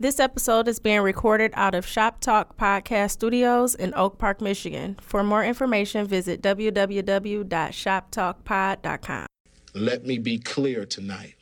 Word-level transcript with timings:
This 0.00 0.20
episode 0.20 0.68
is 0.68 0.78
being 0.78 1.00
recorded 1.00 1.50
out 1.56 1.74
of 1.74 1.84
Shop 1.84 2.20
Talk 2.20 2.56
Podcast 2.56 3.10
Studios 3.10 3.74
in 3.74 3.92
Oak 3.96 4.16
Park, 4.16 4.40
Michigan. 4.40 4.96
For 5.02 5.24
more 5.24 5.44
information, 5.44 6.06
visit 6.06 6.40
www.shoptalkpod.com. 6.40 9.26
Let 9.74 10.06
me 10.06 10.18
be 10.18 10.38
clear 10.38 10.86
tonight. 10.86 11.34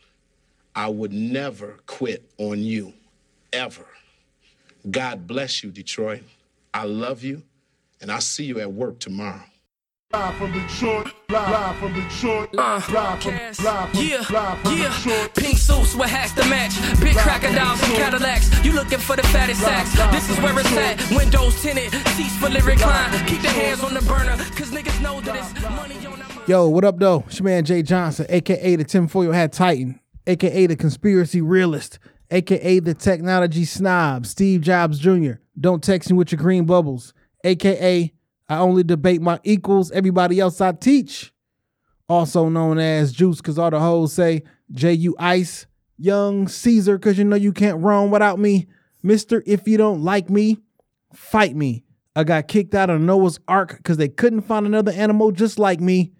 I 0.74 0.88
would 0.88 1.12
never 1.12 1.80
quit 1.84 2.30
on 2.38 2.60
you, 2.60 2.94
ever. 3.52 3.84
God 4.90 5.26
bless 5.26 5.62
you, 5.62 5.70
Detroit. 5.70 6.22
I 6.72 6.84
love 6.84 7.22
you, 7.22 7.42
and 8.00 8.10
I'll 8.10 8.22
see 8.22 8.44
you 8.44 8.58
at 8.60 8.72
work 8.72 9.00
tomorrow. 9.00 9.44
Live 10.12 10.36
from 10.36 10.52
Detroit, 10.52 11.12
live 11.28 11.76
from 11.78 11.92
Detroit, 11.92 12.48
Uh, 12.56 12.80
live 12.92 13.22
from, 13.22 13.32
Cass. 13.32 13.60
live 13.64 13.90
from, 13.90 14.00
yeah, 14.06 14.16
live 14.30 14.58
from 14.60 14.78
yeah. 14.78 14.88
Detroit. 15.02 15.34
Pink 15.34 15.58
suits 15.58 15.94
with 15.96 16.08
hats 16.08 16.32
to 16.34 16.44
match. 16.48 16.74
Big 17.00 17.16
crocodiles 17.16 17.82
and 17.82 17.92
Cadillacs. 17.94 18.64
You 18.64 18.72
looking 18.72 18.98
for 19.00 19.16
the 19.16 19.24
fattest 19.24 19.60
sacks. 19.60 19.92
This 20.14 20.30
is 20.30 20.38
where 20.42 20.58
it's 20.58 20.72
at. 20.76 21.10
Windows 21.16 21.60
tinted, 21.60 21.90
seats 22.16 22.36
fully 22.36 22.60
reclined. 22.60 23.26
Keep 23.26 23.42
the 23.42 23.48
hands 23.48 23.82
on 23.82 23.94
the 23.94 24.00
burner, 24.02 24.36
cause 24.54 24.70
niggas 24.70 25.02
know 25.02 25.20
that 25.22 25.34
it's 25.36 25.62
money 25.62 25.96
on 26.06 26.18
the. 26.20 26.42
Yo, 26.46 26.68
what 26.68 26.84
up, 26.84 26.98
though? 26.98 27.24
It's 27.26 27.40
your 27.40 27.44
man 27.46 27.64
Jay 27.64 27.82
Johnson, 27.82 28.26
aka 28.28 28.76
the 28.76 28.84
tinfoil 28.84 29.32
hat 29.32 29.52
titan, 29.52 29.98
aka 30.28 30.66
the 30.66 30.76
conspiracy 30.76 31.40
realist, 31.40 31.98
aka 32.30 32.78
the 32.78 32.94
technology 32.94 33.64
snob, 33.64 34.24
Steve 34.24 34.60
Jobs 34.60 35.00
Jr. 35.00 35.32
Don't 35.60 35.82
text 35.82 36.10
me 36.10 36.16
with 36.16 36.30
your 36.30 36.40
green 36.40 36.64
bubbles, 36.64 37.12
aka 37.42 38.12
I 38.48 38.58
only 38.58 38.82
debate 38.82 39.20
my 39.20 39.40
equals, 39.44 39.90
everybody 39.90 40.40
else 40.40 40.60
I 40.60 40.72
teach. 40.72 41.32
Also 42.08 42.48
known 42.48 42.78
as 42.78 43.12
Juice, 43.12 43.40
cause 43.40 43.58
all 43.58 43.70
the 43.70 43.80
hoes 43.80 44.12
say 44.12 44.42
J.U. 44.70 45.16
Ice, 45.18 45.66
Young 45.98 46.46
Caesar, 46.46 46.98
cause 46.98 47.18
you 47.18 47.24
know 47.24 47.36
you 47.36 47.52
can't 47.52 47.82
run 47.82 48.10
without 48.10 48.38
me. 48.38 48.66
Mister, 49.02 49.42
if 49.46 49.66
you 49.66 49.76
don't 49.76 50.02
like 50.02 50.30
me, 50.30 50.58
fight 51.12 51.56
me. 51.56 51.84
I 52.14 52.24
got 52.24 52.48
kicked 52.48 52.74
out 52.74 52.90
of 52.90 53.00
Noah's 53.00 53.40
Ark 53.48 53.76
because 53.76 53.96
they 53.96 54.08
couldn't 54.08 54.42
find 54.42 54.66
another 54.66 54.92
animal 54.92 55.32
just 55.32 55.58
like 55.58 55.80
me 55.80 56.12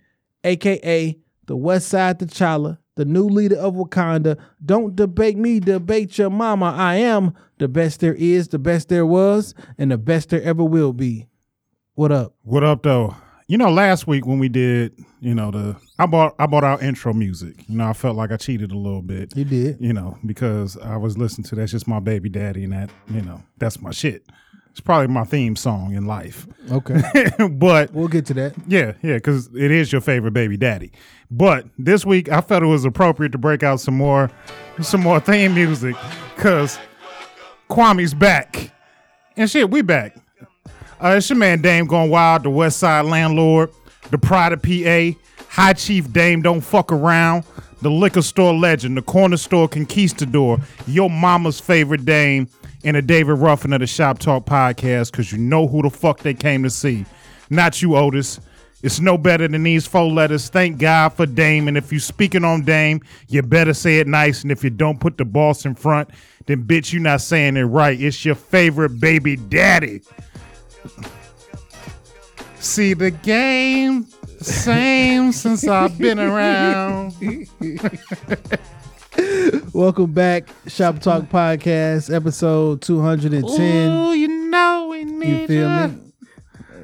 aka 0.47 1.19
the 1.47 1.57
West 1.57 1.89
Side 1.89 2.19
T'Challa, 2.19 2.79
the 2.97 3.05
new 3.05 3.25
leader 3.25 3.57
of 3.57 3.75
Wakanda. 3.75 4.39
Don't 4.65 4.97
debate 4.97 5.37
me, 5.37 5.61
debate 5.61 6.19
your 6.19 6.31
mama. 6.31 6.75
I 6.77 6.97
am 6.97 7.35
the 7.59 7.69
best 7.69 8.01
there 8.01 8.15
is, 8.15 8.49
the 8.49 8.59
best 8.59 8.89
there 8.89 9.07
was, 9.07 9.55
and 9.79 9.91
the 9.91 9.99
best 9.99 10.31
there 10.31 10.43
ever 10.43 10.65
will 10.65 10.93
be. 10.93 11.27
What 11.97 12.13
up? 12.13 12.35
What 12.43 12.63
up, 12.63 12.83
though? 12.83 13.17
You 13.49 13.57
know, 13.57 13.71
last 13.71 14.07
week 14.07 14.27
when 14.27 14.39
we 14.39 14.51
did, 14.51 15.03
you 15.23 15.35
know, 15.35 15.51
the 15.51 15.77
I 15.99 16.05
bought 16.05 16.35
I 16.39 16.45
bought 16.45 16.63
our 16.63 16.79
intro 16.79 17.15
music. 17.15 17.67
You 17.71 17.79
know, 17.79 17.89
I 17.89 17.95
felt 17.95 18.17
like 18.17 18.31
I 18.31 18.37
cheated 18.37 18.71
a 18.71 18.77
little 18.77 19.01
bit. 19.01 19.35
You 19.35 19.47
did. 19.47 19.81
You 19.81 19.95
know, 19.95 20.19
because 20.27 20.77
I 20.77 20.99
was 20.99 21.17
listening 21.17 21.47
to 21.47 21.55
that's 21.55 21.73
just 21.73 21.89
my 21.89 21.99
baby 21.99 22.29
daddy, 22.29 22.65
and 22.65 22.75
that 22.75 22.91
you 23.09 23.23
know 23.23 23.43
that's 23.57 23.81
my 23.81 23.93
shit. 23.93 24.27
It's 24.73 24.81
probably 24.83 25.07
my 25.07 25.25
theme 25.25 25.57
song 25.57 25.95
in 25.95 26.05
life. 26.05 26.47
Okay. 26.71 27.01
but 27.53 27.95
we'll 27.95 28.09
get 28.09 28.27
to 28.27 28.35
that. 28.35 28.53
yeah, 28.67 28.93
yeah, 29.03 29.15
because 29.15 29.49
it 29.55 29.71
is 29.71 29.91
your 29.91 30.03
favorite 30.03 30.33
baby 30.33 30.59
daddy. 30.59 30.93
But 31.31 31.65
this 31.79 32.05
week 32.05 32.29
I 32.29 32.43
felt 32.43 32.63
it 32.63 32.67
was 32.67 32.85
appropriate 32.85 33.33
to 33.33 33.39
break 33.39 33.63
out 33.63 33.81
some 33.81 33.97
more, 33.97 34.31
some 34.83 35.01
more 35.01 35.19
theme 35.19 35.55
music, 35.55 35.97
because 36.37 36.79
Kwame's 37.71 38.13
back, 38.13 38.71
and 39.35 39.49
shit, 39.49 39.71
we 39.71 39.81
back. 39.81 40.15
Uh, 40.99 41.15
it's 41.17 41.29
your 41.29 41.39
man 41.39 41.61
Dame 41.61 41.87
going 41.87 42.11
wild, 42.11 42.43
the 42.43 42.51
West 42.51 42.79
Side 42.79 43.05
landlord, 43.05 43.71
the 44.11 44.19
pride 44.19 44.53
of 44.53 44.63
PA, 44.63 45.11
High 45.51 45.75
Chief 45.75 46.11
Dame 46.11 46.41
don't 46.41 46.63
fuck 46.63 46.91
around, 46.91 47.45
the 47.83 47.91
liquor 47.91 48.23
store 48.23 48.55
legend, 48.55 48.97
the 48.97 49.03
corner 49.03 49.37
store 49.37 49.69
conquistador, 49.69 50.59
your 50.87 51.11
mama's 51.11 51.61
favorite 51.61 52.07
Dame, 52.07 52.49
and 52.83 52.97
the 52.97 53.03
David 53.03 53.35
Ruffin 53.35 53.75
of 53.75 53.81
the 53.81 53.87
Shop 53.87 54.19
Talk 54.19 54.47
podcast, 54.47 55.11
because 55.11 55.33
you 55.33 55.39
know 55.39 55.67
who 55.67 55.83
the 55.83 55.91
fuck 55.91 56.21
they 56.21 56.33
came 56.33 56.63
to 56.63 56.71
see. 56.71 57.05
Not 57.51 57.83
you, 57.83 57.95
Otis. 57.97 58.41
It's 58.83 59.01
no 59.01 59.19
better 59.19 59.49
than 59.49 59.65
these 59.65 59.87
four 59.87 60.11
letters. 60.11 60.49
Thank 60.49 60.79
God 60.79 61.11
for 61.11 61.27
Dame. 61.27 61.67
And 61.67 61.77
if 61.77 61.93
you 61.93 61.99
speaking 61.99 62.45
on 62.45 62.63
Dame, 62.63 63.01
you 63.29 63.43
better 63.43 63.75
say 63.75 63.99
it 63.99 64.07
nice. 64.07 64.43
And 64.43 64.53
if 64.53 64.63
you 64.63 64.71
don't 64.71 65.01
put 65.01 65.19
the 65.19 65.25
boss 65.25 65.65
in 65.65 65.75
front, 65.75 66.11
then 66.47 66.65
bitch, 66.65 66.93
you 66.93 67.01
not 67.01 67.21
saying 67.21 67.57
it 67.57 67.65
right. 67.65 68.01
It's 68.01 68.25
your 68.25 68.35
favorite 68.35 69.01
baby 69.01 69.37
daddy. 69.37 70.03
See 72.59 72.95
the 72.95 73.11
game, 73.11 74.07
same 74.41 75.33
since 75.33 75.67
I've 75.67 75.97
been 75.99 76.19
around. 76.19 77.15
Welcome 79.73 80.13
back, 80.13 80.49
Shop 80.67 80.99
Talk 81.01 81.25
Podcast, 81.25 82.13
episode 82.15 82.83
210. 82.83 83.91
Ooh, 83.91 84.13
you 84.13 84.29
know 84.51 84.89
we 84.91 85.05
need 85.05 85.43
you 85.43 85.47
feel 85.47 85.89
me? 85.89 86.06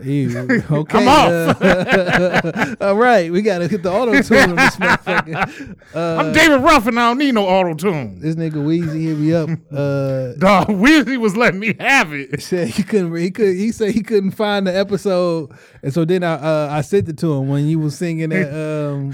You, 0.03 0.39
okay. 0.71 0.99
I'm 0.99 1.09
off. 1.09 1.63
uh, 1.63 2.77
all 2.81 2.97
right, 2.97 3.31
we 3.31 3.43
gotta 3.43 3.69
hit 3.69 3.83
the 3.83 3.91
auto 3.93 4.21
tune 4.23 4.51
on 4.51 4.57
this 4.57 4.77
motherfucker. 4.77 5.77
Uh, 5.95 6.17
I'm 6.21 6.33
David 6.33 6.61
Ruffin. 6.63 6.99
I 6.99 7.09
don't 7.09 7.19
need 7.19 7.35
no 7.35 7.47
auto 7.47 7.75
tune. 7.75 8.21
this 8.21 8.35
nigga 8.35 8.55
Weezy 8.55 9.03
hit 9.05 9.19
me 9.19 9.33
up. 9.33 9.49
Uh, 9.71 10.33
Dog, 10.39 10.69
Weezy 10.69 11.17
was 11.19 11.37
letting 11.37 11.61
me 11.61 11.75
have 11.79 12.13
it. 12.13 12.43
said 12.43 12.69
he 12.69 12.83
couldn't. 12.83 13.15
He 13.17 13.31
could. 13.31 13.55
He 13.57 13.71
said 13.73 13.93
he 13.93 14.03
couldn't 14.03 14.33
find 14.33 14.67
the 14.67 14.77
episode, 14.77 15.51
and 15.83 15.93
so 15.95 16.05
then 16.05 16.25
I 16.25 16.35
uh, 16.35 16.69
I 16.73 16.81
sent 16.81 17.09
it 17.09 17.19
to 17.19 17.33
him 17.35 17.49
when 17.49 17.67
you 17.67 17.79
was 17.79 17.97
singing 17.97 18.31
that. 18.31 18.53
Um, 18.53 19.13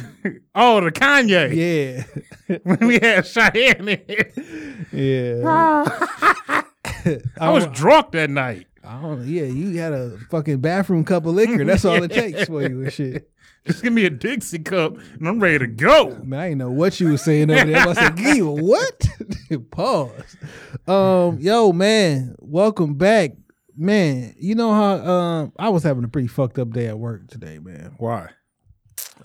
Oh, 0.54 0.80
the 0.80 0.90
Kanye. 0.90 1.54
yeah, 1.54 2.58
When 2.64 2.86
we 2.88 2.98
had 2.98 3.24
Cheyenne 3.26 4.00
yeah. 4.92 5.84
I 7.40 7.50
was 7.50 7.66
drunk 7.68 8.12
that 8.12 8.30
night. 8.30 8.66
I 8.88 9.02
don't. 9.02 9.26
Yeah, 9.26 9.42
you 9.42 9.76
had 9.78 9.92
a 9.92 10.16
fucking 10.30 10.60
bathroom 10.60 11.04
cup 11.04 11.26
of 11.26 11.34
liquor. 11.34 11.62
That's 11.62 11.84
all 11.84 12.02
it 12.02 12.10
takes 12.10 12.46
for 12.46 12.62
you 12.62 12.84
and 12.84 12.92
shit. 12.92 13.30
Just 13.66 13.82
give 13.82 13.92
me 13.92 14.06
a 14.06 14.10
Dixie 14.10 14.60
cup 14.60 14.96
and 14.96 15.28
I'm 15.28 15.40
ready 15.40 15.58
to 15.58 15.66
go. 15.66 16.18
Man, 16.24 16.40
I 16.40 16.48
didn't 16.48 16.58
know 16.58 16.70
what 16.70 16.98
you 16.98 17.08
was 17.10 17.20
saying 17.20 17.50
over 17.50 17.66
there. 17.66 17.86
I 17.86 17.92
said, 17.92 18.16
"Gee, 18.16 18.40
what?" 18.40 19.06
Pause. 19.70 20.36
Um, 20.86 21.38
yo, 21.38 21.72
man, 21.72 22.34
welcome 22.38 22.94
back, 22.94 23.32
man. 23.76 24.34
You 24.38 24.54
know 24.54 24.72
how 24.72 25.06
um 25.06 25.52
I 25.58 25.68
was 25.68 25.82
having 25.82 26.04
a 26.04 26.08
pretty 26.08 26.28
fucked 26.28 26.58
up 26.58 26.70
day 26.70 26.86
at 26.86 26.98
work 26.98 27.28
today, 27.28 27.58
man. 27.58 27.94
Why? 27.98 28.30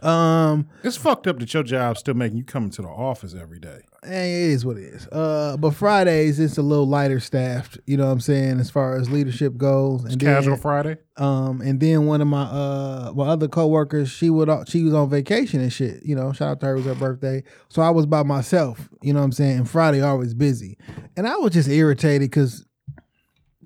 Um, 0.03 0.67
It's 0.83 0.97
fucked 0.97 1.27
up 1.27 1.39
that 1.39 1.53
your 1.53 1.63
job's 1.63 1.99
still 2.01 2.13
making 2.13 2.37
you 2.37 2.43
come 2.43 2.65
into 2.65 2.81
the 2.81 2.87
office 2.89 3.33
every 3.33 3.59
day. 3.59 3.79
eh, 4.03 4.25
it 4.25 4.51
is 4.51 4.65
what 4.65 4.77
it 4.77 4.83
is. 4.83 5.07
Uh, 5.11 5.55
but 5.57 5.71
Fridays 5.71 6.39
it's 6.39 6.57
a 6.57 6.61
little 6.61 6.87
lighter 6.87 7.19
staffed. 7.21 7.79
You 7.87 7.95
know 7.97 8.05
what 8.07 8.11
I'm 8.11 8.19
saying 8.19 8.59
as 8.59 8.69
far 8.69 8.95
as 8.97 9.09
leadership 9.09 9.55
goes. 9.55 10.03
And 10.03 10.19
Casual 10.19 10.55
then, 10.55 10.61
Friday. 10.61 10.97
Um, 11.15 11.61
and 11.61 11.79
then 11.79 12.05
one 12.05 12.19
of 12.21 12.27
my 12.27 12.43
uh 12.43 13.13
my 13.15 13.27
other 13.27 13.47
coworkers, 13.47 14.09
she 14.09 14.29
would 14.29 14.49
she 14.67 14.83
was 14.83 14.93
on 14.93 15.09
vacation 15.09 15.61
and 15.61 15.71
shit. 15.71 16.03
You 16.05 16.15
know, 16.15 16.33
shout 16.33 16.49
out 16.49 16.59
to 16.59 16.65
her, 16.65 16.73
it 16.73 16.77
was 16.77 16.85
her 16.85 16.95
birthday. 16.95 17.43
So 17.69 17.81
I 17.81 17.89
was 17.91 18.05
by 18.05 18.23
myself. 18.23 18.89
You 19.01 19.13
know 19.13 19.19
what 19.19 19.25
I'm 19.25 19.31
saying? 19.31 19.57
And 19.59 19.69
Friday 19.69 20.01
always 20.01 20.33
busy, 20.33 20.77
and 21.15 21.27
I 21.27 21.35
was 21.37 21.53
just 21.53 21.69
irritated 21.69 22.29
because 22.29 22.65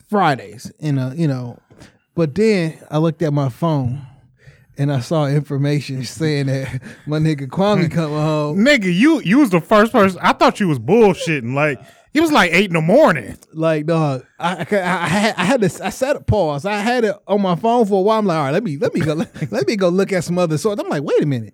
Fridays, 0.09 0.71
you 0.79 0.91
know, 0.91 1.11
you 1.15 1.27
know. 1.27 1.59
But 2.15 2.35
then 2.35 2.77
I 2.89 2.97
looked 2.97 3.21
at 3.21 3.33
my 3.33 3.49
phone. 3.49 4.05
And 4.79 4.91
I 4.91 4.99
saw 4.99 5.25
information 5.27 6.03
saying 6.03 6.45
that 6.47 6.81
my 7.07 7.17
nigga 7.19 7.47
Kwame 7.47 7.91
coming 7.91 8.15
home. 8.17 8.57
Nigga, 8.59 8.93
you 8.93 9.21
you 9.21 9.39
was 9.39 9.49
the 9.49 9.59
first 9.61 9.91
person. 9.91 10.19
I 10.21 10.33
thought 10.33 10.59
you 10.59 10.67
was 10.67 10.77
bullshitting. 10.79 11.53
Like 11.55 11.79
it 12.13 12.21
was 12.21 12.31
like 12.31 12.51
eight 12.53 12.67
in 12.67 12.73
the 12.73 12.81
morning. 12.81 13.37
Like, 13.53 13.85
dog, 13.87 14.23
I, 14.39 14.65
I, 14.71 14.77
I 14.77 15.07
had 15.07 15.35
I 15.35 15.43
had 15.43 15.61
this. 15.61 15.81
I 15.81 15.89
set 15.89 16.15
a 16.15 16.19
pause. 16.21 16.65
I 16.65 16.77
had 16.77 17.03
it 17.05 17.15
on 17.27 17.41
my 17.41 17.55
phone 17.55 17.85
for 17.85 17.99
a 17.99 18.01
while. 18.01 18.19
I'm 18.19 18.25
like, 18.25 18.37
all 18.37 18.43
right, 18.45 18.51
let 18.53 18.63
me 18.63 18.77
let 18.77 18.93
me 18.93 19.01
go 19.01 19.13
let, 19.13 19.67
me 19.67 19.75
go 19.75 19.89
look 19.89 20.13
at 20.13 20.23
some 20.23 20.37
other 20.37 20.57
sources. 20.57 20.83
I'm 20.83 20.89
like, 20.89 21.03
wait 21.03 21.21
a 21.21 21.25
minute, 21.25 21.53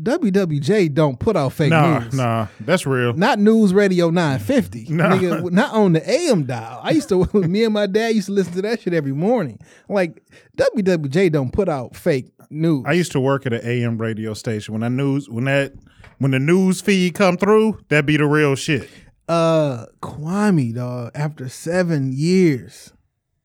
WWJ 0.00 0.94
don't 0.94 1.18
put 1.20 1.36
out 1.36 1.52
fake 1.52 1.70
Nah, 1.70 2.00
news. 2.00 2.14
nah, 2.14 2.46
that's 2.60 2.86
real. 2.86 3.12
Not 3.14 3.38
News 3.38 3.74
Radio 3.74 4.10
950. 4.10 4.86
Nah. 4.94 5.10
Nigga, 5.10 5.50
not 5.50 5.74
on 5.74 5.92
the 5.92 6.10
AM 6.10 6.44
dial. 6.44 6.80
I 6.82 6.92
used 6.92 7.08
to, 7.10 7.26
me 7.34 7.64
and 7.64 7.74
my 7.74 7.86
dad 7.86 8.14
used 8.14 8.26
to 8.28 8.32
listen 8.32 8.54
to 8.54 8.62
that 8.62 8.80
shit 8.80 8.94
every 8.94 9.12
morning. 9.12 9.58
Like, 9.88 10.22
WWJ 10.56 11.32
don't 11.32 11.52
put 11.52 11.68
out 11.68 11.94
fake 11.94 12.32
news. 12.50 12.84
I 12.86 12.92
used 12.92 13.12
to 13.12 13.20
work 13.20 13.46
at 13.46 13.52
an 13.52 13.60
AM 13.64 13.98
radio 13.98 14.34
station. 14.34 14.74
When 14.74 14.82
I 14.82 14.88
news 14.88 15.28
when 15.28 15.44
that 15.44 15.72
when 16.18 16.30
the 16.32 16.38
news 16.38 16.80
feed 16.80 17.14
come 17.14 17.36
through, 17.36 17.80
that 17.88 18.04
be 18.06 18.16
the 18.16 18.26
real 18.26 18.54
shit. 18.54 18.88
uh, 19.28 19.86
Kwame, 20.02 20.74
dog, 20.74 21.12
after 21.14 21.48
seven 21.48 22.12
years, 22.12 22.92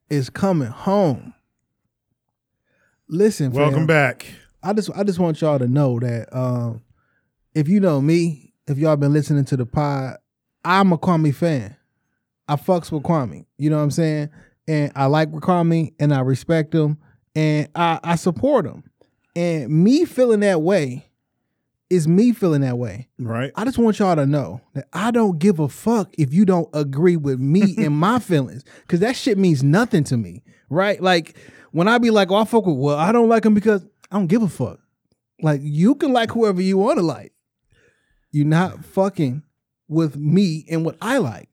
is 0.10 0.30
coming 0.30 0.68
home. 0.70 1.34
Listen, 3.08 3.52
Welcome 3.52 3.80
fam, 3.82 3.88
back. 3.88 4.26
I 4.64 4.74
just 4.74 4.90
I 4.96 5.04
just 5.04 5.20
want 5.20 5.40
y'all 5.42 5.60
to 5.60 5.68
know 5.68 6.00
that 6.00 6.36
um, 6.36 6.82
if 7.54 7.68
you 7.68 7.80
know 7.80 8.02
me, 8.02 8.54
if 8.68 8.78
y'all 8.78 8.96
been 8.96 9.14
listening 9.14 9.46
to 9.46 9.58
the 9.58 9.66
pod, 9.66 10.16
I'm 10.64 10.92
a 10.92 10.98
Kwame 10.98 11.34
fan. 11.34 11.76
I 12.48 12.56
fucks 12.56 12.92
with 12.92 13.04
Kwame. 13.04 13.46
You 13.58 13.70
know 13.70 13.78
what 13.78 13.84
I'm 13.84 13.92
saying? 13.92 14.30
And 14.68 14.92
I 14.96 15.06
like 15.06 15.32
Kwame 15.32 15.94
and 16.00 16.14
I 16.14 16.22
respect 16.22 16.74
him 16.74 16.98
and 17.36 17.70
I, 17.76 18.00
I 18.04 18.16
support 18.16 18.66
him. 18.66 18.84
And 19.36 19.70
me 19.70 20.06
feeling 20.06 20.40
that 20.42 20.62
way 20.62 21.06
is 21.90 22.08
me 22.08 22.32
feeling 22.32 22.62
that 22.62 22.78
way. 22.78 23.08
Right. 23.20 23.52
I 23.56 23.66
just 23.66 23.78
want 23.78 24.00
y'all 24.00 24.16
to 24.16 24.26
know 24.26 24.62
that 24.74 24.88
I 24.94 25.12
don't 25.12 25.38
give 25.38 25.60
a 25.60 25.70
fuck 25.70 26.14
if 26.18 26.34
you 26.34 26.46
don't 26.46 26.70
agree 26.74 27.18
with 27.18 27.40
me 27.40 27.76
and 27.84 27.96
my 27.98 28.20
feelings, 28.20 28.64
because 28.82 29.00
that 29.02 29.16
shit 29.16 29.38
means 29.38 29.64
nothing 29.64 30.04
to 30.06 30.18
me, 30.18 30.44
right? 30.70 31.02
Like 31.02 31.38
when 31.72 31.88
I 31.88 31.98
be 31.98 32.10
like, 32.10 32.32
"Oh, 32.32 32.36
I 32.36 32.46
fuck 32.46 32.66
with," 32.66 32.78
well, 32.78 32.98
I 32.98 33.12
don't 33.12 33.30
like 33.30 33.46
him 33.46 33.54
because 33.54 33.86
I 34.12 34.18
don't 34.18 34.28
give 34.28 34.42
a 34.42 34.48
fuck. 34.48 34.80
Like 35.42 35.62
you 35.64 35.96
can 35.96 36.14
like 36.14 36.32
whoever 36.32 36.62
you 36.62 36.78
want 36.78 36.98
to 36.98 37.06
like. 37.06 37.34
You're 38.32 38.46
not 38.46 38.84
fucking 38.84 39.44
with 39.88 40.18
me 40.18 40.66
and 40.70 40.84
what 40.84 40.98
I 41.02 41.20
like. 41.20 41.50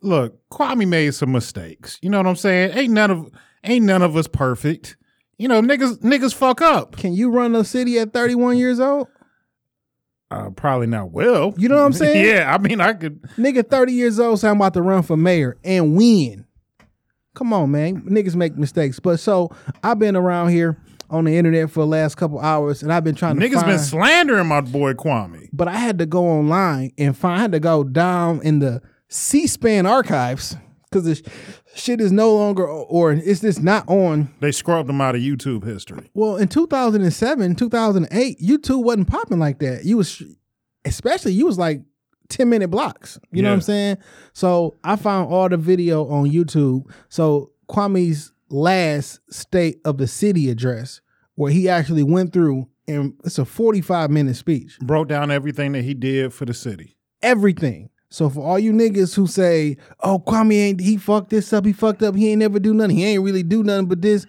Look, 0.00 0.38
Kwame 0.50 0.86
made 0.86 1.14
some 1.14 1.32
mistakes. 1.32 1.98
You 2.02 2.10
know 2.10 2.18
what 2.18 2.26
I'm 2.26 2.36
saying? 2.36 2.76
Ain't 2.76 2.92
none 2.92 3.10
of 3.10 3.30
ain't 3.62 3.86
none 3.86 4.02
of 4.02 4.16
us 4.16 4.26
perfect. 4.26 4.96
You 5.38 5.48
know, 5.48 5.60
niggas 5.60 5.98
niggas 5.98 6.34
fuck 6.34 6.60
up. 6.60 6.96
Can 6.96 7.12
you 7.12 7.30
run 7.30 7.54
a 7.54 7.64
city 7.64 7.98
at 7.98 8.12
31 8.12 8.56
years 8.56 8.78
old? 8.80 9.08
Uh, 10.30 10.50
probably 10.50 10.86
not 10.86 11.10
well. 11.12 11.54
You 11.56 11.68
know 11.68 11.76
what 11.76 11.84
I'm 11.84 11.92
saying? 11.92 12.24
yeah, 12.28 12.52
I 12.52 12.58
mean, 12.58 12.80
I 12.80 12.92
could. 12.94 13.22
Nigga, 13.36 13.68
30 13.68 13.92
years 13.92 14.18
old, 14.18 14.40
saying 14.40 14.52
I'm 14.52 14.56
about 14.56 14.74
to 14.74 14.82
run 14.82 15.02
for 15.02 15.16
mayor 15.16 15.56
and 15.64 15.96
win. 15.96 16.46
Come 17.34 17.52
on, 17.52 17.70
man. 17.70 18.02
Niggas 18.02 18.34
make 18.36 18.56
mistakes. 18.56 19.00
But 19.00 19.18
so 19.18 19.50
I've 19.82 19.98
been 19.98 20.16
around 20.16 20.50
here 20.50 20.78
on 21.10 21.24
the 21.24 21.36
internet 21.36 21.70
for 21.70 21.80
the 21.80 21.86
last 21.86 22.16
couple 22.16 22.38
hours 22.40 22.82
and 22.82 22.92
I've 22.92 23.04
been 23.04 23.14
trying 23.14 23.38
to 23.38 23.46
Niggas 23.46 23.54
find, 23.54 23.66
been 23.66 23.78
slandering 23.78 24.46
my 24.46 24.60
boy 24.60 24.94
Kwame. 24.94 25.48
but 25.52 25.68
I 25.68 25.76
had 25.76 25.98
to 25.98 26.06
go 26.06 26.24
online 26.26 26.92
and 26.96 27.16
find 27.16 27.38
I 27.38 27.42
had 27.42 27.52
to 27.52 27.60
go 27.60 27.84
down 27.84 28.40
in 28.42 28.60
the 28.60 28.80
C-SPAN 29.08 29.86
archives 29.86 30.56
because 30.94 31.04
this 31.04 31.22
shit 31.74 32.00
is 32.00 32.12
no 32.12 32.34
longer 32.34 32.66
or 32.66 33.12
it's 33.12 33.40
just 33.40 33.62
not 33.62 33.88
on. 33.88 34.32
They 34.40 34.52
scrubbed 34.52 34.88
them 34.88 35.00
out 35.00 35.16
of 35.16 35.20
YouTube 35.20 35.64
history. 35.64 36.10
Well, 36.14 36.36
in 36.36 36.48
2007, 36.48 37.56
2008, 37.56 38.40
YouTube 38.40 38.84
wasn't 38.84 39.08
popping 39.08 39.40
like 39.40 39.58
that. 39.58 39.84
You 39.84 39.96
was 39.96 40.22
especially 40.84 41.32
you 41.32 41.46
was 41.46 41.58
like 41.58 41.82
10 42.28 42.48
minute 42.48 42.68
blocks. 42.68 43.18
You 43.32 43.42
know 43.42 43.50
what 43.50 43.56
I'm 43.56 43.60
saying? 43.62 43.98
So 44.32 44.76
I 44.84 44.96
found 44.96 45.32
all 45.32 45.48
the 45.48 45.56
video 45.56 46.06
on 46.08 46.30
YouTube. 46.30 46.90
So 47.08 47.50
Kwame's 47.68 48.32
last 48.50 49.20
state 49.30 49.80
of 49.84 49.98
the 49.98 50.06
city 50.06 50.48
address 50.48 51.00
where 51.34 51.50
he 51.50 51.68
actually 51.68 52.04
went 52.04 52.32
through 52.32 52.68
and 52.86 53.14
it's 53.24 53.38
a 53.38 53.44
45 53.44 54.10
minute 54.10 54.36
speech. 54.36 54.78
Broke 54.80 55.08
down 55.08 55.30
everything 55.30 55.72
that 55.72 55.82
he 55.82 55.94
did 55.94 56.32
for 56.32 56.44
the 56.44 56.54
city. 56.54 56.96
Everything. 57.22 57.90
So 58.14 58.30
for 58.30 58.46
all 58.46 58.60
you 58.60 58.72
niggas 58.72 59.16
who 59.16 59.26
say, 59.26 59.76
"Oh, 59.98 60.20
Kwame 60.24 60.54
ain't 60.54 60.80
he 60.80 60.96
fucked 60.96 61.30
this 61.30 61.52
up, 61.52 61.64
he 61.66 61.72
fucked 61.72 62.00
up, 62.04 62.14
he 62.14 62.30
ain't 62.30 62.38
never 62.38 62.60
do 62.60 62.72
nothing, 62.72 62.94
he 62.96 63.04
ain't 63.04 63.24
really 63.24 63.42
do 63.42 63.64
nothing 63.64 63.86
but 63.86 64.02
this," 64.02 64.24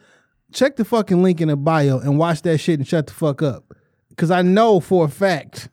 check 0.51 0.75
the 0.75 0.83
fucking 0.83 1.21
link 1.21 1.39
in 1.39 1.49
the 1.49 1.55
bio 1.55 1.99
and 1.99 2.17
watch 2.17 2.41
that 2.41 2.57
shit 2.57 2.79
and 2.79 2.87
shut 2.87 3.05
the 3.05 3.13
fuck 3.13 3.43
up. 3.43 3.75
Cause 4.17 4.31
I 4.31 4.41
know 4.41 4.79
for 4.79 5.05
a 5.05 5.07
fact, 5.07 5.69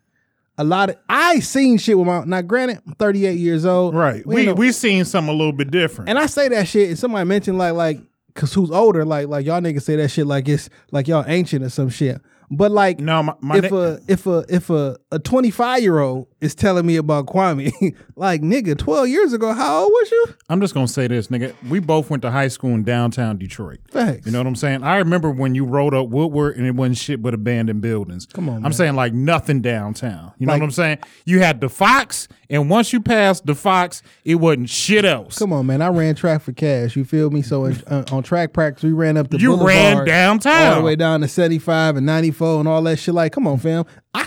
a 0.58 0.64
lot 0.64 0.90
of 0.90 0.96
I 1.08 1.38
seen 1.40 1.78
shit 1.78 1.96
with 1.96 2.06
my 2.06 2.22
now. 2.24 2.42
Granted, 2.42 2.80
I'm 2.86 2.92
38 2.96 3.38
years 3.38 3.64
old, 3.64 3.94
Right. 3.94 4.26
We 4.26 4.34
We 4.34 4.46
no- 4.46 4.54
we 4.54 4.72
seen 4.72 5.06
something 5.06 5.32
a 5.32 5.36
little 5.36 5.54
bit 5.54 5.70
different. 5.70 6.10
and 6.10 6.18
I 6.18 6.26
say 6.26 6.48
that 6.48 6.68
shit, 6.68 6.90
and 6.90 6.98
somebody 6.98 7.26
mentioned 7.26 7.56
like 7.56 7.72
like 7.72 7.98
cause 8.34 8.52
who's 8.52 8.70
older, 8.70 9.06
like 9.06 9.28
like 9.28 9.46
y'all 9.46 9.62
niggas 9.62 9.82
say 9.84 9.96
that 9.96 10.10
shit 10.10 10.26
like 10.26 10.48
it's 10.50 10.68
like 10.90 11.08
y'all 11.08 11.24
ancient 11.26 11.64
or 11.64 11.70
some 11.70 11.88
shit. 11.88 12.20
But 12.50 12.72
like 12.72 13.00
no, 13.00 13.22
my, 13.22 13.34
my 13.40 13.56
if 13.56 13.70
na- 13.70 13.78
a 13.78 13.98
if 14.06 14.26
a 14.26 14.44
if 14.50 14.68
a 14.68 14.98
a 15.10 15.18
25 15.18 15.80
year 15.82 15.98
old 15.98 16.26
is 16.42 16.54
telling 16.54 16.84
me 16.84 16.96
about 16.96 17.26
Kwame, 17.26 17.94
like 18.16 18.42
nigga, 18.42 18.76
12 18.76 19.08
years 19.08 19.32
ago, 19.32 19.52
how 19.54 19.84
old 19.84 19.90
was 19.92 20.10
you? 20.10 20.26
I'm 20.50 20.60
just 20.60 20.74
gonna 20.74 20.88
say 20.88 21.06
this, 21.06 21.28
nigga. 21.28 21.54
We 21.68 21.78
both 21.78 22.10
went 22.10 22.22
to 22.22 22.30
high 22.30 22.48
school 22.48 22.70
in 22.74 22.82
downtown 22.84 23.38
Detroit. 23.38 23.78
Facts. 23.90 24.26
You 24.26 24.32
know 24.32 24.38
what 24.40 24.46
I'm 24.46 24.56
saying? 24.56 24.82
I 24.82 24.96
remember 24.98 25.30
when 25.30 25.54
you 25.54 25.64
rode 25.64 25.94
up 25.94 26.08
Woodward 26.08 26.56
and 26.56 26.66
it 26.66 26.74
wasn't 26.74 26.98
shit 26.98 27.22
but 27.22 27.32
abandoned 27.32 27.80
buildings. 27.80 28.26
Come 28.26 28.48
on, 28.48 28.56
I'm 28.56 28.62
man. 28.62 28.72
saying 28.72 28.94
like 28.96 29.14
nothing 29.14 29.62
downtown. 29.62 30.32
You 30.38 30.46
know 30.46 30.52
Like- 30.52 30.60
what 30.60 30.66
I'm 30.66 30.72
saying? 30.72 30.98
You 31.24 31.38
had 31.40 31.60
the 31.60 31.68
Fox, 31.68 32.28
and 32.50 32.68
once 32.68 32.92
you 32.92 33.00
passed 33.00 33.46
the 33.46 33.54
Fox, 33.54 34.02
it 34.24 34.34
wasn't 34.34 34.68
shit 34.68 35.04
else. 35.04 35.38
Come 35.38 35.52
on, 35.52 35.66
man. 35.66 35.80
I 35.80 35.88
ran 35.88 36.14
track 36.14 36.42
for 36.42 36.52
Cass. 36.52 36.96
You 36.96 37.04
feel 37.04 37.30
me? 37.30 37.40
So 37.42 37.66
in, 37.66 37.80
uh, 37.86 38.04
on 38.10 38.22
track 38.22 38.52
practice, 38.52 38.82
we 38.82 38.92
ran 38.92 39.16
up 39.16 39.30
the 39.30 39.38
You 39.38 39.64
ran 39.64 40.04
downtown. 40.04 40.72
all 40.72 40.78
the 40.80 40.84
way 40.84 40.96
down 40.96 41.20
to 41.20 41.28
75 41.28 41.96
and 41.96 42.04
94 42.04 42.58
and 42.60 42.68
all 42.68 42.82
that 42.82 42.98
shit. 42.98 43.14
Like, 43.14 43.32
come 43.32 43.46
on, 43.46 43.58
fam. 43.58 43.84
I 44.12 44.26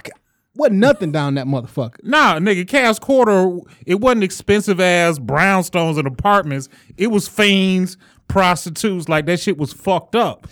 wasn't 0.55 0.79
nothing 0.79 1.11
down 1.11 1.35
that 1.35 1.47
motherfucker. 1.47 2.03
Nah, 2.03 2.39
nigga, 2.39 2.67
Cass 2.67 2.99
Corridor, 2.99 3.59
it 3.85 3.95
wasn't 3.95 4.23
expensive 4.23 4.79
as 4.79 5.19
brownstones 5.19 5.97
and 5.97 6.07
apartments. 6.07 6.69
It 6.97 7.07
was 7.07 7.27
fiends, 7.27 7.97
prostitutes. 8.27 9.09
Like 9.09 9.25
that 9.25 9.39
shit 9.39 9.57
was 9.57 9.73
fucked 9.73 10.15
up. 10.15 10.47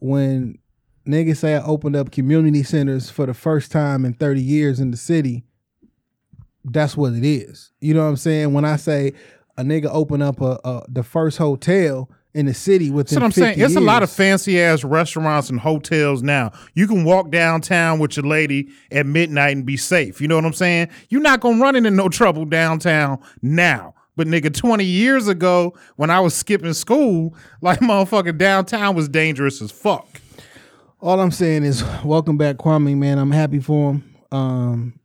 When 0.00 0.58
niggas 1.06 1.38
say 1.38 1.54
I 1.54 1.62
opened 1.62 1.96
up 1.96 2.10
community 2.10 2.62
centers 2.62 3.10
for 3.10 3.26
the 3.26 3.34
first 3.34 3.70
time 3.70 4.04
in 4.04 4.14
30 4.14 4.40
years 4.40 4.80
in 4.80 4.90
the 4.90 4.96
city, 4.96 5.44
that's 6.64 6.96
what 6.96 7.12
it 7.12 7.24
is. 7.24 7.72
You 7.80 7.94
know 7.94 8.02
what 8.02 8.10
I'm 8.10 8.16
saying? 8.16 8.52
When 8.52 8.64
I 8.64 8.76
say 8.76 9.12
a 9.56 9.62
nigga 9.62 9.88
open 9.92 10.22
up 10.22 10.40
a, 10.40 10.58
a 10.64 10.84
the 10.88 11.02
first 11.02 11.38
hotel 11.38 12.08
in 12.34 12.46
the 12.46 12.54
city 12.54 12.90
within 12.90 13.16
That's 13.16 13.20
what 13.20 13.24
I'm 13.24 13.30
50 13.30 13.40
saying. 13.40 13.60
It's 13.60 13.76
a 13.76 13.80
lot 13.80 14.02
of 14.02 14.10
fancy 14.10 14.60
ass 14.60 14.84
restaurants 14.84 15.50
and 15.50 15.60
hotels 15.60 16.22
now. 16.22 16.52
You 16.74 16.86
can 16.86 17.04
walk 17.04 17.30
downtown 17.30 17.98
with 17.98 18.16
your 18.16 18.26
lady 18.26 18.70
at 18.90 19.06
midnight 19.06 19.56
and 19.56 19.66
be 19.66 19.76
safe. 19.76 20.20
You 20.20 20.28
know 20.28 20.36
what 20.36 20.44
I'm 20.44 20.52
saying? 20.52 20.88
You're 21.10 21.20
not 21.20 21.40
gonna 21.40 21.60
run 21.60 21.76
into 21.76 21.90
no 21.90 22.08
trouble 22.08 22.44
downtown 22.44 23.18
now. 23.42 23.94
But 24.14 24.26
nigga, 24.26 24.54
20 24.54 24.84
years 24.84 25.26
ago, 25.26 25.74
when 25.96 26.10
I 26.10 26.20
was 26.20 26.34
skipping 26.34 26.74
school, 26.74 27.34
like 27.60 27.80
motherfucking 27.80 28.38
downtown 28.38 28.94
was 28.94 29.08
dangerous 29.08 29.60
as 29.62 29.70
fuck. 29.70 30.06
All 31.00 31.20
I'm 31.20 31.32
saying 31.32 31.64
is, 31.64 31.82
welcome 32.04 32.38
back, 32.38 32.56
Kwame. 32.56 32.96
Man, 32.96 33.18
I'm 33.18 33.32
happy 33.32 33.58
for 33.58 33.92
him. 33.92 34.14
Um, 34.30 35.00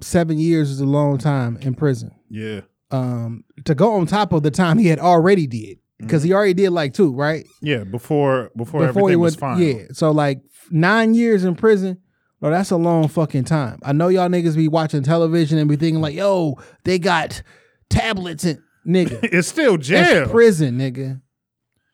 seven 0.00 0.38
years 0.38 0.70
is 0.70 0.80
a 0.80 0.86
long 0.86 1.18
time 1.18 1.58
in 1.58 1.74
prison. 1.74 2.12
Yeah. 2.30 2.62
Um, 2.90 3.44
to 3.64 3.74
go 3.74 3.94
on 3.94 4.06
top 4.06 4.32
of 4.32 4.42
the 4.42 4.50
time 4.50 4.78
he 4.78 4.86
had 4.86 4.98
already 4.98 5.46
did, 5.46 5.78
because 6.02 6.22
he 6.22 6.30
mm-hmm. 6.30 6.36
already 6.36 6.54
did 6.54 6.70
like 6.70 6.94
two, 6.94 7.14
right? 7.14 7.46
Yeah, 7.60 7.84
before 7.84 8.50
before, 8.56 8.86
before 8.86 8.88
everything 8.88 9.20
was 9.20 9.36
fine. 9.36 9.62
Yeah, 9.62 9.84
so 9.92 10.10
like 10.10 10.40
nine 10.70 11.14
years 11.14 11.44
in 11.44 11.54
prison. 11.54 11.98
Bro, 12.40 12.50
that's 12.50 12.72
a 12.72 12.76
long 12.76 13.06
fucking 13.06 13.44
time. 13.44 13.78
I 13.84 13.92
know 13.92 14.08
y'all 14.08 14.28
niggas 14.28 14.56
be 14.56 14.66
watching 14.66 15.04
television 15.04 15.58
and 15.58 15.68
be 15.68 15.76
thinking 15.76 16.00
like, 16.00 16.14
yo, 16.14 16.58
they 16.82 16.98
got 16.98 17.40
tablets 17.88 18.44
and 18.44 18.58
nigga. 18.86 19.20
It's 19.32 19.46
still 19.46 19.76
That's 19.76 19.88
jail. 19.88 20.28
prison, 20.28 20.78
nigga. 20.78 21.20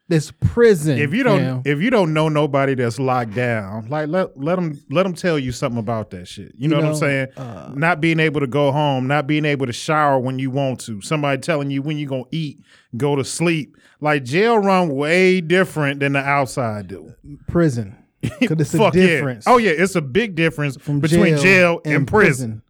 That's 0.08 0.32
prison. 0.40 0.98
if 0.98 1.12
you 1.12 1.22
don't 1.22 1.38
fam. 1.38 1.62
if 1.66 1.82
you 1.82 1.90
don't 1.90 2.14
know 2.14 2.30
nobody 2.30 2.74
that's 2.74 2.98
locked 2.98 3.34
down, 3.34 3.88
like 3.88 4.08
let 4.08 4.38
let 4.38 4.56
them 4.56 4.80
let 4.90 5.02
them 5.02 5.12
tell 5.12 5.38
you 5.38 5.52
something 5.52 5.78
about 5.78 6.10
that 6.10 6.26
shit. 6.26 6.52
You, 6.56 6.68
know, 6.68 6.76
what 6.76 6.86
I'm 6.86 6.94
saying? 6.94 7.28
uh, 7.36 7.72
not 7.74 8.00
being 8.00 8.18
able 8.18 8.40
to 8.40 8.46
go 8.46 8.72
home, 8.72 9.06
not 9.06 9.26
being 9.26 9.44
able 9.44 9.66
to 9.66 9.72
shower 9.72 10.18
when 10.18 10.38
you 10.38 10.50
want 10.50 10.80
to. 10.80 11.02
Somebody 11.02 11.42
telling 11.42 11.70
you 11.70 11.82
when 11.82 11.98
you 11.98 12.06
gonna 12.06 12.24
eat, 12.30 12.58
go 12.96 13.16
to 13.16 13.24
sleep. 13.24 13.76
Like 14.00 14.24
jail 14.24 14.58
run 14.58 14.88
way 14.88 15.42
different 15.42 16.00
than 16.00 16.14
the 16.14 16.20
outside 16.20 16.88
do. 16.88 17.14
prison. 17.46 17.96
Because 18.40 18.60
it's 18.60 18.74
a 18.74 18.90
difference. 18.90 19.44
yeah. 19.46 19.52
Oh 19.52 19.58
yeah, 19.58 19.70
it's 19.70 19.94
a 19.94 20.02
big 20.02 20.34
difference 20.34 20.76
from 20.76 20.98
between 20.98 21.36
jail, 21.36 21.80
and, 21.84 22.06
prison. 22.06 22.62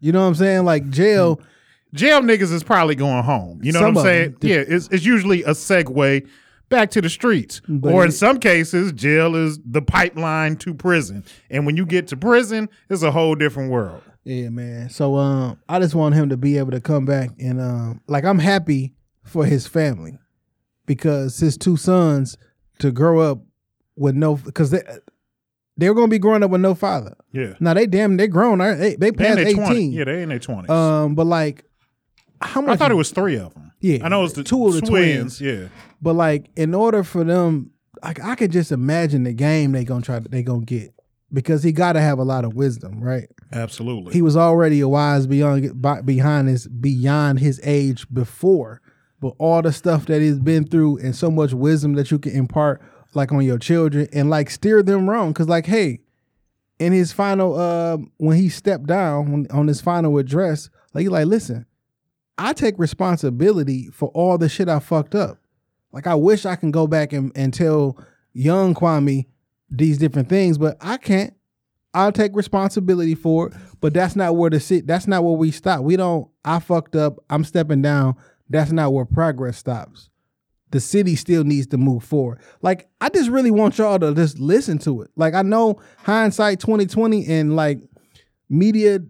You 0.00 0.10
know 0.10 0.22
what 0.22 0.26
I'm 0.26 0.34
saying? 0.34 0.64
Like 0.64 0.88
jail, 0.88 1.40
Jail 1.94 2.22
niggas 2.22 2.52
is 2.52 2.62
probably 2.62 2.94
going 2.94 3.22
home. 3.22 3.60
You 3.62 3.72
know 3.72 3.80
Some 3.80 3.94
what 3.94 4.00
I'm 4.00 4.06
saying? 4.06 4.36
them. 4.40 4.50
Yeah, 4.50 4.64
it's 4.66 4.88
it's 4.88 5.04
usually 5.04 5.42
a 5.42 5.50
segue 5.50 6.26
back 6.72 6.90
to 6.90 7.00
the 7.00 7.08
streets. 7.08 7.60
But 7.68 7.92
or 7.92 8.04
in 8.04 8.10
some 8.10 8.40
cases, 8.40 8.90
jail 8.92 9.36
is 9.36 9.60
the 9.64 9.80
pipeline 9.82 10.56
to 10.56 10.74
prison. 10.74 11.24
And 11.50 11.64
when 11.66 11.76
you 11.76 11.86
get 11.86 12.08
to 12.08 12.16
prison, 12.16 12.68
it's 12.90 13.02
a 13.02 13.12
whole 13.12 13.36
different 13.36 13.70
world. 13.70 14.02
yeah, 14.24 14.48
man. 14.48 14.90
So 14.90 15.14
um, 15.16 15.60
I 15.68 15.78
just 15.78 15.94
want 15.94 16.14
him 16.16 16.30
to 16.30 16.36
be 16.36 16.58
able 16.58 16.72
to 16.72 16.80
come 16.80 17.04
back 17.04 17.30
and 17.38 17.60
um, 17.60 18.00
like 18.08 18.24
I'm 18.24 18.40
happy 18.40 18.94
for 19.24 19.44
his 19.44 19.68
family 19.68 20.18
because 20.86 21.38
his 21.38 21.56
two 21.56 21.76
sons 21.76 22.36
to 22.80 22.90
grow 22.90 23.20
up 23.20 23.38
with 23.96 24.14
no 24.16 24.36
because 24.36 24.70
they 24.70 24.82
they're 25.76 25.94
gonna 25.94 26.08
be 26.08 26.18
growing 26.18 26.42
up 26.42 26.50
with 26.50 26.60
no 26.60 26.74
father. 26.74 27.14
Yeah. 27.32 27.54
Now 27.60 27.74
they 27.74 27.86
damn 27.86 28.16
they 28.16 28.26
grown. 28.28 28.58
They 28.58 28.74
they 28.74 28.96
They 28.96 29.08
in 29.08 29.14
past 29.14 29.36
their 29.36 29.46
20s. 29.46 29.70
eighteen. 29.70 29.92
Yeah, 29.92 30.04
they 30.04 30.22
in 30.22 30.28
their 30.30 30.38
20s. 30.38 30.68
Um, 30.70 31.14
but 31.14 31.26
like 31.26 31.64
how 32.40 32.60
much? 32.60 32.70
I 32.70 32.76
thought 32.76 32.90
it 32.90 32.94
was 32.96 33.10
three 33.10 33.36
of 33.36 33.54
them. 33.54 33.71
Yeah, 33.82 33.98
I 34.04 34.08
know 34.08 34.24
it's 34.24 34.34
the 34.34 34.44
two 34.44 34.66
of 34.66 34.74
the 34.74 34.80
twins. 34.80 35.38
twins. 35.38 35.40
Yeah. 35.40 35.68
But 36.00 36.14
like, 36.14 36.50
in 36.56 36.74
order 36.74 37.02
for 37.02 37.24
them, 37.24 37.72
like 38.02 38.22
I 38.22 38.34
could 38.36 38.52
just 38.52 38.72
imagine 38.72 39.24
the 39.24 39.32
game 39.32 39.72
they 39.72 39.84
gonna 39.84 40.02
try 40.02 40.20
to 40.20 40.28
they 40.28 40.42
gonna 40.42 40.64
get 40.64 40.94
because 41.32 41.62
he 41.62 41.72
got 41.72 41.94
to 41.94 42.00
have 42.00 42.18
a 42.18 42.24
lot 42.24 42.44
of 42.44 42.54
wisdom, 42.54 43.02
right? 43.02 43.28
Absolutely. 43.52 44.12
He 44.12 44.22
was 44.22 44.36
already 44.36 44.80
a 44.80 44.88
wise 44.88 45.26
beyond 45.26 45.82
behind 46.06 46.48
his 46.48 46.68
beyond 46.68 47.40
his 47.40 47.60
age 47.64 48.06
before, 48.12 48.80
but 49.20 49.34
all 49.38 49.62
the 49.62 49.72
stuff 49.72 50.06
that 50.06 50.20
he's 50.20 50.38
been 50.38 50.64
through 50.64 50.98
and 50.98 51.14
so 51.14 51.30
much 51.30 51.52
wisdom 51.52 51.94
that 51.94 52.10
you 52.10 52.18
can 52.18 52.32
impart 52.32 52.82
like 53.14 53.32
on 53.32 53.44
your 53.44 53.58
children 53.58 54.08
and 54.12 54.30
like 54.30 54.50
steer 54.50 54.82
them 54.82 55.08
wrong 55.08 55.32
because 55.32 55.48
like 55.48 55.66
hey 55.66 56.00
in 56.78 56.92
his 56.92 57.12
final 57.12 57.54
uh 57.58 57.98
when 58.16 58.38
he 58.38 58.48
stepped 58.48 58.86
down 58.86 59.30
when, 59.30 59.46
on 59.50 59.68
his 59.68 59.82
final 59.82 60.16
address 60.16 60.70
like 60.94 61.02
he 61.02 61.08
like 61.08 61.26
listen 61.26 61.66
i 62.38 62.52
take 62.52 62.78
responsibility 62.78 63.88
for 63.92 64.08
all 64.10 64.38
the 64.38 64.48
shit 64.48 64.68
i 64.68 64.78
fucked 64.78 65.14
up 65.14 65.38
like 65.92 66.06
i 66.06 66.14
wish 66.14 66.46
i 66.46 66.56
can 66.56 66.70
go 66.70 66.86
back 66.86 67.12
and, 67.12 67.32
and 67.34 67.54
tell 67.54 67.96
young 68.32 68.74
kwame 68.74 69.26
these 69.70 69.98
different 69.98 70.28
things 70.28 70.58
but 70.58 70.76
i 70.80 70.96
can't 70.96 71.34
I'll 71.94 72.12
take 72.12 72.34
responsibility 72.34 73.14
for 73.14 73.48
it, 73.48 73.54
but 73.80 73.92
that's 73.92 74.16
not 74.16 74.36
where 74.36 74.50
the 74.50 74.60
sit. 74.60 74.86
That's 74.86 75.06
not 75.06 75.24
where 75.24 75.34
we 75.34 75.50
stop. 75.50 75.82
We 75.82 75.96
don't. 75.96 76.28
I 76.44 76.58
fucked 76.58 76.96
up. 76.96 77.18
I'm 77.28 77.44
stepping 77.44 77.82
down. 77.82 78.16
That's 78.48 78.72
not 78.72 78.92
where 78.92 79.04
progress 79.04 79.58
stops. 79.58 80.08
The 80.70 80.80
city 80.80 81.16
still 81.16 81.44
needs 81.44 81.66
to 81.68 81.76
move 81.76 82.02
forward. 82.02 82.40
Like 82.62 82.88
I 83.00 83.10
just 83.10 83.28
really 83.28 83.50
want 83.50 83.76
y'all 83.76 83.98
to 83.98 84.14
just 84.14 84.38
listen 84.38 84.78
to 84.78 85.02
it. 85.02 85.10
Like 85.16 85.34
I 85.34 85.42
know 85.42 85.80
hindsight 85.98 86.60
2020 86.60 87.26
and 87.26 87.56
like 87.56 87.80
media 88.48 89.00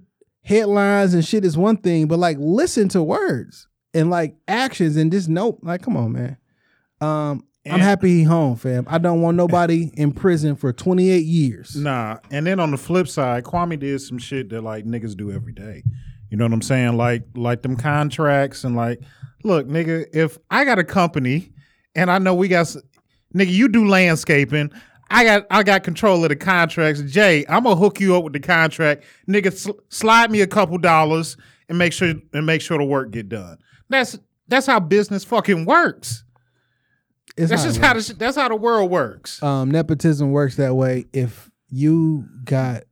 headlines 0.43 1.15
and 1.15 1.25
shit 1.25 1.45
is 1.45 1.57
one 1.57 1.77
thing, 1.77 2.07
but 2.07 2.19
like 2.19 2.37
listen 2.41 2.89
to 2.91 3.03
words 3.03 3.69
and 3.95 4.11
like 4.11 4.37
actions 4.49 4.97
and 4.97 5.11
just 5.13 5.29
nope. 5.29 5.59
Like 5.63 5.83
come 5.83 5.97
on, 5.97 6.13
man. 6.13 6.37
Um, 7.01 7.45
I'm 7.65 7.79
happy 7.81 8.19
he 8.19 8.23
home, 8.25 8.57
fam. 8.57 8.87
I 8.89 8.99
don't 8.99 9.21
want 9.23 9.37
nobody 9.37 9.91
in 9.95 10.11
prison 10.13 10.57
for 10.57 10.73
28 10.73 11.25
years. 11.25 11.77
Nah, 11.77 12.19
and 12.33 12.45
then 12.45 12.59
on 12.59 12.73
the 12.73 12.77
flip 12.77 13.07
side, 13.07 13.45
Kwame 13.45 13.79
did 13.79 14.01
some 14.01 14.19
shit 14.19 14.49
that 14.51 14.63
like 14.63 14.85
niggas 14.85 15.17
do 15.17 15.31
every 15.31 15.53
day. 15.53 15.85
You 16.29 16.37
know 16.39 16.45
what 16.45 16.53
I'm 16.53 16.63
saying? 16.63 16.97
Like 16.97 17.23
like 17.37 17.63
them 17.63 17.77
contracts 17.77 18.65
and 18.65 18.75
like, 18.75 19.01
look, 19.45 19.69
nigga, 19.69 20.07
if 20.13 20.39
I 20.51 20.65
got 20.65 20.79
a 20.81 20.85
company 20.85 21.53
and 21.95 22.11
I 22.11 22.19
know 22.19 22.35
we 22.35 22.49
got, 22.49 22.63
s- 22.63 22.79
nigga, 23.35 23.51
you 23.53 23.69
do 23.69 23.87
landscaping. 23.87 24.73
I 25.11 25.25
got 25.25 25.47
I 25.51 25.63
got 25.63 25.85
control 25.85 26.23
of 26.25 26.29
the 26.31 26.37
contracts. 26.37 27.03
Jay, 27.03 27.45
I'm 27.49 27.65
gonna 27.65 27.77
hook 27.77 28.01
you 28.01 28.17
up 28.17 28.25
with 28.25 28.33
the 28.33 28.41
contract, 28.41 29.05
nigga. 29.29 29.53
Sl- 29.53 29.73
slide 29.89 30.31
me 30.31 30.41
a 30.41 30.47
couple 30.47 30.79
dollars 30.79 31.37
and 31.69 31.77
make 31.79 31.93
sure 31.93 32.15
and 32.33 32.47
make 32.47 32.61
sure 32.63 32.79
the 32.79 32.85
work 32.85 33.11
get 33.11 33.29
done. 33.29 33.59
That's 33.89 34.19
that's 34.49 34.67
how 34.67 34.81
business 34.81 35.25
fucking 35.25 35.65
works. 35.67 36.25
It's 37.37 37.51
That's 37.51 37.63
just 37.65 37.79
how 37.81 37.95
the, 37.95 38.15
that's 38.19 38.37
how 38.37 38.49
the 38.49 38.57
world 38.57 38.91
works. 38.91 39.43
um, 39.43 39.71
nepotism 39.71 40.33
works 40.33 40.57
that 40.57 40.75
way. 40.75 41.07
If 41.15 41.51
you 41.71 42.27
got, 42.45 42.83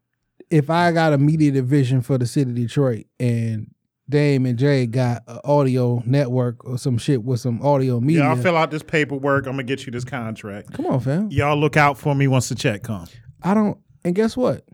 if 0.49 0.71
I 0.71 0.93
got 0.93 1.12
a 1.12 1.19
media 1.19 1.50
division 1.50 2.00
for 2.00 2.17
the 2.17 2.26
city 2.26 2.50
of 2.50 2.57
Detroit 2.57 3.05
and 3.19 3.70
Dame 4.11 4.45
and 4.47 4.59
Jay 4.59 4.87
got 4.87 5.23
an 5.29 5.38
audio 5.45 6.02
network 6.05 6.64
or 6.64 6.76
some 6.76 6.99
shit 6.99 7.23
with 7.25 7.40
some 7.40 7.62
audio 7.62 8.00
media, 8.00 8.23
Yeah, 8.25 8.31
I'll 8.31 8.37
fill 8.37 8.57
out 8.57 8.71
this 8.71 8.83
paperwork. 8.83 9.47
I'm 9.47 9.52
gonna 9.52 9.62
get 9.62 9.87
you 9.87 9.93
this 9.93 10.05
contract. 10.05 10.73
come 10.75 10.87
on, 10.87 11.00
fam. 11.00 11.31
Y'all 11.31 11.57
look 11.57 11.76
out 11.76 11.97
for 11.97 12.14
me 12.14 12.26
once 12.29 12.49
the 12.49 12.55
check 12.55 12.83
comes. 12.83 13.14
I 13.43 13.55
don't. 13.55 13.79
And 14.05 14.14
guess 14.14 14.37
what? 14.37 14.67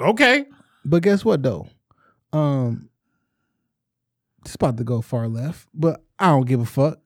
Okay. 0.00 0.46
But 0.84 1.02
guess 1.02 1.24
what 1.24 1.42
though? 1.42 1.66
Um, 2.32 2.88
it's 4.44 4.54
about 4.54 4.76
to 4.78 4.84
go 4.84 5.00
far 5.02 5.28
left, 5.28 5.66
but 5.74 6.02
I 6.18 6.28
don't 6.28 6.46
give 6.46 6.60
a 6.60 6.66
fuck. 6.66 6.98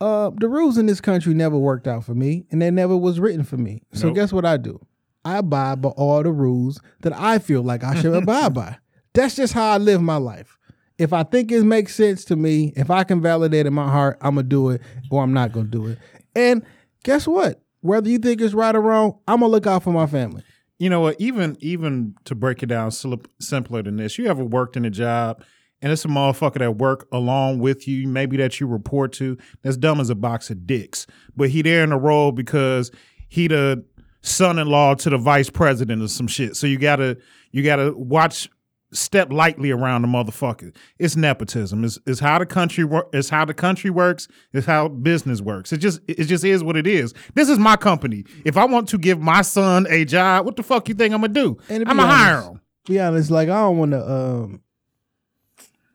Uh, 0.00 0.30
the 0.36 0.48
rules 0.48 0.78
in 0.78 0.86
this 0.86 1.00
country 1.00 1.32
never 1.32 1.56
worked 1.56 1.86
out 1.86 2.04
for 2.04 2.14
me, 2.14 2.44
and 2.50 2.60
they 2.60 2.70
never 2.72 2.96
was 2.96 3.20
written 3.20 3.44
for 3.44 3.56
me. 3.56 3.82
So 3.92 4.08
Nope. 4.08 4.16
guess 4.16 4.32
what 4.32 4.44
I 4.44 4.56
do? 4.56 4.80
I 5.24 5.38
abide 5.38 5.80
by 5.80 5.90
all 5.90 6.22
the 6.24 6.32
rules 6.32 6.80
that 7.02 7.12
I 7.12 7.38
feel 7.38 7.62
like 7.62 7.84
I 7.84 7.94
should 8.00 8.14
abide 8.22 8.52
by. 8.54 8.78
That's 9.14 9.36
just 9.36 9.52
how 9.52 9.70
I 9.70 9.78
live 9.78 10.02
my 10.02 10.16
life. 10.16 10.58
If 11.02 11.12
I 11.12 11.24
think 11.24 11.50
it 11.50 11.64
makes 11.64 11.94
sense 11.94 12.24
to 12.26 12.36
me, 12.36 12.72
if 12.76 12.90
I 12.90 13.02
can 13.02 13.20
validate 13.20 13.66
in 13.66 13.74
my 13.74 13.90
heart, 13.90 14.18
I'm 14.20 14.36
gonna 14.36 14.46
do 14.46 14.70
it, 14.70 14.82
or 15.10 15.22
I'm 15.22 15.32
not 15.32 15.52
gonna 15.52 15.66
do 15.66 15.88
it. 15.88 15.98
And 16.36 16.64
guess 17.02 17.26
what? 17.26 17.60
Whether 17.80 18.08
you 18.08 18.18
think 18.18 18.40
it's 18.40 18.54
right 18.54 18.74
or 18.74 18.80
wrong, 18.80 19.18
I'm 19.26 19.40
gonna 19.40 19.50
look 19.50 19.66
out 19.66 19.82
for 19.82 19.92
my 19.92 20.06
family. 20.06 20.44
You 20.78 20.90
know 20.90 21.00
what? 21.00 21.20
Even 21.20 21.56
even 21.60 22.14
to 22.24 22.36
break 22.36 22.62
it 22.62 22.66
down 22.66 22.92
simpler 22.92 23.82
than 23.82 23.96
this, 23.96 24.16
you 24.16 24.26
ever 24.26 24.44
worked 24.44 24.76
in 24.76 24.84
a 24.84 24.90
job 24.90 25.42
and 25.80 25.90
it's 25.90 26.04
a 26.04 26.08
motherfucker 26.08 26.58
that 26.58 26.78
work 26.78 27.08
along 27.10 27.58
with 27.58 27.88
you, 27.88 28.06
maybe 28.06 28.36
that 28.36 28.60
you 28.60 28.68
report 28.68 29.12
to, 29.14 29.36
that's 29.62 29.76
dumb 29.76 29.98
as 29.98 30.08
a 30.08 30.14
box 30.14 30.48
of 30.50 30.66
dicks, 30.66 31.08
but 31.36 31.50
he 31.50 31.62
there 31.62 31.82
in 31.82 31.90
the 31.90 31.96
role 31.96 32.30
because 32.30 32.92
he 33.28 33.48
the 33.48 33.84
son-in-law 34.20 34.94
to 34.94 35.10
the 35.10 35.18
vice 35.18 35.50
president 35.50 36.00
or 36.00 36.06
some 36.06 36.28
shit. 36.28 36.54
So 36.54 36.68
you 36.68 36.78
gotta 36.78 37.18
you 37.50 37.64
gotta 37.64 37.92
watch 37.96 38.48
step 38.92 39.32
lightly 39.32 39.70
around 39.70 40.02
the 40.02 40.08
motherfucker. 40.08 40.74
It's 40.98 41.16
nepotism. 41.16 41.84
It's, 41.84 41.98
it's 42.06 42.20
how 42.20 42.38
the 42.38 42.46
country 42.46 42.84
work. 42.84 43.08
It's 43.12 43.28
how 43.28 43.44
the 43.44 43.54
country 43.54 43.90
works. 43.90 44.28
It's 44.52 44.66
how 44.66 44.88
business 44.88 45.40
works. 45.40 45.72
It 45.72 45.78
just 45.78 46.00
it 46.08 46.24
just 46.24 46.44
is 46.44 46.62
what 46.62 46.76
it 46.76 46.86
is. 46.86 47.14
This 47.34 47.48
is 47.48 47.58
my 47.58 47.76
company. 47.76 48.24
If 48.44 48.56
I 48.56 48.64
want 48.64 48.88
to 48.90 48.98
give 48.98 49.20
my 49.20 49.42
son 49.42 49.86
a 49.88 50.04
job, 50.04 50.46
what 50.46 50.56
the 50.56 50.62
fuck 50.62 50.88
you 50.88 50.94
think 50.94 51.14
I'm 51.14 51.20
gonna 51.20 51.32
do? 51.32 51.58
I'm 51.68 51.84
gonna 51.84 52.06
hire 52.06 52.42
him. 52.42 52.60
be 52.86 53.00
honest, 53.00 53.30
like 53.30 53.48
I 53.48 53.60
don't 53.60 53.78
want 53.78 53.92
to 53.92 54.12
um 54.12 54.62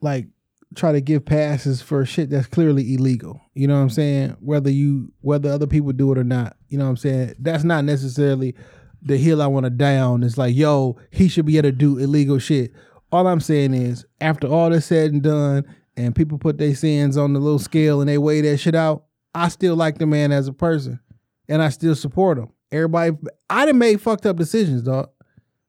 like 0.01 0.27
try 0.75 0.92
to 0.92 1.01
give 1.01 1.25
passes 1.25 1.82
for 1.82 2.06
shit 2.06 2.30
that's 2.30 2.48
clearly 2.48 2.94
illegal. 2.94 3.42
You 3.54 3.68
know 3.68 3.75
what 3.75 3.82
I'm 3.82 3.89
saying? 3.89 4.38
Whether 4.39 4.70
you 4.70 5.12
whether 5.22 5.50
other 5.50 5.68
people 5.68 5.92
do 5.94 6.12
it 6.12 6.18
or 6.18 6.24
not. 6.24 6.58
You 6.70 6.77
know 6.77 6.86
what 6.86 6.92
I'm 6.92 6.98
saying? 6.98 7.36
That's 7.39 7.63
not 7.63 7.86
necessarily 7.86 8.56
the 9.01 9.18
hill 9.18 9.42
I 9.42 9.48
want 9.48 9.66
to 9.66 9.70
down. 9.70 10.24
It's 10.24 10.38
like, 10.38 10.56
yo, 10.56 10.98
he 11.12 11.27
should 11.27 11.46
be 11.46 11.58
able 11.58 11.70
to 11.70 11.72
do 11.72 11.98
illegal 11.98 12.39
shit. 12.39 12.74
All 13.12 13.28
I'm 13.28 13.40
saying 13.40 13.74
is, 13.74 14.06
after 14.20 14.48
all 14.48 14.70
this 14.70 14.86
said 14.86 15.12
and 15.14 15.22
done, 15.22 15.64
and 15.96 16.16
people 16.16 16.38
put 16.38 16.58
their 16.58 16.76
sins 16.76 17.18
on 17.18 17.34
the 17.34 17.40
little 17.40 17.60
scale 17.60 18.02
and 18.02 18.10
they 18.10 18.18
weigh 18.18 18.42
that 18.42 18.58
shit 18.58 18.76
out, 18.76 19.06
I 19.34 19.48
still 19.50 19.76
like 19.76 19.98
the 19.98 20.06
man 20.06 20.32
as 20.32 20.48
a 20.48 20.54
person, 20.54 21.00
and 21.48 21.62
I 21.62 21.70
still 21.70 21.96
support 21.96 22.38
him. 22.38 22.50
Everybody, 22.72 23.16
I 23.50 23.66
done 23.66 23.78
made 23.78 24.02
fucked 24.02 24.26
up 24.26 24.38
decisions, 24.38 24.84
dog. 24.84 25.10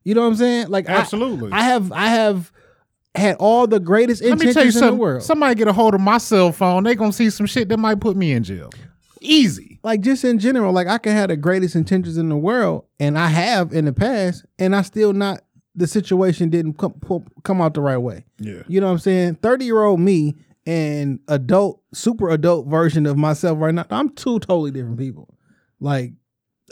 You 0.03 0.15
know 0.15 0.21
what 0.21 0.27
I'm 0.27 0.35
saying? 0.35 0.67
Like, 0.69 0.87
Absolutely. 0.87 1.51
I 1.51 1.61
have 1.63 1.91
I 1.91 2.07
have 2.07 2.51
had 3.15 3.35
all 3.37 3.67
the 3.67 3.79
greatest 3.79 4.21
Let 4.21 4.39
me 4.39 4.47
intentions 4.47 4.75
tell 4.75 4.83
you 4.83 4.89
in 4.89 4.97
the 4.97 5.01
world. 5.01 5.23
Somebody 5.23 5.55
get 5.55 5.67
a 5.67 5.73
hold 5.73 5.93
of 5.93 6.01
my 6.01 6.17
cell 6.17 6.51
phone, 6.51 6.83
they 6.83 6.95
gonna 6.95 7.13
see 7.13 7.29
some 7.29 7.45
shit 7.45 7.69
that 7.69 7.77
might 7.77 7.99
put 7.99 8.15
me 8.15 8.31
in 8.31 8.43
jail. 8.43 8.69
Easy. 9.21 9.79
like 9.83 9.99
just 10.01 10.23
in 10.23 10.39
general, 10.39 10.71
like 10.71 10.87
I 10.87 10.97
can 10.97 11.11
have 11.11 11.27
the 11.27 11.37
greatest 11.37 11.75
intentions 11.75 12.17
in 12.17 12.29
the 12.29 12.37
world, 12.37 12.85
and 12.99 13.17
I 13.17 13.27
have 13.27 13.73
in 13.73 13.85
the 13.85 13.93
past, 13.93 14.45
and 14.57 14.75
I 14.75 14.81
still 14.81 15.13
not 15.13 15.41
the 15.79 15.87
situation 15.87 16.49
didn't 16.49 16.73
come 16.77 16.93
come 17.43 17.61
out 17.61 17.73
the 17.73 17.81
right 17.81 17.97
way. 17.97 18.25
Yeah. 18.37 18.63
You 18.67 18.81
know 18.81 18.87
what 18.87 18.93
I'm 18.93 18.99
saying? 18.99 19.35
Thirty 19.35 19.65
year 19.65 19.81
old 19.81 19.99
me 19.99 20.35
and 20.65 21.19
adult, 21.27 21.81
super 21.93 22.29
adult 22.29 22.67
version 22.67 23.05
of 23.05 23.17
myself 23.17 23.57
right 23.59 23.73
now. 23.73 23.85
I'm 23.89 24.09
two 24.09 24.39
totally 24.39 24.71
different 24.71 24.99
people. 24.99 25.29
Like 25.79 26.13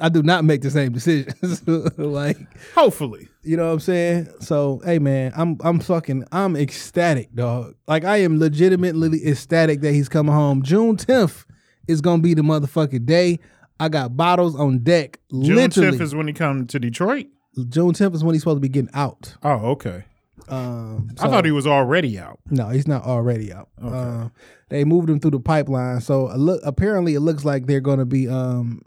I 0.01 0.09
do 0.09 0.21
not 0.21 0.43
make 0.43 0.61
the 0.61 0.69
same 0.69 0.91
decisions. 0.91 1.65
like 1.97 2.37
Hopefully. 2.75 3.29
You 3.43 3.55
know 3.55 3.67
what 3.67 3.73
I'm 3.73 3.79
saying? 3.79 4.29
So, 4.41 4.81
hey 4.83 4.99
man, 4.99 5.31
I'm 5.35 5.57
I'm 5.61 5.79
fucking 5.79 6.25
I'm 6.33 6.57
ecstatic, 6.57 7.33
dog. 7.33 7.75
Like 7.87 8.03
I 8.03 8.17
am 8.17 8.39
legitimately 8.39 9.25
ecstatic 9.25 9.79
that 9.81 9.93
he's 9.93 10.09
coming 10.09 10.33
home. 10.33 10.63
June 10.63 10.97
10th 10.97 11.45
is 11.87 12.01
gonna 12.01 12.21
be 12.21 12.33
the 12.33 12.41
motherfucking 12.41 13.05
day. 13.05 13.39
I 13.79 13.87
got 13.87 14.17
bottles 14.17 14.55
on 14.55 14.79
deck. 14.79 15.19
June 15.31 15.55
literally, 15.55 15.97
10th 15.97 16.01
is 16.01 16.13
when 16.13 16.27
he 16.27 16.33
come 16.33 16.67
to 16.67 16.79
Detroit. 16.79 17.27
June 17.65 17.93
10th 17.93 18.15
is 18.15 18.23
when 18.23 18.33
he's 18.35 18.41
supposed 18.41 18.57
to 18.57 18.61
be 18.61 18.69
getting 18.69 18.89
out. 18.93 19.35
Oh, 19.43 19.71
okay. 19.71 20.05
Um, 20.49 21.09
I 21.19 21.27
thought 21.27 21.45
he 21.45 21.51
was 21.51 21.67
already 21.67 22.17
out. 22.19 22.39
no, 22.49 22.69
he's 22.69 22.87
not 22.87 23.03
already 23.03 23.51
out. 23.51 23.69
Um, 23.81 24.31
they 24.69 24.85
moved 24.85 25.09
him 25.09 25.19
through 25.19 25.31
the 25.31 25.39
pipeline, 25.39 25.99
so 25.99 26.27
look. 26.35 26.61
Apparently, 26.63 27.15
it 27.15 27.19
looks 27.21 27.43
like 27.43 27.65
they're 27.65 27.81
going 27.81 27.99
to 27.99 28.05
be. 28.05 28.29
Um, 28.29 28.81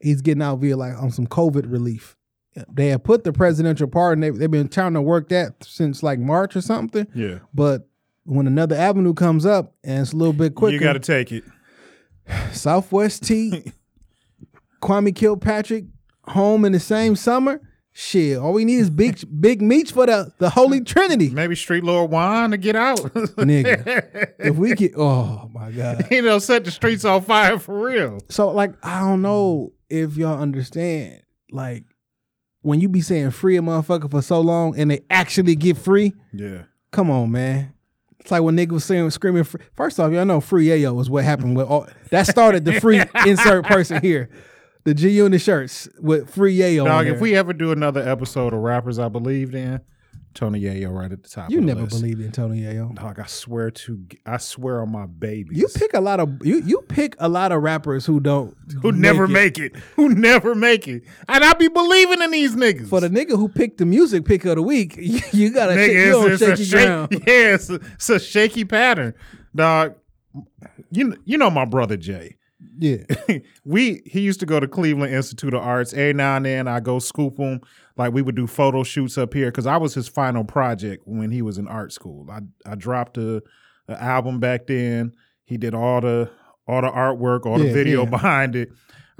he's 0.00 0.22
getting 0.22 0.42
out 0.42 0.58
via 0.58 0.76
like 0.76 0.94
on 1.00 1.10
some 1.12 1.26
COVID 1.26 1.70
relief. 1.70 2.16
They 2.72 2.88
have 2.88 3.04
put 3.04 3.22
the 3.22 3.32
presidential 3.32 3.86
pardon. 3.86 4.22
They, 4.22 4.30
they've 4.30 4.50
been 4.50 4.68
trying 4.68 4.94
to 4.94 5.02
work 5.02 5.28
that 5.28 5.62
since 5.62 6.02
like 6.02 6.18
March 6.18 6.56
or 6.56 6.60
something. 6.62 7.06
Yeah. 7.14 7.40
But 7.54 7.88
when 8.24 8.46
another 8.48 8.74
avenue 8.76 9.14
comes 9.14 9.46
up 9.46 9.74
and 9.84 10.00
it's 10.00 10.12
a 10.12 10.16
little 10.16 10.32
bit 10.32 10.56
quicker, 10.56 10.74
You 10.74 10.80
got 10.80 10.94
to 10.94 10.98
take 10.98 11.30
it. 11.30 11.44
Southwest 12.52 13.22
T, 13.24 13.72
Kwame 14.82 15.14
Kilpatrick 15.14 15.84
home 16.28 16.64
in 16.64 16.72
the 16.72 16.80
same 16.80 17.16
summer. 17.16 17.60
Shit, 17.92 18.38
all 18.38 18.52
we 18.52 18.64
need 18.64 18.76
is 18.78 18.88
big 18.88 19.18
Big 19.40 19.60
Meech 19.60 19.92
for 19.92 20.06
the 20.06 20.32
the 20.38 20.48
Holy 20.50 20.80
Trinity, 20.80 21.30
Maybe 21.30 21.56
Street 21.56 21.82
Lord 21.82 22.10
Wine 22.10 22.52
to 22.52 22.56
get 22.56 22.76
out. 22.76 22.98
nigga. 23.00 24.30
if 24.38 24.56
we 24.56 24.74
get, 24.74 24.92
oh 24.96 25.50
my 25.52 25.70
god. 25.72 26.06
you 26.10 26.22
know, 26.22 26.38
set 26.38 26.64
the 26.64 26.70
streets 26.70 27.04
on 27.04 27.22
fire 27.22 27.58
for 27.58 27.78
real. 27.86 28.20
So 28.28 28.50
like, 28.50 28.74
I 28.84 29.00
don't 29.00 29.22
know 29.22 29.72
if 29.88 30.16
y'all 30.16 30.40
understand. 30.40 31.22
Like, 31.50 31.82
when 32.62 32.80
you 32.80 32.88
be 32.88 33.00
saying 33.00 33.32
free 33.32 33.56
a 33.56 33.60
motherfucker 33.60 34.08
for 34.10 34.22
so 34.22 34.40
long 34.40 34.78
and 34.78 34.90
they 34.90 35.00
actually 35.10 35.56
get 35.56 35.76
free, 35.76 36.12
Yeah. 36.32 36.62
come 36.92 37.10
on, 37.10 37.32
man. 37.32 37.74
It's 38.20 38.30
like 38.30 38.42
when 38.42 38.56
niggas 38.56 38.70
was 38.72 38.84
saying 38.84 39.10
screaming. 39.10 39.44
Free. 39.44 39.62
First 39.74 39.98
off, 39.98 40.12
y'all 40.12 40.26
know 40.26 40.40
free 40.40 40.66
yayo 40.66 40.94
was 40.94 41.08
what 41.10 41.24
happened 41.24 41.56
with 41.56 41.66
all 41.66 41.88
that 42.10 42.26
started 42.26 42.64
the 42.66 42.78
free 42.80 43.02
insert 43.26 43.64
person 43.64 44.00
here. 44.02 44.28
The 44.90 44.94
G 44.94 45.10
Unit 45.10 45.40
shirts 45.40 45.88
with 46.00 46.34
free 46.34 46.58
yayo. 46.58 46.84
Dog, 46.84 47.06
if 47.06 47.20
we 47.20 47.36
ever 47.36 47.52
do 47.52 47.70
another 47.70 48.00
episode 48.00 48.52
of 48.52 48.58
rappers 48.58 48.98
I 48.98 49.08
believed 49.08 49.54
in, 49.54 49.80
Tony 50.34 50.62
Yayo 50.62 50.92
right 50.92 51.12
at 51.12 51.22
the 51.22 51.28
top. 51.28 51.48
you 51.48 51.60
never 51.60 51.86
believed 51.86 52.20
in 52.20 52.32
Tony 52.32 52.62
Yayo. 52.62 52.92
Dog, 52.96 53.20
I 53.20 53.26
swear 53.26 53.70
to, 53.70 54.04
I 54.26 54.38
swear 54.38 54.82
on 54.82 54.90
my 54.90 55.06
babies. 55.06 55.56
You 55.56 55.68
pick 55.72 55.94
a 55.94 56.00
lot 56.00 56.18
of 56.18 56.44
you 56.44 56.60
you 56.62 56.82
pick 56.88 57.14
a 57.20 57.28
lot 57.28 57.52
of 57.52 57.62
rappers 57.62 58.04
who 58.04 58.18
don't 58.18 58.56
who 58.82 58.90
never 58.90 59.26
it. 59.26 59.28
make 59.28 59.60
it, 59.60 59.76
who 59.94 60.08
never 60.08 60.56
make 60.56 60.88
it, 60.88 61.04
and 61.28 61.44
I 61.44 61.52
be 61.52 61.68
believing 61.68 62.20
in 62.22 62.32
these 62.32 62.56
niggas. 62.56 62.88
For 62.88 62.98
the 62.98 63.10
nigga 63.10 63.36
who 63.36 63.48
picked 63.48 63.78
the 63.78 63.86
music 63.86 64.24
pick 64.24 64.44
of 64.44 64.56
the 64.56 64.62
week, 64.62 64.96
you, 65.00 65.20
you 65.30 65.50
gotta 65.50 65.74
shake, 65.74 65.92
nigga, 65.92 66.06
you 66.06 66.18
on 66.18 66.32
it's, 66.32 66.42
it's 66.42 66.50
a 66.50 66.56
shaky 66.56 66.64
shake, 66.64 66.86
ground. 66.86 67.12
yeah, 67.28 67.54
it's 67.54 67.70
a, 67.70 67.74
it's 67.74 68.10
a 68.10 68.18
shaky 68.18 68.64
pattern, 68.64 69.14
dog. 69.54 69.94
You 70.90 71.16
you 71.24 71.38
know 71.38 71.48
my 71.48 71.64
brother 71.64 71.96
Jay. 71.96 72.38
Yeah. 72.80 73.04
we 73.64 74.00
he 74.06 74.22
used 74.22 74.40
to 74.40 74.46
go 74.46 74.58
to 74.58 74.66
Cleveland 74.66 75.12
Institute 75.12 75.52
of 75.52 75.62
Arts. 75.62 75.92
Every 75.92 76.14
now 76.14 76.36
and 76.36 76.46
then 76.46 76.66
I 76.66 76.80
go 76.80 76.98
scoop 76.98 77.36
him. 77.36 77.60
Like 77.98 78.14
we 78.14 78.22
would 78.22 78.34
do 78.34 78.46
photo 78.46 78.82
shoots 78.82 79.18
up 79.18 79.34
here 79.34 79.50
because 79.50 79.66
I 79.66 79.76
was 79.76 79.92
his 79.92 80.08
final 80.08 80.44
project 80.44 81.02
when 81.06 81.30
he 81.30 81.42
was 81.42 81.58
in 81.58 81.68
art 81.68 81.92
school. 81.92 82.26
I 82.30 82.40
I 82.64 82.76
dropped 82.76 83.18
a, 83.18 83.42
a 83.86 84.02
album 84.02 84.40
back 84.40 84.66
then. 84.66 85.12
He 85.44 85.58
did 85.58 85.74
all 85.74 86.00
the 86.00 86.30
all 86.66 86.80
the 86.80 86.88
artwork, 86.88 87.44
all 87.44 87.58
the 87.58 87.70
video 87.70 88.04
yeah. 88.04 88.10
behind 88.18 88.56
it. 88.56 88.70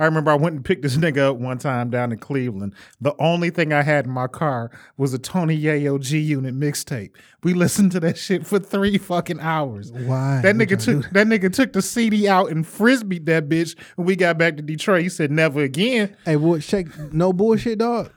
I 0.00 0.06
remember 0.06 0.30
I 0.30 0.34
went 0.34 0.56
and 0.56 0.64
picked 0.64 0.82
this 0.82 0.96
nigga 1.04 1.18
up 1.30 1.36
one 1.36 1.58
time 1.58 1.90
down 1.90 2.10
in 2.12 2.18
Cleveland. 2.18 2.74
The 3.00 3.14
only 3.18 3.50
thing 3.50 3.72
I 3.72 3.82
had 3.82 4.06
in 4.06 4.10
my 4.10 4.26
car 4.26 4.70
was 4.96 5.12
a 5.14 5.18
Tony 5.18 5.56
Yayo 5.60 6.00
G 6.00 6.18
Unit 6.18 6.54
mixtape. 6.54 7.10
We 7.42 7.54
listened 7.54 7.92
to 7.92 8.00
that 8.00 8.16
shit 8.18 8.46
for 8.46 8.58
three 8.58 8.98
fucking 8.98 9.40
hours. 9.40 9.92
Why 9.92 10.40
That 10.42 10.56
nigga 10.56 10.82
took 10.82 11.10
that 11.12 11.26
nigga 11.26 11.52
took 11.52 11.72
the 11.72 11.82
CD 11.82 12.26
out 12.28 12.50
and 12.50 12.64
frisbeed 12.64 13.26
that 13.26 13.48
bitch 13.48 13.78
when 13.96 14.06
we 14.06 14.16
got 14.16 14.38
back 14.38 14.56
to 14.56 14.62
Detroit. 14.62 15.02
He 15.02 15.08
said 15.08 15.30
never 15.30 15.60
again. 15.62 16.16
Hey, 16.24 16.36
what? 16.36 16.62
Check 16.62 16.86
no 17.12 17.32
bullshit, 17.32 17.78
dog. 17.78 18.10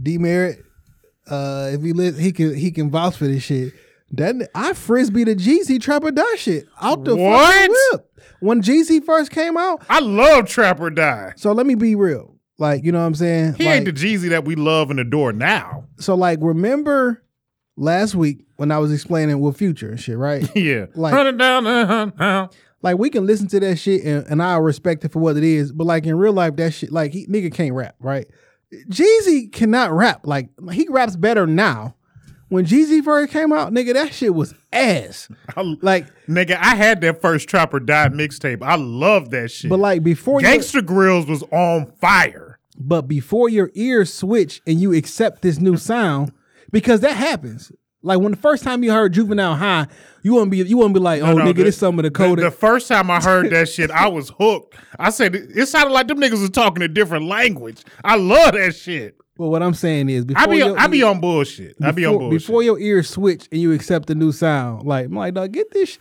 D 0.00 0.18
Merritt, 0.18 0.64
uh, 1.28 1.70
if 1.72 1.82
he 1.82 1.92
li- 1.92 2.12
he 2.20 2.32
can 2.32 2.54
he 2.54 2.70
can 2.70 2.90
vouch 2.90 3.16
for 3.16 3.26
this 3.26 3.42
shit. 3.42 3.72
That 4.12 4.48
I 4.54 4.72
frisbee 4.72 5.24
the 5.24 5.34
Jeezy 5.34 5.80
Trap 5.80 6.04
or 6.04 6.12
Die 6.12 6.36
shit 6.36 6.66
out 6.80 7.04
the 7.04 7.10
fucking 7.12 7.24
What? 7.24 7.70
whip 7.92 8.05
when 8.40 8.62
Jeezy 8.62 9.02
first 9.04 9.30
came 9.30 9.56
out. 9.56 9.82
I 9.88 10.00
love 10.00 10.48
Trap 10.48 10.80
or 10.80 10.90
Die. 10.90 11.32
So 11.36 11.52
let 11.52 11.66
me 11.66 11.74
be 11.74 11.94
real, 11.94 12.36
like 12.58 12.84
you 12.84 12.92
know 12.92 13.00
what 13.00 13.06
I'm 13.06 13.14
saying. 13.14 13.54
He 13.54 13.64
like, 13.64 13.74
ain't 13.76 13.84
the 13.86 13.92
Jeezy 13.92 14.28
that 14.30 14.44
we 14.44 14.54
love 14.54 14.90
and 14.90 15.00
adore 15.00 15.32
now. 15.32 15.84
so 15.98 16.14
like 16.14 16.38
remember 16.42 17.22
last 17.76 18.14
week 18.14 18.44
when 18.56 18.70
I 18.70 18.78
was 18.78 18.92
explaining 18.92 19.40
with 19.40 19.56
Future 19.58 19.90
and 19.90 20.00
shit, 20.00 20.16
right? 20.16 20.48
Yeah. 20.56 20.86
Like- 20.94 21.12
Hunt 21.14 21.28
it 21.28 21.38
down, 21.38 21.64
hunt 21.64 22.16
down. 22.18 22.48
like 22.82 22.98
we 22.98 23.10
can 23.10 23.26
listen 23.26 23.48
to 23.48 23.60
that 23.60 23.76
shit 23.76 24.04
and, 24.04 24.26
and 24.28 24.42
I 24.42 24.56
respect 24.56 25.04
it 25.04 25.12
for 25.12 25.18
what 25.18 25.36
it 25.36 25.44
is, 25.44 25.72
but 25.72 25.84
like 25.86 26.06
in 26.06 26.16
real 26.16 26.32
life, 26.32 26.56
that 26.56 26.72
shit 26.72 26.92
like 26.92 27.12
he 27.12 27.26
nigga 27.26 27.52
can't 27.52 27.74
rap, 27.74 27.96
right? 28.00 28.26
Jeezy 28.90 29.52
cannot 29.52 29.92
rap. 29.92 30.26
Like 30.26 30.48
he 30.72 30.86
raps 30.88 31.16
better 31.16 31.46
now. 31.46 31.95
When 32.48 32.64
Jeezy 32.64 33.02
first 33.02 33.32
came 33.32 33.52
out, 33.52 33.72
nigga, 33.72 33.94
that 33.94 34.12
shit 34.14 34.32
was 34.34 34.54
ass. 34.72 35.28
I- 35.56 35.76
Like, 35.82 36.06
Nigga, 36.28 36.56
I 36.60 36.76
had 36.76 37.00
that 37.00 37.20
first 37.20 37.48
Trap 37.48 37.74
or 37.74 37.80
Die 37.80 38.08
mixtape. 38.10 38.62
I 38.62 38.76
love 38.76 39.30
that 39.30 39.50
shit. 39.50 39.68
but 39.70 39.80
like 39.80 40.02
before 40.04 40.40
Gangsta 40.40 40.80
Grillz 40.80 41.28
was 41.28 41.42
on 41.50 41.86
fire. 42.00 42.58
but 42.78 43.02
before 43.02 43.48
your 43.48 43.70
ears 43.74 44.12
switch 44.12 44.60
and 44.66 44.80
you 44.80 44.92
accept 44.94 45.42
this 45.42 45.58
new 45.58 45.76
sound, 45.76 46.30
because 46.70 47.00
that 47.00 47.16
happens. 47.16 47.72
Like 48.02 48.20
when 48.20 48.30
the 48.30 48.36
first 48.38 48.62
time 48.62 48.84
you 48.84 48.92
heard 48.92 49.12
Juvenile 49.14 49.56
High, 49.56 49.88
you 50.22 50.34
wouldn't 50.34 50.52
be 50.52 50.58
you 50.58 50.76
wouldn't 50.76 50.94
be 50.94 51.00
like, 51.00 51.22
oh 51.22 51.32
No, 51.32 51.44
nigga, 51.46 51.56
the- 51.56 51.64
this 51.64 51.78
some 51.78 51.98
of 51.98 52.04
the 52.04 52.10
code. 52.12 52.38
The, 52.38 52.52
first 52.52 52.86
time 52.86 53.10
I 53.10 53.20
heard 53.20 53.50
that 53.50 53.68
shit, 53.68 53.90
I 53.90 54.06
was 54.16 54.30
hooked. 54.38 54.76
I 55.00 55.10
said 55.10 55.34
it 55.34 55.66
sounded 55.66 55.92
like 55.92 56.06
them 56.06 56.20
niggas 56.20 56.40
was 56.40 56.50
talking 56.50 56.84
a 56.84 56.88
different 56.88 57.24
language. 57.26 57.82
I 58.04 58.14
love 58.16 58.52
that 58.52 58.76
shit. 58.76 59.16
But 59.38 59.48
what 59.48 59.62
I'm 59.62 59.74
saying 59.74 60.08
is, 60.08 60.24
before 60.24 60.42
I 60.42 60.46
be 60.46 60.56
your 60.58 60.78
I 60.78 60.86
be 60.86 61.02
on 61.02 61.20
bullshit. 61.20 61.76
I 61.82 61.90
be 61.92 62.04
on 62.04 62.12
before, 62.14 62.18
bullshit. 62.30 62.38
before 62.46 62.62
your 62.62 62.78
ears 62.78 63.08
switch 63.10 63.48
and 63.52 63.60
you 63.60 63.72
accept 63.72 64.06
the 64.06 64.14
new 64.14 64.32
sound. 64.32 64.86
Like 64.86 65.06
I'm 65.06 65.14
like, 65.14 65.34
dog, 65.34 65.52
get 65.52 65.70
this. 65.72 65.90
Sh- 65.90 65.98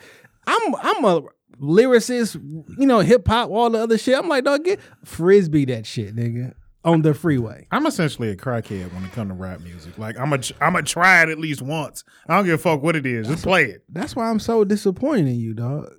I'm 0.48 0.75
I'm 0.75 1.04
a 1.06 1.22
lyricist, 1.60 2.36
you 2.80 2.86
know, 2.86 3.00
hip 3.00 3.27
hop, 3.27 3.50
all 3.50 3.70
the 3.70 3.80
other 3.80 3.98
shit. 3.98 4.18
I'm 4.18 4.27
like, 4.27 4.44
dog, 4.44 4.63
get 4.63 4.80
frisbee 5.04 5.65
that 5.65 5.86
shit, 5.86 6.15
nigga, 6.15 6.54
on 6.84 7.01
the 7.01 7.13
freeway. 7.13 7.68
I'm 7.72 7.86
essentially 7.86 8.30
a 8.30 8.36
crackhead 8.36 8.94
when 8.94 9.04
it 9.06 9.12
comes 9.12 9.30
to 9.32 9.34
rap 9.36 9.62
music. 9.62 9.98
Like 9.98 10.18
I'm 10.20 10.34
a 10.34 10.39
I'm 10.62 10.75
a 10.75 10.84
try 10.84 11.24
it 11.24 11.30
at 11.30 11.39
least 11.39 11.62
once. 11.62 12.04
I 12.27 12.36
don't 12.36 12.46
give 12.46 12.56
a 12.56 12.58
fuck 12.58 12.82
what 12.84 12.96
it 12.96 13.06
is. 13.06 13.27
Just 13.27 13.44
play 13.44 13.65
it. 13.65 13.84
That's 13.89 14.15
why 14.15 14.30
I'm 14.30 14.39
so 14.39 14.63
disappointed 14.63 15.27
in 15.27 15.39
you, 15.39 15.54
dog. 15.54 15.92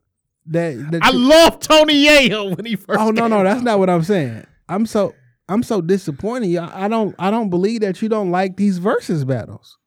That, 0.47 0.93
that 0.93 1.02
I 1.02 1.11
you- 1.11 1.19
love 1.19 1.59
Tony 1.59 2.05
Yayo 2.07 2.57
when 2.57 2.64
he 2.66 2.76
first. 2.76 3.00
oh 3.00 3.11
no 3.11 3.26
no, 3.26 3.43
that's 3.43 3.62
not 3.62 3.78
what 3.78 3.90
I'm 3.90 4.05
saying. 4.05 4.47
I'm 4.69 4.87
so 4.87 5.14
I'm 5.49 5.62
so 5.62 5.81
disappointed. 5.81 6.49
y'all. 6.49 6.71
I 6.73 6.88
don't 6.88 7.15
I 7.19 7.31
don't 7.31 7.50
believe 7.50 7.81
that 7.83 8.03
you 8.03 8.09
don't 8.09 8.31
like 8.31 8.57
these 8.57 8.79
versus 8.79 9.25
battles. 9.25 9.79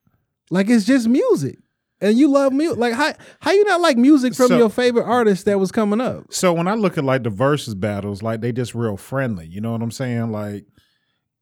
Like 0.49 0.69
it's 0.69 0.85
just 0.85 1.07
music. 1.07 1.57
And 2.01 2.17
you 2.17 2.29
love 2.31 2.53
music. 2.53 2.77
Like 2.77 2.93
how 2.93 3.13
how 3.41 3.51
you 3.51 3.65
not 3.65 3.81
like 3.81 3.97
music 3.97 4.33
from 4.33 4.47
So- 4.47 4.57
your 4.57 4.69
favorite 4.69 5.03
artist 5.05 5.45
that 5.45 5.59
was 5.59 5.71
coming 5.71 5.99
up? 5.99 6.25
So 6.31 6.53
when 6.53 6.67
I 6.67 6.75
look 6.75 6.97
at 6.97 7.03
like 7.03 7.23
the 7.23 7.29
versus 7.29 7.75
battles, 7.75 8.23
like 8.23 8.39
they 8.41 8.51
just 8.53 8.73
real 8.73 8.95
friendly. 8.97 9.47
You 9.47 9.59
know 9.61 9.73
what 9.73 9.81
I'm 9.81 9.91
saying? 9.91 10.31
Like, 10.31 10.65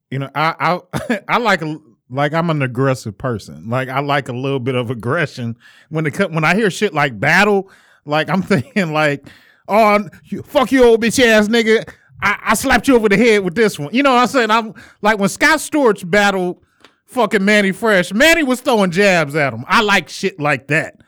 you 0.09 0.17
know, 0.19 0.29
I 0.33 0.79
I 0.99 1.21
I 1.27 1.37
like 1.37 1.61
a 1.61 1.77
like 2.09 2.33
I'm 2.33 2.49
an 2.49 2.61
aggressive 2.63 3.17
person. 3.17 3.69
Like 3.69 3.87
I 3.89 3.99
like 3.99 4.29
a 4.29 4.33
little 4.33 4.59
bit 4.59 4.73
of 4.75 4.89
aggression 4.89 5.57
when 5.89 6.07
it 6.07 6.17
when 6.31 6.43
I 6.43 6.55
hear 6.55 6.71
shit 6.71 6.93
like 6.93 7.19
battle. 7.19 7.69
Like 8.05 8.29
I'm 8.29 8.41
thinking 8.53 8.93
like, 8.93 9.27
oh 9.67 10.07
fuck 10.45 10.71
you 10.71 10.83
old 10.85 11.03
bitch 11.03 11.23
ass 11.23 11.49
nigga. 11.49 11.87
I, 12.21 12.39
I 12.47 12.53
slapped 12.55 12.87
you 12.87 12.95
over 12.95 13.09
the 13.09 13.17
head 13.17 13.43
with 13.43 13.55
this 13.55 13.77
one. 13.77 13.93
You 13.93 14.03
know 14.03 14.13
what 14.13 14.21
I'm 14.21 14.27
saying? 14.27 14.51
I'm 14.51 14.73
like 15.01 15.19
when 15.19 15.29
Scott 15.29 15.59
Storch 15.59 16.09
battled 16.09 16.63
fucking 17.05 17.43
Mannie 17.43 17.71
Fresh. 17.71 18.13
Mannie 18.13 18.43
was 18.43 18.61
throwing 18.61 18.91
jabs 18.91 19.35
at 19.35 19.53
him. 19.53 19.63
I 19.67 19.81
like 19.81 20.09
shit 20.09 20.39
like 20.39 20.67
that. 20.67 21.01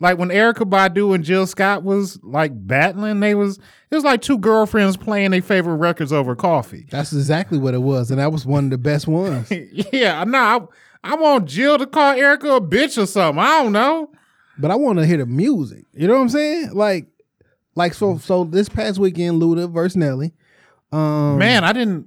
Like 0.00 0.18
when 0.18 0.28
Erykah 0.28 0.68
Badu 0.68 1.14
and 1.14 1.24
Jill 1.24 1.46
Scott 1.46 1.82
was 1.82 2.18
like 2.22 2.52
battling, 2.54 3.20
they 3.20 3.34
was 3.34 3.58
it 3.90 3.94
was 3.94 4.04
like 4.04 4.22
two 4.22 4.38
girlfriends 4.38 4.96
playing 4.96 5.30
their 5.30 5.40
favorite 5.40 5.76
records 5.76 6.12
over 6.12 6.34
coffee. 6.34 6.86
That's 6.90 7.12
exactly 7.12 7.58
what 7.58 7.74
it 7.74 7.78
was, 7.82 8.10
and 8.10 8.18
that 8.18 8.32
was 8.32 8.44
one 8.44 8.64
of 8.64 8.70
the 8.70 8.78
best 8.78 9.06
ones. 9.06 9.50
yeah, 9.92 10.24
nah, 10.24 10.66
I, 11.04 11.12
I 11.12 11.16
want 11.16 11.46
Jill 11.48 11.78
to 11.78 11.86
call 11.86 12.14
Erykah 12.14 12.56
a 12.56 12.60
bitch 12.60 13.00
or 13.00 13.06
something. 13.06 13.42
I 13.42 13.62
don't 13.62 13.72
know. 13.72 14.10
but 14.58 14.70
I 14.70 14.74
want 14.74 14.98
to 14.98 15.06
hear 15.06 15.18
the 15.18 15.26
music. 15.26 15.84
You 15.92 16.08
know 16.08 16.14
what 16.14 16.22
I'm 16.22 16.28
saying? 16.28 16.70
Like, 16.72 17.06
like 17.76 17.94
so. 17.94 18.18
So 18.18 18.44
this 18.44 18.68
past 18.68 18.98
weekend, 18.98 19.40
Luda 19.40 19.70
versus 19.70 19.96
Nelly. 19.96 20.32
Um, 20.94 21.38
Man, 21.38 21.64
I 21.64 21.72
didn't. 21.72 22.06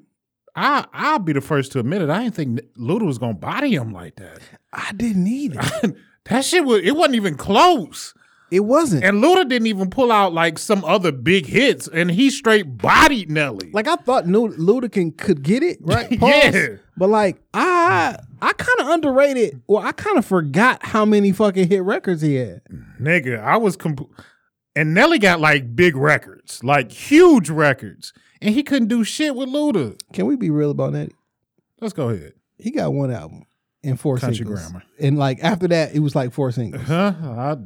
I 0.56 0.86
I'll 0.93 1.19
be 1.19 1.34
the 1.34 1.41
first 1.41 1.71
to 1.73 1.80
admit 1.80 2.02
it. 2.02 2.10
I 2.10 2.23
didn't 2.23 2.36
think 2.36 2.60
Luda 2.78 3.06
was 3.06 3.17
gonna 3.17 3.34
body 3.34 3.76
him 3.76 3.91
like 3.93 4.15
that. 4.15 4.39
I 4.73 4.91
didn't 4.95 5.28
either. 5.28 5.62
that 6.26 6.45
shit 6.45 6.65
was. 6.65 6.82
It 6.84 6.95
wasn't 6.95 7.15
even 7.15 7.36
close. 7.36 8.13
It 8.50 8.62
wasn't. 8.62 9.04
And 9.04 9.21
Luda 9.21 9.47
didn't 9.47 9.67
even 9.67 9.89
pull 9.89 10.10
out 10.12 10.34
like 10.34 10.58
some 10.58 10.86
other 10.86 11.12
big 11.12 11.45
hits, 11.45 11.88
and 11.88 12.10
he 12.10 12.30
straight 12.30 12.78
bodied 12.78 13.30
Nelly. 13.30 13.69
like 13.73 13.88
I 13.88 13.97
thought, 13.97 14.26
Luda 14.26 14.89
can 14.91 15.12
could 15.12 15.43
get 15.43 15.63
it 15.63 15.80
right. 15.82 16.08
Yeah. 16.21 16.78
But 16.95 17.10
like 17.10 17.41
I, 17.54 18.17
I 18.41 18.54
kind 18.54 18.80
of 18.80 18.88
underrated, 18.88 19.62
or 19.67 19.86
I 19.86 19.91
kind 19.91 20.17
of 20.17 20.26
forgot 20.26 20.84
how 20.84 21.06
many 21.06 21.32
fucking 21.34 21.67
hit 21.67 21.84
records 21.84 22.21
he 22.21 22.36
had. 22.36 22.62
Nigga, 23.00 23.39
I 23.43 23.58
was 23.58 23.76
comp- 23.76 24.10
and 24.76 24.93
Nelly 24.93 25.19
got 25.19 25.39
like 25.39 25.76
big 25.76 25.95
records, 25.95 26.63
like 26.63 26.91
huge 26.91 27.50
records, 27.50 28.13
and 28.41 28.54
he 28.54 28.63
couldn't 28.63 28.88
do 28.88 29.04
shit 29.04 29.36
with 29.36 29.50
Luda. 29.50 30.00
Can 30.13 30.26
we 30.26 30.36
be 30.36 30.50
real 30.50 30.71
about 30.71 30.93
that? 30.93 31.12
Let's 31.82 31.93
go 31.93 32.10
ahead. 32.10 32.34
He 32.58 32.71
got 32.71 32.93
one 32.93 33.12
album 33.12 33.43
and 33.84 34.00
four 34.00 34.17
Country 34.17 34.38
singles, 34.38 34.62
Grammar. 34.62 34.84
and 35.00 35.17
like 35.17 35.39
after 35.43 35.67
that, 35.67 35.93
it 35.93 36.00
was 36.00 36.15
like 36.15 36.34
four 36.34 36.52
singles. 36.52 36.84
Huh? 36.84 37.13
I, 37.21 37.58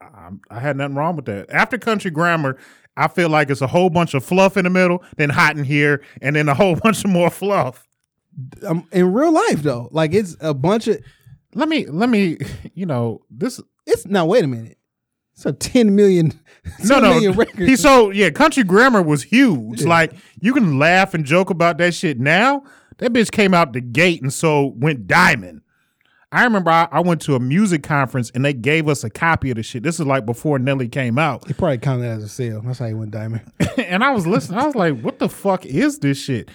I, 0.00 0.30
I 0.50 0.60
had 0.60 0.76
nothing 0.76 0.94
wrong 0.94 1.16
with 1.16 1.24
that. 1.26 1.50
After 1.50 1.76
Country 1.78 2.10
Grammar, 2.10 2.56
I 2.96 3.08
feel 3.08 3.28
like 3.28 3.50
it's 3.50 3.60
a 3.60 3.66
whole 3.66 3.90
bunch 3.90 4.14
of 4.14 4.24
fluff 4.24 4.56
in 4.56 4.64
the 4.64 4.70
middle, 4.70 5.02
then 5.16 5.30
hot 5.30 5.56
in 5.56 5.64
here, 5.64 6.02
and 6.20 6.36
then 6.36 6.48
a 6.48 6.54
whole 6.54 6.76
bunch 6.82 7.04
of 7.04 7.10
more 7.10 7.30
fluff. 7.30 7.86
Um, 8.66 8.86
in 8.92 9.12
real 9.12 9.32
life 9.32 9.62
though, 9.62 9.88
like 9.92 10.14
it's 10.14 10.36
a 10.40 10.54
bunch 10.54 10.86
of. 10.88 11.00
Let 11.52 11.68
me, 11.68 11.86
let 11.86 12.08
me, 12.08 12.38
you 12.74 12.86
know, 12.86 13.22
this. 13.28 13.60
It's 13.86 14.06
now. 14.06 14.26
Wait 14.26 14.44
a 14.44 14.46
minute. 14.46 14.78
It's 15.34 15.46
a 15.46 15.52
ten 15.52 15.96
million. 15.96 16.38
10 16.78 16.88
No, 16.88 17.00
no, 17.00 17.44
he 17.56 17.76
so 17.76 18.10
yeah. 18.10 18.30
Country 18.30 18.62
Grammar 18.64 19.02
was 19.02 19.22
huge. 19.22 19.82
Like 19.82 20.12
you 20.40 20.52
can 20.52 20.78
laugh 20.78 21.14
and 21.14 21.24
joke 21.24 21.50
about 21.50 21.78
that 21.78 21.94
shit 21.94 22.18
now. 22.18 22.64
That 22.98 23.12
bitch 23.12 23.30
came 23.30 23.54
out 23.54 23.72
the 23.72 23.80
gate 23.80 24.20
and 24.22 24.32
so 24.32 24.74
went 24.76 25.06
diamond. 25.06 25.62
I 26.32 26.44
remember 26.44 26.70
I, 26.70 26.86
I 26.92 27.00
went 27.00 27.22
to 27.22 27.34
a 27.34 27.40
music 27.40 27.82
conference 27.82 28.30
and 28.34 28.44
they 28.44 28.52
gave 28.52 28.88
us 28.88 29.02
a 29.02 29.10
copy 29.10 29.50
of 29.50 29.56
the 29.56 29.64
shit. 29.64 29.82
This 29.82 29.98
is 29.98 30.06
like 30.06 30.24
before 30.26 30.58
Nelly 30.60 30.88
came 30.88 31.18
out. 31.18 31.46
He 31.46 31.54
probably 31.54 31.78
counted 31.78 32.06
as 32.06 32.22
a 32.22 32.28
sale. 32.28 32.60
That's 32.64 32.78
how 32.78 32.86
he 32.86 32.94
went 32.94 33.10
diamond. 33.10 33.50
and 33.78 34.04
I 34.04 34.10
was 34.10 34.26
listening. 34.26 34.60
I 34.60 34.66
was 34.66 34.76
like, 34.76 35.00
what 35.00 35.18
the 35.18 35.28
fuck 35.28 35.66
is 35.66 35.98
this 35.98 36.18
shit? 36.22 36.48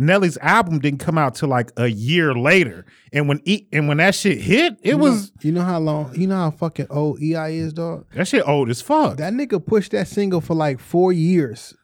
Nelly's 0.00 0.38
album 0.38 0.78
didn't 0.78 1.00
come 1.00 1.18
out 1.18 1.34
till 1.34 1.48
like 1.48 1.70
a 1.76 1.88
year 1.88 2.34
later. 2.34 2.86
And 3.12 3.28
when 3.28 3.40
e- 3.44 3.66
and 3.72 3.86
when 3.86 3.98
that 3.98 4.14
shit 4.14 4.38
hit, 4.38 4.76
it 4.82 4.94
was 4.98 5.30
You 5.42 5.52
know 5.52 5.62
how 5.62 5.78
long? 5.78 6.14
You 6.18 6.26
know 6.26 6.36
how 6.36 6.50
fucking 6.50 6.86
old 6.90 7.20
EI 7.22 7.56
is, 7.56 7.72
dog. 7.72 8.06
that 8.14 8.26
shit 8.26 8.46
old 8.48 8.70
as 8.70 8.80
fuck. 8.80 9.18
That 9.18 9.32
nigga 9.32 9.64
pushed 9.64 9.92
that 9.92 10.08
single 10.08 10.40
for 10.40 10.54
like 10.54 10.80
four 10.80 11.12
years, 11.12 11.74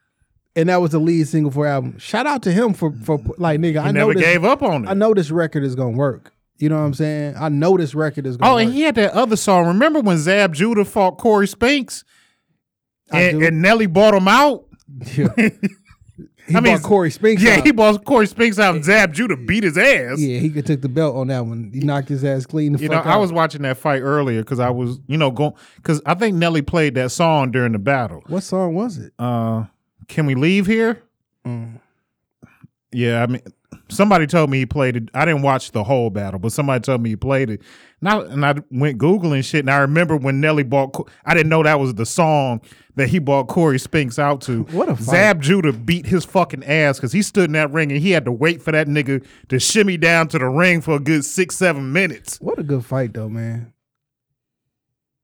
and 0.57 0.69
that 0.69 0.81
was 0.81 0.93
the 0.93 0.99
lead 0.99 1.29
single 1.29 1.51
for 1.51 1.67
album. 1.67 1.99
Shout 1.99 2.27
out 2.27 2.43
to 2.45 2.53
him 2.53 2.73
for 2.73 2.93
for 3.05 3.21
like 3.39 3.61
nigga. 3.61 3.73
he 3.73 3.79
I 3.79 3.91
know 3.93 4.09
never 4.09 4.15
this, 4.15 4.23
gave 4.23 4.45
up 4.45 4.63
on 4.63 4.85
it. 4.87 4.89
I 4.91 4.95
know 4.95 5.13
this 5.15 5.31
record 5.31 5.63
is 5.65 5.75
gonna 5.75 5.97
work. 5.97 6.33
You 6.59 6.71
know 6.71 6.77
what 6.77 6.87
I'm 6.87 6.95
saying? 6.95 7.35
I 7.39 7.51
know 7.51 7.77
this 7.77 7.95
record 7.95 8.27
is 8.27 8.39
gonna. 8.39 8.51
Oh, 8.51 8.55
work. 8.55 8.65
and 8.65 8.73
he 8.73 8.81
had 8.81 8.95
that 8.95 9.13
other 9.13 9.37
song. 9.37 9.67
Remember 9.67 10.01
when 10.01 10.17
Zab 10.17 10.55
Judah 10.55 10.87
fought 10.87 11.19
Corey 11.19 11.47
Spinks? 11.47 12.03
And, 13.13 13.43
and 13.43 13.61
Nelly 13.63 13.87
bought 13.87 14.15
him 14.15 14.27
out. 14.27 14.65
Yeah. 15.15 15.29
he 16.49 16.57
I 16.57 16.61
mean, 16.61 16.75
bought 16.77 16.83
Corey 16.83 17.11
Spinks. 17.11 17.43
Yeah, 17.43 17.57
out. 17.57 17.65
he 17.67 17.73
bought 17.73 18.05
Corey 18.05 18.27
Spinks 18.27 18.59
out 18.59 18.75
and 18.75 18.85
Zab 18.85 19.13
Judah 19.13 19.37
beat 19.37 19.65
his 19.65 19.77
ass. 19.77 20.19
yeah, 20.21 20.39
he 20.39 20.49
could 20.51 20.65
took 20.67 20.81
the 20.81 20.89
belt 20.89 21.17
on 21.17 21.27
that 21.29 21.45
one. 21.47 21.71
He 21.73 21.81
knocked 21.81 22.09
his 22.09 22.25
ass 22.25 22.47
clean. 22.47 22.73
The 22.75 22.79
You 22.81 22.89
know, 22.89 22.97
fuck 22.97 23.07
I 23.07 23.17
was 23.17 23.33
watching 23.33 23.63
that 23.63 23.77
fight 23.79 24.01
earlier 24.01 24.41
because 24.43 24.61
I 24.61 24.71
was, 24.71 24.99
you 25.07 25.17
know, 25.19 25.31
going 25.31 25.55
because 25.77 26.01
I 26.07 26.15
think 26.15 26.37
Nelly 26.37 26.63
played 26.63 26.95
that 26.95 27.11
song 27.11 27.51
during 27.51 27.73
the 27.73 27.79
battle. 27.79 28.23
What 28.29 28.43
song 28.43 28.75
was 28.75 28.99
it? 28.99 29.13
Uh 29.19 29.65
Can 30.09 30.27
we 30.27 30.35
leave 30.35 30.67
here? 30.67 31.03
Mm. 31.47 31.81
Yeah, 32.93 33.23
I 33.23 33.27
mean, 33.27 33.43
somebody 33.89 34.27
told 34.27 34.51
me 34.51 34.59
he 34.59 34.67
played 34.67 34.97
it. 34.97 35.09
I 35.15 35.25
didn't 35.25 35.43
watch 35.43 35.73
the 35.73 35.85
whole 35.85 36.11
battle, 36.11 36.39
but 36.39 36.53
somebody 36.53 36.81
told 36.83 37.03
me 37.03 37.11
he 37.11 37.17
played 37.17 37.51
it. 37.51 37.63
And 38.01 38.09
I, 38.11 38.19
and 38.21 38.45
I 38.47 38.55
went 38.71 38.99
googling 38.99 39.43
shit, 39.45 39.61
and 39.61 39.71
I 39.71 39.79
remember 39.79 40.17
when 40.17 40.41
Nelly 40.41 40.63
bought. 40.65 41.09
I 41.25 41.33
didn't 41.35 41.49
know 41.49 41.63
that 41.63 41.81
was 41.81 41.95
the 41.95 42.05
song 42.07 42.61
that 42.97 43.09
he 43.09 43.19
bought 43.19 43.49
Corey 43.49 43.79
Spinks 43.79 44.19
out 44.19 44.41
to. 44.43 44.63
What 44.65 44.89
a 44.89 44.97
fight. 44.97 45.05
Zab 45.05 45.43
Judah 45.43 45.73
beat 45.73 46.05
his 46.07 46.25
fucking 46.25 46.65
ass 46.65 46.99
because 46.99 47.13
he 47.13 47.23
stood 47.23 47.45
in 47.47 47.53
that 47.53 47.73
ring 47.73 47.91
and 47.91 48.01
he 48.01 48.11
had 48.11 48.25
to 48.27 48.33
wait 48.33 48.61
for 48.63 48.73
that 48.73 48.87
nigga 48.87 49.25
to 49.49 49.59
shimmy 49.59 49.97
down 49.97 50.29
to 50.29 50.39
the 50.39 50.49
ring 50.49 50.81
for 50.83 50.97
a 50.97 51.01
good 51.01 51.25
six 51.25 51.57
seven 51.57 51.93
minutes. 51.93 52.39
What 52.41 52.59
a 52.59 52.63
good 52.63 52.85
fight 52.85 53.15
though, 53.15 53.29
man. 53.31 53.73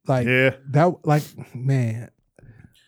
Like 0.07 0.27
Yeah. 0.27 0.55
that 0.71 1.07
like 1.07 1.23
man. 1.55 2.11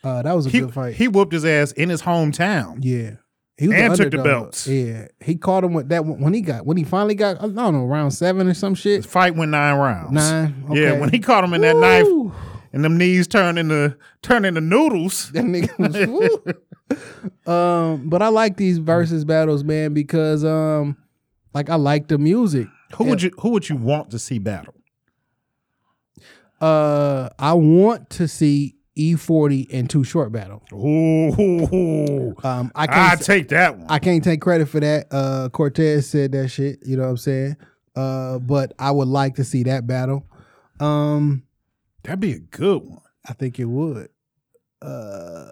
Uh 0.03 0.23
that 0.23 0.33
was 0.35 0.47
a 0.47 0.51
He 0.51 0.61
good 0.61 0.75
fight. 0.75 0.95
he 0.95 1.09
whooped 1.09 1.33
his 1.33 1.45
ass 1.45 1.73
in 1.73 1.89
his 1.89 2.03
hometown. 2.03 2.79
yeah. 2.81 3.17
He 3.57 3.69
was 3.69 3.77
And 3.77 3.93
the 3.93 3.97
took 3.97 4.11
the 4.11 4.19
belts. 4.19 4.67
Yeah. 4.67 5.07
He 5.21 5.37
caught 5.37 5.63
him 5.63 5.75
with 5.75 5.89
that 5.91 6.05
when 6.05 6.35
he 6.35 6.41
got 6.41 6.67
when 6.67 6.77
he 6.77 6.83
finally 6.85 7.15
got 7.15 7.37
I 7.37 7.47
don't 7.47 7.55
know, 7.55 7.85
round 7.85 8.13
seven 8.13 8.49
or 8.49 8.55
some 8.55 8.75
shit. 8.75 9.03
The 9.03 9.09
fight 9.09 9.37
went 9.37 9.53
nine 9.53 9.77
rounds. 9.79 10.13
Nine. 10.13 10.67
Yeah, 10.73 10.99
when 10.99 11.11
he 11.11 11.21
caught 11.21 11.45
him 11.45 11.55
in 11.55 11.61
that 11.61 11.77
knife 11.77 12.07
and 12.73 12.85
them 12.85 12.99
knees 12.99 13.29
turned 13.29 13.59
into 13.59 13.97
turn 14.23 14.45
into 14.45 14.61
noodles. 14.61 15.31
That 15.33 15.45
nigga 15.45 16.09
was. 16.09 16.55
Um, 17.47 18.09
but 18.09 18.23
I 18.23 18.29
like 18.29 18.57
these 18.57 18.79
versus 18.79 19.25
battles, 19.25 19.63
man, 19.63 19.95
because 19.95 20.45
um 20.45 20.97
like 21.55 21.71
I 21.71 21.77
like 21.77 22.09
the 22.09 22.19
music. 22.19 22.67
Who 22.97 23.05
would 23.05 23.23
you 23.23 23.31
who 23.39 23.51
would 23.51 23.69
you 23.69 23.77
want 23.77 24.11
to 24.11 24.19
see 24.19 24.41
battle? 24.41 24.75
Uh 26.61 27.29
I 27.39 27.53
want 27.55 28.11
to 28.11 28.27
see 28.27 28.75
E40 28.97 29.67
and 29.73 29.91
Too 29.91 30.05
Short 30.05 30.31
battle. 30.33 30.63
Ooh, 30.73 32.35
Um 32.45 32.71
I 32.75 32.85
I 32.85 32.87
can't 32.87 33.23
take 33.23 33.49
that 33.49 33.77
one. 33.77 33.87
I 33.89 33.99
can't 33.99 34.23
take 34.23 34.41
credit 34.41 34.67
for 34.69 34.81
that. 34.81 35.07
Uh 35.11 35.49
Cortez 35.51 36.09
said 36.09 36.33
that 36.33 36.49
shit, 36.49 36.79
you 36.85 36.97
know 36.97 37.05
what 37.05 37.09
I'm 37.11 37.17
saying? 37.17 37.57
Uh 37.97 38.39
but 38.39 38.73
I 38.79 38.91
would 38.91 39.09
like 39.09 39.37
to 39.37 39.45
see 39.45 39.65
that 39.65 39.87
battle. 39.87 40.27
Um 40.81 41.43
That'd 42.03 42.21
be 42.21 42.33
a 42.33 42.39
good 42.39 42.83
one. 42.85 43.01
I 43.27 43.33
think 43.33 43.59
it 43.59 43.65
would. 43.65 44.09
Uh 44.83 45.47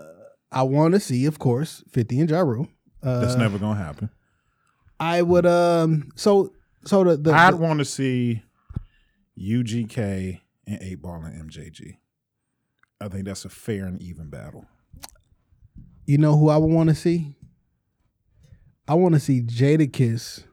I 0.51 0.63
want 0.65 0.93
to 0.95 1.01
see, 1.01 1.25
of 1.27 1.39
course, 1.39 1.83
50 1.91 2.21
and 2.21 2.31
Ja 2.31 2.41
Rule. 2.41 2.69
Uh 3.03 3.21
That's 3.21 3.37
never 3.37 3.59
gonna 3.59 3.83
happen. 3.83 4.11
I 5.01 5.23
would 5.23 5.47
um 5.47 6.11
so 6.15 6.53
so 6.85 7.03
the, 7.05 7.17
the, 7.17 7.33
I'd 7.33 7.55
want 7.55 7.79
to 7.79 7.85
see 7.85 8.43
UGK 9.39 10.41
and 10.67 10.79
Eight 10.83 11.01
Ball 11.03 11.23
and 11.25 11.51
MJG. 11.51 11.97
I 13.03 13.09
think 13.09 13.25
that's 13.25 13.45
a 13.45 13.49
fair 13.49 13.85
and 13.87 14.01
even 14.01 14.29
battle. 14.31 14.67
you 16.07 16.19
know 16.19 16.37
who 16.37 16.49
I 16.49 16.57
would 16.57 16.71
want 16.71 16.89
to 16.89 16.95
see? 16.95 17.37
I 18.87 18.95
want 18.95 19.15
to 19.15 19.21
see 19.21 19.41
Jadakiss 19.43 20.45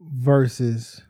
versus 0.00 1.02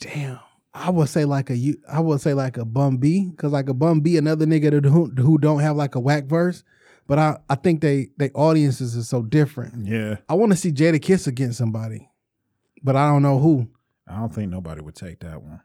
damn. 0.00 0.38
I 0.74 0.90
would 0.90 1.08
say 1.08 1.24
like 1.24 1.48
a 1.50 1.56
you. 1.56 1.76
I 1.90 2.00
would 2.00 2.20
say 2.20 2.34
like 2.34 2.56
a 2.58 2.64
Bun 2.64 2.98
B 2.98 3.30
because 3.30 3.52
like 3.52 3.68
a 3.68 3.74
Bun 3.74 4.00
B, 4.00 4.16
another 4.16 4.46
nigga 4.46 4.70
that 4.70 4.84
who, 4.88 5.06
who 5.06 5.38
don't 5.38 5.60
have 5.60 5.76
like 5.76 5.94
a 5.94 6.00
whack 6.00 6.24
verse. 6.24 6.64
But 7.06 7.18
I 7.18 7.38
I 7.48 7.54
think 7.54 7.80
they 7.80 8.08
they 8.18 8.30
audiences 8.30 8.96
are 8.96 9.02
so 9.02 9.22
different. 9.22 9.86
Yeah, 9.86 10.16
I 10.28 10.34
want 10.34 10.52
to 10.52 10.58
see 10.58 10.72
Jadakiss 10.72 11.26
against 11.26 11.58
somebody, 11.58 12.10
but 12.82 12.96
I 12.96 13.08
don't 13.08 13.22
know 13.22 13.38
who. 13.38 13.68
I 14.08 14.18
don't 14.18 14.34
think 14.34 14.50
nobody 14.50 14.82
would 14.82 14.94
take 14.96 15.20
that 15.20 15.42
one. 15.42 15.60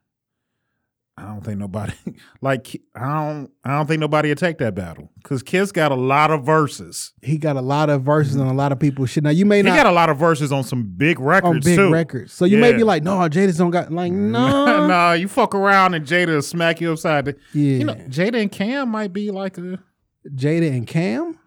I 1.17 1.23
don't 1.23 1.41
think 1.41 1.59
nobody 1.59 1.93
like 2.41 2.81
I 2.95 3.01
don't 3.01 3.51
I 3.63 3.77
don't 3.77 3.85
think 3.85 3.99
nobody 3.99 4.29
would 4.29 4.37
take 4.37 4.57
that 4.59 4.73
battle 4.73 5.11
because 5.21 5.43
Kiss 5.43 5.71
got 5.71 5.91
a 5.91 5.95
lot 5.95 6.31
of 6.31 6.43
verses. 6.45 7.13
He 7.21 7.37
got 7.37 7.57
a 7.57 7.61
lot 7.61 7.89
of 7.89 8.01
verses 8.01 8.37
on 8.37 8.47
a 8.47 8.53
lot 8.53 8.71
of 8.71 8.79
people 8.79 9.05
shit. 9.05 9.23
Now 9.23 9.29
you 9.29 9.45
may 9.45 9.57
He 9.57 9.63
not 9.63 9.75
got 9.75 9.85
a 9.85 9.91
lot 9.91 10.09
of 10.09 10.17
verses 10.17 10.51
on 10.51 10.63
some 10.63 10.83
big 10.83 11.19
records 11.19 11.67
on 11.67 11.71
big 11.71 11.77
too. 11.77 11.91
records, 11.91 12.33
so 12.33 12.45
you 12.45 12.57
may 12.57 12.73
be 12.73 12.83
like, 12.83 13.03
no, 13.03 13.11
Jada's 13.11 13.57
don't 13.57 13.71
got 13.71 13.91
like 13.91 14.11
no, 14.11 14.87
nah, 14.87 15.13
you 15.13 15.27
fuck 15.27 15.53
around 15.53 15.93
and 15.93 16.05
Jada 16.05 16.27
will 16.27 16.41
smack 16.41 16.81
you 16.81 16.91
upside 16.93 17.25
the. 17.25 17.35
yeah. 17.53 17.77
You 17.77 17.83
know, 17.83 17.95
Jada 17.95 18.41
and 18.41 18.51
Cam 18.51 18.89
might 18.89 19.13
be 19.13 19.31
like 19.31 19.57
a 19.57 19.79
Jada 20.27 20.69
and 20.69 20.87
Cam. 20.87 21.37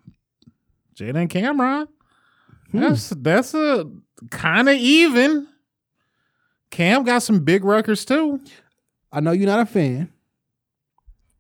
Jada 0.94 1.16
and 1.16 1.30
Cam'ron. 1.30 1.88
Hmm. 2.70 2.80
That's 2.80 3.08
that's 3.10 3.54
a 3.54 3.90
kind 4.30 4.68
of 4.68 4.76
even. 4.76 5.48
Cam 6.70 7.04
got 7.04 7.22
some 7.22 7.44
big 7.44 7.64
records 7.64 8.04
too. 8.04 8.40
I 9.14 9.20
know 9.20 9.30
you're 9.32 9.46
not 9.46 9.60
a 9.60 9.66
fan, 9.66 10.12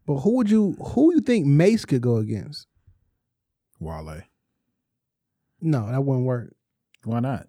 but 0.06 0.18
who 0.18 0.36
would 0.36 0.48
you 0.50 0.76
who 0.80 1.12
you 1.12 1.20
think 1.20 1.44
Mase 1.46 1.84
could 1.84 2.00
go 2.02 2.16
against? 2.18 2.66
Wale. 3.80 4.22
No, 5.60 5.90
that 5.90 6.00
wouldn't 6.02 6.26
work. 6.26 6.54
Why 7.04 7.20
not? 7.20 7.48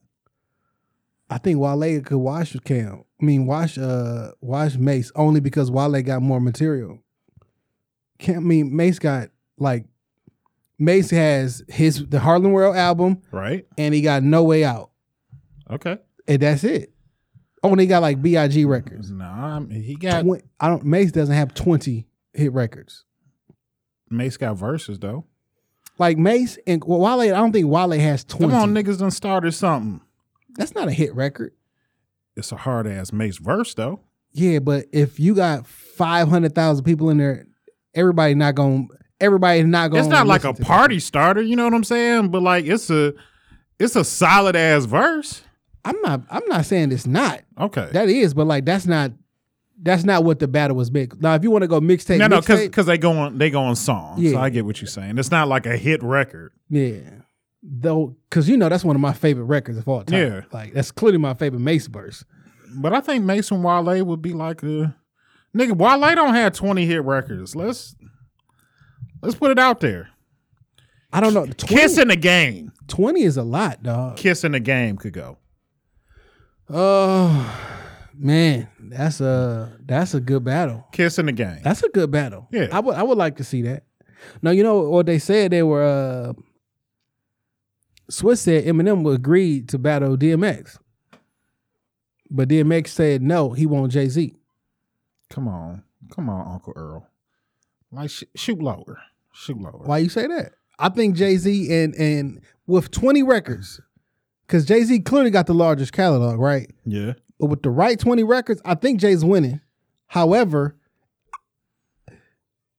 I 1.29 1.37
think 1.37 1.59
Wale 1.59 2.01
could 2.01 2.17
wash 2.17 2.55
Cam. 2.63 3.03
I 3.21 3.25
mean, 3.25 3.45
wash 3.45 3.77
uh 3.77 4.31
wash 4.41 4.75
Mase 4.77 5.11
only 5.15 5.39
because 5.39 5.69
Wale 5.69 6.01
got 6.01 6.21
more 6.21 6.39
material. 6.41 6.99
Can't 8.17 8.37
I 8.37 8.41
mean 8.41 8.75
Mase 8.75 8.97
got 8.99 9.29
like 9.57 9.85
Mase 10.79 11.11
has 11.11 11.63
his 11.67 12.05
the 12.07 12.19
Harlem 12.19 12.51
World 12.51 12.75
album 12.75 13.21
Right? 13.31 13.65
and 13.77 13.93
he 13.93 14.01
got 14.01 14.23
No 14.23 14.43
Way 14.43 14.63
Out. 14.63 14.89
Okay. 15.69 15.97
And 16.27 16.41
that's 16.41 16.63
it. 16.63 16.93
Oh, 17.65 17.71
Only 17.71 17.87
got 17.87 18.01
like 18.01 18.21
B.I.G. 18.21 18.65
records. 18.65 19.11
Nah, 19.11 19.55
I 19.55 19.59
mean, 19.59 19.81
he 19.81 19.95
got 19.95 20.25
I 20.59 20.67
don't 20.67 20.83
Mase 20.85 21.11
doesn't 21.11 21.35
have 21.35 21.53
20 21.53 22.07
hit 22.33 22.53
records. 22.53 23.05
Mase 24.09 24.37
got 24.37 24.57
verses 24.57 24.99
though. 24.99 25.25
Like 25.97 26.17
Mase 26.17 26.59
and 26.67 26.83
well, 26.85 26.99
Wale, 26.99 27.21
I 27.21 27.37
don't 27.37 27.51
think 27.51 27.67
Wale 27.67 27.91
has 27.91 28.23
20. 28.23 28.51
Come 28.51 28.61
on, 28.61 28.73
niggas 28.73 28.99
done 28.99 29.11
started 29.11 29.53
something. 29.53 30.01
That's 30.55 30.75
not 30.75 30.87
a 30.87 30.91
hit 30.91 31.15
record. 31.15 31.53
It's 32.35 32.51
a 32.51 32.57
hard 32.57 32.85
ass 32.87 33.11
Mace 33.11 33.37
verse 33.37 33.73
though. 33.73 34.01
Yeah, 34.31 34.59
but 34.59 34.85
if 34.91 35.19
you 35.19 35.33
got 35.33 35.65
500,000 35.65 36.83
people 36.83 37.09
in 37.09 37.17
there, 37.17 37.47
everybody 37.93 38.35
not 38.35 38.55
going 38.55 38.89
to 38.89 38.95
everybody 39.21 39.63
not 39.63 39.91
going 39.91 40.03
It's 40.03 40.11
not 40.11 40.27
like 40.27 40.43
a 40.43 40.53
party 40.53 40.99
starter, 40.99 41.41
you 41.41 41.55
know 41.55 41.63
what 41.63 41.73
I'm 41.73 41.83
saying? 41.83 42.29
But 42.29 42.43
like 42.43 42.65
it's 42.65 42.89
a 42.89 43.13
it's 43.79 43.95
a 43.95 44.03
solid 44.03 44.55
ass 44.55 44.85
verse. 44.85 45.41
I'm 45.85 46.01
not 46.01 46.21
I'm 46.29 46.45
not 46.47 46.65
saying 46.65 46.91
it's 46.91 47.07
not. 47.07 47.41
Okay. 47.59 47.89
That 47.93 48.09
is, 48.09 48.33
but 48.33 48.47
like 48.47 48.65
that's 48.65 48.85
not 48.85 49.11
that's 49.81 50.03
not 50.03 50.23
what 50.23 50.39
the 50.39 50.47
battle 50.47 50.75
was 50.75 50.91
made. 50.91 51.21
Now 51.21 51.35
if 51.35 51.43
you 51.43 51.51
want 51.51 51.61
to 51.61 51.67
go 51.67 51.79
mixtape, 51.79 52.17
no, 52.17 52.27
no, 52.27 52.41
because 52.41 52.85
they 52.87 52.97
go 52.97 53.11
on 53.11 53.37
they 53.37 53.49
go 53.49 53.61
on 53.61 53.75
songs. 53.75 54.17
So 54.23 54.29
Yeah. 54.31 54.41
I 54.41 54.49
get 54.49 54.65
what 54.65 54.81
you're 54.81 54.87
saying. 54.89 55.17
It's 55.17 55.31
not 55.31 55.47
like 55.47 55.65
a 55.65 55.77
hit 55.77 56.03
record. 56.03 56.51
yeah. 56.69 56.99
Though 57.67 58.15
cuz 58.29 58.47
you 58.47 58.57
know 58.57 58.69
that's 58.69 58.83
one 58.83 58.95
of 58.95 59.01
my 59.01 59.13
favorite 59.13 59.45
records 59.45 59.77
of 59.77 59.87
all 59.87 60.03
time. 60.03 60.19
Yeah. 60.19 60.41
Like 60.51 60.73
that's 60.73 60.91
clearly 60.91 61.17
my 61.17 61.33
favorite 61.33 61.61
Mase 61.61 61.87
verse. 61.87 62.23
But 62.77 62.93
I 62.93 62.99
think 62.99 63.23
Mason 63.23 63.63
Wale 63.63 64.03
would 64.03 64.21
be 64.21 64.33
like 64.33 64.61
a 64.63 64.95
nigga. 65.55 65.75
Wale 65.77 66.13
don't 66.15 66.33
have 66.35 66.53
20 66.53 66.85
hit 66.85 67.03
records. 67.03 67.55
Let's 67.55 67.95
let's 69.21 69.35
put 69.35 69.51
it 69.51 69.59
out 69.59 69.79
there. 69.79 70.09
I 71.11 71.21
don't 71.21 71.33
know. 71.33 71.45
20, 71.45 71.55
Kiss 71.73 71.97
in 71.97 72.09
the 72.09 72.15
game. 72.17 72.73
20 72.87 73.23
is 73.23 73.37
a 73.37 73.43
lot, 73.43 73.81
dog. 73.81 74.17
Kiss 74.17 74.43
in 74.43 74.51
the 74.51 74.59
game 74.59 74.97
could 74.97 75.13
go. 75.13 75.37
Oh 76.69 77.79
man, 78.13 78.67
that's 78.79 79.21
a 79.21 79.77
that's 79.85 80.13
a 80.13 80.19
good 80.19 80.43
battle. 80.43 80.87
Kiss 80.91 81.19
in 81.19 81.27
the 81.27 81.31
game. 81.31 81.59
That's 81.63 81.83
a 81.83 81.89
good 81.89 82.11
battle. 82.11 82.47
Yeah. 82.51 82.67
I 82.71 82.79
would 82.79 82.95
I 82.95 83.03
would 83.03 83.17
like 83.17 83.37
to 83.37 83.43
see 83.43 83.61
that. 83.63 83.83
Now 84.41 84.51
you 84.51 84.63
know 84.63 84.81
what 84.89 85.05
they 85.05 85.19
said 85.19 85.51
they 85.51 85.63
were 85.63 85.83
uh 85.83 86.33
Swizz 88.09 88.37
said 88.39 88.65
Eminem 88.65 89.03
would 89.03 89.15
agree 89.19 89.61
to 89.63 89.77
battle 89.77 90.17
DMX. 90.17 90.77
But 92.29 92.49
DMX 92.49 92.87
said 92.89 93.21
no, 93.21 93.51
he 93.51 93.65
want 93.65 93.91
Jay-Z. 93.91 94.33
Come 95.29 95.47
on, 95.47 95.83
come 96.13 96.29
on, 96.29 96.53
Uncle 96.53 96.73
Earl. 96.75 97.07
Like 97.91 98.09
sh- 98.09 98.23
shoot 98.35 98.59
lower, 98.59 98.99
shoot 99.33 99.57
lower. 99.59 99.81
Why 99.85 99.99
you 99.99 100.09
say 100.09 100.27
that? 100.27 100.53
I 100.77 100.89
think 100.89 101.15
Jay-Z 101.15 101.71
and 101.83 101.93
and 101.95 102.41
with 102.67 102.91
20 102.91 103.21
records, 103.23 103.79
because 104.47 104.65
Jay-Z 104.65 104.99
clearly 105.01 105.31
got 105.31 105.47
the 105.47 105.53
largest 105.53 105.93
catalog, 105.93 106.39
right? 106.39 106.69
Yeah. 106.85 107.13
But 107.39 107.47
with 107.47 107.63
the 107.63 107.69
right 107.69 107.99
20 107.99 108.23
records, 108.23 108.61
I 108.65 108.75
think 108.75 108.99
Jay's 108.99 109.25
winning. 109.25 109.61
However, 110.07 110.75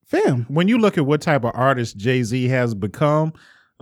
fam, 0.05 0.47
When 0.49 0.69
you 0.69 0.79
look 0.79 0.97
at 0.97 1.07
what 1.07 1.21
type 1.21 1.45
of 1.45 1.53
artist 1.55 1.97
Jay 1.97 2.23
Z 2.23 2.49
has 2.49 2.75
become, 2.75 3.33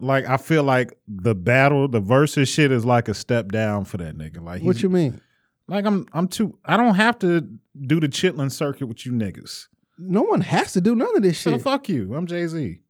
like 0.00 0.28
I 0.28 0.36
feel 0.36 0.62
like 0.64 0.98
the 1.06 1.34
battle, 1.34 1.86
the 1.88 2.00
versus 2.00 2.48
shit 2.48 2.72
is 2.72 2.84
like 2.84 3.08
a 3.08 3.14
step 3.14 3.52
down 3.52 3.84
for 3.84 3.98
that 3.98 4.16
nigga. 4.16 4.42
Like 4.42 4.62
what 4.62 4.82
you 4.82 4.90
mean? 4.90 5.20
Like 5.68 5.84
I'm 5.86 6.06
I'm 6.12 6.28
too 6.28 6.58
I 6.64 6.76
don't 6.76 6.96
have 6.96 7.18
to 7.20 7.46
do 7.80 8.00
the 8.00 8.08
chitlin 8.08 8.50
circuit 8.50 8.86
with 8.86 9.06
you 9.06 9.12
niggas. 9.12 9.66
No 9.98 10.22
one 10.22 10.40
has 10.40 10.72
to 10.72 10.80
do 10.80 10.96
none 10.96 11.14
of 11.16 11.22
this 11.22 11.36
shit. 11.40 11.52
So 11.54 11.58
fuck 11.58 11.88
you. 11.88 12.14
I'm 12.14 12.26
Jay 12.26 12.46
Z. 12.46 12.80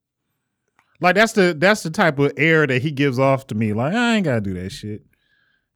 Like 1.01 1.17
that's 1.17 1.33
the 1.33 1.55
that's 1.59 1.83
the 1.83 1.91
type 1.91 2.19
of 2.19 2.33
air 2.37 2.67
that 2.67 2.81
he 2.83 2.91
gives 2.91 3.19
off 3.19 3.47
to 3.49 3.55
me. 3.55 3.73
Like 3.73 3.95
I 3.95 4.17
ain't 4.17 4.25
gotta 4.25 4.41
do 4.41 4.55
that 4.55 4.71
shit. 4.71 5.03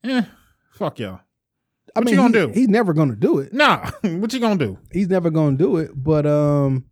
Eh, 0.04 0.22
fuck 0.72 0.98
y'all. 0.98 1.20
I 1.96 2.00
What 2.00 2.04
mean, 2.07 2.14
you 2.14 2.20
gonna 2.20 2.38
he- 2.40 2.46
do? 2.46 2.52
He's 2.61 2.68
never 2.68 2.92
gonna 2.92 3.16
do 3.16 3.38
it. 3.38 3.52
Nah, 3.52 3.90
what 4.02 4.33
you 4.33 4.40
gonna 4.40 4.57
do? 4.59 4.78
He's 4.92 5.09
never 5.09 5.31
gonna 5.31 5.57
do 5.57 5.76
it. 5.78 5.90
But 5.94 6.26
um, 6.26 6.85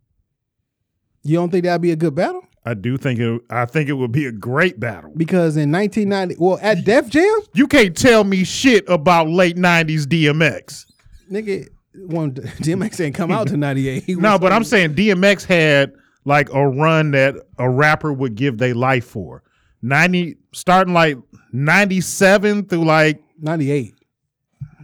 you 1.23 1.35
don't 1.35 1.49
think 1.49 1.63
that'd 1.65 1.81
be 1.81 1.91
a 1.91 1.95
good 1.95 2.15
battle? 2.15 2.41
I 2.65 2.73
do 2.73 2.97
think 2.97 3.19
it. 3.19 3.41
I 3.49 3.65
think 3.65 3.87
it 3.89 3.93
would 3.93 4.11
be 4.11 4.25
a 4.25 4.31
great 4.31 4.77
battle. 4.79 5.13
Because 5.15 5.55
in 5.55 5.71
1990, 5.71 6.35
well, 6.37 6.59
at 6.61 6.83
Def 6.83 7.07
Jam, 7.09 7.39
You 7.53 7.65
can't 7.67 7.95
tell 7.95 8.25
me 8.25 8.43
shit 8.43 8.83
about 8.89 9.29
late 9.29 9.55
'90s 9.55 10.03
DMX. 10.05 10.85
nigga, 11.31 11.67
one 11.95 12.33
DMX 12.33 12.99
ain't 13.03 13.15
come 13.15 13.31
out 13.31 13.47
to 13.47 13.57
98. 13.57 14.09
No, 14.19 14.37
but 14.37 14.51
I'm 14.51 14.65
saying 14.65 14.95
DMX 14.95 15.45
had 15.45 15.93
like 16.27 16.53
a 16.53 16.67
run 16.67 17.11
that 17.11 17.35
a 17.57 17.69
rapper 17.69 18.11
would 18.11 18.35
give 18.35 18.57
their 18.57 18.75
life 18.75 19.05
for. 19.05 19.43
90 19.81 20.35
starting 20.51 20.93
like 20.93 21.17
97 21.53 22.65
through 22.65 22.83
like 22.83 23.23
98. 23.39 23.93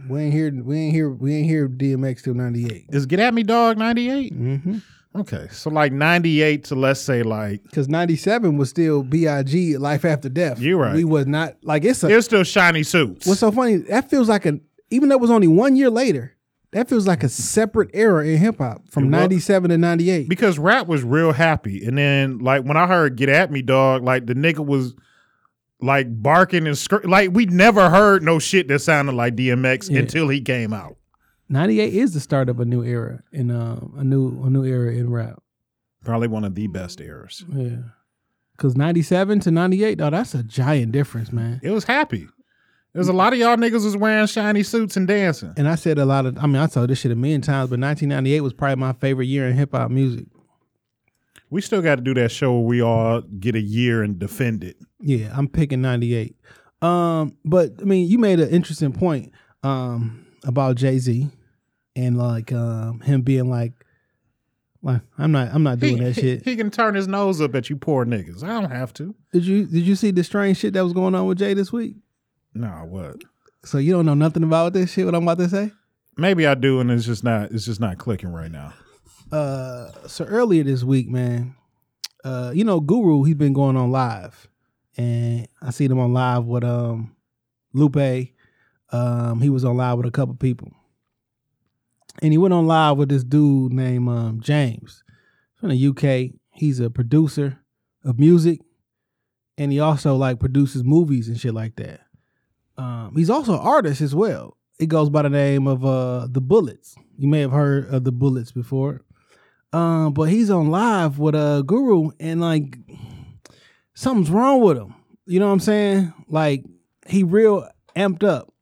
We 0.08 0.20
ain't 0.22 0.32
here. 0.32 0.52
We 0.52 0.78
ain't 0.78 0.94
here. 0.94 1.10
We 1.10 1.34
ain't 1.34 1.46
here. 1.46 1.68
DMX 1.68 2.22
till 2.22 2.34
98. 2.34 2.86
is 2.90 3.06
Get 3.06 3.20
At 3.20 3.34
Me 3.34 3.42
Dog 3.42 3.78
98? 3.78 4.32
Mm-hmm. 4.34 4.78
Okay. 5.16 5.48
So 5.50 5.70
like 5.70 5.92
98 5.92 6.64
to 6.64 6.74
let's 6.74 7.00
say 7.00 7.22
like 7.22 7.62
Because 7.64 7.88
97 7.88 8.56
was 8.56 8.70
still 8.70 9.02
Big 9.02 9.26
Life 9.78 10.04
After 10.04 10.28
Death. 10.28 10.60
You're 10.60 10.78
right. 10.78 10.94
We 10.94 11.04
was 11.04 11.26
not 11.26 11.56
like 11.62 11.84
it's 11.84 12.02
a. 12.02 12.06
there's 12.06 12.24
still 12.24 12.44
shiny 12.44 12.82
suits. 12.82 13.26
What's 13.26 13.40
so 13.40 13.52
funny? 13.52 13.76
That 13.76 14.08
feels 14.08 14.28
like 14.28 14.46
an 14.46 14.62
Even 14.90 15.10
though 15.10 15.16
it 15.16 15.20
was 15.20 15.30
only 15.30 15.48
one 15.48 15.76
year 15.76 15.90
later, 15.90 16.33
that 16.74 16.88
feels 16.88 17.06
like 17.06 17.22
a 17.22 17.28
separate 17.28 17.88
era 17.94 18.26
in 18.26 18.36
hip 18.36 18.58
hop 18.58 18.86
from 18.88 19.08
97 19.08 19.70
to 19.70 19.78
98. 19.78 20.28
because 20.28 20.58
rap 20.58 20.86
was 20.86 21.02
real 21.02 21.32
happy. 21.32 21.84
And 21.84 21.96
then 21.96 22.38
like 22.38 22.64
when 22.64 22.76
I 22.76 22.86
heard 22.86 23.16
Get 23.16 23.28
At 23.30 23.50
Me 23.50 23.62
Dog, 23.62 24.04
like 24.04 24.26
the 24.26 24.34
nigga 24.34 24.64
was 24.64 24.94
like 25.80 26.06
barking 26.22 26.66
and 26.66 26.76
scr- 26.76 27.04
like 27.04 27.30
we 27.32 27.46
never 27.46 27.88
heard 27.90 28.22
no 28.22 28.38
shit 28.38 28.68
that 28.68 28.80
sounded 28.80 29.14
like 29.14 29.34
DMX 29.36 29.90
Yeah. 29.90 30.00
until 30.00 30.28
he 30.28 30.40
came 30.40 30.72
out. 30.72 30.96
98 31.48 31.92
is 31.94 32.14
the 32.14 32.20
start 32.20 32.48
of 32.48 32.58
a 32.60 32.64
new 32.64 32.82
era 32.82 33.22
in 33.32 33.50
um 33.50 33.94
a 33.96 34.04
new 34.04 34.42
a 34.44 34.50
new 34.50 34.64
era 34.64 34.92
in 34.92 35.10
rap. 35.10 35.42
Probably 36.04 36.28
one 36.28 36.44
of 36.44 36.54
the 36.54 36.66
best 36.66 37.00
eras. 37.00 37.44
Yeah. 37.52 37.76
Cause 38.56 38.76
97 38.76 39.40
to 39.40 39.50
98, 39.50 39.98
though, 39.98 40.10
that's 40.10 40.32
a 40.34 40.42
giant 40.44 40.92
difference, 40.92 41.32
man. 41.32 41.60
It 41.62 41.70
was 41.70 41.84
happy. 41.84 42.28
There's 42.94 43.08
a 43.08 43.12
lot 43.12 43.32
of 43.32 43.38
y'all 43.40 43.56
niggas 43.56 43.84
was 43.84 43.96
wearing 43.96 44.26
shiny 44.28 44.62
suits 44.62 44.96
and 44.96 45.08
dancing. 45.08 45.52
And 45.56 45.66
I 45.68 45.74
said 45.74 45.98
a 45.98 46.04
lot 46.04 46.26
of 46.26 46.38
I 46.38 46.46
mean, 46.46 46.56
I 46.56 46.66
told 46.68 46.90
this 46.90 47.00
shit 47.00 47.10
a 47.10 47.16
million 47.16 47.40
times, 47.40 47.68
but 47.70 47.80
1998 47.80 48.40
was 48.40 48.52
probably 48.52 48.76
my 48.76 48.92
favorite 48.92 49.26
year 49.26 49.48
in 49.48 49.56
hip 49.56 49.72
hop 49.72 49.90
music. 49.90 50.26
We 51.50 51.60
still 51.60 51.82
got 51.82 51.96
to 51.96 52.02
do 52.02 52.14
that 52.14 52.30
show 52.30 52.52
where 52.54 52.62
we 52.66 52.80
all 52.82 53.20
get 53.20 53.54
a 53.56 53.60
year 53.60 54.02
and 54.02 54.18
defend 54.18 54.64
it. 54.64 54.76
Yeah, 55.00 55.32
I'm 55.36 55.48
picking 55.48 55.82
98. 55.82 56.36
Um, 56.82 57.36
but 57.44 57.72
I 57.80 57.84
mean, 57.84 58.08
you 58.08 58.18
made 58.18 58.38
an 58.40 58.48
interesting 58.50 58.92
point 58.92 59.32
um 59.64 60.26
about 60.44 60.76
Jay-Z 60.76 61.28
and 61.96 62.18
like 62.18 62.52
um 62.52 63.00
him 63.00 63.22
being 63.22 63.48
like 63.50 63.72
like 64.82 65.00
I'm 65.18 65.32
not 65.32 65.48
I'm 65.52 65.62
not 65.64 65.80
doing 65.80 65.96
he, 65.98 66.04
that 66.04 66.14
he- 66.14 66.20
shit. 66.20 66.44
he 66.44 66.54
can 66.54 66.70
turn 66.70 66.94
his 66.94 67.08
nose 67.08 67.40
up 67.40 67.54
at 67.56 67.70
you 67.70 67.76
poor 67.76 68.04
niggas. 68.04 68.44
I 68.44 68.48
don't 68.60 68.70
have 68.70 68.92
to. 68.94 69.14
Did 69.32 69.44
you 69.46 69.66
did 69.66 69.82
you 69.82 69.96
see 69.96 70.12
the 70.12 70.22
strange 70.22 70.58
shit 70.58 70.74
that 70.74 70.84
was 70.84 70.92
going 70.92 71.14
on 71.16 71.26
with 71.26 71.38
Jay 71.38 71.54
this 71.54 71.72
week? 71.72 71.96
No, 72.54 72.68
what? 72.88 73.16
So 73.64 73.78
you 73.78 73.92
don't 73.92 74.06
know 74.06 74.14
nothing 74.14 74.42
about 74.44 74.72
this 74.72 74.92
shit 74.92 75.06
what 75.06 75.14
I'm 75.14 75.22
about 75.22 75.38
to 75.38 75.48
say? 75.48 75.72
Maybe 76.16 76.46
I 76.46 76.54
do, 76.54 76.80
and 76.80 76.90
it's 76.90 77.06
just 77.06 77.24
not. 77.24 77.50
It's 77.50 77.64
just 77.64 77.80
not 77.80 77.98
clicking 77.98 78.32
right 78.32 78.50
now. 78.50 78.72
uh 79.32 79.90
so 80.06 80.24
earlier 80.24 80.62
this 80.62 80.84
week, 80.84 81.08
man, 81.08 81.56
uh, 82.24 82.52
you 82.54 82.64
know, 82.64 82.80
Guru, 82.80 83.24
he's 83.24 83.34
been 83.34 83.52
going 83.52 83.76
on 83.76 83.90
live. 83.90 84.48
And 84.96 85.48
I 85.60 85.70
seen 85.70 85.90
him 85.90 85.98
on 85.98 86.12
live 86.12 86.44
with 86.44 86.62
um 86.64 87.16
Lupe. 87.72 88.28
Um, 88.92 89.40
he 89.40 89.48
was 89.50 89.64
on 89.64 89.76
live 89.76 89.96
with 89.96 90.06
a 90.06 90.10
couple 90.12 90.34
people. 90.36 90.70
And 92.22 92.32
he 92.32 92.38
went 92.38 92.54
on 92.54 92.66
live 92.68 92.96
with 92.96 93.08
this 93.08 93.24
dude 93.24 93.72
named 93.72 94.08
um 94.08 94.40
James 94.40 95.02
from 95.56 95.70
the 95.70 95.88
UK. 95.88 96.34
He's 96.52 96.78
a 96.78 96.90
producer 96.90 97.58
of 98.04 98.20
music. 98.20 98.60
And 99.58 99.72
he 99.72 99.80
also 99.80 100.14
like 100.14 100.38
produces 100.38 100.84
movies 100.84 101.28
and 101.28 101.38
shit 101.40 101.54
like 101.54 101.74
that. 101.76 102.00
Um, 102.76 103.12
he's 103.16 103.30
also 103.30 103.54
an 103.54 103.60
artist 103.60 104.00
as 104.00 104.14
well. 104.14 104.56
It 104.78 104.86
goes 104.86 105.08
by 105.08 105.22
the 105.22 105.30
name 105.30 105.66
of 105.66 105.84
uh 105.84 106.26
the 106.30 106.40
Bullets. 106.40 106.96
You 107.16 107.28
may 107.28 107.40
have 107.40 107.52
heard 107.52 107.92
of 107.92 108.04
the 108.04 108.12
Bullets 108.12 108.52
before. 108.52 109.02
Um, 109.72 110.12
but 110.12 110.24
he's 110.24 110.50
on 110.50 110.70
live 110.70 111.18
with 111.18 111.34
a 111.34 111.38
uh, 111.38 111.62
guru 111.62 112.10
and 112.20 112.40
like 112.40 112.78
something's 113.94 114.30
wrong 114.30 114.60
with 114.60 114.76
him. 114.76 114.94
You 115.26 115.40
know 115.40 115.46
what 115.46 115.52
I'm 115.52 115.60
saying? 115.60 116.12
Like 116.28 116.64
he 117.08 117.22
real 117.22 117.68
amped 117.96 118.22
up. 118.22 118.52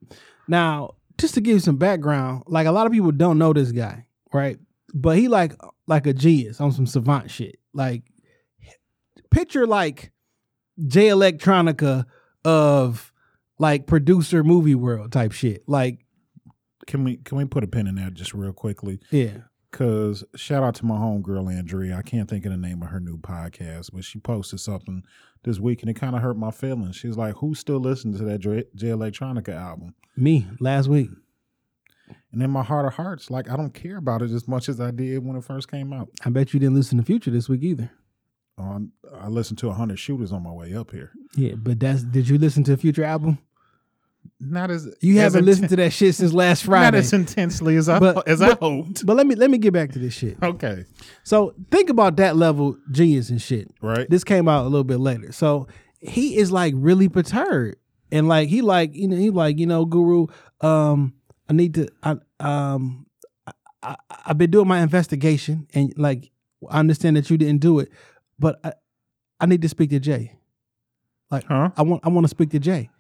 Now, 0.48 0.94
just 1.18 1.35
to 1.35 1.40
give 1.40 1.55
you 1.55 1.61
some 1.61 1.77
background, 1.77 2.44
like 2.46 2.66
a 2.66 2.72
lot 2.72 2.87
of 2.87 2.92
people 2.92 3.12
don't 3.12 3.38
know 3.38 3.53
this 3.53 3.72
guy, 3.72 4.07
right? 4.33 4.59
But 4.94 5.18
he 5.18 5.29
like 5.29 5.55
like 5.87 6.07
a 6.07 6.12
genius 6.12 6.61
on 6.61 6.72
some 6.72 6.87
savant 6.87 7.31
shit. 7.31 7.59
Like 7.75 8.05
picture 9.31 9.66
like 9.66 10.12
Jay 10.87 11.09
Electronica 11.09 12.05
of 12.44 13.12
like 13.59 13.87
producer 13.87 14.43
movie 14.45 14.75
world 14.75 15.12
type 15.12 15.33
shit. 15.33 15.62
Like, 15.69 16.05
Can 16.87 17.05
we 17.05 17.17
can 17.19 17.38
we 17.38 17.45
put 17.45 17.65
a 17.65 17.67
pin 17.69 17.87
in 17.87 17.95
that 17.97 18.15
just 18.15 18.35
real 18.35 18.53
quickly? 18.53 19.01
yeah. 19.11 19.38
Cause 19.71 20.23
shout 20.37 20.62
out 20.62 20.75
to 20.77 20.85
my 20.85 20.97
homegirl 20.97 21.51
Andrea. 21.51 21.97
I 21.97 22.03
can't 22.03 22.29
think 22.29 22.45
of 22.45 22.53
the 22.53 22.59
name 22.59 22.83
of 22.83 22.88
her 22.91 23.01
new 23.01 23.17
podcast, 23.17 23.88
but 23.95 24.05
she 24.05 24.19
posted 24.19 24.61
something 24.61 25.03
this 25.45 25.59
week 25.59 25.81
and 25.81 25.88
it 25.88 25.95
kind 25.95 26.15
of 26.15 26.21
hurt 26.21 26.37
my 26.37 26.51
feelings. 26.51 26.95
She's 26.95 27.17
like, 27.17 27.37
"Who's 27.37 27.59
still 27.59 27.79
listening 27.81 28.19
to 28.19 28.25
that 28.25 28.41
J, 28.41 28.65
Jay 28.75 28.88
Electronica 28.88 29.49
album?" 29.55 29.95
Me 30.15 30.47
last 30.61 30.88
week. 30.88 31.09
And 32.33 32.43
in 32.43 32.51
my 32.51 32.62
heart 32.62 32.85
of 32.85 32.93
hearts, 32.93 33.31
like 33.31 33.49
I 33.49 33.57
don't 33.57 33.73
care 33.73 33.97
about 33.97 34.21
it 34.21 34.31
as 34.31 34.47
much 34.47 34.69
as 34.69 34.79
I 34.79 34.91
did 34.91 35.25
when 35.25 35.37
it 35.37 35.45
first 35.45 35.71
came 35.71 35.91
out. 35.95 36.11
I 36.23 36.29
bet 36.29 36.53
you 36.53 36.61
didn't 36.61 36.75
listen 36.75 36.99
to 36.99 37.05
Future 37.05 37.31
this 37.31 37.49
week 37.49 37.62
either. 37.62 37.91
I 38.59 39.29
listened 39.29 39.59
to 39.59 39.71
hundred 39.73 39.99
shooters 39.99 40.33
on 40.33 40.43
my 40.43 40.53
way 40.53 40.75
up 40.75 40.91
here. 40.91 41.11
Yeah, 41.37 41.55
but 41.57 41.81
that's 41.81 42.03
did 42.03 42.29
you 42.29 42.38
listen 42.38 42.62
to 42.65 42.73
a 42.75 42.77
Future 42.77 43.05
album? 43.05 43.38
Not 44.38 44.71
as 44.71 44.88
You 45.01 45.15
as 45.19 45.33
haven't 45.35 45.45
listened 45.47 45.69
to 45.71 45.77
that 45.77 45.93
shit 45.93 46.15
since 46.15 46.33
last 46.33 46.65
Friday. 46.65 46.85
not 46.87 46.95
as 46.95 47.12
intensely 47.12 47.77
as 47.77 47.88
I 47.88 47.99
But- 47.99 48.27
as 48.29 48.41
I 48.43 48.55
hoped. 48.55 49.05
But 49.07 49.17
let 49.17 49.27
me 49.27 49.35
let 49.35 49.51
me 49.51 49.59
get 49.59 49.73
back 49.73 49.93
to 49.93 49.99
this 49.99 50.15
shit. 50.15 50.37
Okay, 50.43 50.85
So 51.25 51.55
think 51.71 51.91
about 51.91 52.17
that 52.17 52.37
level 52.37 52.77
genius 52.91 53.31
and 53.31 53.41
shit. 53.41 53.71
right. 53.81 54.09
This 54.09 54.25
came 54.25 54.49
out 54.49 54.62
a 54.62 54.69
little 54.69 54.85
bit 54.85 54.99
later. 54.99 55.33
So 55.33 55.67
he 56.01 56.37
is 56.37 56.51
like 56.53 56.75
really 56.77 57.09
perturbed. 57.09 57.77
And 58.11 58.29
like 58.29 58.49
he 58.49 58.62
like, 58.62 58.95
you 58.95 59.09
know, 59.09 59.17
he 59.17 59.31
like, 59.31 59.59
you 59.59 59.67
know, 59.67 59.85
Guru, 59.87 60.27
um, 60.61 61.15
I 61.49 61.53
need 61.55 61.75
to 61.75 61.88
I 62.03 62.17
um 62.41 63.07
I, 63.47 63.53
I 63.83 63.97
I've 64.27 64.38
been 64.38 64.51
doing 64.51 64.69
my 64.69 64.81
investigation 64.81 65.67
and 65.75 65.93
like 65.97 66.31
I 66.69 66.79
understand 66.79 67.17
that 67.17 67.29
you 67.31 67.37
didn't 67.38 67.61
do 67.61 67.79
it, 67.81 67.91
but 68.43 68.59
I, 68.65 68.73
I 69.41 69.47
need 69.47 69.63
to 69.63 69.69
speak 69.69 69.91
to 69.91 70.01
Jay. 70.01 70.37
Like 71.31 71.45
Huh? 71.45 71.71
I 71.77 71.83
want 71.83 72.05
I 72.05 72.09
want 72.11 72.25
to 72.25 72.29
speak 72.29 72.51
to 72.51 72.59
Jay. 72.59 72.91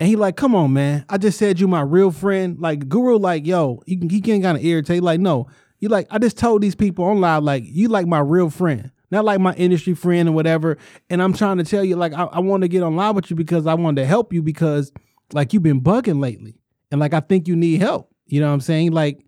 And 0.00 0.08
he 0.08 0.16
like, 0.16 0.36
come 0.36 0.54
on, 0.54 0.72
man. 0.72 1.04
I 1.08 1.18
just 1.18 1.38
said 1.38 1.60
you 1.60 1.68
my 1.68 1.82
real 1.82 2.10
friend. 2.10 2.58
Like 2.58 2.88
Guru, 2.88 3.18
like, 3.18 3.46
yo, 3.46 3.82
he 3.86 3.96
can 3.96 4.08
he 4.08 4.20
can 4.20 4.40
kind 4.40 4.56
of 4.56 4.64
irritate. 4.64 5.02
Like, 5.02 5.20
no. 5.20 5.48
You 5.80 5.88
like, 5.88 6.06
I 6.10 6.18
just 6.18 6.38
told 6.38 6.62
these 6.62 6.74
people 6.74 7.04
online, 7.04 7.44
like, 7.44 7.64
you 7.66 7.88
like 7.88 8.06
my 8.06 8.20
real 8.20 8.48
friend. 8.48 8.90
Not 9.10 9.24
like 9.24 9.38
my 9.38 9.52
industry 9.54 9.94
friend 9.94 10.28
or 10.28 10.32
whatever. 10.32 10.78
And 11.10 11.22
I'm 11.22 11.34
trying 11.34 11.58
to 11.58 11.64
tell 11.64 11.84
you, 11.84 11.96
like, 11.96 12.14
I, 12.14 12.24
I 12.24 12.40
want 12.40 12.62
to 12.62 12.68
get 12.68 12.82
online 12.82 13.14
with 13.14 13.30
you 13.30 13.36
because 13.36 13.66
I 13.66 13.74
wanted 13.74 14.00
to 14.00 14.06
help 14.06 14.32
you 14.32 14.42
because 14.42 14.90
like 15.32 15.52
you've 15.52 15.62
been 15.62 15.80
bugging 15.80 16.20
lately. 16.20 16.60
And 16.90 17.00
like 17.00 17.12
I 17.12 17.20
think 17.20 17.46
you 17.46 17.54
need 17.54 17.80
help. 17.80 18.10
You 18.26 18.40
know 18.40 18.48
what 18.48 18.54
I'm 18.54 18.60
saying? 18.60 18.92
Like, 18.92 19.24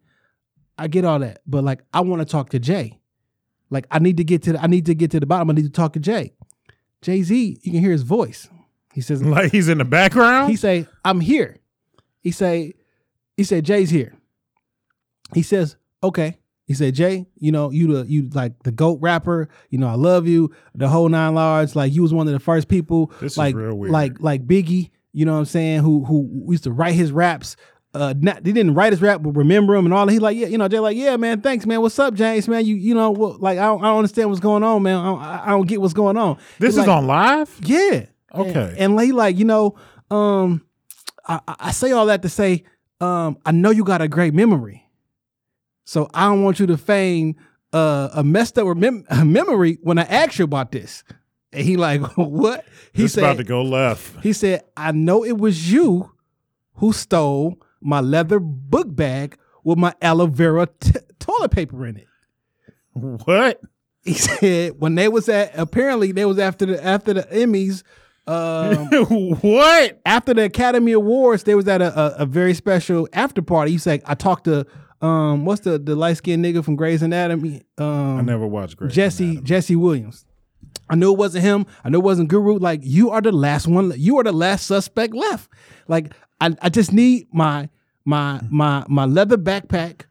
I 0.79 0.89
get 0.89 1.05
all 1.05 1.19
that. 1.19 1.41
But 1.47 1.63
like 1.65 1.83
I 1.93 2.01
want 2.01 2.23
to 2.23 2.27
talk 2.27 2.51
to 2.51 2.59
Jay. 2.59 2.99
Like 3.71 3.87
I 3.91 3.99
need 3.99 4.17
to 4.19 4.25
get 4.25 4.43
to 4.45 4.53
the, 4.55 4.63
I 4.63 4.67
need 4.67 4.87
to 4.87 4.95
get 4.95 5.11
to 5.13 5.21
the 5.21 5.27
bottom. 5.27 5.51
I 5.51 5.55
need 5.55 5.65
to 5.65 5.71
talk 5.71 5.93
to 5.95 6.01
Jay. 6.01 6.33
Jay-Z, 7.03 7.59
you 7.63 7.71
can 7.73 7.81
hear 7.81 7.91
his 7.93 8.03
voice. 8.03 8.49
He 8.95 9.01
says, 9.01 9.23
Like 9.25 9.53
he's 9.53 9.69
in 9.69 9.79
the 9.79 9.85
background. 9.85 10.51
he 10.51 10.57
say, 10.57 10.87
I'm 11.05 11.21
here. 11.21 11.59
He 12.23 12.31
say, 12.31 12.75
he 13.37 13.45
said, 13.45 13.65
Jay's 13.65 13.91
here. 13.91 14.15
He 15.35 15.43
says, 15.43 15.77
okay. 16.03 16.39
He 16.67 16.75
said, 16.75 16.95
Jay, 16.95 17.27
you 17.37 17.53
know, 17.53 17.71
you 17.71 17.93
the 17.93 18.11
you 18.11 18.29
like 18.31 18.61
the 18.65 18.73
GOAT 18.73 18.99
rapper, 19.01 19.49
you 19.71 19.79
know, 19.79 19.87
I 19.87 19.95
love 19.95 20.27
you, 20.27 20.53
the 20.75 20.89
whole 20.89 21.09
nine 21.09 21.35
large. 21.35 21.77
Like 21.77 21.93
you 21.93 22.03
was 22.03 22.13
one 22.13 22.27
of 22.27 22.33
the 22.33 22.41
first 22.41 22.67
people 22.67 23.13
This 23.21 23.39
is 23.39 23.55
real 23.55 23.75
weird. 23.75 23.93
like 23.93 24.21
like 24.21 24.47
Biggie, 24.47 24.91
you 25.13 25.25
know 25.27 25.33
what 25.35 25.39
I'm 25.39 25.45
saying, 25.45 25.81
who 25.81 26.05
who 26.05 26.47
used 26.51 26.65
to 26.65 26.73
write 26.73 26.95
his 26.97 27.13
raps. 27.13 27.55
Uh 27.97 28.15
not 28.19 28.45
they 28.45 28.53
didn't 28.53 28.75
write 28.75 28.93
his 28.93 29.01
rap, 29.03 29.23
but 29.23 29.31
remember 29.31 29.75
him 29.75 29.85
and 29.87 29.95
all 29.95 30.07
that. 30.07 30.13
He 30.13 30.19
like, 30.19 30.37
yeah, 30.37 30.47
you 30.49 30.59
know, 30.59 30.69
Jay 30.69 30.79
like, 30.79 30.97
yeah, 30.97 31.17
man, 31.17 31.41
thanks, 31.41 31.67
man. 31.67 31.81
What's 31.81 31.99
up, 31.99 32.15
James, 32.15 32.47
man? 32.49 32.65
You 32.65 32.77
you 32.77 32.95
know 32.95 33.11
what 33.11 33.41
like 33.41 33.59
I 33.59 33.63
don't, 33.67 33.83
I 33.83 33.87
don't 33.89 33.99
understand 33.99 34.29
what's 34.29 34.41
going 34.41 34.63
on, 34.63 34.83
man. 34.83 34.99
I 34.99 35.05
don't, 35.05 35.21
I 35.23 35.47
don't 35.49 35.67
get 35.67 35.81
what's 35.81 35.95
going 35.95 36.17
on. 36.17 36.37
this 36.59 36.75
He 36.75 36.81
is 36.81 36.87
like, 36.87 36.89
on 36.97 37.07
live. 37.07 37.59
yeah. 37.63 38.07
Okay. 38.35 38.75
And, 38.79 38.93
and 38.93 39.01
he 39.01 39.13
like, 39.13 39.39
you 39.39 39.45
know, 39.47 39.77
um, 40.11 40.63
I, 41.27 41.41
I 41.47 41.71
say 41.73 41.93
all 41.93 42.07
that 42.07 42.21
to 42.23 42.29
say, 42.29 42.65
um, 43.01 43.39
I 43.47 43.53
know 43.53 43.71
you 43.71 43.83
got 43.85 44.03
a 44.03 44.09
great 44.09 44.35
memory. 44.35 44.83
So 45.85 46.11
I 46.13 46.25
don't 46.27 46.43
want 46.43 46.59
you 46.61 46.67
to 46.67 46.77
feign 46.77 47.37
uh, 47.73 48.09
a 48.13 48.23
messed 48.25 48.59
up 48.59 48.67
remem- 48.67 49.05
memory 49.27 49.79
when 49.83 49.99
I 49.99 50.03
ask 50.03 50.39
you 50.39 50.45
about 50.45 50.73
this. 50.73 51.03
And 51.53 51.65
he 51.65 51.77
like, 51.77 52.01
what? 52.17 52.65
He 52.93 53.03
This 53.03 53.17
about 53.17 53.37
to 53.39 53.45
go 53.45 53.63
left. 53.63 54.23
he 54.23 54.33
said, 54.33 54.65
I 54.77 54.93
know 54.93 55.25
it 55.25 55.39
was 55.39 55.71
you 55.73 56.13
who 56.75 56.93
stole 56.93 57.59
my 57.81 58.01
leather 58.01 58.39
book 58.41 58.95
bag 58.95 59.37
with 59.65 59.79
my 59.79 59.95
aloe 60.01 60.27
vera 60.27 60.69
t- 60.81 60.93
toilet 61.19 61.51
paper 61.51 61.87
in 61.87 61.97
it. 61.97 62.07
What? 62.93 63.61
he 64.07 64.15
said 64.15 64.75
when 64.79 64.95
they 64.95 65.09
was 65.09 65.29
at 65.29 65.51
apparently 65.59 66.13
they 66.13 66.25
was 66.25 66.39
after 66.39 66.65
the 66.65 66.83
after 66.85 67.13
the 67.13 67.23
Emmys, 67.25 67.83
um, 68.29 68.87
what? 69.41 70.01
after 70.07 70.33
the 70.33 70.45
Academy 70.45 70.93
Awards, 70.93 71.43
they 71.43 71.55
was 71.57 71.67
at 71.69 71.83
a, 71.83 71.99
a, 71.99 72.15
a 72.23 72.27
very 72.27 72.55
special 72.55 73.09
after 73.13 73.43
party. 73.43 73.73
He 73.73 73.79
said, 73.79 74.03
I 74.07 74.15
talked 74.15 74.45
to 74.45 74.67
um 75.03 75.45
what's 75.45 75.61
the 75.63 75.79
the 75.79 75.95
light 75.95 76.17
skinned 76.17 76.45
nigga 76.45 76.65
from 76.65 76.77
Grey's 76.77 77.03
Anatomy? 77.03 77.63
Um 77.79 78.19
I 78.19 78.23
never 78.23 78.47
watched 78.47 78.77
Grey's 78.77 78.95
Jesse 78.95 79.25
Anatomy. 79.25 79.47
Jesse 79.47 79.77
Williams. 79.77 80.25
I 80.89 80.95
knew 80.95 81.13
it 81.13 81.19
wasn't 81.19 81.45
him. 81.45 81.67
I 81.85 81.89
knew 81.89 81.99
it 81.99 82.05
wasn't 82.05 82.29
Guru. 82.29 82.59
Like 82.59 82.81
you 82.83 83.11
are 83.11 83.21
the 83.21 83.33
last 83.33 83.67
one. 83.67 83.93
You 83.97 84.19
are 84.19 84.25
the 84.25 84.33
last 84.33 84.67
suspect 84.67 85.15
left. 85.15 85.51
Like 85.89 86.13
I, 86.41 86.55
I 86.61 86.69
just 86.69 86.93
need 86.93 87.29
my 87.33 87.69
my 88.05 88.39
hmm. 88.39 88.57
my 88.57 88.85
my 88.89 89.05
leather 89.05 89.39
backpack 89.39 90.03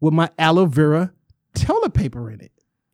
with 0.00 0.12
my 0.12 0.30
aloe 0.38 0.66
vera 0.66 1.12
toilet 1.54 1.94
paper 1.94 2.30
in 2.30 2.40
it. 2.40 2.52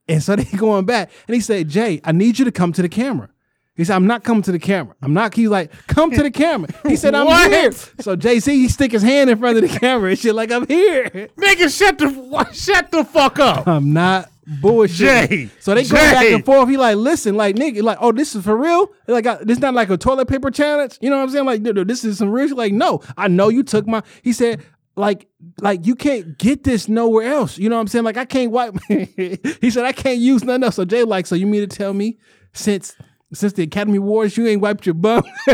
And 0.08 0.22
so 0.22 0.36
they 0.36 0.44
going 0.56 0.84
back 0.84 1.10
and 1.26 1.34
he 1.34 1.40
said, 1.40 1.68
Jay, 1.68 2.00
I 2.04 2.12
need 2.12 2.38
you 2.38 2.44
to 2.44 2.52
come 2.52 2.72
to 2.72 2.82
the 2.82 2.88
camera. 2.88 3.28
He 3.74 3.84
said, 3.84 3.96
I'm 3.96 4.06
not 4.06 4.22
coming 4.22 4.42
to 4.42 4.52
the 4.52 4.58
camera. 4.58 4.94
I'm 5.00 5.14
not. 5.14 5.34
He's 5.34 5.48
like, 5.48 5.72
come 5.86 6.10
to 6.10 6.22
the 6.22 6.30
camera. 6.30 6.68
He 6.86 6.94
said, 6.94 7.14
I'm 7.14 7.26
here. 7.50 7.72
So 7.72 8.16
JC, 8.16 8.52
he 8.52 8.68
stick 8.68 8.92
his 8.92 9.02
hand 9.02 9.30
in 9.30 9.38
front 9.38 9.56
of 9.56 9.62
the 9.62 9.78
camera 9.80 10.10
and 10.10 10.18
shit 10.18 10.34
like, 10.34 10.52
I'm 10.52 10.66
here. 10.66 11.08
Nigga, 11.36 11.76
shut 11.76 11.98
the 11.98 12.48
shut 12.52 12.90
the 12.90 13.02
fuck 13.04 13.38
up. 13.38 13.66
I'm 13.66 13.94
not 13.94 14.30
bullshit. 14.46 15.30
Jay, 15.30 15.50
so 15.60 15.74
they 15.74 15.84
go 15.84 15.94
back 15.94 16.24
and 16.26 16.44
forth. 16.44 16.68
He 16.68 16.76
like, 16.76 16.96
listen, 16.96 17.36
like 17.36 17.56
nigga, 17.56 17.82
like, 17.82 17.98
oh, 18.00 18.12
this 18.12 18.34
is 18.34 18.44
for 18.44 18.56
real. 18.56 18.92
Like, 19.06 19.26
I, 19.26 19.36
this 19.42 19.58
not 19.58 19.74
like 19.74 19.90
a 19.90 19.96
toilet 19.96 20.28
paper 20.28 20.50
challenge. 20.50 20.98
You 21.00 21.10
know 21.10 21.16
what 21.16 21.24
I'm 21.24 21.30
saying? 21.30 21.46
Like, 21.46 21.62
this 21.62 22.04
is 22.04 22.18
some 22.18 22.30
real. 22.30 22.48
shit. 22.48 22.56
Like, 22.56 22.72
no, 22.72 23.00
I 23.16 23.28
know 23.28 23.48
you 23.48 23.62
took 23.62 23.86
my. 23.86 24.02
He 24.22 24.32
said. 24.32 24.64
Like, 24.94 25.26
like 25.62 25.86
you 25.86 25.94
can't 25.94 26.36
get 26.36 26.64
this 26.64 26.86
nowhere 26.86 27.26
else. 27.26 27.56
You 27.56 27.70
know 27.70 27.76
what 27.76 27.80
I'm 27.80 27.86
saying? 27.86 28.04
Like, 28.04 28.18
I 28.18 28.26
can't 28.26 28.50
wipe. 28.52 28.74
he 28.88 29.70
said 29.70 29.86
I 29.86 29.92
can't 29.92 30.18
use 30.18 30.44
nothing 30.44 30.64
else. 30.64 30.74
So 30.74 30.84
Jay, 30.84 31.02
like, 31.02 31.24
so 31.24 31.34
you 31.34 31.46
mean 31.46 31.66
to 31.66 31.66
tell 31.66 31.94
me 31.94 32.18
since 32.52 32.94
since 33.34 33.52
the 33.54 33.62
Academy 33.62 33.98
Awards 33.98 34.36
you 34.36 34.46
ain't 34.46 34.60
wiped 34.60 34.84
your 34.86 34.94
bum? 34.94 35.22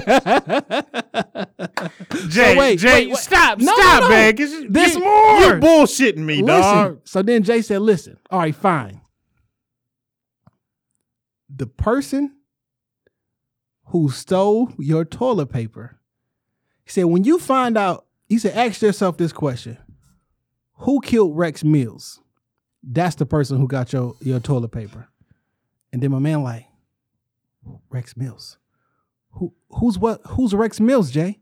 Jay, 2.29 2.57
wait, 2.57 2.79
Jay, 2.79 3.07
wait, 3.07 3.09
wait. 3.09 3.17
stop, 3.17 3.59
No, 3.59 3.73
stop, 3.75 4.01
no, 4.03 4.09
no. 4.09 4.15
man. 4.15 4.35
There's 4.37 4.95
you- 4.95 5.01
more. 5.01 5.41
You're 5.41 5.61
bullshitting 5.61 6.17
me, 6.19 6.43
Listen. 6.43 6.61
dog. 6.63 7.01
So 7.05 7.23
then 7.23 7.43
Jay 7.43 7.63
said, 7.63 7.81
listen, 7.83 8.19
all 8.31 8.41
right, 8.41 8.55
fine. 8.55 9.01
The 11.55 11.67
person 11.67 12.35
who 13.87 14.11
stole 14.11 14.73
your 14.79 15.05
toilet 15.05 15.47
paper, 15.47 15.99
he 16.85 16.91
said, 16.91 17.05
when 17.05 17.25
you 17.25 17.39
find 17.39 17.77
out, 17.79 18.07
he 18.29 18.39
said, 18.39 18.55
ask 18.55 18.83
yourself 18.83 19.17
this 19.17 19.33
question 19.33 19.79
Who 20.81 21.01
killed 21.01 21.37
Rex 21.37 21.65
Mills? 21.65 22.21
That's 22.83 23.17
the 23.17 23.27
person 23.27 23.59
who 23.59 23.67
got 23.67 23.93
your, 23.93 24.15
your 24.21 24.39
toilet 24.41 24.69
paper. 24.71 25.09
And 25.93 26.03
then 26.03 26.11
my 26.13 26.19
man, 26.21 26.43
like, 26.43 26.67
Rex 27.91 28.17
Mills. 28.17 28.59
Who 29.33 29.53
who's 29.71 29.99
what 29.99 30.21
who's 30.27 30.55
Rex 30.55 30.81
Mills, 30.81 31.11
Jay? 31.11 31.39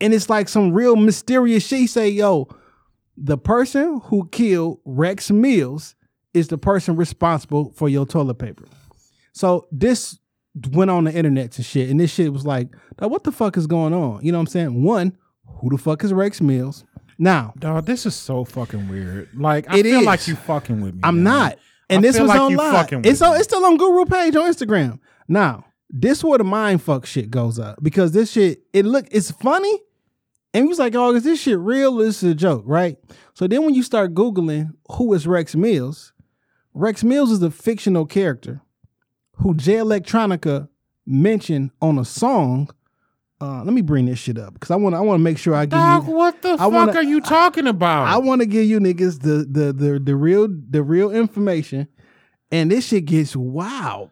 And 0.00 0.12
it's 0.12 0.28
like 0.28 0.48
some 0.48 0.72
real 0.72 0.94
mysterious 0.96 1.66
shit. 1.66 1.78
He 1.80 1.86
say, 1.86 2.08
yo, 2.10 2.48
the 3.16 3.38
person 3.38 4.00
who 4.04 4.28
killed 4.30 4.80
Rex 4.84 5.30
Mills 5.30 5.94
is 6.34 6.48
the 6.48 6.58
person 6.58 6.96
responsible 6.96 7.72
for 7.74 7.88
your 7.88 8.04
toilet 8.06 8.34
paper. 8.38 8.64
So 9.32 9.66
this 9.72 10.18
went 10.70 10.90
on 10.90 11.04
the 11.04 11.12
internet 11.14 11.56
and 11.56 11.64
shit, 11.66 11.90
and 11.90 11.98
this 11.98 12.12
shit 12.12 12.32
was 12.32 12.44
like, 12.46 12.68
"Now, 13.00 13.08
what 13.08 13.24
the 13.24 13.32
fuck 13.32 13.56
is 13.56 13.66
going 13.66 13.94
on? 13.94 14.24
You 14.24 14.32
know 14.32 14.38
what 14.38 14.42
I'm 14.42 14.46
saying? 14.48 14.82
One, 14.82 15.16
who 15.60 15.70
the 15.70 15.78
fuck 15.78 16.04
is 16.04 16.12
Rex 16.12 16.40
Mills? 16.40 16.84
Now, 17.18 17.54
Dog, 17.58 17.86
this 17.86 18.04
is 18.04 18.14
so 18.14 18.44
fucking 18.44 18.88
weird. 18.88 19.30
Like, 19.34 19.70
I 19.70 19.78
It 19.78 19.82
feel 19.84 20.00
is. 20.00 20.06
like 20.06 20.28
you 20.28 20.36
fucking 20.36 20.82
with 20.82 20.94
me. 20.94 21.00
I'm 21.02 21.22
man. 21.22 21.24
not. 21.24 21.58
And 21.88 21.98
I 22.00 22.02
this 22.02 22.18
was 22.20 22.28
like 22.28 22.40
on 22.40 22.54
live. 22.54 22.72
fucking 22.74 23.02
It's 23.04 23.22
on, 23.22 23.36
it's 23.36 23.44
still 23.44 23.64
on 23.64 23.76
Guru 23.78 24.04
page 24.04 24.36
on 24.36 24.50
Instagram. 24.52 24.98
Now, 25.28 25.64
this 25.90 26.22
where 26.24 26.38
the 26.38 26.44
mind 26.44 26.82
fuck 26.82 27.06
shit 27.06 27.30
goes 27.30 27.58
up 27.58 27.78
because 27.82 28.12
this 28.12 28.32
shit 28.32 28.62
it 28.72 28.84
look 28.84 29.06
it's 29.10 29.30
funny, 29.30 29.80
and 30.54 30.64
he 30.64 30.68
was 30.68 30.78
like, 30.78 30.94
"Oh, 30.94 31.14
is 31.14 31.24
this 31.24 31.40
shit 31.40 31.58
real? 31.58 32.00
Or 32.00 32.04
is 32.04 32.22
a 32.22 32.34
joke?" 32.34 32.64
Right? 32.66 32.96
So 33.34 33.46
then 33.46 33.64
when 33.64 33.74
you 33.74 33.82
start 33.82 34.14
googling 34.14 34.70
who 34.92 35.12
is 35.14 35.26
Rex 35.26 35.54
Mills, 35.54 36.12
Rex 36.74 37.04
Mills 37.04 37.30
is 37.30 37.42
a 37.42 37.50
fictional 37.50 38.06
character 38.06 38.62
who 39.38 39.54
Jay 39.54 39.74
Electronica 39.74 40.68
mentioned 41.06 41.70
on 41.80 41.98
a 41.98 42.04
song. 42.04 42.68
Uh, 43.38 43.62
let 43.64 43.74
me 43.74 43.82
bring 43.82 44.06
this 44.06 44.18
shit 44.18 44.38
up 44.38 44.54
because 44.54 44.70
I 44.70 44.76
want 44.76 44.94
I 44.94 45.00
want 45.00 45.20
to 45.20 45.22
make 45.22 45.36
sure 45.36 45.54
I 45.54 45.66
give 45.66 45.72
Dog, 45.72 46.06
you. 46.06 46.14
what 46.14 46.40
the 46.40 46.52
I 46.54 46.56
fuck 46.56 46.72
wanna- 46.72 46.92
are 46.94 47.02
you 47.02 47.20
talking 47.20 47.66
about? 47.66 48.06
I 48.08 48.16
want 48.16 48.40
to 48.40 48.46
give 48.46 48.64
you 48.64 48.80
niggas 48.80 49.20
the 49.20 49.44
the 49.48 49.72
the 49.74 49.98
the 49.98 50.16
real 50.16 50.48
the 50.48 50.82
real 50.82 51.10
information, 51.10 51.86
and 52.50 52.70
this 52.70 52.86
shit 52.86 53.04
gets 53.04 53.36
wild. 53.36 54.10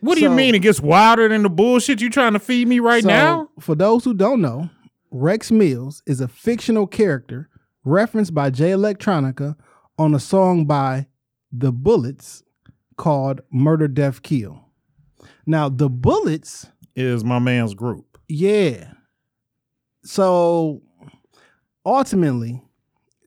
What 0.00 0.16
do 0.16 0.20
you 0.22 0.30
mean 0.30 0.54
it 0.54 0.60
gets 0.60 0.80
wilder 0.80 1.28
than 1.28 1.42
the 1.42 1.50
bullshit 1.50 2.00
you 2.00 2.10
trying 2.10 2.32
to 2.34 2.38
feed 2.38 2.68
me 2.68 2.80
right 2.80 3.02
So, 3.02 3.08
now? 3.08 3.48
for 3.58 3.74
those 3.74 4.04
who 4.04 4.14
don't 4.14 4.40
know, 4.40 4.70
Rex 5.10 5.50
Mills 5.50 6.02
is 6.06 6.20
a 6.20 6.28
fictional 6.28 6.86
character 6.86 7.48
referenced 7.84 8.34
by 8.34 8.50
Jay 8.50 8.70
Electronica 8.70 9.56
on 9.98 10.14
a 10.14 10.20
song 10.20 10.64
by 10.66 11.06
The 11.52 11.72
Bullets 11.72 12.42
called 12.96 13.40
"Murder, 13.50 13.88
Death, 13.88 14.22
Kill." 14.22 14.64
Now, 15.46 15.68
The 15.68 15.88
Bullets 15.88 16.66
Is 16.94 17.24
my 17.24 17.38
man's 17.38 17.74
group. 17.74 18.18
Yeah. 18.28 18.92
So 20.04 20.82
ultimately, 21.84 22.62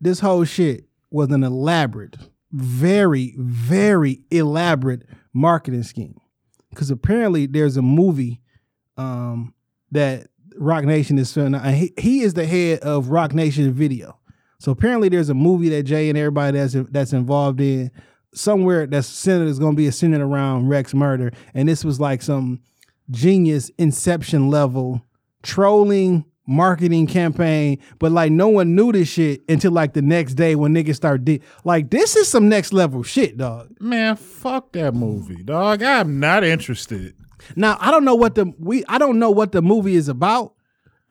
this 0.02 0.20
whole 0.20 0.44
shit 0.46 0.86
was 1.12 1.30
an 1.32 1.44
elaborate, 1.44 2.16
very, 2.52 3.36
very 3.38 4.22
elaborate 4.32 5.04
marketing 5.34 5.84
scheme. 5.84 6.20
Because 6.74 6.92
apparently 6.92 7.46
there's 7.46 7.78
a 7.78 7.82
movie 7.82 8.42
um, 8.98 9.54
that 9.92 10.28
Roc 10.58 10.84
Nation 10.84 11.18
is 11.18 11.34
filming. 11.34 11.62
He, 11.74 11.94
he 11.98 12.22
is 12.22 12.34
the 12.34 12.46
head 12.46 12.80
of 12.80 13.10
Roc 13.10 13.34
Nation 13.34 13.72
Video. 13.74 14.20
So 14.60 14.72
apparently 14.72 15.10
there's 15.10 15.30
a 15.30 15.34
movie 15.34 15.70
that 15.70 15.84
Jay 15.84 16.10
and 16.10 16.18
everybody 16.18 16.58
that's 16.58 16.74
that's 16.90 17.12
involved 17.12 17.60
in 17.60 17.92
somewhere 18.34 18.88
that's 18.88 19.08
centered 19.08 19.48
is 19.48 19.60
going 19.60 19.74
to 19.74 19.78
be 19.78 19.90
centered 19.92 20.22
around 20.22 20.70
Rex 20.70 20.94
murder. 20.94 21.32
And 21.54 21.68
this 21.68 21.84
was 21.84 22.00
like 22.00 22.22
some 22.22 22.62
genius 23.12 23.70
inception 23.78 24.50
level 24.50 25.02
trolling 25.42 26.26
marketing 26.46 27.08
campaign, 27.08 27.80
but 28.00 28.12
like 28.12 28.32
no 28.32 28.48
one 28.48 28.76
knew 28.76 28.92
this 28.92 29.08
shit 29.08 29.42
until 29.48 29.72
like 29.72 29.94
the 29.94 30.02
next 30.02 30.34
day 30.34 30.56
when 30.56 30.74
niggas 30.74 30.96
start 30.96 31.24
di- 31.24 31.42
like 31.64 31.90
this 31.90 32.16
is 32.16 32.28
some 32.28 32.50
next 32.50 32.74
level 32.74 33.04
shit, 33.04 33.38
dog. 33.38 33.70
Man, 33.80 34.16
fuck 34.16 34.72
that 34.74 34.94
movie, 34.94 35.44
dog. 35.44 35.82
I'm 35.84 36.20
not 36.20 36.44
interested. 36.44 37.16
Now 37.56 37.78
I 37.80 37.92
don't 37.92 38.06
know 38.06 38.16
what 38.16 38.36
the 38.36 38.54
we 38.60 38.84
I 38.88 38.98
don't 38.98 39.20
know 39.20 39.32
what 39.32 39.52
the 39.52 39.62
movie 39.62 39.96
is 39.96 40.10
about 40.10 40.54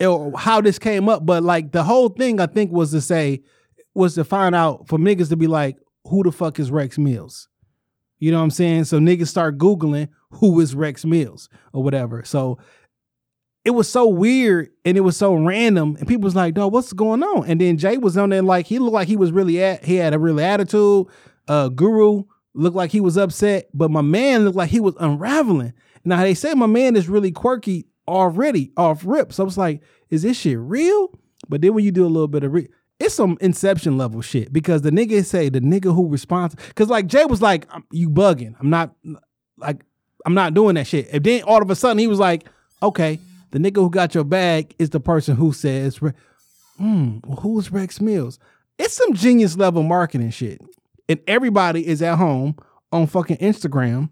or 0.00 0.32
how 0.38 0.60
this 0.60 0.78
came 0.78 1.08
up, 1.08 1.24
but 1.24 1.42
like 1.42 1.72
the 1.72 1.82
whole 1.82 2.08
thing 2.08 2.40
I 2.40 2.46
think 2.46 2.72
was 2.72 2.90
to 2.92 3.00
say 3.00 3.42
was 3.94 4.14
to 4.14 4.24
find 4.24 4.54
out 4.54 4.88
for 4.88 4.98
niggas 4.98 5.28
to 5.28 5.36
be 5.36 5.46
like, 5.46 5.76
who 6.04 6.22
the 6.22 6.32
fuck 6.32 6.58
is 6.58 6.70
Rex 6.70 6.98
Mills? 6.98 7.48
You 8.18 8.30
know 8.30 8.38
what 8.38 8.44
I'm 8.44 8.50
saying? 8.50 8.84
So 8.84 8.98
niggas 8.98 9.28
start 9.28 9.58
Googling 9.58 10.08
who 10.32 10.58
is 10.60 10.74
Rex 10.74 11.04
Mills 11.04 11.48
or 11.72 11.82
whatever. 11.82 12.22
So 12.24 12.58
it 13.64 13.70
was 13.70 13.88
so 13.88 14.08
weird 14.08 14.70
and 14.84 14.96
it 14.96 15.02
was 15.02 15.16
so 15.16 15.34
random, 15.34 15.96
and 15.98 16.08
people 16.08 16.24
was 16.24 16.34
like, 16.34 16.54
"Dog, 16.54 16.72
what's 16.72 16.92
going 16.92 17.22
on?" 17.22 17.46
And 17.46 17.60
then 17.60 17.78
Jay 17.78 17.96
was 17.96 18.16
on 18.16 18.30
there 18.30 18.42
like 18.42 18.66
he 18.66 18.78
looked 18.78 18.94
like 18.94 19.08
he 19.08 19.16
was 19.16 19.32
really 19.32 19.62
at 19.62 19.84
he 19.84 19.96
had 19.96 20.14
a 20.14 20.18
real 20.18 20.40
attitude. 20.40 21.06
Uh, 21.46 21.68
Guru 21.68 22.24
looked 22.54 22.76
like 22.76 22.90
he 22.90 23.00
was 23.00 23.16
upset, 23.16 23.68
but 23.72 23.90
my 23.90 24.00
man 24.00 24.44
looked 24.44 24.56
like 24.56 24.70
he 24.70 24.80
was 24.80 24.94
unraveling. 24.98 25.72
Now 26.04 26.20
they 26.22 26.34
say 26.34 26.54
my 26.54 26.66
man 26.66 26.96
is 26.96 27.08
really 27.08 27.30
quirky 27.30 27.86
already 28.08 28.72
off 28.76 29.02
rip, 29.04 29.32
so 29.32 29.44
I 29.44 29.46
was 29.46 29.58
like, 29.58 29.80
"Is 30.10 30.22
this 30.22 30.36
shit 30.36 30.58
real?" 30.58 31.12
But 31.48 31.60
then 31.60 31.74
when 31.74 31.84
you 31.84 31.92
do 31.92 32.04
a 32.04 32.08
little 32.08 32.28
bit 32.28 32.44
of 32.44 32.52
re- 32.52 32.68
it's 32.98 33.14
some 33.14 33.36
inception 33.40 33.98
level 33.98 34.20
shit 34.22 34.52
because 34.52 34.82
the 34.82 34.90
nigga 34.90 35.24
say 35.24 35.48
the 35.48 35.60
nigga 35.60 35.94
who 35.94 36.08
responds 36.08 36.54
because 36.54 36.88
like 36.88 37.06
Jay 37.06 37.24
was 37.24 37.40
like, 37.40 37.68
"You 37.92 38.10
bugging? 38.10 38.54
I'm 38.58 38.70
not 38.70 38.94
like 39.56 39.84
I'm 40.26 40.34
not 40.34 40.54
doing 40.54 40.74
that 40.74 40.88
shit." 40.88 41.08
And 41.12 41.22
then 41.22 41.42
all 41.44 41.62
of 41.62 41.70
a 41.70 41.76
sudden 41.76 41.98
he 41.98 42.08
was 42.08 42.18
like, 42.18 42.44
"Okay." 42.82 43.20
The 43.52 43.58
nigga 43.58 43.76
who 43.76 43.90
got 43.90 44.14
your 44.14 44.24
bag 44.24 44.74
is 44.78 44.90
the 44.90 45.00
person 45.00 45.36
who 45.36 45.52
says, 45.52 45.98
hmm, 45.98 47.18
well, 47.24 47.40
who's 47.40 47.70
Rex 47.70 48.00
Mills? 48.00 48.38
It's 48.78 48.94
some 48.94 49.14
genius 49.14 49.56
level 49.56 49.82
marketing 49.82 50.30
shit. 50.30 50.60
And 51.08 51.20
everybody 51.26 51.86
is 51.86 52.02
at 52.02 52.16
home 52.16 52.56
on 52.90 53.06
fucking 53.06 53.36
Instagram 53.36 54.10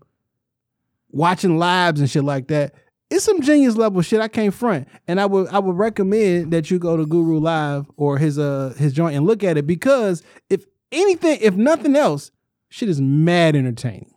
watching 1.10 1.58
lives 1.58 2.00
and 2.00 2.10
shit 2.10 2.24
like 2.24 2.48
that. 2.48 2.74
It's 3.10 3.24
some 3.24 3.40
genius 3.40 3.76
level 3.76 4.02
shit 4.02 4.20
I 4.20 4.28
can't 4.28 4.54
front. 4.54 4.86
And 5.08 5.20
I 5.20 5.26
would 5.26 5.48
I 5.48 5.58
would 5.58 5.76
recommend 5.76 6.52
that 6.52 6.70
you 6.70 6.78
go 6.78 6.96
to 6.96 7.06
Guru 7.06 7.38
Live 7.40 7.90
or 7.96 8.18
his 8.18 8.38
uh 8.38 8.74
his 8.78 8.92
joint 8.92 9.16
and 9.16 9.26
look 9.26 9.42
at 9.42 9.56
it 9.56 9.66
because 9.66 10.22
if 10.48 10.64
anything, 10.92 11.38
if 11.40 11.56
nothing 11.56 11.96
else, 11.96 12.30
shit 12.68 12.88
is 12.88 13.00
mad 13.00 13.56
entertaining. 13.56 14.14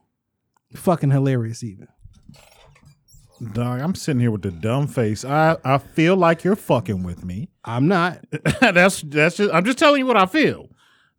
Fucking 0.75 1.11
hilarious 1.11 1.63
even. 1.63 1.87
Dog, 3.51 3.81
I'm 3.81 3.95
sitting 3.95 4.19
here 4.19 4.31
with 4.31 4.43
the 4.43 4.51
dumb 4.51 4.87
face. 4.87 5.25
I, 5.25 5.57
I 5.63 5.77
feel 5.77 6.15
like 6.15 6.43
you're 6.43 6.55
fucking 6.55 7.03
with 7.03 7.23
me. 7.25 7.49
I'm 7.65 7.87
not. 7.87 8.23
that's 8.61 9.01
that's 9.01 9.37
just 9.37 9.53
I'm 9.53 9.65
just 9.65 9.77
telling 9.77 9.99
you 9.99 10.05
what 10.05 10.17
I 10.17 10.25
feel. 10.25 10.69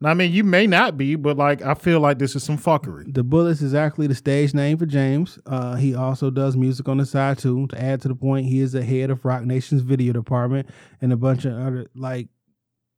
I 0.02 0.12
mean, 0.12 0.32
you 0.32 0.44
may 0.44 0.66
not 0.66 0.98
be, 0.98 1.14
but 1.14 1.36
like 1.36 1.62
I 1.62 1.74
feel 1.74 2.00
like 2.00 2.18
this 2.18 2.36
is 2.36 2.42
some 2.42 2.58
fuckery. 2.58 3.12
The 3.12 3.22
Bullets 3.22 3.62
is 3.62 3.74
actually 3.74 4.06
the 4.06 4.14
stage 4.14 4.52
name 4.52 4.76
for 4.76 4.86
James. 4.86 5.38
Uh, 5.46 5.76
he 5.76 5.94
also 5.94 6.30
does 6.30 6.56
music 6.56 6.88
on 6.88 6.98
the 6.98 7.06
side 7.06 7.38
too. 7.38 7.66
To 7.68 7.82
add 7.82 8.02
to 8.02 8.08
the 8.08 8.14
point, 8.14 8.46
he 8.46 8.60
is 8.60 8.72
the 8.72 8.84
head 8.84 9.10
of 9.10 9.24
Roc 9.24 9.44
Nation's 9.44 9.82
video 9.82 10.12
department 10.12 10.68
and 11.00 11.12
a 11.12 11.16
bunch 11.16 11.44
of 11.44 11.54
other 11.54 11.86
like, 11.94 12.28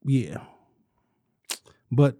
yeah. 0.05 0.39
But 1.93 2.17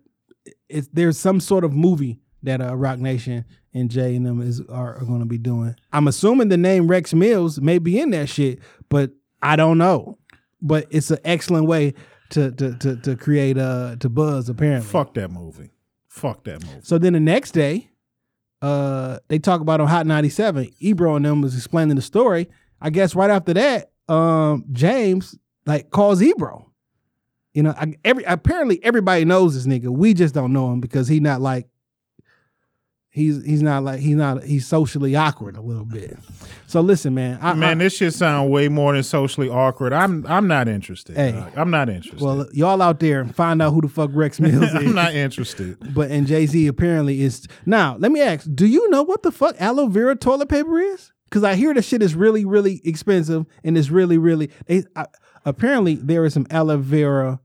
it's 0.69 0.89
there's 0.93 1.19
some 1.19 1.41
sort 1.41 1.65
of 1.65 1.73
movie 1.73 2.21
that 2.43 2.61
uh, 2.61 2.77
Rock 2.77 2.99
Nation 2.99 3.45
and 3.77 3.91
Jay 3.91 4.17
and 4.17 4.25
them 4.25 4.41
is 4.41 4.61
are, 4.69 4.97
are 4.97 5.05
going 5.05 5.21
to 5.21 5.27
be 5.27 5.39
doing. 5.39 5.77
I'm 5.93 6.09
assuming 6.09 6.49
the 6.49 6.57
name 6.57 6.89
Rex 6.89 7.13
Mills 7.13 7.61
may 7.61 7.79
be 7.79 8.01
in 8.01 8.11
that 8.11 8.29
shit, 8.29 8.59
but 8.89 9.11
I 9.43 9.55
don't 9.57 9.79
know. 9.79 10.19
But 10.63 10.87
it's 10.91 11.11
an 11.11 11.19
excellent 11.25 11.67
way 11.67 11.93
to 12.31 12.51
to 12.53 12.75
to, 12.79 12.97
to 12.97 13.17
create 13.17 13.59
uh 13.59 13.97
to 14.01 14.09
buzz 14.09 14.49
apparently. 14.49 14.89
Fuck 14.91 15.15
that 15.15 15.31
movie. 15.31 15.71
Fuck 16.09 16.45
that 16.45 16.65
movie. 16.65 16.81
So 16.83 16.97
then 16.97 17.13
the 17.13 17.21
next 17.21 17.53
day, 17.53 17.91
uh, 18.63 19.19
they 19.29 19.39
talk 19.39 19.61
about 19.61 19.83
on 19.83 19.89
Hot 19.89 20.07
97. 20.07 20.73
Ebro 20.81 21.15
and 21.15 21.27
them 21.27 21.43
was 21.43 21.55
explaining 21.55 21.97
the 21.97 22.03
story. 22.03 22.49
I 22.81 22.89
guess 22.89 23.15
right 23.15 23.29
after 23.29 23.53
that, 23.53 23.91
um, 24.09 24.65
James 24.73 25.37
like 25.67 25.91
calls 25.91 26.23
Ebro. 26.23 26.73
You 27.53 27.65
know, 27.65 27.75
I, 27.77 27.95
every 28.05 28.25
apparently 28.25 28.83
everybody 28.83 29.27
knows 29.27 29.55
this 29.55 29.67
nigga. 29.67 29.89
We 29.89 30.15
just 30.15 30.35
don't 30.35 30.55
know 30.55 30.73
him 30.73 30.81
because 30.81 31.09
he 31.09 31.21
not 31.21 31.43
like 31.43 31.69
he's 33.17 33.43
he's 33.45 33.63
not 33.63 33.83
like 33.83 33.99
he's 33.99 34.15
not 34.15 34.45
he's 34.45 34.67
socially 34.67 35.17
awkward 35.17 35.57
a 35.57 35.61
little 35.63 35.87
bit. 35.87 36.19
So 36.67 36.83
listen, 36.83 37.15
man. 37.15 37.39
I, 37.41 37.55
Man, 37.55 37.81
I, 37.81 37.85
this 37.85 37.97
shit 37.97 38.13
sound 38.13 38.51
way 38.51 38.69
more 38.69 38.93
than 38.93 39.03
socially 39.03 39.49
awkward. 39.49 39.95
I'm 39.95 40.27
I'm 40.27 40.47
not 40.47 40.69
interested. 40.69 41.17
Hey. 41.17 41.33
dog. 41.33 41.53
I'm 41.57 41.71
not 41.71 41.89
interested. 41.89 42.21
well, 42.21 42.47
y'all 42.53 42.83
out 42.83 43.01
there 43.01 43.25
find 43.25 43.63
out 43.63 43.73
who 43.73 43.81
the 43.81 43.89
fuck 43.89 44.11
Rex 44.13 44.39
Mills 44.41 44.63
is. 44.63 44.75
I'm 44.75 44.95
not 44.95 45.15
interested. 45.15 45.95
But 45.95 46.11
and 46.11 46.27
Jay 46.27 46.47
Z 46.47 46.67
apparently 46.67 47.23
is 47.23 47.47
now. 47.65 47.97
Let 47.99 48.13
me 48.13 48.21
ask: 48.21 48.47
Do 48.55 48.67
you 48.67 48.89
know 48.91 49.03
what 49.03 49.23
the 49.23 49.33
fuck 49.33 49.57
aloe 49.59 49.87
vera 49.89 50.15
toilet 50.15 50.51
paper 50.51 50.79
is? 50.79 51.11
Because 51.25 51.43
I 51.43 51.55
hear 51.57 51.75
the 51.75 51.83
shit 51.83 52.03
is 52.03 52.15
really, 52.15 52.45
really 52.45 52.81
expensive 52.85 53.47
and 53.65 53.77
it's 53.77 53.91
really, 53.91 54.17
really. 54.19 54.51
They, 54.67 54.85
I, 54.95 55.07
apparently, 55.45 55.95
there 55.97 56.25
is 56.25 56.35
some 56.35 56.47
aloe 56.51 56.77
vera 56.77 57.41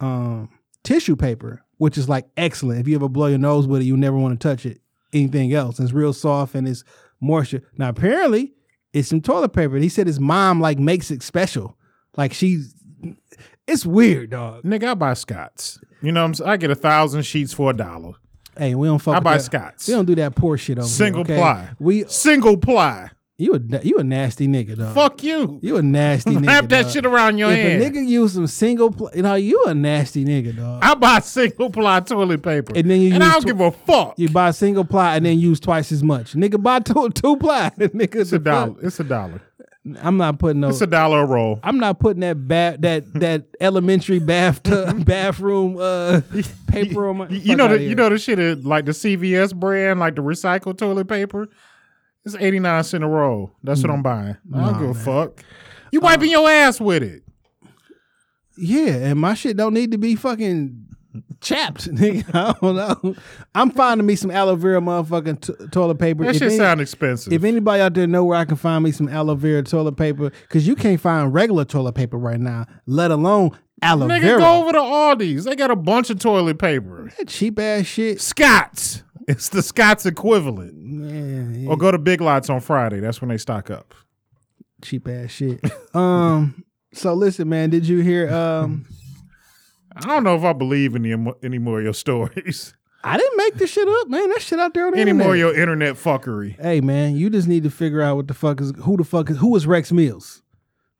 um, 0.00 0.50
tissue 0.82 1.16
paper, 1.16 1.64
which 1.78 1.96
is 1.96 2.08
like 2.08 2.26
excellent. 2.36 2.80
If 2.80 2.88
you 2.88 2.96
ever 2.96 3.08
blow 3.08 3.28
your 3.28 3.38
nose 3.38 3.66
with 3.66 3.80
it, 3.80 3.84
you 3.84 3.96
never 3.96 4.18
want 4.18 4.38
to 4.38 4.48
touch 4.48 4.66
it. 4.66 4.80
Anything 5.14 5.52
else? 5.54 5.78
And 5.78 5.86
it's 5.86 5.94
real 5.94 6.12
soft 6.12 6.54
and 6.54 6.66
it's 6.68 6.84
moisture. 7.20 7.62
Now, 7.78 7.88
apparently, 7.88 8.52
it's 8.92 9.08
some 9.08 9.20
toilet 9.20 9.50
paper. 9.50 9.74
And 9.74 9.82
he 9.82 9.88
said 9.88 10.06
his 10.06 10.20
mom 10.20 10.60
like 10.60 10.78
makes 10.78 11.10
it 11.10 11.22
special. 11.22 11.78
Like 12.16 12.32
she's. 12.32 12.74
It's 13.66 13.86
weird, 13.86 14.30
dog. 14.30 14.62
Nigga, 14.62 14.88
I 14.88 14.94
buy 14.94 15.14
Scott's. 15.14 15.78
You 16.02 16.12
know 16.12 16.20
what 16.20 16.26
I'm 16.26 16.34
saying? 16.34 16.50
I 16.50 16.56
get 16.58 16.70
a 16.70 16.74
thousand 16.74 17.22
sheets 17.22 17.54
for 17.54 17.70
a 17.70 17.74
dollar. 17.74 18.12
Hey, 18.58 18.74
we 18.74 18.86
don't 18.86 18.98
fuck. 18.98 19.14
I 19.14 19.18
with 19.18 19.24
buy 19.24 19.36
that. 19.38 19.42
Scott's. 19.42 19.88
We 19.88 19.94
don't 19.94 20.04
do 20.04 20.14
that 20.16 20.34
poor 20.36 20.58
shit 20.58 20.78
over 20.78 20.86
Single 20.86 21.24
here. 21.24 21.36
okay? 21.36 21.40
ply. 21.40 21.70
We 21.78 22.04
Single 22.04 22.56
ply. 22.58 23.10
You 23.36 23.54
a 23.54 23.80
you 23.82 23.98
a 23.98 24.04
nasty 24.04 24.46
nigga, 24.46 24.76
dog. 24.76 24.94
Fuck 24.94 25.24
you. 25.24 25.58
You 25.60 25.76
a 25.76 25.82
nasty 25.82 26.30
nigga. 26.36 26.46
Wrap 26.46 26.68
that 26.68 26.82
dog. 26.84 26.92
shit 26.92 27.04
around 27.04 27.38
your 27.38 27.50
if 27.50 27.58
hand. 27.58 27.82
a 27.82 27.90
nigga 27.90 28.06
use 28.06 28.34
some 28.34 28.46
single, 28.46 28.92
pl- 28.92 29.10
you 29.14 29.22
know, 29.22 29.34
you 29.34 29.64
a 29.64 29.74
nasty 29.74 30.24
nigga, 30.24 30.56
dog. 30.56 30.80
I 30.84 30.94
buy 30.94 31.18
single 31.18 31.70
ply 31.70 32.00
toilet 32.00 32.42
paper. 32.42 32.72
And 32.76 32.88
then 32.88 33.00
you 33.00 33.12
and 33.14 33.24
I 33.24 33.32
don't 33.32 33.42
tw- 33.42 33.46
give 33.46 33.60
a 33.60 33.72
fuck. 33.72 34.18
You 34.18 34.28
buy 34.28 34.52
single 34.52 34.84
ply 34.84 35.16
and 35.16 35.26
then 35.26 35.38
use 35.40 35.58
twice 35.58 35.90
as 35.90 36.02
much. 36.02 36.34
Nigga, 36.34 36.62
buy 36.62 36.78
two 36.78 37.10
two 37.10 37.36
ply. 37.36 37.70
nigga, 37.78 38.16
it's 38.16 38.32
a 38.32 38.38
dollar. 38.38 38.76
It's 38.82 39.00
a 39.00 39.04
dollar. 39.04 39.40
I'm 40.00 40.16
not 40.16 40.38
putting 40.38 40.60
no. 40.60 40.68
It's 40.68 40.80
a 40.80 40.86
dollar 40.86 41.24
a 41.24 41.26
roll. 41.26 41.60
I'm 41.62 41.78
not 41.78 41.98
putting 41.98 42.20
that 42.20 42.48
ba- 42.48 42.76
that 42.78 43.12
that 43.20 43.46
elementary 43.60 44.18
bathtub 44.20 45.04
bathroom 45.04 45.76
uh 45.78 46.20
paper 46.68 47.08
on 47.08 47.16
my. 47.18 47.28
You, 47.28 47.56
know 47.56 47.66
the 47.68 47.82
you 47.82 47.94
know 47.96 48.08
the 48.08 48.18
shit 48.18 48.38
is 48.38 48.64
like 48.64 48.86
the 48.86 48.92
CVS 48.92 49.54
brand, 49.54 49.98
like 49.98 50.14
the 50.14 50.22
recycled 50.22 50.78
toilet 50.78 51.08
paper. 51.08 51.48
It's 52.24 52.34
eighty 52.36 52.58
nine 52.58 52.82
cent 52.84 53.04
a 53.04 53.08
roll. 53.08 53.52
That's 53.62 53.82
what 53.82 53.90
mm. 53.90 53.94
I'm 53.94 54.02
buying. 54.02 54.36
I 54.54 54.64
don't 54.70 54.80
give 54.80 54.90
a 54.90 54.94
fuck. 54.94 55.44
You 55.92 56.00
uh, 56.00 56.04
wiping 56.04 56.30
your 56.30 56.48
ass 56.48 56.80
with 56.80 57.02
it. 57.02 57.22
Yeah, 58.56 58.94
and 58.94 59.20
my 59.20 59.34
shit 59.34 59.56
don't 59.56 59.74
need 59.74 59.90
to 59.92 59.98
be 59.98 60.14
fucking 60.14 60.84
chapped, 61.40 61.88
nigga. 61.94 62.24
I 62.34 62.54
don't 62.60 62.76
know. 62.76 63.14
I'm 63.54 63.70
finding 63.70 64.06
me 64.06 64.16
some 64.16 64.30
aloe 64.30 64.56
vera 64.56 64.80
motherfucking 64.80 65.40
t- 65.40 65.66
toilet 65.68 65.98
paper. 65.98 66.24
That 66.24 66.30
If 66.30 66.36
shit 66.36 66.48
any- 66.48 66.56
sound 66.56 66.80
expensive. 66.80 67.32
If 67.32 67.44
anybody 67.44 67.82
out 67.82 67.94
there 67.94 68.06
know 68.06 68.24
where 68.24 68.38
I 68.38 68.44
can 68.44 68.56
find 68.56 68.82
me 68.82 68.92
some 68.92 69.08
aloe 69.08 69.34
vera 69.34 69.62
toilet 69.62 69.96
paper, 69.96 70.30
because 70.30 70.66
you 70.66 70.74
can't 70.74 71.00
find 71.00 71.32
regular 71.32 71.64
toilet 71.64 71.94
paper 71.94 72.18
right 72.18 72.40
now, 72.40 72.66
let 72.86 73.10
alone 73.10 73.56
aloe 73.82 74.08
vera. 74.08 74.18
Nigga, 74.18 74.22
vera. 74.22 74.38
go 74.38 74.62
over 74.62 74.72
to 74.72 74.78
Aldi's. 74.78 75.44
They 75.44 75.56
got 75.56 75.70
a 75.70 75.76
bunch 75.76 76.10
of 76.10 76.18
toilet 76.18 76.58
paper. 76.58 77.12
that 77.18 77.28
cheap 77.28 77.58
ass 77.58 77.86
shit. 77.86 78.20
Scott's. 78.20 79.03
It's 79.28 79.48
the 79.48 79.62
Scott's 79.62 80.04
equivalent. 80.06 80.74
Yeah, 80.76 81.58
yeah, 81.60 81.68
Or 81.68 81.76
go 81.76 81.90
to 81.90 81.98
Big 81.98 82.20
Lots 82.20 82.50
on 82.50 82.60
Friday. 82.60 83.00
That's 83.00 83.20
when 83.20 83.28
they 83.30 83.38
stock 83.38 83.70
up. 83.70 83.94
cheap 84.82 85.08
ass 85.08 85.30
shit. 85.30 85.60
um. 85.94 86.62
So 86.92 87.14
listen, 87.14 87.48
man. 87.48 87.70
Did 87.70 87.86
you 87.88 88.00
hear? 88.00 88.32
Um. 88.32 88.86
I 89.96 90.00
don't 90.06 90.24
know 90.24 90.34
if 90.36 90.42
I 90.44 90.52
believe 90.52 90.94
any 90.94 91.14
mo- 91.14 91.36
any 91.42 91.58
more 91.58 91.78
of 91.78 91.84
your 91.84 91.94
stories. 91.94 92.74
I 93.06 93.16
didn't 93.18 93.36
make 93.36 93.54
this 93.56 93.70
shit 93.70 93.86
up, 93.86 94.08
man. 94.08 94.30
That 94.30 94.40
shit 94.42 94.58
out 94.58 94.72
there 94.74 94.86
on 94.86 94.92
the 94.92 94.98
any 94.98 95.10
internet. 95.10 95.26
more 95.26 95.34
of 95.34 95.38
your 95.38 95.54
internet 95.54 95.94
fuckery. 95.96 96.58
Hey, 96.60 96.80
man. 96.80 97.16
You 97.16 97.28
just 97.30 97.46
need 97.46 97.62
to 97.64 97.70
figure 97.70 98.00
out 98.00 98.16
what 98.16 98.28
the 98.28 98.34
fuck 98.34 98.60
is 98.62 98.72
who 98.82 98.96
the 98.96 99.04
fuck 99.04 99.28
is 99.30 99.36
who 99.38 99.54
is 99.56 99.66
Rex 99.66 99.92
Mills. 99.92 100.42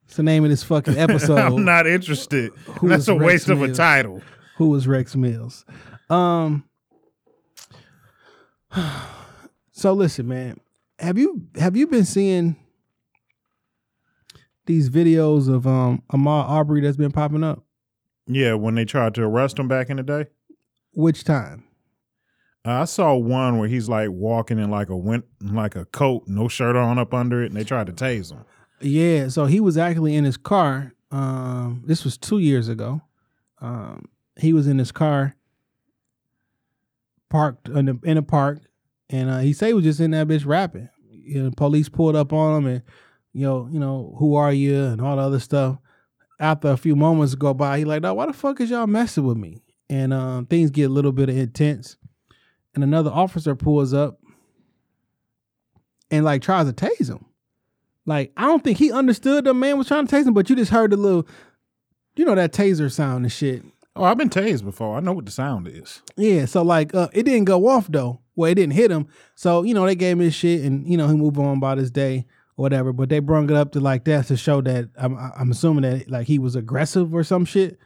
It's 0.05 0.15
the 0.17 0.23
name 0.23 0.43
of 0.43 0.51
this 0.51 0.63
fucking 0.63 0.97
episode. 0.97 1.37
I'm 1.39 1.65
not 1.65 1.87
interested. 1.87 2.51
Who 2.79 2.89
That's 2.89 3.07
a 3.07 3.15
Rex 3.15 3.23
waste 3.27 3.49
of 3.49 3.61
a 3.63 3.73
title. 3.73 4.21
who 4.57 4.69
was 4.69 4.87
Rex 4.87 5.15
Mills. 5.15 5.65
Um 6.09 6.63
so 9.71 9.93
listen, 9.93 10.27
man. 10.27 10.59
Have 10.99 11.17
you 11.17 11.47
have 11.55 11.75
you 11.75 11.87
been 11.87 12.05
seeing 12.05 12.55
these 14.65 14.89
videos 14.89 15.47
of 15.53 15.67
um 15.67 16.01
Ahmaud 16.11 16.49
Arbery 16.49 16.81
that's 16.81 16.97
been 16.97 17.11
popping 17.11 17.43
up? 17.43 17.63
Yeah, 18.27 18.53
when 18.53 18.75
they 18.75 18.85
tried 18.85 19.13
to 19.15 19.23
arrest 19.23 19.59
him 19.59 19.67
back 19.67 19.89
in 19.89 19.97
the 19.97 20.03
day. 20.03 20.25
Which 20.91 21.23
time? 21.23 21.63
Uh, 22.65 22.81
I 22.81 22.85
saw 22.85 23.13
one 23.13 23.59
where 23.59 23.67
he's 23.67 23.87
like 23.87 24.09
walking 24.09 24.57
in 24.57 24.71
like 24.71 24.89
a 24.89 24.97
win- 24.97 25.23
like 25.41 25.75
a 25.75 25.85
coat, 25.85 26.23
no 26.25 26.47
shirt 26.47 26.75
on 26.75 26.97
up 26.97 27.13
under 27.13 27.43
it, 27.43 27.47
and 27.47 27.55
they 27.55 27.63
tried 27.63 27.87
to 27.87 27.93
tase 27.93 28.31
him. 28.31 28.43
Yeah, 28.81 29.27
so 29.27 29.45
he 29.45 29.59
was 29.59 29.77
actually 29.77 30.15
in 30.15 30.23
his 30.23 30.37
car. 30.37 30.93
Um 31.11 31.83
this 31.85 32.03
was 32.03 32.17
2 32.17 32.39
years 32.39 32.67
ago. 32.69 33.01
Um 33.61 34.05
he 34.37 34.53
was 34.53 34.67
in 34.67 34.79
his 34.79 34.91
car 34.91 35.35
parked 37.35 37.67
in 37.67 37.89
a, 37.89 37.95
in 38.03 38.17
a 38.17 38.23
park 38.23 38.61
and 39.09 39.29
uh, 39.29 39.39
he 39.39 39.51
said 39.51 39.67
he 39.67 39.73
was 39.73 39.83
just 39.83 39.99
in 39.99 40.11
that 40.11 40.27
bitch 40.27 40.45
rapping. 40.45 40.89
You 41.11 41.43
know, 41.43 41.51
police 41.51 41.89
pulled 41.89 42.15
up 42.15 42.31
on 42.31 42.57
him 42.57 42.67
and 42.67 42.81
you 43.33 43.41
know, 43.41 43.67
you 43.69 43.79
know, 43.79 44.15
who 44.17 44.35
are 44.35 44.53
you 44.53 44.81
and 44.81 45.01
all 45.01 45.17
the 45.17 45.21
other 45.21 45.39
stuff. 45.39 45.77
After 46.39 46.69
a 46.69 46.77
few 46.77 46.95
moments 46.95 47.35
go 47.35 47.53
by, 47.53 47.77
he 47.77 47.85
like, 47.85 48.01
"No, 48.01 48.13
why 48.13 48.25
the 48.25 48.33
fuck 48.33 48.61
is 48.61 48.69
y'all 48.69 48.87
messing 48.87 49.25
with 49.25 49.37
me?" 49.37 49.61
And 49.89 50.13
um, 50.13 50.45
things 50.45 50.71
get 50.71 50.85
a 50.89 50.93
little 50.93 51.11
bit 51.11 51.29
intense. 51.29 51.97
And 52.73 52.83
another 52.83 53.11
officer 53.11 53.55
pulls 53.55 53.93
up 53.93 54.19
and 56.11 56.23
like 56.23 56.41
tries 56.41 56.67
to 56.67 56.73
tase 56.73 57.09
him. 57.09 57.25
Like 58.05 58.31
I 58.37 58.43
don't 58.43 58.63
think 58.63 58.77
he 58.77 58.91
understood 58.91 59.45
the 59.45 59.53
man 59.53 59.77
was 59.77 59.87
trying 59.87 60.07
to 60.07 60.15
tase 60.15 60.25
him, 60.25 60.33
but 60.33 60.49
you 60.49 60.55
just 60.55 60.71
heard 60.71 60.91
the 60.91 60.97
little, 60.97 61.27
you 62.15 62.25
know, 62.25 62.35
that 62.35 62.53
taser 62.53 62.91
sound 62.91 63.25
and 63.25 63.31
shit. 63.31 63.63
Oh, 63.95 64.03
I've 64.03 64.17
been 64.17 64.29
tased 64.29 64.65
before. 64.65 64.97
I 64.97 64.99
know 64.99 65.13
what 65.13 65.25
the 65.25 65.31
sound 65.31 65.67
is. 65.67 66.01
Yeah, 66.17 66.45
so 66.45 66.63
like 66.63 66.93
uh, 66.93 67.07
it 67.13 67.23
didn't 67.23 67.45
go 67.45 67.67
off 67.67 67.87
though. 67.89 68.19
Well, 68.35 68.51
it 68.51 68.55
didn't 68.55 68.73
hit 68.73 68.91
him. 68.91 69.07
So 69.35 69.63
you 69.63 69.73
know 69.73 69.85
they 69.85 69.95
gave 69.95 70.13
him 70.17 70.19
his 70.19 70.35
shit, 70.35 70.61
and 70.63 70.85
you 70.89 70.97
know 70.97 71.07
he 71.07 71.15
moved 71.15 71.37
on 71.37 71.57
about 71.57 71.77
his 71.77 71.91
day 71.91 72.25
or 72.57 72.63
whatever. 72.63 72.91
But 72.91 73.09
they 73.09 73.19
brung 73.19 73.49
it 73.49 73.55
up 73.55 73.71
to 73.71 73.79
like 73.79 74.03
that 74.05 74.25
to 74.27 74.37
show 74.37 74.61
that 74.61 74.89
I'm 74.97 75.17
I'm 75.17 75.51
assuming 75.51 75.83
that 75.83 76.09
like 76.09 76.27
he 76.27 76.39
was 76.39 76.55
aggressive 76.55 77.13
or 77.13 77.23
some 77.23 77.45
shit, 77.45 77.79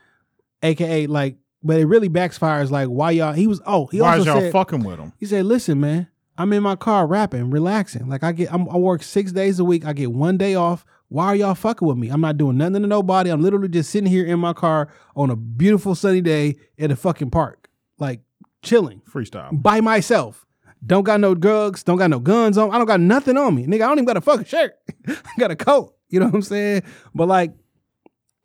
aka 0.62 1.06
like. 1.06 1.36
But 1.62 1.78
it 1.78 1.84
really 1.84 2.08
backfires. 2.08 2.70
Like 2.70 2.88
why 2.88 3.10
y'all? 3.12 3.34
He 3.34 3.46
was 3.46 3.60
oh 3.66 3.86
he 3.86 4.00
Why 4.00 4.12
also 4.12 4.20
is 4.20 4.26
y'all 4.26 4.40
said 4.40 4.52
fucking 4.52 4.82
with 4.82 4.98
him? 4.98 5.12
he 5.18 5.26
said 5.26 5.44
listen 5.44 5.78
man 5.78 6.08
I'm 6.38 6.52
in 6.54 6.62
my 6.62 6.74
car 6.74 7.06
rapping 7.06 7.50
relaxing 7.50 8.08
like 8.08 8.24
I 8.24 8.32
get 8.32 8.50
I'm, 8.52 8.66
I 8.70 8.78
work 8.78 9.02
six 9.02 9.30
days 9.30 9.58
a 9.58 9.64
week 9.64 9.84
I 9.84 9.92
get 9.92 10.10
one 10.10 10.38
day 10.38 10.54
off. 10.54 10.86
Why 11.10 11.26
are 11.26 11.34
y'all 11.34 11.56
fucking 11.56 11.86
with 11.86 11.98
me? 11.98 12.08
I'm 12.08 12.20
not 12.20 12.36
doing 12.36 12.56
nothing 12.56 12.82
to 12.82 12.88
nobody. 12.88 13.30
I'm 13.30 13.42
literally 13.42 13.68
just 13.68 13.90
sitting 13.90 14.08
here 14.08 14.24
in 14.24 14.38
my 14.38 14.52
car 14.52 14.88
on 15.16 15.28
a 15.28 15.34
beautiful 15.34 15.96
sunny 15.96 16.20
day 16.20 16.56
at 16.78 16.92
a 16.92 16.96
fucking 16.96 17.30
park, 17.30 17.68
like 17.98 18.20
chilling 18.62 19.02
Freestyle. 19.12 19.60
by 19.60 19.80
myself. 19.80 20.46
Don't 20.86 21.02
got 21.02 21.18
no 21.20 21.34
drugs, 21.34 21.82
don't 21.82 21.98
got 21.98 22.10
no 22.10 22.20
guns 22.20 22.56
on. 22.56 22.70
I 22.70 22.78
don't 22.78 22.86
got 22.86 23.00
nothing 23.00 23.36
on 23.36 23.56
me. 23.56 23.66
Nigga, 23.66 23.82
I 23.82 23.88
don't 23.88 23.98
even 23.98 24.04
got 24.04 24.16
a 24.16 24.20
fucking 24.20 24.44
shirt. 24.46 24.74
I 25.08 25.16
got 25.38 25.50
a 25.50 25.56
coat. 25.56 25.94
You 26.08 26.20
know 26.20 26.26
what 26.26 26.34
I'm 26.36 26.42
saying? 26.42 26.84
But 27.12 27.26
like, 27.26 27.54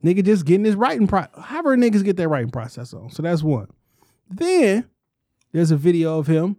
nigga 0.03 0.25
just 0.25 0.45
getting 0.45 0.65
his 0.65 0.75
writing 0.75 1.07
pro 1.07 1.25
however 1.39 1.77
niggas 1.77 2.03
get 2.03 2.17
their 2.17 2.29
writing 2.29 2.51
process 2.51 2.93
on. 2.95 3.11
So 3.11 3.21
that's 3.21 3.43
one. 3.43 3.67
Then 4.29 4.89
there's 5.51 5.69
a 5.71 5.77
video 5.77 6.17
of 6.17 6.25
him 6.27 6.57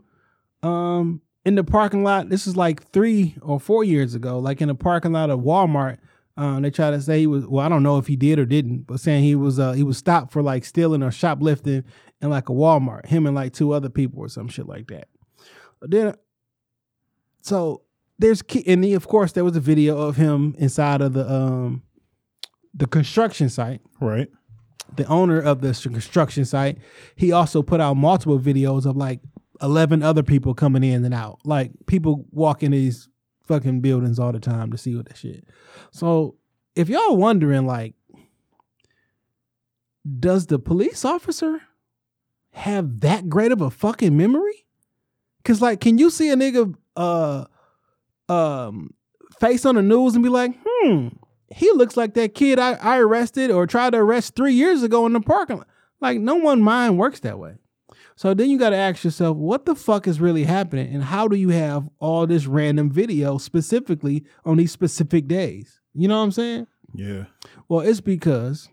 um 0.62 1.20
in 1.46 1.54
the 1.54 1.64
parking 1.64 2.02
lot. 2.02 2.28
This 2.28 2.46
is 2.48 2.56
like 2.56 2.90
three 2.90 3.36
or 3.40 3.60
four 3.60 3.84
years 3.84 4.16
ago, 4.16 4.38
like 4.40 4.60
in 4.60 4.66
the 4.68 4.74
parking 4.74 5.12
lot 5.12 5.30
of 5.30 5.40
Walmart. 5.40 5.98
Um, 6.36 6.60
they 6.60 6.70
try 6.70 6.90
to 6.90 7.00
say 7.00 7.20
he 7.20 7.26
was 7.26 7.46
well, 7.46 7.64
I 7.64 7.68
don't 7.68 7.84
know 7.84 7.96
if 7.98 8.08
he 8.08 8.16
did 8.16 8.38
or 8.38 8.44
didn't, 8.44 8.86
but 8.88 9.00
saying 9.00 9.22
he 9.22 9.34
was 9.36 9.58
uh 9.58 9.72
he 9.72 9.84
was 9.84 9.96
stopped 9.96 10.32
for 10.32 10.42
like 10.42 10.64
stealing 10.64 11.02
or 11.02 11.10
shoplifting 11.10 11.84
in 12.20 12.30
like 12.30 12.48
a 12.48 12.52
Walmart, 12.52 13.06
him 13.06 13.26
and 13.26 13.34
like 13.34 13.52
two 13.52 13.72
other 13.72 13.88
people 13.88 14.20
or 14.20 14.28
some 14.28 14.48
shit 14.48 14.66
like 14.66 14.88
that. 14.88 15.08
But 15.80 15.92
then 15.92 16.14
so 17.40 17.82
there's 18.18 18.42
and 18.66 18.82
then 18.82 18.94
of 18.94 19.06
course 19.06 19.32
there 19.32 19.44
was 19.44 19.56
a 19.56 19.60
video 19.60 19.96
of 19.98 20.16
him 20.16 20.54
inside 20.58 21.00
of 21.00 21.12
the 21.12 21.30
um 21.32 21.82
the 22.74 22.86
construction 22.86 23.48
site 23.48 23.80
Right. 24.00 24.28
the 24.96 25.06
owner 25.06 25.40
of 25.40 25.60
the 25.60 25.72
construction 25.90 26.44
site, 26.44 26.78
he 27.14 27.32
also 27.32 27.62
put 27.62 27.80
out 27.80 27.94
multiple 27.94 28.38
videos 28.38 28.84
of 28.84 28.96
like 28.96 29.20
11 29.62 30.02
other 30.02 30.22
people 30.22 30.54
coming 30.54 30.84
in 30.84 31.04
and 31.04 31.14
out. 31.14 31.40
Like 31.44 31.72
people 31.86 32.26
walk 32.30 32.62
in 32.62 32.72
these 32.72 33.08
fucking 33.44 33.80
buildings 33.80 34.18
all 34.18 34.32
the 34.32 34.40
time 34.40 34.70
to 34.72 34.78
see 34.78 34.94
what 34.94 35.06
that 35.06 35.16
shit. 35.16 35.44
So 35.90 36.36
if 36.74 36.88
y'all 36.88 37.16
wondering, 37.16 37.66
like, 37.66 37.94
does 40.18 40.46
the 40.46 40.58
police 40.58 41.04
officer 41.04 41.60
have 42.52 43.00
that 43.00 43.28
great 43.28 43.52
of 43.52 43.60
a 43.60 43.70
fucking 43.70 44.16
memory? 44.16 44.66
Cause 45.44 45.62
like, 45.62 45.80
can 45.80 45.98
you 45.98 46.10
see 46.10 46.30
a 46.30 46.36
nigga 46.36 46.74
uh 46.96 47.44
um 48.28 48.94
face 49.38 49.64
on 49.64 49.74
the 49.76 49.82
news 49.82 50.14
and 50.14 50.22
be 50.22 50.30
like, 50.30 50.52
hmm, 50.64 51.08
he 51.54 51.70
looks 51.72 51.96
like 51.96 52.14
that 52.14 52.34
kid 52.34 52.58
I, 52.58 52.72
I 52.74 52.98
arrested 52.98 53.50
or 53.50 53.66
tried 53.66 53.90
to 53.90 53.98
arrest 53.98 54.34
three 54.34 54.54
years 54.54 54.82
ago 54.82 55.06
in 55.06 55.12
the 55.12 55.20
parking 55.20 55.58
lot. 55.58 55.68
Like, 56.00 56.18
no 56.18 56.34
one 56.34 56.62
mind 56.62 56.98
works 56.98 57.20
that 57.20 57.38
way. 57.38 57.54
So 58.16 58.32
then 58.32 58.48
you 58.48 58.58
got 58.58 58.70
to 58.70 58.76
ask 58.76 59.04
yourself, 59.04 59.36
what 59.36 59.66
the 59.66 59.74
fuck 59.74 60.08
is 60.08 60.20
really 60.20 60.44
happening? 60.44 60.92
And 60.92 61.04
how 61.04 61.28
do 61.28 61.36
you 61.36 61.50
have 61.50 61.86
all 61.98 62.26
this 62.26 62.46
random 62.46 62.90
video 62.90 63.36
specifically 63.36 64.24
on 64.44 64.56
these 64.56 64.72
specific 64.72 65.28
days? 65.28 65.80
You 65.92 66.08
know 66.08 66.16
what 66.18 66.24
I'm 66.24 66.32
saying? 66.32 66.66
Yeah. 66.94 67.24
Well, 67.68 67.80
it's 67.80 68.00
because 68.00 68.70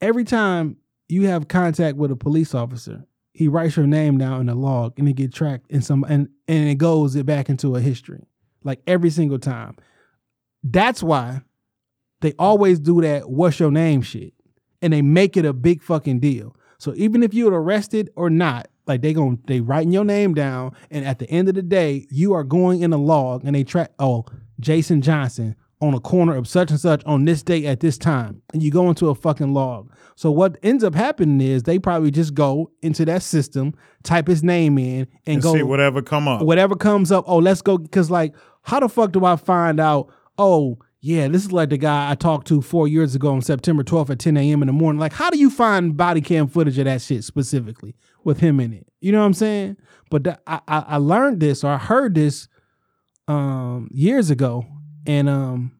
every 0.00 0.24
time 0.24 0.78
you 1.08 1.26
have 1.26 1.48
contact 1.48 1.98
with 1.98 2.10
a 2.10 2.16
police 2.16 2.54
officer, 2.54 3.04
he 3.34 3.48
writes 3.48 3.76
your 3.76 3.86
name 3.86 4.16
down 4.16 4.40
in 4.40 4.48
a 4.48 4.54
log 4.54 4.98
and 4.98 5.06
it 5.08 5.14
get 5.14 5.32
tracked 5.34 5.70
in 5.70 5.82
some 5.82 6.04
and, 6.04 6.28
and 6.48 6.68
it 6.68 6.76
goes 6.76 7.14
it 7.16 7.26
back 7.26 7.50
into 7.50 7.76
a 7.76 7.80
history. 7.80 8.24
Like 8.64 8.80
every 8.86 9.10
single 9.10 9.38
time. 9.38 9.76
That's 10.64 11.02
why 11.02 11.42
they 12.22 12.32
always 12.38 12.78
do 12.78 13.02
that 13.02 13.28
what's 13.28 13.60
your 13.60 13.70
name 13.70 14.00
shit. 14.00 14.32
And 14.80 14.92
they 14.92 15.02
make 15.02 15.36
it 15.36 15.44
a 15.44 15.52
big 15.52 15.82
fucking 15.82 16.20
deal. 16.20 16.56
So 16.82 16.92
even 16.96 17.22
if 17.22 17.32
you're 17.32 17.52
arrested 17.52 18.10
or 18.16 18.28
not, 18.28 18.66
like 18.88 19.02
they 19.02 19.12
going 19.12 19.38
they 19.46 19.60
writing 19.60 19.92
your 19.92 20.04
name 20.04 20.34
down, 20.34 20.74
and 20.90 21.04
at 21.04 21.20
the 21.20 21.30
end 21.30 21.48
of 21.48 21.54
the 21.54 21.62
day, 21.62 22.08
you 22.10 22.32
are 22.32 22.42
going 22.42 22.82
in 22.82 22.92
a 22.92 22.96
log 22.96 23.44
and 23.44 23.54
they 23.54 23.62
track 23.62 23.92
oh, 24.00 24.24
Jason 24.58 25.00
Johnson 25.00 25.54
on 25.80 25.94
a 25.94 26.00
corner 26.00 26.34
of 26.34 26.48
such 26.48 26.72
and 26.72 26.80
such 26.80 27.00
on 27.04 27.24
this 27.24 27.44
date 27.44 27.66
at 27.66 27.78
this 27.78 27.96
time. 27.96 28.42
And 28.52 28.64
you 28.64 28.72
go 28.72 28.88
into 28.88 29.10
a 29.10 29.14
fucking 29.14 29.54
log. 29.54 29.92
So 30.16 30.32
what 30.32 30.58
ends 30.64 30.82
up 30.82 30.96
happening 30.96 31.40
is 31.40 31.62
they 31.62 31.78
probably 31.78 32.10
just 32.10 32.34
go 32.34 32.72
into 32.82 33.04
that 33.04 33.22
system, 33.22 33.74
type 34.02 34.26
his 34.26 34.42
name 34.42 34.76
in, 34.76 35.06
and, 35.24 35.34
And 35.34 35.42
go 35.42 35.54
see 35.54 35.62
whatever 35.62 36.02
come 36.02 36.26
up. 36.26 36.42
whatever 36.42 36.74
comes 36.74 37.12
up, 37.12 37.24
oh, 37.28 37.38
let's 37.38 37.62
go. 37.62 37.78
Because, 37.78 38.10
like, 38.10 38.34
how 38.62 38.80
the 38.80 38.88
fuck 38.88 39.12
do 39.12 39.24
I 39.24 39.36
find 39.36 39.78
out, 39.78 40.12
oh, 40.36 40.78
yeah, 41.04 41.26
this 41.26 41.44
is 41.44 41.50
like 41.50 41.70
the 41.70 41.76
guy 41.76 42.12
I 42.12 42.14
talked 42.14 42.46
to 42.46 42.62
four 42.62 42.86
years 42.86 43.16
ago 43.16 43.32
on 43.32 43.42
September 43.42 43.82
12th 43.82 44.10
at 44.10 44.20
10 44.20 44.36
a.m. 44.36 44.62
in 44.62 44.68
the 44.68 44.72
morning. 44.72 45.00
Like, 45.00 45.12
how 45.12 45.30
do 45.30 45.38
you 45.38 45.50
find 45.50 45.96
body 45.96 46.20
cam 46.20 46.46
footage 46.46 46.78
of 46.78 46.84
that 46.84 47.02
shit 47.02 47.24
specifically 47.24 47.96
with 48.22 48.38
him 48.38 48.60
in 48.60 48.72
it? 48.72 48.86
You 49.00 49.10
know 49.10 49.18
what 49.18 49.26
I'm 49.26 49.34
saying? 49.34 49.78
But 50.10 50.40
I, 50.46 50.60
I, 50.68 50.78
I 50.86 50.96
learned 50.98 51.40
this 51.40 51.64
or 51.64 51.72
I 51.72 51.78
heard 51.78 52.14
this 52.14 52.46
um, 53.26 53.88
years 53.90 54.30
ago, 54.30 54.64
and 55.04 55.28
um, 55.28 55.72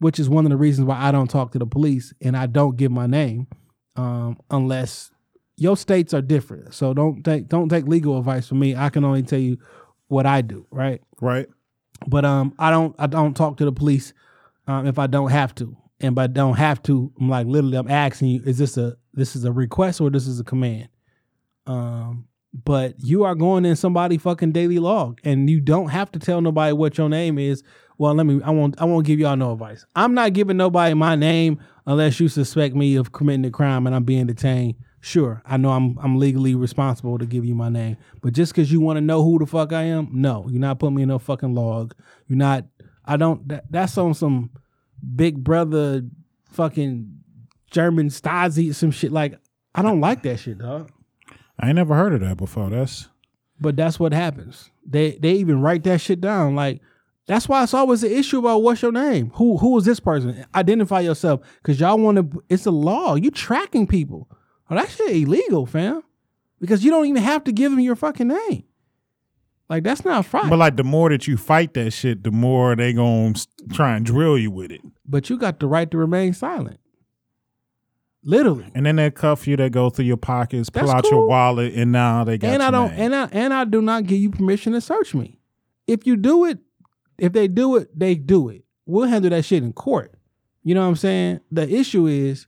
which 0.00 0.18
is 0.18 0.28
one 0.28 0.44
of 0.44 0.50
the 0.50 0.56
reasons 0.56 0.88
why 0.88 1.00
I 1.00 1.12
don't 1.12 1.30
talk 1.30 1.52
to 1.52 1.60
the 1.60 1.66
police 1.66 2.12
and 2.20 2.36
I 2.36 2.46
don't 2.46 2.76
give 2.76 2.90
my 2.90 3.06
name 3.06 3.46
um, 3.94 4.38
unless 4.50 5.12
your 5.56 5.76
states 5.76 6.12
are 6.12 6.20
different. 6.20 6.74
So 6.74 6.94
don't 6.94 7.22
take 7.22 7.48
don't 7.48 7.68
take 7.68 7.86
legal 7.86 8.18
advice 8.18 8.48
from 8.48 8.58
me. 8.58 8.74
I 8.74 8.88
can 8.90 9.04
only 9.04 9.22
tell 9.22 9.38
you 9.38 9.58
what 10.08 10.26
I 10.26 10.40
do, 10.40 10.66
right? 10.72 11.00
Right. 11.20 11.46
But 12.08 12.24
um, 12.24 12.54
I 12.58 12.72
don't 12.72 12.96
I 12.98 13.06
don't 13.06 13.34
talk 13.34 13.58
to 13.58 13.64
the 13.64 13.70
police 13.70 14.12
um, 14.66 14.86
if 14.86 14.98
I 14.98 15.06
don't 15.06 15.30
have 15.30 15.54
to, 15.56 15.76
and 16.00 16.14
by 16.14 16.26
don't 16.26 16.56
have 16.56 16.82
to, 16.84 17.12
I'm 17.20 17.28
like 17.28 17.46
literally 17.46 17.76
I'm 17.76 17.90
asking 17.90 18.28
you, 18.28 18.42
is 18.44 18.58
this 18.58 18.76
a 18.76 18.96
this 19.14 19.36
is 19.36 19.44
a 19.44 19.52
request 19.52 20.00
or 20.00 20.10
this 20.10 20.26
is 20.26 20.40
a 20.40 20.44
command? 20.44 20.88
Um, 21.66 22.26
but 22.52 22.94
you 22.98 23.24
are 23.24 23.34
going 23.34 23.64
in 23.64 23.76
somebody 23.76 24.18
fucking 24.18 24.52
daily 24.52 24.78
log, 24.78 25.20
and 25.24 25.48
you 25.48 25.60
don't 25.60 25.88
have 25.88 26.12
to 26.12 26.18
tell 26.18 26.40
nobody 26.40 26.72
what 26.72 26.98
your 26.98 27.08
name 27.08 27.38
is. 27.38 27.62
Well, 27.98 28.14
let 28.14 28.26
me. 28.26 28.40
I 28.44 28.50
won't. 28.50 28.80
I 28.80 28.84
won't 28.84 29.06
give 29.06 29.20
y'all 29.20 29.36
no 29.36 29.52
advice. 29.52 29.86
I'm 29.96 30.14
not 30.14 30.32
giving 30.32 30.56
nobody 30.56 30.94
my 30.94 31.16
name 31.16 31.60
unless 31.86 32.20
you 32.20 32.28
suspect 32.28 32.74
me 32.74 32.96
of 32.96 33.12
committing 33.12 33.44
a 33.44 33.50
crime 33.50 33.86
and 33.86 33.96
I'm 33.96 34.04
being 34.04 34.26
detained. 34.26 34.74
Sure, 35.00 35.42
I 35.44 35.56
know 35.56 35.70
I'm 35.70 35.98
I'm 35.98 36.18
legally 36.18 36.54
responsible 36.54 37.18
to 37.18 37.26
give 37.26 37.44
you 37.44 37.54
my 37.54 37.68
name, 37.68 37.96
but 38.20 38.34
just 38.34 38.52
because 38.52 38.70
you 38.70 38.80
want 38.80 38.98
to 38.98 39.00
know 39.00 39.24
who 39.24 39.38
the 39.38 39.46
fuck 39.46 39.72
I 39.72 39.82
am, 39.82 40.08
no, 40.12 40.46
you're 40.48 40.60
not 40.60 40.78
putting 40.78 40.94
me 40.94 41.02
in 41.02 41.08
no 41.08 41.18
fucking 41.18 41.54
log. 41.54 41.94
You're 42.28 42.38
not. 42.38 42.66
I 43.04 43.16
don't. 43.16 43.46
That, 43.48 43.64
that's 43.70 43.98
on 43.98 44.14
some 44.14 44.50
big 45.14 45.42
brother, 45.42 46.02
fucking 46.50 47.18
German 47.70 48.08
Stasi, 48.08 48.74
some 48.74 48.90
shit. 48.90 49.12
Like 49.12 49.38
I 49.74 49.82
don't 49.82 50.00
like 50.00 50.22
that 50.22 50.38
shit, 50.38 50.58
dog. 50.58 50.90
I 51.58 51.68
ain't 51.68 51.76
never 51.76 51.94
heard 51.94 52.14
of 52.14 52.20
that 52.20 52.36
before. 52.36 52.70
That's 52.70 53.08
But 53.60 53.76
that's 53.76 53.98
what 53.98 54.12
happens. 54.12 54.70
They 54.86 55.12
they 55.20 55.32
even 55.32 55.60
write 55.60 55.84
that 55.84 56.00
shit 56.00 56.20
down. 56.20 56.54
Like 56.54 56.80
that's 57.26 57.48
why 57.48 57.62
it's 57.62 57.74
always 57.74 58.02
an 58.02 58.10
issue 58.10 58.40
about 58.40 58.62
what's 58.62 58.82
your 58.82 58.92
name. 58.92 59.30
Who 59.34 59.56
who 59.58 59.78
is 59.78 59.84
this 59.84 60.00
person? 60.00 60.44
Identify 60.54 61.00
yourself, 61.00 61.40
because 61.62 61.78
y'all 61.80 61.98
want 61.98 62.16
to. 62.16 62.42
It's 62.48 62.66
a 62.66 62.70
law. 62.70 63.14
You 63.14 63.30
tracking 63.30 63.86
people. 63.86 64.28
Oh, 64.70 64.74
that 64.74 64.90
shit 64.90 65.10
illegal, 65.16 65.66
fam. 65.66 66.02
Because 66.60 66.84
you 66.84 66.90
don't 66.90 67.06
even 67.06 67.22
have 67.22 67.44
to 67.44 67.52
give 67.52 67.72
them 67.72 67.80
your 67.80 67.96
fucking 67.96 68.28
name. 68.28 68.64
Like 69.72 69.84
that's 69.84 70.04
not 70.04 70.30
right. 70.34 70.50
but 70.50 70.58
like 70.58 70.76
the 70.76 70.84
more 70.84 71.08
that 71.08 71.26
you 71.26 71.38
fight 71.38 71.72
that 71.72 71.92
shit, 71.92 72.24
the 72.24 72.30
more 72.30 72.76
they 72.76 72.92
gonna 72.92 73.32
try 73.72 73.96
and 73.96 74.04
drill 74.04 74.36
you 74.36 74.50
with 74.50 74.70
it. 74.70 74.82
but 75.06 75.30
you 75.30 75.38
got 75.38 75.60
the 75.60 75.66
right 75.66 75.90
to 75.90 75.96
remain 75.96 76.34
silent. 76.34 76.78
Literally. 78.22 78.70
And 78.74 78.84
then 78.84 78.96
they 78.96 79.10
cuff 79.10 79.48
you, 79.48 79.56
they 79.56 79.70
go 79.70 79.88
through 79.88 80.04
your 80.04 80.18
pockets, 80.18 80.68
pull 80.68 80.88
That's 80.88 81.06
out 81.06 81.10
your 81.10 81.26
wallet, 81.26 81.72
and 81.72 81.90
now 81.90 82.22
they 82.22 82.36
got 82.36 82.48
and 82.52 82.62
I 82.62 82.70
don't 82.70 82.90
name. 82.90 83.00
and 83.00 83.14
I 83.14 83.28
and 83.32 83.54
I 83.54 83.64
do 83.64 83.80
not 83.80 84.04
give 84.04 84.18
you 84.18 84.28
permission 84.28 84.74
to 84.74 84.80
search 84.82 85.14
me. 85.14 85.40
If 85.86 86.06
you 86.06 86.18
do 86.18 86.44
it, 86.44 86.58
if 87.16 87.32
they 87.32 87.48
do 87.48 87.76
it, 87.76 87.98
they 87.98 88.14
do 88.14 88.50
it. 88.50 88.64
We'll 88.84 89.08
handle 89.08 89.30
that 89.30 89.46
shit 89.46 89.62
in 89.62 89.72
court. 89.72 90.12
You 90.62 90.74
know 90.74 90.82
what 90.82 90.88
I'm 90.88 90.96
saying? 90.96 91.40
The 91.50 91.66
issue 91.66 92.04
is 92.08 92.46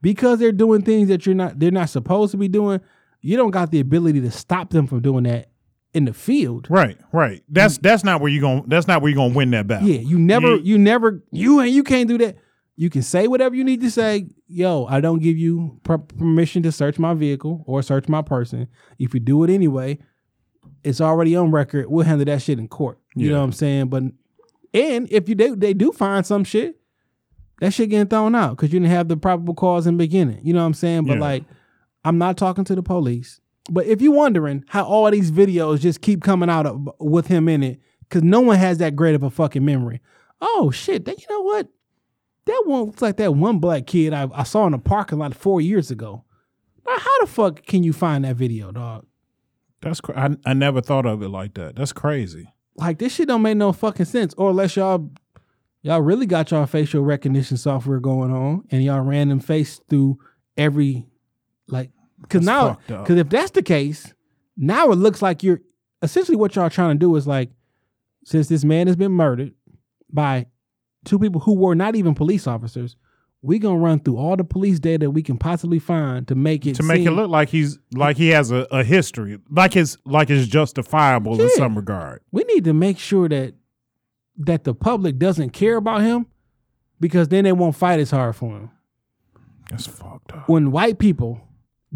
because 0.00 0.38
they're 0.38 0.52
doing 0.52 0.82
things 0.82 1.08
that 1.08 1.26
you're 1.26 1.34
not 1.34 1.58
they're 1.58 1.72
not 1.72 1.90
supposed 1.90 2.30
to 2.30 2.36
be 2.36 2.46
doing, 2.46 2.80
you 3.20 3.36
don't 3.36 3.50
got 3.50 3.72
the 3.72 3.80
ability 3.80 4.20
to 4.20 4.30
stop 4.30 4.70
them 4.70 4.86
from 4.86 5.00
doing 5.00 5.24
that 5.24 5.50
in 5.96 6.04
the 6.04 6.12
field. 6.12 6.66
Right, 6.70 6.98
right. 7.12 7.42
That's 7.48 7.78
that's 7.78 8.04
not 8.04 8.20
where 8.20 8.30
you 8.30 8.40
going 8.40 8.64
that's 8.68 8.86
not 8.86 9.00
where 9.02 9.10
you're 9.10 9.16
gonna 9.16 9.34
win 9.34 9.50
that 9.52 9.66
battle. 9.66 9.88
Yeah, 9.88 10.00
you 10.00 10.18
never, 10.18 10.56
You- 10.56 10.62
you 10.62 10.78
never, 10.78 11.22
you 11.32 11.60
and 11.60 11.70
you 11.70 11.82
can't 11.82 12.08
do 12.08 12.18
that. 12.18 12.36
You 12.76 12.90
can 12.90 13.00
say 13.02 13.26
whatever 13.26 13.54
you 13.54 13.64
need 13.64 13.80
to 13.80 13.90
say. 13.90 14.26
Yo, 14.46 14.84
I 14.84 15.00
don't 15.00 15.20
give 15.20 15.38
you 15.38 15.80
permission 15.82 16.62
to 16.64 16.70
search 16.70 16.98
my 16.98 17.14
vehicle 17.14 17.64
or 17.66 17.82
search 17.82 18.06
my 18.08 18.20
person. 18.20 18.68
If 18.98 19.14
you 19.14 19.20
do 19.20 19.42
it 19.44 19.50
anyway, 19.50 19.98
it's 20.84 21.00
already 21.00 21.34
on 21.34 21.50
record. 21.50 21.86
We'll 21.88 22.04
handle 22.04 22.26
that 22.26 22.42
shit 22.42 22.58
in 22.58 22.68
court. 22.68 22.98
You 23.14 23.30
know 23.30 23.38
what 23.38 23.44
I'm 23.44 23.52
saying? 23.52 23.86
But 23.88 24.02
and 24.74 25.10
if 25.10 25.28
you 25.28 25.34
do, 25.34 25.56
they 25.56 25.72
do 25.72 25.90
find 25.92 26.26
some 26.26 26.44
shit, 26.44 26.78
that 27.60 27.72
shit 27.72 27.88
getting 27.88 28.08
thrown 28.08 28.34
out 28.34 28.50
because 28.50 28.70
you 28.72 28.78
didn't 28.78 28.92
have 28.92 29.08
the 29.08 29.16
probable 29.16 29.54
cause 29.54 29.86
in 29.86 29.94
the 29.96 30.04
beginning. 30.04 30.40
You 30.42 30.52
know 30.52 30.60
what 30.60 30.66
I'm 30.66 30.74
saying? 30.74 31.04
But 31.06 31.14
Yeah. 31.14 31.20
like, 31.20 31.44
I'm 32.04 32.18
not 32.18 32.36
talking 32.36 32.64
to 32.64 32.74
the 32.74 32.82
police. 32.82 33.40
But 33.68 33.86
if 33.86 34.00
you're 34.00 34.12
wondering 34.12 34.64
how 34.68 34.84
all 34.84 35.10
these 35.10 35.30
videos 35.30 35.80
just 35.80 36.00
keep 36.00 36.22
coming 36.22 36.48
out 36.48 36.66
of, 36.66 36.88
with 37.00 37.26
him 37.26 37.48
in 37.48 37.62
it, 37.62 37.80
because 38.00 38.22
no 38.22 38.40
one 38.40 38.58
has 38.58 38.78
that 38.78 38.96
great 38.96 39.14
of 39.14 39.22
a 39.22 39.30
fucking 39.30 39.64
memory. 39.64 40.00
Oh 40.40 40.70
shit! 40.70 41.04
That 41.04 41.20
you 41.20 41.26
know 41.30 41.42
what? 41.42 41.68
That 42.44 42.62
one 42.66 42.84
looks 42.84 43.02
like 43.02 43.16
that 43.16 43.34
one 43.34 43.58
black 43.58 43.86
kid 43.86 44.12
I, 44.12 44.28
I 44.32 44.44
saw 44.44 44.66
in 44.66 44.72
the 44.72 44.78
parking 44.78 45.18
lot 45.18 45.34
four 45.34 45.60
years 45.60 45.90
ago. 45.90 46.24
Now, 46.86 46.98
how 46.98 47.20
the 47.20 47.26
fuck 47.26 47.64
can 47.64 47.82
you 47.82 47.92
find 47.92 48.24
that 48.24 48.36
video, 48.36 48.70
dog? 48.70 49.06
That's 49.80 50.00
cra- 50.00 50.36
I 50.44 50.50
I 50.50 50.54
never 50.54 50.80
thought 50.80 51.06
of 51.06 51.22
it 51.22 51.28
like 51.28 51.54
that. 51.54 51.76
That's 51.76 51.92
crazy. 51.92 52.52
Like 52.76 52.98
this 52.98 53.14
shit 53.14 53.28
don't 53.28 53.42
make 53.42 53.56
no 53.56 53.72
fucking 53.72 54.06
sense. 54.06 54.34
Or 54.34 54.50
unless 54.50 54.76
y'all 54.76 55.10
y'all 55.82 56.00
really 56.00 56.26
got 56.26 56.50
y'all 56.50 56.66
facial 56.66 57.02
recognition 57.02 57.56
software 57.56 58.00
going 58.00 58.32
on 58.32 58.64
and 58.70 58.84
y'all 58.84 59.00
ran 59.00 59.28
them 59.28 59.40
face 59.40 59.80
through 59.88 60.18
every 60.56 61.06
like 61.68 61.90
because 62.28 62.44
now 62.44 62.78
because 62.86 63.18
if 63.18 63.28
that's 63.28 63.52
the 63.52 63.62
case, 63.62 64.12
now 64.56 64.90
it 64.90 64.96
looks 64.96 65.22
like 65.22 65.42
you're 65.42 65.60
essentially 66.02 66.36
what 66.36 66.54
y'all 66.56 66.70
trying 66.70 66.94
to 66.94 66.98
do 66.98 67.14
is 67.16 67.26
like 67.26 67.50
since 68.24 68.48
this 68.48 68.64
man 68.64 68.86
has 68.86 68.96
been 68.96 69.12
murdered 69.12 69.52
by 70.12 70.46
two 71.04 71.18
people 71.18 71.40
who 71.40 71.54
were 71.54 71.74
not 71.74 71.94
even 71.94 72.14
police 72.14 72.46
officers, 72.46 72.96
we 73.42 73.58
gonna 73.58 73.78
run 73.78 74.00
through 74.00 74.16
all 74.16 74.36
the 74.36 74.44
police 74.44 74.78
data 74.80 75.10
we 75.10 75.22
can 75.22 75.38
possibly 75.38 75.78
find 75.78 76.26
to 76.28 76.34
make 76.34 76.66
it 76.66 76.74
to 76.74 76.82
make 76.82 77.06
it 77.06 77.12
look 77.12 77.30
like 77.30 77.48
he's 77.48 77.78
like 77.94 78.16
he 78.16 78.28
has 78.28 78.50
a, 78.50 78.66
a 78.70 78.82
history, 78.82 79.38
like 79.50 79.76
it's 79.76 79.96
like 80.04 80.30
it's 80.30 80.48
justifiable 80.48 81.40
in 81.40 81.48
some 81.50 81.76
regard. 81.76 82.20
we 82.32 82.42
need 82.44 82.64
to 82.64 82.72
make 82.72 82.98
sure 82.98 83.28
that 83.28 83.54
that 84.38 84.64
the 84.64 84.74
public 84.74 85.18
doesn't 85.18 85.50
care 85.50 85.76
about 85.76 86.02
him 86.02 86.26
because 87.00 87.28
then 87.28 87.44
they 87.44 87.52
won't 87.52 87.76
fight 87.76 88.00
as 88.00 88.10
hard 88.10 88.34
for 88.36 88.56
him. 88.56 88.70
That's 89.70 89.86
fucked 89.86 90.32
up. 90.32 90.48
When 90.48 90.70
white 90.72 90.98
people 90.98 91.40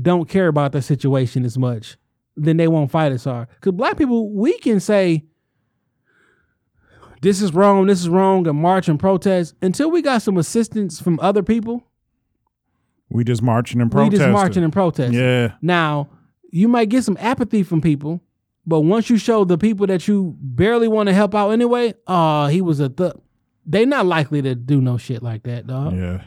don't 0.00 0.28
care 0.28 0.48
about 0.48 0.72
the 0.72 0.82
situation 0.82 1.44
as 1.44 1.58
much, 1.58 1.96
then 2.36 2.56
they 2.56 2.68
won't 2.68 2.90
fight 2.90 3.12
as 3.12 3.24
hard. 3.24 3.48
Because 3.54 3.72
black 3.72 3.96
people, 3.98 4.30
we 4.32 4.56
can 4.58 4.80
say, 4.80 5.24
this 7.22 7.42
is 7.42 7.52
wrong, 7.52 7.86
this 7.86 8.00
is 8.00 8.08
wrong, 8.08 8.46
and 8.46 8.58
march 8.58 8.88
and 8.88 8.98
protest 8.98 9.54
until 9.60 9.90
we 9.90 10.00
got 10.02 10.22
some 10.22 10.38
assistance 10.38 11.00
from 11.00 11.18
other 11.20 11.42
people. 11.42 11.86
We 13.10 13.24
just 13.24 13.42
marching 13.42 13.80
and 13.80 13.90
protesting. 13.90 14.12
We 14.12 14.24
just 14.24 14.32
marching 14.32 14.64
and 14.64 14.72
protesting. 14.72 15.18
Yeah. 15.18 15.52
Now, 15.60 16.08
you 16.50 16.68
might 16.68 16.88
get 16.88 17.04
some 17.04 17.16
apathy 17.20 17.62
from 17.62 17.80
people, 17.80 18.20
but 18.66 18.80
once 18.80 19.10
you 19.10 19.18
show 19.18 19.44
the 19.44 19.58
people 19.58 19.86
that 19.88 20.06
you 20.08 20.36
barely 20.40 20.88
want 20.88 21.08
to 21.08 21.12
help 21.12 21.34
out 21.34 21.50
anyway, 21.50 21.94
oh, 22.06 22.46
he 22.46 22.60
was 22.60 22.80
a 22.80 22.88
th- 22.88 23.12
they 23.66 23.84
not 23.84 24.06
likely 24.06 24.42
to 24.42 24.54
do 24.54 24.80
no 24.80 24.96
shit 24.96 25.22
like 25.22 25.42
that, 25.42 25.66
dog. 25.66 25.94
Yeah. 25.96 26.22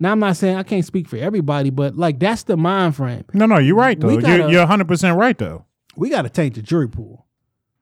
Now 0.00 0.12
I'm 0.12 0.18
not 0.18 0.36
saying 0.36 0.56
I 0.56 0.62
can't 0.64 0.84
speak 0.84 1.08
for 1.08 1.16
everybody, 1.16 1.70
but 1.70 1.96
like 1.96 2.18
that's 2.18 2.42
the 2.42 2.56
mind 2.56 2.96
frame. 2.96 3.24
No, 3.32 3.46
no, 3.46 3.58
you're 3.58 3.76
right 3.76 3.98
though. 3.98 4.10
You're, 4.10 4.20
gotta- 4.20 4.50
you're 4.50 4.60
100 4.60 4.88
percent 4.88 5.16
right 5.18 5.36
though. 5.38 5.64
We 5.96 6.10
got 6.10 6.22
to 6.22 6.28
taint 6.28 6.54
the 6.54 6.62
jury 6.62 6.88
pool. 6.88 7.26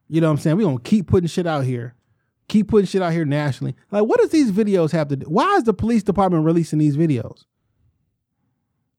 You 0.09 0.21
know 0.21 0.27
what 0.29 0.33
I'm 0.33 0.39
saying? 0.39 0.57
We 0.57 0.65
gonna 0.65 0.79
keep 0.79 1.07
putting 1.07 1.27
shit 1.29 1.47
out 1.47 1.65
here, 1.65 1.95
keep 2.49 2.69
putting 2.69 2.87
shit 2.87 3.01
out 3.01 3.13
here 3.13 3.25
nationally. 3.25 3.75
Like, 3.91 4.05
what 4.05 4.21
does 4.21 4.29
these 4.31 4.53
videos 4.53 4.93
have 4.93 5.09
to 5.09 5.17
do? 5.17 5.27
Why 5.27 5.57
is 5.57 5.65
the 5.65 5.73
police 5.73 6.03
department 6.03 6.45
releasing 6.45 6.79
these 6.79 6.97
videos? 6.99 7.45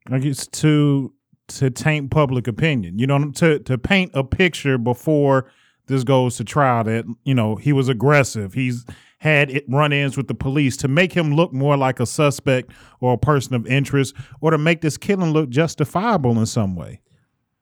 Like 0.10 0.24
it's 0.26 0.48
to 0.48 1.14
to 1.50 1.70
taint 1.70 2.10
public 2.12 2.48
opinion. 2.48 2.98
You 2.98 3.08
know, 3.08 3.32
to 3.32 3.60
to 3.60 3.78
paint 3.78 4.12
a 4.16 4.24
picture 4.24 4.78
before 4.78 5.52
this 5.88 6.04
goes 6.04 6.38
to 6.38 6.44
trial 6.44 6.84
that 6.86 7.06
you 7.24 7.36
know 7.36 7.56
he 7.56 7.74
was 7.74 7.90
aggressive. 7.90 8.54
He's 8.54 8.86
had 9.24 9.50
it 9.50 9.64
run-ins 9.70 10.18
with 10.18 10.28
the 10.28 10.34
police 10.36 10.76
to 10.76 10.90
make 10.90 11.14
him 11.14 11.34
look 11.34 11.54
more 11.54 11.78
like 11.78 12.02
a 12.02 12.06
suspect 12.06 12.70
or 13.00 13.14
a 13.14 13.18
person 13.18 13.54
of 13.56 13.66
interest, 13.66 14.14
or 14.42 14.52
to 14.52 14.58
make 14.58 14.82
this 14.82 14.98
killing 14.98 15.32
look 15.32 15.48
justifiable 15.50 16.38
in 16.38 16.46
some 16.46 16.76
way. 16.76 17.00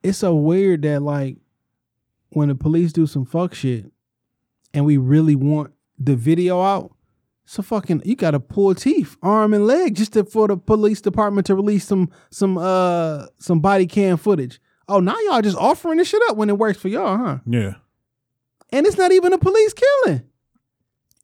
it's 0.01 0.18
so 0.18 0.34
weird 0.34 0.82
that 0.82 1.03
like 1.03 1.38
when 2.30 2.47
the 2.47 2.55
police 2.55 2.91
do 2.91 3.05
some 3.05 3.26
fuck 3.26 3.53
shit 3.53 3.86
and 4.74 4.86
we 4.86 4.97
really 4.97 5.36
want 5.36 5.72
the 5.99 6.16
video 6.16 6.64
out, 6.64 6.95
so 7.45 7.62
fucking 7.62 8.01
you 8.05 8.16
gotta 8.16 8.39
pull 8.39 8.74
teeth, 8.74 9.16
arm 9.22 9.53
and 9.53 9.68
leg 9.68 9.93
just 9.93 10.14
to, 10.14 10.24
for 10.24 10.47
the 10.47 10.57
police 10.57 10.99
department 10.99 11.45
to 11.45 11.53
release 11.53 11.86
some 11.86 12.09
some 12.32 12.57
uh 12.57 13.28
some 13.38 13.59
body 13.59 13.86
cam 13.86 14.18
footage. 14.18 14.59
Oh, 14.88 14.99
now 14.99 15.16
y'all 15.26 15.43
just 15.43 15.57
offering 15.57 15.99
this 15.99 16.07
shit 16.07 16.24
up 16.28 16.38
when 16.38 16.49
it 16.49 16.57
works 16.57 16.80
for 16.80 16.88
y'all, 16.88 17.18
huh? 17.18 17.38
Yeah. 17.45 17.76
And 18.72 18.88
it's 18.88 18.97
not 18.97 19.12
even 19.12 19.32
a 19.32 19.38
police 19.38 19.76
killing. 19.76 20.24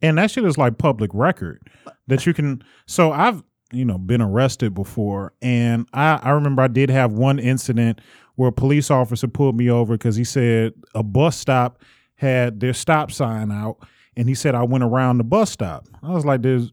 And 0.01 0.17
that 0.17 0.31
shit 0.31 0.45
is 0.45 0.57
like 0.57 0.77
public 0.77 1.11
record 1.13 1.61
that 2.07 2.25
you 2.25 2.33
can 2.33 2.63
so 2.85 3.11
i've 3.11 3.43
you 3.71 3.85
know 3.85 3.97
been 3.97 4.21
arrested 4.21 4.73
before 4.73 5.33
and 5.41 5.87
i 5.93 6.19
i 6.23 6.29
remember 6.31 6.61
i 6.61 6.67
did 6.67 6.89
have 6.89 7.13
one 7.13 7.39
incident 7.39 7.99
where 8.35 8.49
a 8.49 8.53
police 8.53 8.91
officer 8.91 9.27
pulled 9.27 9.57
me 9.57 9.69
over 9.69 9.93
because 9.95 10.15
he 10.15 10.23
said 10.23 10.73
a 10.95 11.03
bus 11.03 11.37
stop 11.37 11.81
had 12.15 12.59
their 12.59 12.73
stop 12.73 13.11
sign 13.11 13.51
out 13.51 13.77
and 14.15 14.29
he 14.29 14.35
said 14.35 14.55
i 14.55 14.63
went 14.63 14.83
around 14.83 15.17
the 15.17 15.23
bus 15.23 15.51
stop 15.51 15.87
i 16.03 16.11
was 16.11 16.25
like 16.25 16.41
there's 16.41 16.71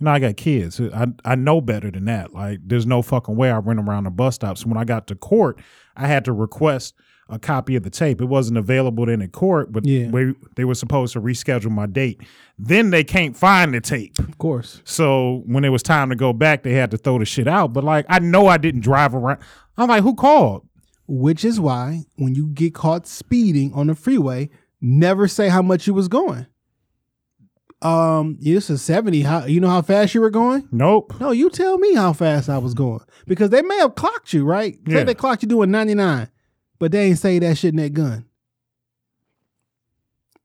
you 0.00 0.04
know, 0.04 0.12
I 0.12 0.20
got 0.20 0.36
kids. 0.36 0.80
I 0.80 1.06
I 1.24 1.34
know 1.34 1.60
better 1.60 1.90
than 1.90 2.04
that. 2.04 2.32
Like, 2.32 2.60
there's 2.64 2.86
no 2.86 3.02
fucking 3.02 3.34
way 3.34 3.50
I 3.50 3.58
went 3.58 3.80
around 3.80 4.04
the 4.04 4.10
bus 4.10 4.36
stop. 4.36 4.56
So 4.56 4.68
when 4.68 4.76
I 4.76 4.84
got 4.84 5.08
to 5.08 5.16
court, 5.16 5.60
I 5.96 6.06
had 6.06 6.24
to 6.26 6.32
request 6.32 6.94
a 7.30 7.38
copy 7.38 7.76
of 7.76 7.82
the 7.82 7.90
tape. 7.90 8.20
It 8.20 8.24
wasn't 8.26 8.56
available 8.58 9.04
then 9.06 9.20
in 9.20 9.28
court, 9.30 9.70
but 9.70 9.84
Yeah. 9.84 10.08
we, 10.10 10.34
they 10.56 10.64
were 10.64 10.74
supposed 10.74 11.12
to 11.12 11.20
reschedule 11.20 11.70
my 11.70 11.86
date. 11.86 12.22
Then 12.58 12.90
they 12.90 13.04
can't 13.04 13.36
find 13.36 13.74
the 13.74 13.80
tape. 13.80 14.18
Of 14.18 14.38
course. 14.38 14.80
So 14.84 15.42
when 15.46 15.64
it 15.64 15.68
was 15.68 15.82
time 15.82 16.08
to 16.08 16.16
go 16.16 16.32
back, 16.32 16.62
they 16.62 16.72
had 16.72 16.90
to 16.92 16.96
throw 16.96 17.18
the 17.18 17.24
shit 17.26 17.46
out. 17.46 17.72
But 17.74 17.84
like, 17.84 18.06
I 18.08 18.18
know 18.18 18.46
I 18.46 18.56
didn't 18.56 18.80
drive 18.80 19.14
around. 19.14 19.40
I'm 19.76 19.88
like, 19.88 20.02
who 20.02 20.14
called? 20.14 20.66
Which 21.06 21.44
is 21.44 21.60
why 21.60 22.04
when 22.16 22.34
you 22.34 22.48
get 22.48 22.74
caught 22.74 23.06
speeding 23.06 23.72
on 23.74 23.86
the 23.88 23.94
freeway, 23.94 24.48
never 24.80 25.28
say 25.28 25.48
how 25.48 25.62
much 25.62 25.86
you 25.86 25.94
was 25.94 26.08
going. 26.08 26.46
Um, 27.80 28.38
it's 28.40 28.70
a 28.70 28.78
70. 28.78 29.22
How 29.22 29.44
you 29.44 29.60
know 29.60 29.68
how 29.68 29.82
fast 29.82 30.12
you 30.14 30.20
were 30.20 30.30
going? 30.30 30.68
Nope. 30.72 31.14
No, 31.20 31.30
you 31.30 31.48
tell 31.48 31.78
me 31.78 31.94
how 31.94 32.12
fast 32.12 32.48
I 32.48 32.58
was 32.58 32.74
going. 32.74 33.00
Because 33.26 33.50
they 33.50 33.62
may 33.62 33.76
have 33.78 33.94
clocked 33.94 34.32
you, 34.32 34.44
right? 34.44 34.74
Say 34.88 34.94
Yeah. 34.96 35.04
they 35.04 35.14
clocked 35.14 35.42
you 35.44 35.48
doing 35.48 35.70
99, 35.70 36.28
but 36.78 36.92
they 36.92 37.06
ain't 37.06 37.18
say 37.18 37.38
that 37.38 37.58
shit 37.58 37.70
in 37.74 37.76
that 37.76 37.92
gun. 37.92 38.24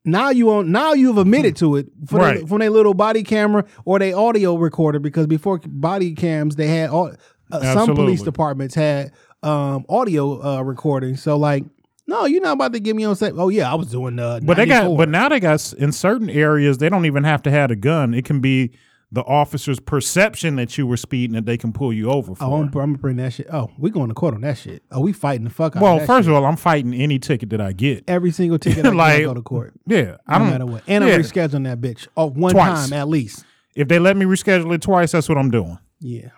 Now 0.04 0.28
you 0.30 0.50
on 0.50 0.70
now 0.70 0.92
you've 0.92 1.16
admitted 1.16 1.56
to 1.56 1.76
it 1.76 1.86
for 2.06 2.18
Right. 2.18 2.40
they, 2.40 2.46
from 2.46 2.58
their 2.58 2.68
little 2.70 2.92
body 2.92 3.22
camera 3.22 3.64
or 3.86 3.98
they 3.98 4.12
audio 4.12 4.54
recorder 4.56 4.98
because 4.98 5.26
before 5.26 5.60
body 5.64 6.14
cams 6.14 6.56
they 6.56 6.66
had 6.66 6.90
all 6.90 7.12
uh, 7.50 7.72
some 7.74 7.94
police 7.94 8.20
departments 8.22 8.74
had 8.74 9.12
um 9.42 9.86
audio 9.88 10.42
uh 10.42 10.62
recording. 10.62 11.16
So 11.16 11.36
like 11.38 11.64
no, 12.06 12.26
you're 12.26 12.42
not 12.42 12.52
about 12.52 12.74
to 12.74 12.80
give 12.80 12.94
me 12.96 13.04
on 13.04 13.16
set. 13.16 13.32
Oh 13.34 13.48
yeah, 13.48 13.70
I 13.70 13.76
was 13.76 13.86
doing 13.90 14.18
uh 14.18 14.40
But 14.42 14.58
they 14.58 14.66
got, 14.66 14.94
but 14.94 15.08
now 15.08 15.30
they 15.30 15.40
got 15.40 15.72
in 15.78 15.90
certain 15.90 16.28
areas 16.28 16.76
they 16.76 16.90
don't 16.90 17.06
even 17.06 17.24
have 17.24 17.42
to 17.44 17.50
have 17.50 17.70
a 17.70 17.76
gun. 17.76 18.12
It 18.12 18.26
can 18.26 18.40
be 18.40 18.72
the 19.14 19.22
officer's 19.22 19.78
perception 19.78 20.56
that 20.56 20.76
you 20.76 20.86
were 20.86 20.96
speeding 20.96 21.34
that 21.34 21.46
they 21.46 21.56
can 21.56 21.72
pull 21.72 21.92
you 21.92 22.10
over 22.10 22.34
for. 22.34 22.44
Oh, 22.44 22.54
I'm, 22.54 22.62
I'm 22.64 22.70
gonna 22.70 22.98
bring 22.98 23.16
that 23.16 23.32
shit. 23.32 23.46
Oh, 23.52 23.70
we 23.78 23.90
going 23.90 24.08
to 24.08 24.14
court 24.14 24.34
on 24.34 24.40
that 24.40 24.58
shit. 24.58 24.82
Oh, 24.90 25.00
we 25.00 25.12
fighting 25.12 25.44
the 25.44 25.50
fuck 25.50 25.76
out. 25.76 25.82
well, 25.82 25.94
of 25.94 26.00
that 26.00 26.06
first 26.06 26.26
shit. 26.26 26.34
of 26.34 26.42
all, 26.42 26.44
I'm 26.44 26.56
fighting 26.56 26.92
any 26.92 27.20
ticket 27.20 27.50
that 27.50 27.60
I 27.60 27.72
get. 27.72 28.04
every 28.08 28.32
single 28.32 28.58
ticket 28.58 28.84
I 28.86 28.90
get, 28.90 29.00
I 29.00 29.22
go 29.22 29.34
to 29.34 29.42
court. 29.42 29.72
Yeah, 29.86 30.16
I 30.26 30.38
no 30.38 30.44
don't 30.44 30.50
matter 30.50 30.66
what. 30.66 30.82
And 30.88 31.04
yeah. 31.04 31.14
I'm 31.14 31.20
rescheduling 31.20 31.64
that 31.64 31.80
bitch. 31.80 32.08
Oh, 32.16 32.26
one 32.26 32.52
Twice. 32.52 32.90
time 32.90 32.92
at 32.92 33.08
least. 33.08 33.44
If 33.76 33.88
they 33.88 33.98
let 33.98 34.16
me 34.16 34.24
reschedule 34.26 34.74
it 34.74 34.82
twice, 34.82 35.12
that's 35.12 35.28
what 35.28 35.38
I'm 35.38 35.50
doing. 35.50 35.78
Yeah. 36.00 36.30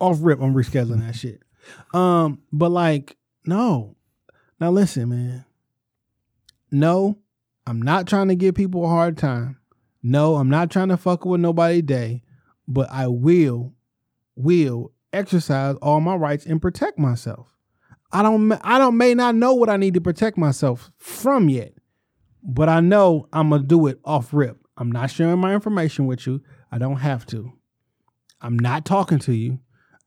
Off 0.00 0.18
rip, 0.20 0.40
I'm 0.40 0.54
rescheduling 0.54 1.06
that 1.06 1.14
shit. 1.14 1.42
Um, 1.92 2.40
but 2.52 2.70
like, 2.70 3.16
no. 3.46 3.96
Now 4.58 4.70
listen, 4.70 5.08
man. 5.10 5.44
No, 6.70 7.18
I'm 7.66 7.82
not 7.82 8.06
trying 8.06 8.28
to 8.28 8.34
give 8.34 8.54
people 8.54 8.84
a 8.84 8.88
hard 8.88 9.18
time. 9.18 9.58
No, 10.02 10.36
I'm 10.36 10.50
not 10.50 10.70
trying 10.70 10.88
to 10.88 10.96
fuck 10.96 11.24
with 11.24 11.40
nobody 11.40 11.80
day, 11.80 12.22
but 12.66 12.90
I 12.90 13.06
will, 13.06 13.74
will 14.34 14.92
exercise 15.12 15.76
all 15.82 16.00
my 16.00 16.16
rights 16.16 16.46
and 16.46 16.60
protect 16.60 16.98
myself. 16.98 17.56
I 18.12 18.22
don't 18.22 18.52
I 18.62 18.78
don't 18.78 18.98
may 18.98 19.14
not 19.14 19.34
know 19.34 19.54
what 19.54 19.70
I 19.70 19.76
need 19.76 19.94
to 19.94 20.00
protect 20.00 20.36
myself 20.36 20.90
from 20.98 21.48
yet, 21.48 21.72
but 22.42 22.68
I 22.68 22.80
know 22.80 23.28
I'm 23.32 23.50
gonna 23.50 23.62
do 23.62 23.86
it 23.86 24.00
off 24.04 24.34
rip. 24.34 24.58
I'm 24.76 24.92
not 24.92 25.10
sharing 25.10 25.38
my 25.38 25.54
information 25.54 26.06
with 26.06 26.26
you. 26.26 26.42
I 26.70 26.78
don't 26.78 26.96
have 26.96 27.24
to. 27.26 27.52
I'm 28.40 28.58
not 28.58 28.84
talking 28.84 29.18
to 29.20 29.32
you. 29.32 29.60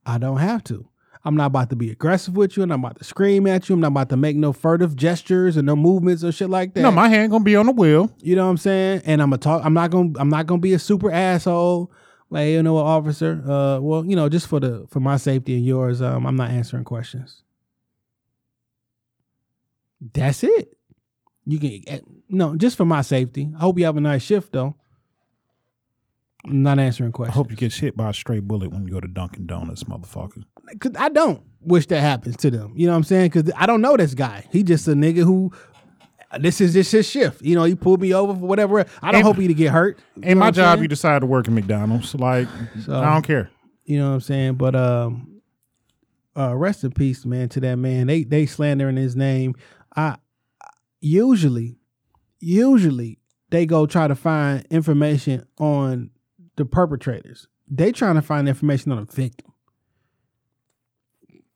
I 0.06 0.18
don't 0.18 0.38
have 0.38 0.64
to. 0.66 0.88
I'm 1.26 1.36
not 1.36 1.48
about 1.48 1.72
to 1.72 1.76
be 1.76 1.90
aggressive 1.90 2.38
with 2.38 2.56
you. 2.56 2.62
and 2.62 2.72
I'm 2.72 2.84
about 2.86 3.00
to 3.00 3.04
scream 3.04 3.48
at 3.48 3.68
you. 3.68 3.74
I'm 3.74 3.82
not 3.82 3.88
about 3.88 4.10
to 4.10 4.18
make 4.18 4.36
no 4.36 4.54
furtive 4.54 4.96
gestures 4.96 5.58
or 5.58 5.64
no 5.64 5.76
movements 5.76 6.24
or 6.24 6.32
shit 6.32 6.52
like 6.52 6.76
that. 6.76 6.82
No, 6.82 6.92
my 6.92 7.10
hand 7.10 7.32
gonna 7.32 7.44
be 7.44 7.56
on 7.56 7.66
the 7.66 7.72
wheel. 7.72 8.16
You 8.22 8.36
know 8.36 8.46
what 8.46 8.52
I'm 8.52 8.58
saying? 8.58 9.02
And 9.06 9.22
I'm 9.24 9.32
gonna 9.32 9.40
talk. 9.40 9.66
I'm 9.66 9.74
not 9.74 9.90
gonna. 9.90 10.12
I'm 10.18 10.30
not 10.30 10.46
gonna 10.46 10.62
be 10.62 10.74
a 10.74 10.80
super 10.80 11.12
asshole. 11.12 11.92
Like 12.30 12.50
you 12.50 12.62
know, 12.62 12.74
what, 12.74 12.86
officer. 12.86 13.42
Uh, 13.44 13.80
well, 13.80 14.06
you 14.06 14.16
know, 14.16 14.30
just 14.30 14.48
for 14.48 14.60
the 14.60 14.86
for 14.90 15.00
my 15.00 15.18
safety 15.18 15.56
and 15.56 15.66
yours, 15.66 16.02
um, 16.02 16.28
I'm 16.28 16.36
not 16.36 16.52
answering 16.52 16.84
questions. 16.84 17.42
That's 20.14 20.44
it. 20.44 20.78
You 21.46 21.60
can 21.60 21.82
eh, 21.88 22.00
no, 22.30 22.56
just 22.56 22.78
for 22.78 22.86
my 22.86 23.02
safety. 23.02 23.50
I 23.56 23.62
hope 23.62 23.80
you 23.80 23.86
have 23.86 23.98
a 23.98 24.02
nice 24.02 24.22
shift 24.24 24.52
though. 24.52 24.76
I'm 26.46 26.64
not 26.64 26.80
answering 26.80 27.12
questions. 27.12 27.34
I 27.36 27.38
hope 27.38 27.50
you 27.52 27.58
get 27.58 27.74
hit 27.74 27.98
by 27.98 28.10
a 28.10 28.14
stray 28.14 28.40
bullet 28.40 28.72
when 28.72 28.86
you 28.86 28.94
go 28.94 29.00
to 29.00 29.08
Dunkin' 29.08 29.46
Donuts, 29.48 29.84
motherfucker. 29.86 30.44
Cause 30.80 30.92
I 30.98 31.10
don't 31.10 31.42
wish 31.62 31.88
that 31.88 32.02
happens 32.02 32.38
to 32.38 32.52
them. 32.52 32.74
You 32.76 32.86
know 32.88 32.94
what 32.94 32.98
I'm 32.98 33.04
saying? 33.04 33.30
Because 33.32 33.52
I 33.58 33.66
don't 33.66 33.82
know 33.82 33.98
this 33.98 34.14
guy. 34.14 34.46
He 34.52 34.64
just 34.64 34.88
a 34.88 34.92
nigga 34.92 35.24
who. 35.24 35.52
This 36.40 36.60
is 36.60 36.74
just 36.74 36.92
his 36.92 37.08
shift. 37.08 37.42
You 37.44 37.56
know, 37.56 37.64
he 37.64 37.76
pulled 37.76 38.02
me 38.02 38.14
over 38.14 38.34
for 38.34 38.40
whatever. 38.46 38.80
I 39.02 39.12
don't 39.12 39.20
And- 39.20 39.24
hope 39.24 39.38
he 39.38 39.48
to 39.48 39.54
get 39.54 39.72
hurt. 39.72 40.00
You 40.18 40.24
In 40.24 40.38
my 40.40 40.52
job, 40.52 40.74
saying? 40.74 40.82
you 40.82 40.88
decide 40.90 41.20
to 41.20 41.26
work 41.28 41.48
at 41.48 41.54
McDonald's. 41.54 42.14
Like, 42.16 42.48
So- 42.84 42.94
I 43.00 43.14
don't 43.14 43.22
care. 43.26 43.50
You 43.86 44.00
know 44.00 44.10
what 44.10 44.16
I'm 44.16 44.22
saying? 44.22 44.56
But 44.56 44.76
um 44.76 45.42
uh 46.36 46.54
rest 46.56 46.84
in 46.84 46.92
peace, 46.92 47.26
man, 47.26 47.48
to 47.50 47.60
that 47.62 47.78
man. 47.78 48.08
They 48.08 48.24
they 48.24 48.46
slandering 48.48 48.98
his 48.98 49.16
name. 49.16 49.56
I 49.96 50.18
usually 51.00 51.78
usually 52.40 53.20
they 53.52 53.66
go 53.66 53.86
try 53.86 54.08
to 54.08 54.16
find 54.16 54.66
information 54.70 55.46
on 55.60 56.10
the 56.56 56.66
perpetrators. 56.66 57.48
They 57.70 57.92
trying 57.92 58.16
to 58.16 58.22
find 58.22 58.48
information 58.48 58.92
on 58.92 59.06
the 59.06 59.12
victim. 59.12 59.52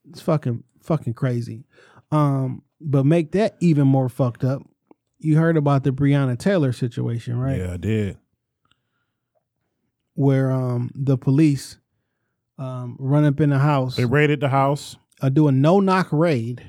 It's 0.10 0.22
fucking 0.22 0.64
fucking 0.82 1.14
crazy. 1.14 1.66
Um 2.12 2.64
but 2.82 3.06
make 3.06 3.32
that 3.34 3.56
even 3.60 3.88
more 3.88 4.10
fucked 4.10 4.44
up. 4.44 4.64
You 5.20 5.38
heard 5.38 5.58
about 5.58 5.84
the 5.84 5.92
Breonna 5.92 6.38
Taylor 6.40 6.72
situation, 6.72 7.38
right? 7.38 7.60
Yeah, 7.60 7.74
I 7.74 7.78
did. 7.78 8.18
Where 10.16 10.52
um 10.52 10.92
the 10.96 11.18
police 11.18 11.78
um 12.58 12.98
run 13.00 13.26
up 13.26 13.40
in 13.40 13.50
the 13.52 13.60
house 13.60 13.96
They 13.96 14.06
raided 14.06 14.40
the 14.42 14.50
house. 14.50 14.98
uh, 15.22 15.30
do 15.30 15.48
a 15.48 15.52
no 15.52 15.80
knock 15.80 16.08
raid 16.12 16.64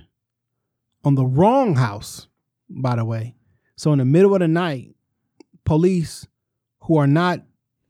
on 1.04 1.14
the 1.14 1.24
wrong 1.24 1.76
house, 1.76 2.26
by 2.68 2.96
the 2.96 3.04
way. 3.04 3.34
So 3.76 3.92
in 3.92 3.98
the 3.98 4.04
middle 4.04 4.34
of 4.34 4.40
the 4.40 4.48
night, 4.48 4.94
police 5.64 6.26
who 6.82 6.98
are 6.98 7.06
not 7.06 7.40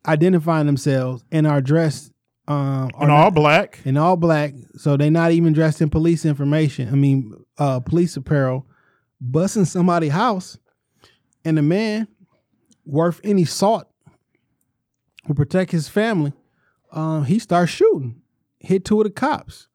identifying 0.07 0.66
themselves 0.66 1.24
and 1.30 1.46
are 1.46 1.61
dressed 1.61 2.12
um 2.48 2.90
are 2.94 3.03
And 3.03 3.12
all 3.12 3.30
black. 3.30 3.80
in 3.84 3.96
all 3.96 4.16
black, 4.16 4.55
so 4.76 4.96
they're 4.96 5.11
not 5.11 5.30
even 5.32 5.53
dressed 5.53 5.80
in 5.80 5.90
police 5.90 6.24
information. 6.24 6.88
I 6.88 6.96
mean, 6.96 7.32
uh, 7.59 7.80
police 7.80 8.16
apparel, 8.16 8.66
busting 9.20 9.66
somebody's 9.66 10.12
house, 10.12 10.59
and 11.44 11.59
a 11.59 11.62
man 11.62 12.09
worth 12.84 13.20
any 13.22 13.44
salt 13.44 13.86
to 15.28 15.34
protect 15.34 15.70
his 15.70 15.88
family. 15.88 16.32
Um, 16.92 17.24
he 17.24 17.38
starts 17.38 17.70
shooting, 17.70 18.20
hit 18.59 18.84
two 18.84 18.98
of 19.01 19.05
the 19.05 19.11
cops 19.11 19.68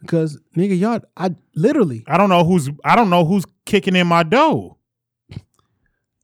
because 0.00 0.38
nigga, 0.56 0.78
y'all, 0.78 1.00
I 1.16 1.34
literally 1.54 2.02
I 2.06 2.16
don't 2.16 2.30
know 2.30 2.44
who's 2.44 2.70
I 2.84 2.96
don't 2.96 3.10
know 3.10 3.24
who's 3.26 3.44
kicking 3.66 3.96
in 3.96 4.06
my 4.06 4.22
door. 4.22 4.76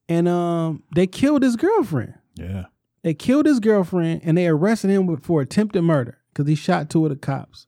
and 0.09 0.27
um, 0.29 0.85
they 0.95 1.07
killed 1.07 1.43
his 1.43 1.57
girlfriend. 1.57 2.15
Yeah. 2.37 2.67
They 3.03 3.15
killed 3.15 3.47
his 3.47 3.61
girlfriend 3.61 4.23
and 4.25 4.37
they 4.37 4.49
arrested 4.49 4.91
him 4.91 5.17
for 5.19 5.41
attempted 5.41 5.83
murder 5.83 6.19
because 6.33 6.49
he 6.49 6.55
shot 6.55 6.91
two 6.91 7.05
of 7.05 7.11
the 7.11 7.17
cops. 7.17 7.67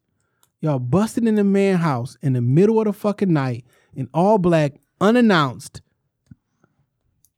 Y'all 0.60 0.78
busted 0.78 1.26
in 1.26 1.36
the 1.36 1.44
man 1.44 1.78
house 1.78 2.16
in 2.20 2.34
the 2.34 2.40
middle 2.40 2.78
of 2.78 2.86
the 2.86 2.92
fucking 2.92 3.32
night 3.32 3.64
in 3.94 4.08
all 4.12 4.38
black, 4.38 4.74
unannounced. 5.00 5.80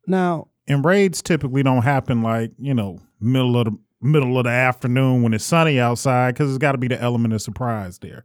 Now, 0.07 0.49
And 0.67 0.85
raids 0.85 1.23
typically 1.23 1.63
don't 1.63 1.83
happen 1.83 2.23
like, 2.23 2.53
you 2.59 2.75
know, 2.75 2.99
middle 3.21 3.57
of 3.57 3.67
the 3.67 3.79
middle 4.01 4.37
of 4.37 4.45
the 4.45 4.51
afternoon 4.51 5.23
when 5.23 5.33
it's 5.33 5.45
sunny 5.45 5.79
outside 5.79 6.35
because 6.35 6.51
it's 6.51 6.59
got 6.59 6.73
to 6.73 6.79
be 6.79 6.89
the 6.89 7.01
element 7.01 7.33
of 7.35 7.41
surprise 7.41 7.99
there. 8.01 8.25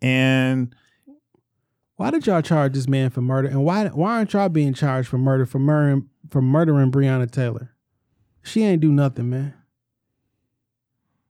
And 0.00 0.74
why 1.96 2.10
did 2.10 2.26
y'all 2.26 2.42
charge 2.42 2.72
this 2.72 2.88
man 2.88 3.10
for 3.10 3.20
murder? 3.20 3.48
And 3.48 3.64
why 3.64 3.86
why 3.86 4.16
aren't 4.16 4.32
y'all 4.32 4.48
being 4.48 4.74
charged 4.74 5.08
for 5.08 5.18
murder 5.18 5.46
for 5.46 5.60
murdering 5.60 6.08
for 6.30 6.42
murdering 6.42 6.90
Breonna 6.90 7.30
Taylor? 7.30 7.71
She 8.42 8.62
ain't 8.64 8.80
do 8.80 8.90
nothing, 8.92 9.30
man. 9.30 9.54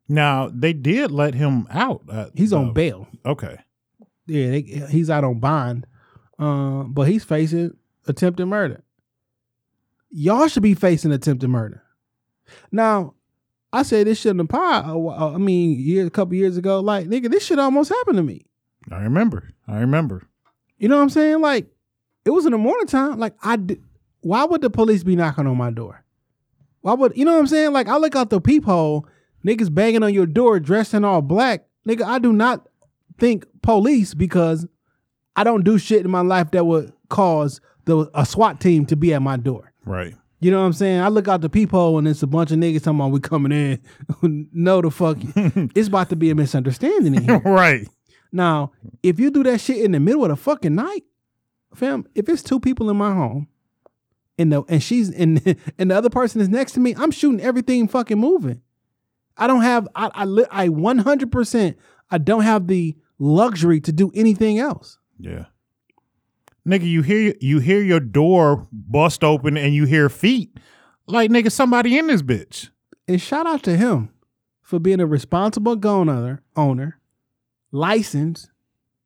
now 0.09 0.51
they 0.53 0.73
did 0.73 1.11
let 1.11 1.35
him 1.35 1.67
out. 1.71 2.03
uh, 2.11 2.27
He's 2.35 2.53
on 2.53 2.69
though. 2.69 2.73
bail. 2.73 3.09
Okay. 3.25 3.59
Yeah, 4.27 4.51
they, 4.51 4.61
he's 4.91 5.11
out 5.11 5.25
on 5.25 5.41
bond, 5.41 5.87
um, 6.39 6.93
but 6.93 7.09
he's 7.09 7.25
facing 7.25 7.77
attempted 8.07 8.47
murder. 8.47 8.83
Y'all 10.11 10.47
should 10.49 10.63
be 10.63 10.75
facing 10.75 11.13
attempted 11.13 11.49
murder. 11.49 11.83
Now, 12.71 13.15
I 13.73 13.83
said 13.83 14.07
this 14.07 14.21
shit 14.21 14.31
in 14.31 14.37
the 14.37 14.45
pod. 14.45 14.87
uh, 14.87 14.99
uh, 15.09 15.35
I 15.35 15.39
mean, 15.39 15.79
years, 15.79 16.07
a 16.07 16.11
couple 16.11 16.35
years 16.35 16.57
ago, 16.57 16.81
like 16.81 17.07
nigga, 17.09 17.31
this 17.31 17.45
shit 17.45 17.59
almost 17.59 17.89
happened 17.91 18.17
to 18.19 18.23
me. 18.23 18.47
I 18.91 19.03
remember. 19.03 19.49
I 19.67 19.79
remember. 19.81 20.27
You 20.79 20.89
know 20.89 20.97
what 20.97 21.03
I'm 21.03 21.11
saying? 21.11 21.41
Like, 21.41 21.67
it 22.25 22.31
was 22.31 22.45
in 22.47 22.53
the 22.53 22.59
morning 22.59 22.87
time. 22.87 23.19
Like, 23.19 23.35
I 23.43 23.57
did. 23.57 23.83
Why 24.21 24.45
would 24.45 24.61
the 24.61 24.71
police 24.71 25.03
be 25.03 25.17
knocking 25.17 25.47
on 25.47 25.57
my 25.57 25.71
door? 25.71 26.02
Why 26.83 26.95
would 26.95 27.17
you 27.17 27.25
know 27.25 27.33
what 27.33 27.41
I'm 27.41 27.47
saying? 27.47 27.73
Like, 27.73 27.89
I 27.89 27.97
look 27.97 28.15
out 28.15 28.31
the 28.31 28.41
peephole, 28.41 29.07
niggas 29.45 29.73
banging 29.73 30.03
on 30.03 30.13
your 30.13 30.27
door, 30.27 30.61
dressed 30.61 30.95
in 30.95 31.05
all 31.05 31.23
black. 31.23 31.67
Nigga, 31.89 32.03
I 32.03 32.19
do 32.19 32.33
not 32.33 32.69
think 33.19 33.47
police 33.63 34.15
because 34.15 34.67
I 35.37 35.45
don't 35.45 35.65
do 35.65 35.79
shit 35.79 36.05
in 36.05 36.11
my 36.11 36.21
life 36.21 36.51
that 36.51 36.65
would 36.65 36.93
cause 37.09 37.61
the 37.85 38.11
a 38.15 38.27
SWAT 38.27 38.61
team 38.61 38.87
to 38.87 38.97
be 38.97 39.15
at 39.15 39.23
my 39.23 39.37
door. 39.37 39.73
Right. 39.85 40.15
You 40.41 40.51
know 40.51 40.59
what 40.59 40.67
I'm 40.67 40.73
saying? 40.73 41.01
I 41.01 41.09
look 41.09 41.29
out 41.29 41.41
the 41.41 41.49
peephole 41.49 41.99
and 41.99 42.09
it's 42.09 42.23
a 42.23 42.27
bunch 42.27 42.51
of 42.51 42.59
niggas 42.59 42.83
talking 42.83 42.99
about 42.99 43.13
we 43.13 43.21
coming 43.21 43.53
in. 43.53 43.81
no, 44.53 44.81
the 44.81 44.91
fuck, 44.91 45.19
it's 45.77 45.87
about 45.89 46.11
to 46.11 46.17
be 46.17 46.31
a 46.31 46.35
misunderstanding 46.35 47.15
in 47.15 47.23
here. 47.23 47.39
right. 47.45 47.87
Now, 48.33 48.73
if 49.03 49.21
you 49.21 49.31
do 49.31 49.45
that 49.45 49.61
shit 49.61 49.85
in 49.85 49.93
the 49.93 50.01
middle 50.01 50.25
of 50.25 50.31
the 50.31 50.37
fucking 50.37 50.75
night, 50.75 51.05
fam, 51.75 52.07
if 52.15 52.29
it's 52.29 52.43
two 52.43 52.59
people 52.59 52.91
in 52.91 52.97
my 52.97 53.15
home 53.15 53.47
and 54.39 54.53
the 54.53 54.63
and 54.69 54.83
she's 54.83 55.11
and 55.11 55.41
and 55.79 55.91
the 55.91 55.97
other 55.97 56.11
person 56.11 56.41
is 56.41 56.49
next 56.49 56.73
to 56.73 56.81
me, 56.81 56.95
I'm 56.97 57.11
shooting 57.11 57.41
everything 57.41 57.89
fucking 57.89 58.19
moving. 58.19 58.63
I 59.37 59.47
don't 59.47 59.63
have 59.63 59.89
I 59.95 60.11
I 60.15 60.25
li- 60.25 60.47
I 60.51 60.69
100% 60.69 61.75
I 62.11 62.19
don't 62.19 62.43
have 62.43 62.67
the 62.67 62.97
luxury 63.19 63.81
to 63.81 63.93
do 63.93 64.11
anything 64.15 64.59
else. 64.59 64.99
Yeah. 65.19 65.47
Nigga, 66.67 66.85
you 66.85 67.03
hear 67.03 67.35
you 67.41 67.59
hear 67.59 67.83
your 67.83 68.01
door 68.01 68.69
bust 68.73 69.25
open 69.25 69.57
and 69.57 69.75
you 69.75 69.85
hear 69.85 70.09
feet. 70.09 70.57
Like 71.07 71.31
nigga, 71.31 71.51
somebody 71.51 71.99
in 71.99 72.07
this 72.07 72.23
bitch. 72.23 72.71
And 73.09 73.21
shout 73.21 73.47
out 73.47 73.63
to 73.65 73.77
him 73.77 74.11
for 74.63 74.79
being 74.79 75.01
a 75.01 75.07
responsible 75.07 75.77
gun 75.77 76.09
owner, 76.09 76.43
owner, 76.57 77.01
licensed 77.73 78.51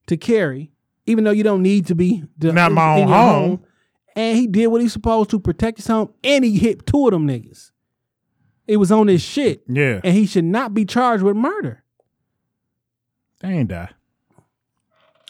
to 0.07 0.16
carry, 0.16 0.70
even 1.07 1.24
though 1.24 1.31
you 1.31 1.43
don't 1.43 1.62
need 1.62 1.87
to 1.87 1.95
be 1.95 2.24
the, 2.37 2.53
Not 2.53 2.72
my 2.72 3.01
own 3.01 3.09
home. 3.09 3.64
And 4.17 4.37
he 4.37 4.47
did 4.47 4.69
what 4.69 4.81
he's 4.81 4.95
supposed 4.95 5.29
to 5.31 5.39
protect 5.39 5.77
his 5.79 5.87
home, 5.87 6.12
and 6.25 6.45
he 6.45 6.59
hit 6.59 6.87
two 6.87 7.07
of 7.07 7.12
them 7.12 7.29
niggas. 7.29 7.71
It 8.67 8.79
was 8.79 8.91
on 8.91 9.07
his 9.09 9.23
shit, 9.23 9.62
Yeah. 9.69 10.01
and 10.03 10.14
he 10.17 10.27
should 10.27 10.45
not 10.47 10.73
be 10.75 10.85
charged 10.87 11.23
with 11.23 11.37
murder. 11.37 11.83
They 13.41 13.49
ain't 13.51 13.69
die. 13.69 13.91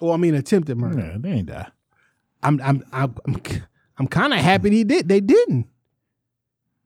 Well, 0.00 0.12
I 0.12 0.16
mean, 0.16 0.34
attempted 0.34 0.76
murder. 0.78 1.00
Yeah, 1.00 1.16
they 1.18 1.30
ain't 1.30 1.46
die. 1.48 1.66
I'm, 2.42 2.60
I'm, 2.62 2.84
I'm, 2.92 3.14
I'm, 3.26 3.40
I'm 3.98 4.06
kind 4.06 4.32
of 4.32 4.38
happy 4.40 4.70
he 4.70 4.84
did. 4.84 5.08
They 5.08 5.20
didn't. 5.20 5.66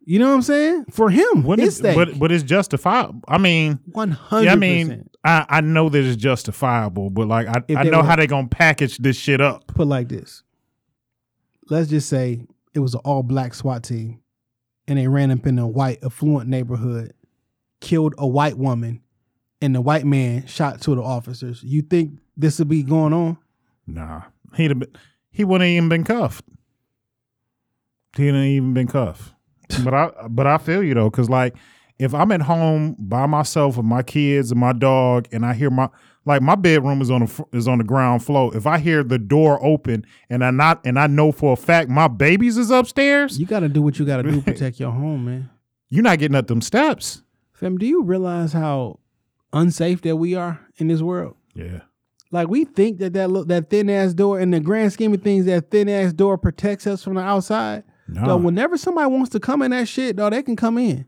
You 0.06 0.18
know 0.18 0.28
what 0.28 0.34
I'm 0.36 0.42
saying? 0.42 0.84
For 0.90 1.10
him, 1.10 1.42
what 1.44 1.60
is 1.60 1.78
that? 1.80 1.94
but 1.94 2.18
but 2.18 2.32
it's 2.32 2.42
justifiable. 2.42 3.20
I 3.28 3.36
mean, 3.38 3.78
one 3.92 4.10
hundred. 4.10 4.46
yeah, 4.46 4.52
I 4.52 4.56
mean, 4.56 5.10
I, 5.22 5.44
I 5.48 5.60
know 5.60 5.88
that 5.90 6.02
it's 6.02 6.16
justifiable, 6.16 7.10
but 7.10 7.28
like 7.28 7.46
I, 7.46 7.62
If 7.68 7.76
I 7.76 7.82
know 7.84 7.98
were- 7.98 8.04
how 8.04 8.16
they 8.16 8.26
gonna 8.26 8.48
package 8.48 8.96
this 8.98 9.16
shit 9.16 9.40
up. 9.40 9.66
put 9.68 9.86
like 9.86 10.08
this. 10.08 10.42
Let's 11.70 11.88
just 11.88 12.08
say 12.08 12.46
it 12.74 12.80
was 12.80 12.94
an 12.94 13.00
all 13.04 13.22
black 13.22 13.54
SWAT 13.54 13.84
team 13.84 14.20
and 14.86 14.98
they 14.98 15.06
ran 15.06 15.30
up 15.30 15.46
in 15.46 15.58
a 15.58 15.68
white 15.68 16.02
affluent 16.02 16.48
neighborhood, 16.48 17.14
killed 17.80 18.14
a 18.18 18.26
white 18.26 18.58
woman, 18.58 19.00
and 19.62 19.74
the 19.74 19.80
white 19.80 20.04
man 20.04 20.46
shot 20.46 20.80
two 20.80 20.92
of 20.92 20.98
the 20.98 21.04
officers. 21.04 21.62
You 21.62 21.82
think 21.82 22.18
this 22.36 22.58
would 22.58 22.68
be 22.68 22.82
going 22.82 23.12
on? 23.12 23.38
Nah, 23.86 24.22
he'd 24.56 24.72
have 24.72 24.80
been, 24.80 24.92
he 25.30 25.44
wouldn't 25.44 25.68
even 25.68 25.88
been 25.88 26.02
cuffed. 26.02 26.44
He 28.16 28.26
have 28.26 28.34
even 28.34 28.74
been 28.74 28.88
cuffed. 28.88 29.32
but 29.84 29.94
I 29.94 30.10
but 30.28 30.48
I 30.48 30.58
feel 30.58 30.82
you 30.82 30.94
though, 30.94 31.08
because 31.08 31.30
like 31.30 31.54
if 32.00 32.12
I'm 32.12 32.32
at 32.32 32.42
home 32.42 32.96
by 32.98 33.26
myself 33.26 33.76
with 33.76 33.86
my 33.86 34.02
kids 34.02 34.50
and 34.50 34.58
my 34.58 34.72
dog, 34.72 35.28
and 35.30 35.46
I 35.46 35.54
hear 35.54 35.70
my 35.70 35.88
like 36.26 36.42
my 36.42 36.54
bedroom 36.54 37.00
is 37.00 37.10
on 37.10 37.20
the 37.24 37.44
is 37.52 37.66
on 37.68 37.78
the 37.78 37.84
ground 37.84 38.24
floor. 38.24 38.54
If 38.56 38.66
I 38.66 38.78
hear 38.78 39.02
the 39.02 39.18
door 39.18 39.58
open 39.64 40.04
and 40.28 40.44
I 40.44 40.50
not 40.50 40.80
and 40.84 40.98
I 40.98 41.06
know 41.06 41.32
for 41.32 41.52
a 41.54 41.56
fact 41.56 41.88
my 41.88 42.08
babies 42.08 42.56
is 42.58 42.70
upstairs, 42.70 43.38
You 43.38 43.46
got 43.46 43.60
to 43.60 43.68
do 43.68 43.82
what 43.82 43.98
you 43.98 44.04
got 44.04 44.18
to 44.18 44.22
do 44.24 44.32
to 44.36 44.42
protect 44.42 44.78
your 44.80 44.90
home, 44.92 45.24
man. 45.24 45.50
you're 45.88 46.02
not 46.02 46.18
getting 46.18 46.34
up 46.36 46.46
them 46.46 46.60
steps. 46.60 47.22
Fam, 47.52 47.76
do 47.78 47.86
you 47.86 48.02
realize 48.02 48.52
how 48.52 48.98
unsafe 49.52 50.02
that 50.02 50.16
we 50.16 50.34
are 50.34 50.60
in 50.76 50.88
this 50.88 51.00
world? 51.02 51.36
Yeah. 51.54 51.80
Like 52.32 52.48
we 52.48 52.64
think 52.64 52.98
that 52.98 53.12
that 53.14 53.30
look 53.30 53.48
that 53.48 53.70
thin 53.70 53.90
ass 53.90 54.14
door, 54.14 54.38
in 54.38 54.50
the 54.52 54.60
grand 54.60 54.92
scheme 54.92 55.12
of 55.12 55.22
things, 55.22 55.46
that 55.46 55.70
thin 55.70 55.88
ass 55.88 56.12
door 56.12 56.38
protects 56.38 56.86
us 56.86 57.02
from 57.02 57.14
the 57.14 57.20
outside. 57.22 57.82
No. 58.06 58.24
So 58.26 58.36
whenever 58.36 58.76
somebody 58.76 59.10
wants 59.10 59.30
to 59.30 59.40
come 59.40 59.62
in 59.62 59.70
that 59.72 59.88
shit, 59.88 60.16
though, 60.16 60.30
they 60.30 60.42
can 60.42 60.56
come 60.56 60.78
in. 60.78 61.06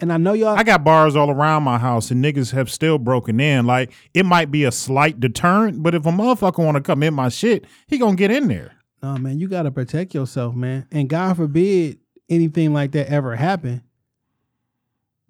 And 0.00 0.12
I 0.12 0.16
know 0.16 0.32
y'all. 0.32 0.56
I 0.56 0.62
got 0.62 0.84
bars 0.84 1.16
all 1.16 1.30
around 1.30 1.64
my 1.64 1.78
house 1.78 2.10
and 2.10 2.24
niggas 2.24 2.52
have 2.52 2.70
still 2.70 2.98
broken 2.98 3.40
in. 3.40 3.66
Like 3.66 3.92
it 4.14 4.24
might 4.24 4.50
be 4.50 4.64
a 4.64 4.72
slight 4.72 5.18
deterrent, 5.18 5.82
but 5.82 5.94
if 5.94 6.06
a 6.06 6.10
motherfucker 6.10 6.64
want 6.64 6.76
to 6.76 6.80
come 6.80 7.02
in 7.02 7.14
my 7.14 7.28
shit, 7.28 7.64
he 7.88 7.98
gonna 7.98 8.16
get 8.16 8.30
in 8.30 8.48
there. 8.48 8.78
No, 9.02 9.16
man, 9.16 9.38
you 9.38 9.48
got 9.48 9.62
to 9.62 9.70
protect 9.70 10.14
yourself, 10.14 10.54
man. 10.54 10.86
And 10.90 11.08
God 11.08 11.36
forbid 11.36 11.98
anything 12.28 12.72
like 12.72 12.92
that 12.92 13.08
ever 13.08 13.36
happen. 13.36 13.82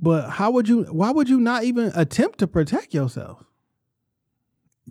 But 0.00 0.30
how 0.30 0.50
would 0.52 0.68
you, 0.68 0.84
why 0.84 1.10
would 1.10 1.28
you 1.28 1.40
not 1.40 1.64
even 1.64 1.92
attempt 1.94 2.38
to 2.38 2.46
protect 2.46 2.94
yourself? 2.94 3.44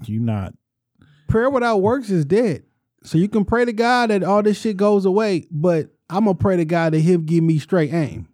You 0.03 0.19
not. 0.19 0.53
Prayer 1.28 1.49
without 1.49 1.78
works 1.78 2.09
is 2.09 2.25
dead. 2.25 2.63
So 3.03 3.17
you 3.17 3.30
can 3.30 3.45
pray 3.45 3.65
to 3.65 3.73
God 3.73 4.09
that 4.09 4.23
all 4.23 4.43
this 4.43 4.59
shit 4.59 4.78
goes 4.78 5.05
away, 5.05 5.47
but 5.49 5.89
I'm 6.09 6.25
to 6.25 6.34
pray 6.36 6.57
to 6.57 6.65
God 6.65 6.93
that 6.93 6.99
he'll 6.99 7.19
give 7.19 7.43
me 7.43 7.57
straight 7.57 7.93
aim. 7.93 8.28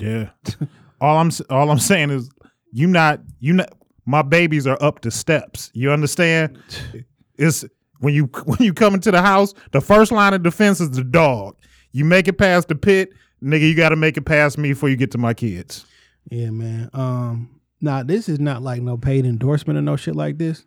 Yeah. 0.00 0.30
all 1.00 1.18
I'm 1.18 1.30
all 1.48 1.70
I'm 1.70 1.78
saying 1.78 2.10
is 2.10 2.30
you 2.72 2.86
not 2.86 3.20
you 3.38 3.52
not 3.54 3.72
my 4.06 4.22
babies 4.22 4.66
are 4.66 4.78
up 4.82 5.00
to 5.00 5.10
steps. 5.10 5.70
You 5.74 5.92
understand? 5.92 6.58
It's 7.42 7.64
when 8.00 8.12
you 8.12 8.24
when 8.44 8.58
you 8.60 8.74
come 8.74 8.92
into 8.92 9.10
the 9.10 9.22
house, 9.22 9.54
the 9.72 9.80
first 9.80 10.12
line 10.12 10.34
of 10.34 10.42
defense 10.42 10.78
is 10.78 10.90
the 10.90 11.02
dog. 11.02 11.56
You 11.92 12.04
make 12.04 12.28
it 12.28 12.34
past 12.34 12.68
the 12.68 12.74
pit, 12.74 13.14
nigga, 13.42 13.66
you 13.66 13.74
gotta 13.74 13.96
make 13.96 14.18
it 14.18 14.26
past 14.26 14.58
me 14.58 14.70
before 14.72 14.90
you 14.90 14.96
get 14.96 15.10
to 15.12 15.18
my 15.18 15.32
kids. 15.32 15.86
Yeah, 16.30 16.50
man. 16.50 16.90
Um, 16.92 17.60
now 17.80 18.02
this 18.02 18.28
is 18.28 18.38
not 18.38 18.60
like 18.60 18.82
no 18.82 18.98
paid 18.98 19.24
endorsement 19.24 19.78
or 19.78 19.82
no 19.82 19.96
shit 19.96 20.14
like 20.14 20.36
this. 20.36 20.66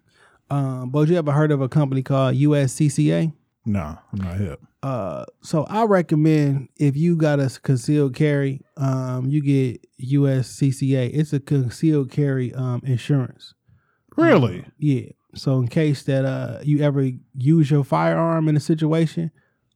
Um, 0.50 0.90
but 0.90 1.08
you 1.10 1.18
ever 1.18 1.32
heard 1.32 1.52
of 1.52 1.62
a 1.62 1.70
company 1.70 2.02
called 2.02 2.36
USCCA? 2.36 3.32
No, 3.66 4.00
I'm 4.12 4.20
not 4.20 4.38
hip. 4.38 4.60
Uh, 4.84 5.24
so 5.42 5.64
I 5.70 5.86
recommend 5.86 6.68
if 6.78 6.98
you 6.98 7.16
got 7.16 7.40
a 7.40 7.50
concealed 7.64 8.14
carry, 8.16 8.62
um, 8.78 9.28
you 9.30 9.42
get 9.42 9.88
USCCA. 10.06 11.10
It's 11.14 11.32
a 11.34 11.40
concealed 11.40 12.12
carry 12.12 12.54
um 12.54 12.82
insurance. 12.86 13.54
Really? 14.18 14.66
Yeah. 14.78 15.10
So 15.36 15.58
in 15.60 15.68
case 15.68 16.04
that 16.04 16.26
uh 16.26 16.60
you 16.64 16.82
ever 16.84 17.10
use 17.36 17.72
your 17.72 17.84
firearm 17.84 18.48
in 18.50 18.58
a 18.58 18.60
situation, 18.60 19.32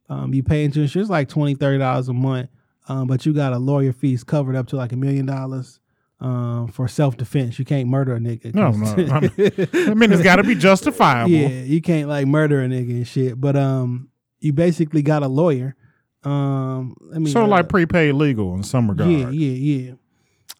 um, 0.09 0.33
you 0.33 0.43
pay 0.43 0.63
into 0.65 0.81
insurance 0.81 1.09
like 1.09 1.29
$20, 1.29 1.57
$30 1.57 2.09
a 2.09 2.13
month. 2.13 2.49
um, 2.87 3.07
but 3.07 3.25
you 3.25 3.33
got 3.33 3.53
a 3.53 3.57
lawyer 3.57 3.93
fees 3.93 4.23
covered 4.23 4.55
up 4.55 4.67
to 4.67 4.75
like 4.75 4.91
a 4.93 4.95
million 4.97 5.25
dollars 5.25 5.79
um, 6.19 6.67
for 6.67 6.87
self 6.87 7.17
defense. 7.17 7.57
You 7.59 7.65
can't 7.65 7.87
murder 7.89 8.15
a 8.15 8.19
nigga. 8.19 8.53
No, 8.53 8.71
no. 8.71 8.87
I 9.13 9.19
mean, 9.21 9.89
I 9.89 9.93
mean, 9.93 10.11
it's 10.11 10.21
got 10.23 10.37
to 10.37 10.43
be 10.43 10.55
justifiable. 10.69 11.31
yeah, 11.31 11.63
you 11.63 11.81
can't 11.81 12.07
like 12.09 12.27
murder 12.27 12.61
a 12.61 12.67
nigga 12.67 12.89
and 12.91 13.07
shit. 13.07 13.39
But 13.39 13.55
um, 13.55 14.09
you 14.39 14.53
basically 14.53 15.01
got 15.01 15.23
a 15.23 15.27
lawyer. 15.27 15.75
Um, 16.23 16.95
I 17.13 17.19
mean, 17.19 17.27
Sort 17.27 17.43
of 17.45 17.49
uh, 17.49 17.55
like 17.55 17.69
prepaid 17.69 18.15
legal 18.15 18.53
in 18.55 18.63
some 18.63 18.89
regard. 18.89 19.09
yeah, 19.11 19.29
yeah, 19.29 19.51
yeah. 19.89 19.93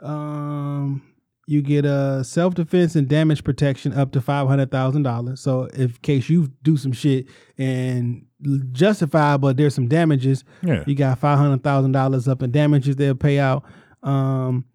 Um, 0.02 1.02
you 1.48 1.62
get 1.62 1.86
a 1.86 2.24
self 2.24 2.54
defense 2.56 2.96
and 2.96 3.08
damage 3.08 3.44
protection 3.44 3.94
up 3.94 4.12
to 4.12 4.22
five 4.22 4.48
hundred 4.48 4.70
thousand 4.72 5.04
dollars. 5.04 5.40
So, 5.42 5.64
if 5.74 5.96
in 5.96 6.02
case 6.02 6.30
you 6.30 6.52
do 6.64 6.78
some 6.78 6.92
shit 6.92 7.28
and 7.58 8.26
justify, 8.72 9.38
but 9.38 9.58
there's 9.58 9.74
some 9.74 9.88
damages, 9.88 10.44
Yeah. 10.62 10.84
you 10.86 10.94
got 10.96 11.18
five 11.20 11.38
hundred 11.38 11.64
thousand 11.64 11.94
dollars 11.94 12.28
up 12.28 12.44
in 12.44 12.52
damages 12.52 12.96
they'll 12.98 13.16
pay 13.16 13.40
out. 13.40 13.64
Um, 14.04 14.66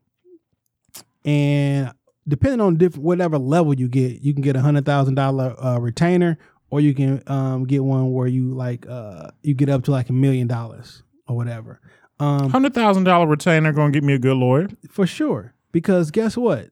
and 1.24 1.92
depending 2.26 2.60
on 2.60 2.76
different 2.76 3.04
whatever 3.04 3.38
level 3.38 3.74
you 3.74 3.88
get, 3.88 4.20
you 4.22 4.32
can 4.32 4.42
get 4.42 4.56
a 4.56 4.60
hundred 4.60 4.84
thousand 4.84 5.14
dollar 5.14 5.54
uh, 5.62 5.78
retainer, 5.78 6.38
or 6.72 6.80
you 6.80 6.94
can 6.94 7.22
um 7.26 7.64
get 7.64 7.84
one 7.84 8.10
where 8.12 8.26
you 8.26 8.50
like 8.54 8.86
uh 8.88 9.28
you 9.42 9.54
get 9.54 9.68
up 9.68 9.84
to 9.84 9.90
like 9.92 10.08
a 10.08 10.12
million 10.12 10.46
dollars 10.48 11.02
or 11.28 11.36
whatever. 11.36 11.80
Um, 12.18 12.50
Hundred 12.50 12.72
thousand 12.74 13.04
dollar 13.04 13.26
retainer 13.26 13.72
gonna 13.72 13.92
get 13.92 14.02
me 14.04 14.14
a 14.14 14.18
good 14.18 14.36
lawyer. 14.36 14.68
for 14.90 15.06
sure. 15.06 15.54
Because 15.70 16.10
guess 16.10 16.36
what? 16.36 16.70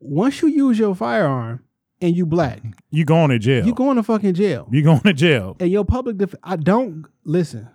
Once 0.00 0.40
you 0.42 0.48
use 0.48 0.78
your 0.78 0.94
firearm 0.94 1.62
and 2.00 2.16
you 2.16 2.24
black, 2.26 2.62
You 2.90 3.04
going 3.04 3.28
to 3.30 3.38
jail. 3.38 3.66
you 3.66 3.74
going 3.74 3.96
to 3.96 4.02
fucking 4.02 4.32
jail. 4.34 4.66
You 4.70 4.82
going 4.82 5.00
to 5.00 5.12
jail. 5.12 5.56
And 5.60 5.70
your 5.70 5.84
public 5.84 6.16
def- 6.16 6.34
I 6.42 6.56
don't 6.56 7.04
listen. 7.24 7.68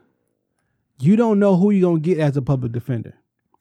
You 1.00 1.16
don't 1.16 1.40
know 1.40 1.58
who 1.58 1.72
you're 1.72 1.90
gonna 1.90 2.00
get 2.00 2.18
as 2.20 2.36
a 2.38 2.42
public 2.42 2.72
defender. 2.72 3.14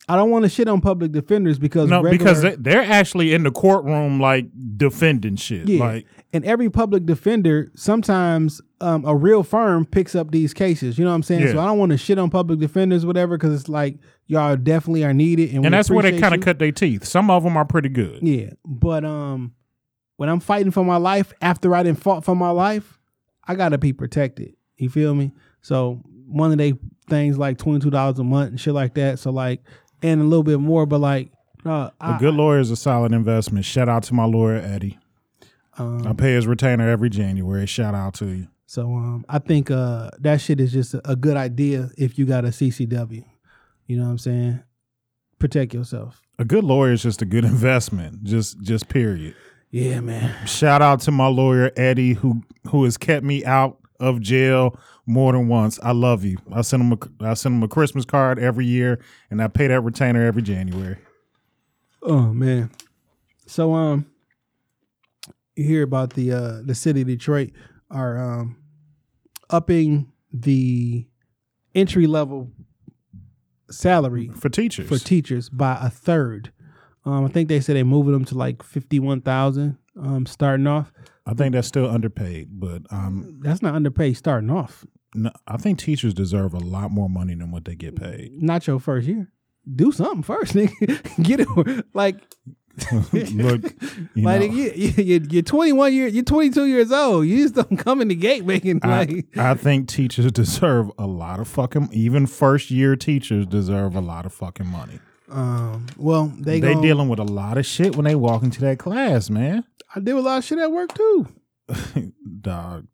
I 0.08 0.16
don't 0.16 0.30
want 0.30 0.44
to 0.44 0.48
shit 0.50 0.68
on 0.68 0.80
public 0.80 1.12
defenders 1.12 1.58
because 1.58 1.88
No, 1.90 2.02
regular- 2.02 2.18
because 2.18 2.42
they, 2.42 2.54
they're 2.56 2.82
actually 2.82 3.34
in 3.34 3.42
the 3.42 3.50
courtroom 3.50 4.20
like 4.20 4.46
defending 4.76 5.36
shit. 5.36 5.68
yeah, 5.68 5.80
Like 5.84 6.06
and 6.34 6.44
every 6.44 6.68
public 6.68 7.06
defender 7.06 7.70
sometimes 7.76 8.60
um, 8.80 9.04
a 9.06 9.14
real 9.16 9.42
firm 9.42 9.86
picks 9.86 10.14
up 10.14 10.32
these 10.32 10.52
cases. 10.52 10.98
You 10.98 11.04
know 11.04 11.12
what 11.12 11.16
I'm 11.16 11.22
saying? 11.22 11.48
So 11.48 11.60
I 11.60 11.64
don't 11.64 11.78
want 11.78 11.92
to 11.92 11.96
shit 11.96 12.18
on 12.18 12.28
public 12.28 12.58
defenders, 12.58 13.06
whatever, 13.06 13.38
because 13.38 13.58
it's 13.58 13.68
like 13.70 13.96
y'all 14.26 14.56
definitely 14.56 15.04
are 15.04 15.14
needed, 15.14 15.54
and, 15.54 15.64
and 15.64 15.72
that's 15.72 15.88
where 15.88 16.02
they 16.02 16.18
kind 16.18 16.34
of 16.34 16.40
cut 16.42 16.58
their 16.58 16.72
teeth. 16.72 17.04
Some 17.04 17.30
of 17.30 17.44
them 17.44 17.56
are 17.56 17.64
pretty 17.64 17.88
good. 17.88 18.18
Yeah, 18.22 18.50
but 18.66 19.04
um, 19.04 19.54
when 20.16 20.28
I'm 20.28 20.40
fighting 20.40 20.72
for 20.72 20.84
my 20.84 20.96
life 20.96 21.32
after 21.40 21.74
I 21.74 21.82
didn't 21.82 22.02
fought 22.02 22.24
for 22.24 22.34
my 22.34 22.50
life, 22.50 22.98
I 23.46 23.54
gotta 23.54 23.78
be 23.78 23.92
protected. 23.92 24.54
You 24.76 24.90
feel 24.90 25.14
me? 25.14 25.32
So 25.62 26.02
one 26.26 26.50
of 26.50 26.58
they 26.58 26.74
things 27.08 27.38
like 27.38 27.58
twenty 27.58 27.78
two 27.78 27.90
dollars 27.90 28.18
a 28.18 28.24
month 28.24 28.50
and 28.50 28.60
shit 28.60 28.74
like 28.74 28.94
that. 28.94 29.20
So 29.20 29.30
like, 29.30 29.62
and 30.02 30.20
a 30.20 30.24
little 30.24 30.42
bit 30.42 30.58
more, 30.58 30.84
but 30.84 31.00
like, 31.00 31.30
uh, 31.64 31.90
A 32.00 32.06
I, 32.06 32.18
good 32.18 32.34
lawyer 32.34 32.58
is 32.58 32.72
a 32.72 32.76
solid 32.76 33.12
investment. 33.12 33.64
Shout 33.64 33.88
out 33.88 34.02
to 34.04 34.14
my 34.14 34.24
lawyer 34.24 34.56
Eddie. 34.56 34.98
Um, 35.78 36.06
I 36.06 36.12
pay 36.12 36.34
his 36.34 36.46
retainer 36.46 36.88
every 36.88 37.10
January. 37.10 37.66
Shout 37.66 37.94
out 37.94 38.14
to 38.14 38.26
you. 38.26 38.48
so 38.66 38.82
um, 38.94 39.24
I 39.28 39.38
think 39.38 39.70
uh 39.70 40.10
that 40.20 40.40
shit 40.40 40.60
is 40.60 40.72
just 40.72 40.94
a, 40.94 41.10
a 41.10 41.16
good 41.16 41.36
idea 41.36 41.90
if 41.98 42.18
you 42.18 42.26
got 42.26 42.44
a 42.44 42.48
CCW. 42.48 43.24
You 43.86 43.96
know 43.96 44.04
what 44.04 44.10
I'm 44.10 44.18
saying? 44.18 44.62
Protect 45.38 45.74
yourself. 45.74 46.20
A 46.38 46.44
good 46.44 46.64
lawyer 46.64 46.92
is 46.92 47.02
just 47.02 47.22
a 47.22 47.26
good 47.26 47.44
investment. 47.54 48.24
Just 48.24 48.60
just 48.62 48.88
period. 48.88 49.34
Yeah, 49.70 50.00
man. 50.00 50.46
Shout 50.46 50.82
out 50.82 51.00
to 51.00 51.10
my 51.10 51.26
lawyer 51.26 51.70
Eddie 51.76 52.12
who 52.14 52.42
who 52.68 52.84
has 52.84 52.96
kept 52.96 53.24
me 53.24 53.44
out 53.44 53.78
of 54.00 54.20
jail 54.20 54.78
more 55.06 55.32
than 55.32 55.48
once. 55.48 55.78
I 55.82 55.92
love 55.92 56.24
you. 56.24 56.38
I 56.52 56.62
send 56.62 56.82
him 56.82 56.92
a 57.20 57.24
I 57.30 57.34
send 57.34 57.56
him 57.56 57.62
a 57.62 57.68
Christmas 57.68 58.04
card 58.04 58.38
every 58.38 58.66
year 58.66 59.00
and 59.30 59.42
I 59.42 59.48
pay 59.48 59.66
that 59.66 59.80
retainer 59.80 60.24
every 60.24 60.42
January. 60.42 60.96
Oh 62.02 62.32
man. 62.32 62.70
So 63.46 63.74
um 63.74 64.06
you 65.56 65.64
hear 65.64 65.82
about 65.82 66.14
the 66.14 66.32
uh 66.32 66.60
the 66.64 66.74
city 66.74 67.02
of 67.02 67.06
Detroit 67.06 67.50
are 67.90 68.18
um 68.18 68.56
upping 69.50 70.10
the 70.32 71.06
entry 71.74 72.06
level 72.06 72.50
salary 73.70 74.30
For 74.34 74.48
teachers. 74.48 74.88
for 74.88 74.98
teachers 74.98 75.48
by 75.48 75.78
a 75.80 75.90
third. 75.90 76.52
Um 77.04 77.24
I 77.24 77.28
think 77.28 77.48
they 77.48 77.60
said 77.60 77.76
they 77.76 77.82
moving 77.82 78.12
them 78.12 78.24
to 78.26 78.34
like 78.38 78.62
fifty 78.62 78.98
one 79.00 79.20
thousand 79.20 79.78
um 80.00 80.26
starting 80.26 80.66
off. 80.66 80.92
I 81.26 81.34
think 81.34 81.52
that's 81.54 81.68
still 81.68 81.88
underpaid, 81.88 82.48
but 82.52 82.82
um 82.90 83.40
That's 83.42 83.62
not 83.62 83.74
underpaid 83.74 84.16
starting 84.16 84.50
off. 84.50 84.84
no, 85.14 85.30
I 85.46 85.56
think 85.56 85.78
teachers 85.78 86.14
deserve 86.14 86.54
a 86.54 86.58
lot 86.58 86.90
more 86.90 87.08
money 87.08 87.34
than 87.34 87.50
what 87.50 87.64
they 87.64 87.74
get 87.74 87.96
paid. 87.96 88.42
Not 88.42 88.66
your 88.66 88.80
first 88.80 89.06
year. 89.08 89.30
Do 89.74 89.92
something 89.92 90.22
first, 90.22 90.52
nigga. 90.54 91.22
Get 91.22 91.40
it 91.40 91.86
like 91.94 92.16
Look, 92.92 93.62
you 94.14 94.24
like 94.24 94.40
know, 94.40 94.46
you, 94.46 94.72
you, 94.74 95.26
you're 95.30 95.42
21 95.42 95.92
years, 95.92 96.12
you're 96.14 96.24
22 96.24 96.66
years 96.66 96.90
old. 96.90 97.26
You 97.26 97.42
just 97.42 97.54
don't 97.54 97.76
come 97.76 98.00
in 98.00 98.08
the 98.08 98.14
gate 98.14 98.44
making 98.44 98.80
like. 98.82 99.26
I, 99.36 99.50
I 99.50 99.54
think 99.54 99.88
teachers 99.88 100.30
deserve 100.32 100.90
a 100.98 101.06
lot 101.06 101.38
of 101.40 101.46
fucking 101.48 101.88
even 101.92 102.26
first 102.26 102.70
year 102.70 102.96
teachers 102.96 103.46
deserve 103.46 103.94
a 103.94 104.00
lot 104.00 104.26
of 104.26 104.32
fucking 104.32 104.66
money. 104.66 104.98
um, 105.30 105.86
well, 105.96 106.32
they 106.38 106.58
They 106.60 106.72
gon- 106.74 106.82
dealing 106.82 107.08
with 107.08 107.20
a 107.20 107.24
lot 107.24 107.58
of 107.58 107.64
shit 107.66 107.94
when 107.96 108.04
they 108.04 108.16
walk 108.16 108.42
into 108.42 108.60
that 108.62 108.78
class, 108.80 109.30
man. 109.30 109.64
I 109.94 110.00
do 110.00 110.18
a 110.18 110.20
lot 110.20 110.38
of 110.38 110.44
shit 110.44 110.58
at 110.58 110.72
work 110.72 110.92
too. 110.94 111.28
Dog. 112.40 112.88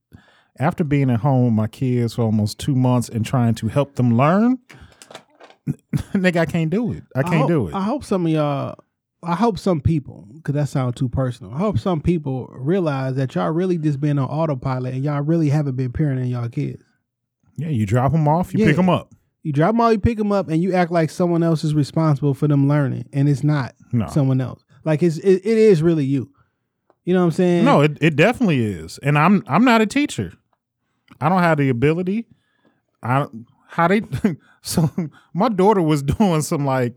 After 0.59 0.85
being 0.85 1.09
at 1.11 1.21
home 1.21 1.47
with 1.47 1.55
my 1.55 1.67
kids 1.69 2.15
for 2.15 2.23
almost 2.23 2.59
two 2.59 2.75
months 2.75 3.09
and 3.09 3.25
trying 3.25 3.55
to 3.55 3.69
help 3.69 3.95
them 3.95 4.15
learn, 4.19 4.59
nigga, 6.15 6.37
I 6.37 6.45
can't 6.47 6.71
do 6.71 6.93
it. 6.93 7.03
I 7.17 7.23
can't 7.23 7.37
hope, 7.37 7.49
do 7.49 7.69
it. 7.69 7.75
I 7.75 7.81
hope 7.83 8.05
some 8.05 8.27
of 8.27 8.33
y'all. 8.33 8.79
I 9.23 9.35
hope 9.35 9.59
some 9.59 9.81
people, 9.83 10.27
because 10.35 10.55
that 10.55 10.69
sounds 10.71 10.95
too 10.95 11.09
personal. 11.09 11.53
I 11.53 11.59
hope 11.59 11.79
some 11.79 12.01
people 12.01 12.47
realize 12.53 13.17
that 13.17 13.35
y'all 13.35 13.51
really 13.51 13.77
just 13.77 14.01
been 14.01 14.19
on 14.19 14.27
autopilot 14.29 14.95
and 14.95 15.05
y'all 15.05 15.21
really 15.21 15.51
haven't 15.51 15.77
been 15.77 15.93
parenting 15.93 16.31
y'all 16.31 16.49
kids. 16.49 16.83
yeah, 17.57 17.69
you 17.69 17.85
drop 17.85 18.13
them 18.13 18.27
off, 18.27 18.55
you 18.55 18.65
pick 18.65 18.77
them 18.77 18.89
up. 18.89 19.15
You 19.43 19.53
drop 19.53 19.71
them 19.73 19.81
all, 19.81 19.93
you 19.93 19.99
pick 19.99 20.17
them 20.19 20.33
up, 20.33 20.49
and 20.49 20.63
you 20.63 20.73
act 20.75 20.91
like 20.91 21.11
someone 21.11 21.43
else 21.43 21.65
is 21.65 21.75
responsible 21.75 22.33
for 22.35 22.49
them 22.49 22.67
learning, 22.69 23.09
and 23.13 23.29
it's 23.29 23.45
not 23.45 23.75
No. 23.93 24.07
someone 24.09 24.41
else. 24.41 24.65
Like 24.85 25.03
it's 25.03 25.19
it, 25.19 25.43
it 25.45 25.59
is 25.59 25.83
really 25.83 26.05
you. 26.07 26.31
You 27.05 27.13
know 27.15 27.21
what 27.21 27.27
I'm 27.27 27.31
saying? 27.33 27.65
No, 27.65 27.81
it, 27.83 27.99
it 28.01 28.17
definitely 28.17 28.63
is. 28.65 28.99
And 29.03 29.19
I'm 29.19 29.43
I'm 29.47 29.65
not 29.65 29.81
a 29.83 29.87
teacher. 29.87 30.33
I 31.21 31.29
don't 31.29 31.41
have 31.43 31.59
the 31.59 31.69
ability. 31.69 32.27
I 33.03 33.27
how 33.69 33.89
they 33.89 34.03
so 34.63 34.91
my 35.35 35.49
daughter 35.51 35.83
was 35.83 36.03
doing 36.03 36.41
some 36.43 36.65
like 36.65 36.97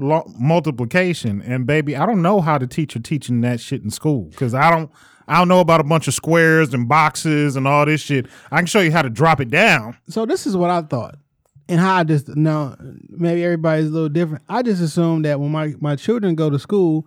lo- 0.00 0.30
multiplication 0.38 1.42
and 1.42 1.66
baby, 1.66 1.96
I 1.96 2.06
don't 2.06 2.22
know 2.22 2.40
how 2.40 2.58
to 2.58 2.66
teach 2.66 2.94
her 2.94 3.00
teaching 3.00 3.40
that 3.42 3.60
shit 3.60 3.82
in 3.82 3.90
school 3.90 4.30
cuz 4.36 4.54
I 4.54 4.70
don't 4.70 4.90
I 5.28 5.38
don't 5.38 5.48
know 5.48 5.60
about 5.60 5.80
a 5.80 5.84
bunch 5.84 6.08
of 6.08 6.14
squares 6.14 6.74
and 6.74 6.88
boxes 6.88 7.54
and 7.54 7.68
all 7.68 7.86
this 7.86 8.00
shit. 8.00 8.26
I 8.50 8.56
can 8.56 8.66
show 8.66 8.80
you 8.80 8.90
how 8.90 9.02
to 9.02 9.10
drop 9.10 9.40
it 9.40 9.48
down. 9.50 9.96
so 10.08 10.26
this 10.26 10.46
is 10.46 10.56
what 10.56 10.70
I 10.70 10.82
thought, 10.82 11.16
and 11.68 11.78
how 11.78 11.94
I 11.96 12.04
just 12.04 12.28
know 12.34 12.74
maybe 13.08 13.44
everybody's 13.44 13.86
a 13.86 13.92
little 13.92 14.08
different. 14.08 14.42
I 14.48 14.62
just 14.62 14.82
assumed 14.82 15.24
that 15.26 15.38
when 15.38 15.50
my 15.52 15.74
my 15.80 15.94
children 15.96 16.34
go 16.34 16.50
to 16.50 16.58
school, 16.58 17.06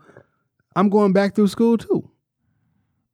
I'm 0.76 0.90
going 0.90 1.12
back 1.12 1.36
through 1.36 1.50
school 1.50 1.78
too. 1.78 2.10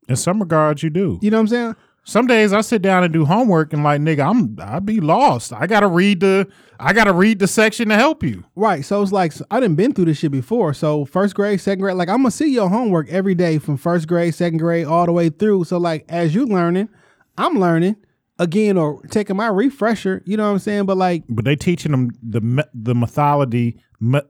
In 0.08 0.16
some 0.16 0.40
regards 0.40 0.84
you 0.84 0.90
do. 0.90 1.20
You 1.22 1.32
know 1.32 1.38
what 1.38 1.42
I'm 1.42 1.48
saying? 1.48 1.76
Some 2.04 2.26
days 2.28 2.54
I 2.54 2.62
sit 2.62 2.82
down 2.82 3.04
and 3.04 3.14
do 3.14 3.26
homework 3.26 3.72
and 3.74 3.84
like 3.84 4.02
nigga, 4.02 4.28
I'm 4.30 4.58
I 4.60 4.80
be 4.80 5.00
lost. 5.00 5.54
I 5.54 5.68
got 5.68 5.82
to 5.82 5.88
read 5.88 6.22
the 6.22 6.48
I 6.80 6.94
got 6.94 7.04
to 7.04 7.14
read 7.14 7.40
the 7.40 7.48
section 7.48 7.90
to 7.90 7.96
help 7.96 8.24
you. 8.24 8.46
Right. 8.56 8.84
So 8.84 9.02
it's 9.02 9.12
like 9.12 9.34
I 9.52 9.60
didn't 9.60 9.76
been 9.76 9.94
through 9.94 10.06
this 10.06 10.18
shit 10.18 10.32
before. 10.32 10.74
So 10.74 11.06
first 11.06 11.36
grade, 11.36 11.62
second 11.62 11.82
grade, 11.82 11.98
like 11.98 12.10
I'm 12.10 12.18
gonna 12.18 12.32
see 12.32 12.52
your 12.52 12.70
homework 12.70 13.10
every 13.10 13.36
day 13.36 13.60
from 13.60 13.78
first 13.78 14.08
grade, 14.08 14.34
second 14.34 14.58
grade, 14.58 14.88
all 14.88 15.06
the 15.06 15.12
way 15.12 15.30
through. 15.30 15.66
So 15.66 15.78
like 15.78 16.06
as 16.10 16.34
you 16.34 16.46
learning, 16.46 16.90
I'm 17.38 17.60
learning 17.60 17.98
again 18.40 18.78
or 18.78 19.02
taking 19.12 19.36
my 19.36 19.48
refresher. 19.48 20.24
You 20.26 20.38
know 20.38 20.46
what 20.46 20.54
I'm 20.54 20.60
saying? 20.60 20.86
But 20.86 20.98
like 20.98 21.24
but 21.30 21.46
they 21.46 21.56
teaching 21.56 21.92
them 21.92 22.10
the 22.24 22.68
the 22.74 22.96
methodology 22.96 23.80
me- 24.00 24.22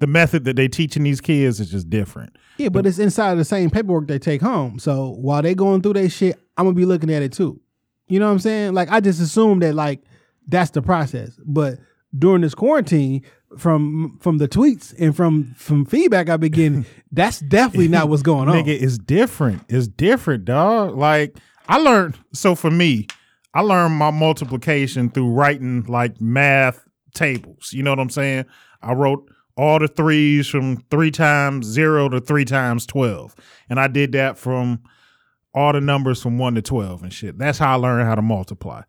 the 0.00 0.06
method 0.06 0.44
that 0.44 0.56
they 0.56 0.66
teaching 0.68 1.04
these 1.04 1.20
kids 1.20 1.60
is 1.60 1.70
just 1.70 1.88
different 1.88 2.36
Yeah, 2.58 2.68
but 2.70 2.84
it's 2.86 2.98
inside 2.98 3.32
of 3.32 3.38
the 3.38 3.44
same 3.44 3.70
paperwork 3.70 4.08
they 4.08 4.18
take 4.18 4.42
home. 4.42 4.78
So 4.78 5.10
while 5.20 5.40
they 5.42 5.54
going 5.54 5.82
through 5.82 5.94
their 5.94 6.10
shit, 6.10 6.36
I'm 6.56 6.64
gonna 6.66 6.74
be 6.74 6.84
looking 6.84 7.10
at 7.12 7.22
it 7.22 7.32
too. 7.32 7.60
You 8.08 8.18
know 8.18 8.26
what 8.26 8.32
I'm 8.32 8.38
saying? 8.40 8.74
Like 8.74 8.90
I 8.90 9.00
just 9.00 9.20
assume 9.20 9.60
that 9.60 9.74
like 9.74 10.02
that's 10.48 10.70
the 10.72 10.82
process. 10.82 11.30
But 11.46 11.78
during 12.18 12.42
this 12.42 12.54
quarantine, 12.54 13.22
from 13.58 14.18
from 14.20 14.38
the 14.38 14.48
tweets 14.48 14.94
and 14.98 15.14
from 15.14 15.54
from 15.56 15.84
feedback 15.84 16.28
I've 16.28 16.40
been 16.40 16.52
getting, 16.52 16.86
that's 17.12 17.40
definitely 17.40 17.88
not 17.88 18.08
what's 18.08 18.22
going 18.22 18.48
on. 18.48 18.54
nigga 18.54 18.68
it's 18.80 18.98
different 18.98 19.62
it's 19.68 19.88
different 19.88 20.44
dog 20.44 20.96
like 20.96 21.36
i 21.68 21.76
learned 21.76 22.16
so 22.32 22.54
for 22.54 22.70
me 22.70 23.08
i 23.54 23.60
learned 23.60 23.94
my 23.94 24.10
multiplication 24.12 25.10
through 25.10 25.30
writing 25.32 25.82
like 25.88 26.20
math 26.20 26.84
tables 27.12 27.72
you 27.72 27.82
know 27.82 27.90
what 27.90 27.98
i'm 27.98 28.08
saying 28.10 28.44
i 28.82 28.92
wrote 28.92 29.28
all 29.60 29.78
the 29.78 29.88
threes 29.88 30.46
from 30.48 30.78
three 30.90 31.10
times 31.10 31.66
zero 31.66 32.08
to 32.08 32.20
three 32.20 32.44
times 32.44 32.86
12 32.86 33.34
and 33.68 33.78
i 33.78 33.86
did 33.86 34.12
that 34.12 34.38
from 34.38 34.80
all 35.52 35.72
the 35.72 35.80
numbers 35.80 36.22
from 36.22 36.38
1 36.38 36.54
to 36.54 36.62
12 36.62 37.02
and 37.02 37.12
shit 37.12 37.38
that's 37.38 37.58
how 37.58 37.72
i 37.72 37.74
learned 37.74 38.06
how 38.08 38.14
to 38.14 38.22
multiply 38.22 38.82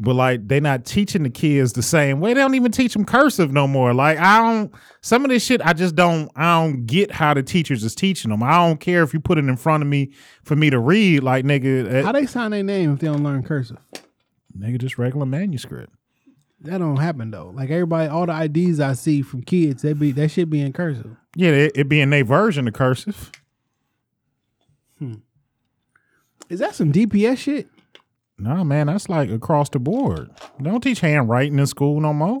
but 0.00 0.14
like 0.14 0.48
they're 0.48 0.60
not 0.60 0.84
teaching 0.84 1.22
the 1.22 1.30
kids 1.30 1.72
the 1.72 1.82
same 1.82 2.18
way. 2.18 2.34
They 2.34 2.40
don't 2.40 2.56
even 2.56 2.72
teach 2.72 2.94
them 2.94 3.04
cursive 3.04 3.52
no 3.52 3.68
more. 3.68 3.94
Like 3.94 4.18
I 4.18 4.38
don't. 4.38 4.74
Some 5.02 5.24
of 5.24 5.30
this 5.30 5.44
shit 5.44 5.60
I 5.64 5.72
just 5.72 5.94
don't. 5.94 6.30
I 6.34 6.60
don't 6.60 6.84
get 6.84 7.12
how 7.12 7.32
the 7.32 7.44
teachers 7.44 7.84
is 7.84 7.94
teaching 7.94 8.32
them. 8.32 8.42
I 8.42 8.56
don't 8.56 8.80
care 8.80 9.04
if 9.04 9.14
you 9.14 9.20
put 9.20 9.38
it 9.38 9.44
in 9.44 9.56
front 9.56 9.84
of 9.84 9.88
me 9.88 10.10
for 10.42 10.56
me 10.56 10.68
to 10.70 10.80
read. 10.80 11.22
Like 11.22 11.44
nigga, 11.44 11.92
eh, 11.92 12.02
How 12.02 12.10
they 12.10 12.26
sign 12.26 12.50
their 12.50 12.64
name 12.64 12.94
if 12.94 12.98
they 12.98 13.06
don't 13.06 13.22
learn 13.22 13.44
cursive? 13.44 13.78
nigga, 14.58 14.78
just 14.78 14.98
regular 14.98 15.26
manuscript. 15.26 15.92
That 16.64 16.78
don't 16.78 16.96
happen 16.96 17.30
though. 17.30 17.52
Like 17.54 17.68
everybody, 17.70 18.08
all 18.08 18.24
the 18.24 18.42
IDs 18.42 18.80
I 18.80 18.94
see 18.94 19.20
from 19.20 19.42
kids, 19.42 19.82
they 19.82 19.92
be 19.92 20.12
that 20.12 20.30
should 20.30 20.48
be 20.48 20.62
in 20.62 20.72
cursive. 20.72 21.14
Yeah, 21.36 21.50
it, 21.50 21.72
it 21.74 21.88
be 21.90 22.00
in 22.00 22.08
their 22.10 22.24
version 22.24 22.66
of 22.66 22.72
cursive. 22.74 23.30
Hmm. 24.98 25.16
Is 26.48 26.60
that 26.60 26.74
some 26.74 26.90
DPS 26.90 27.38
shit? 27.38 27.68
No, 28.38 28.64
man, 28.64 28.86
that's 28.86 29.10
like 29.10 29.30
across 29.30 29.68
the 29.68 29.78
board. 29.78 30.30
They 30.58 30.70
don't 30.70 30.80
teach 30.80 31.00
handwriting 31.00 31.58
in 31.58 31.66
school 31.66 32.00
no 32.00 32.14
more. 32.14 32.38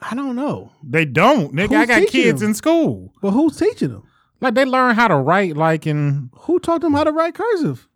I 0.00 0.14
don't 0.14 0.34
know. 0.34 0.72
They 0.82 1.04
don't, 1.04 1.54
nigga. 1.54 1.76
I 1.76 1.86
got 1.86 2.08
kids 2.08 2.40
them? 2.40 2.50
in 2.50 2.54
school. 2.54 3.12
But 3.20 3.32
who's 3.32 3.58
teaching 3.58 3.90
them? 3.90 4.08
Like 4.40 4.54
they 4.54 4.64
learn 4.64 4.94
how 4.94 5.08
to 5.08 5.16
write 5.16 5.56
like 5.56 5.86
in 5.86 6.30
Who 6.40 6.58
taught 6.58 6.80
them 6.80 6.94
how 6.94 7.04
to 7.04 7.12
write 7.12 7.34
cursive? 7.34 7.86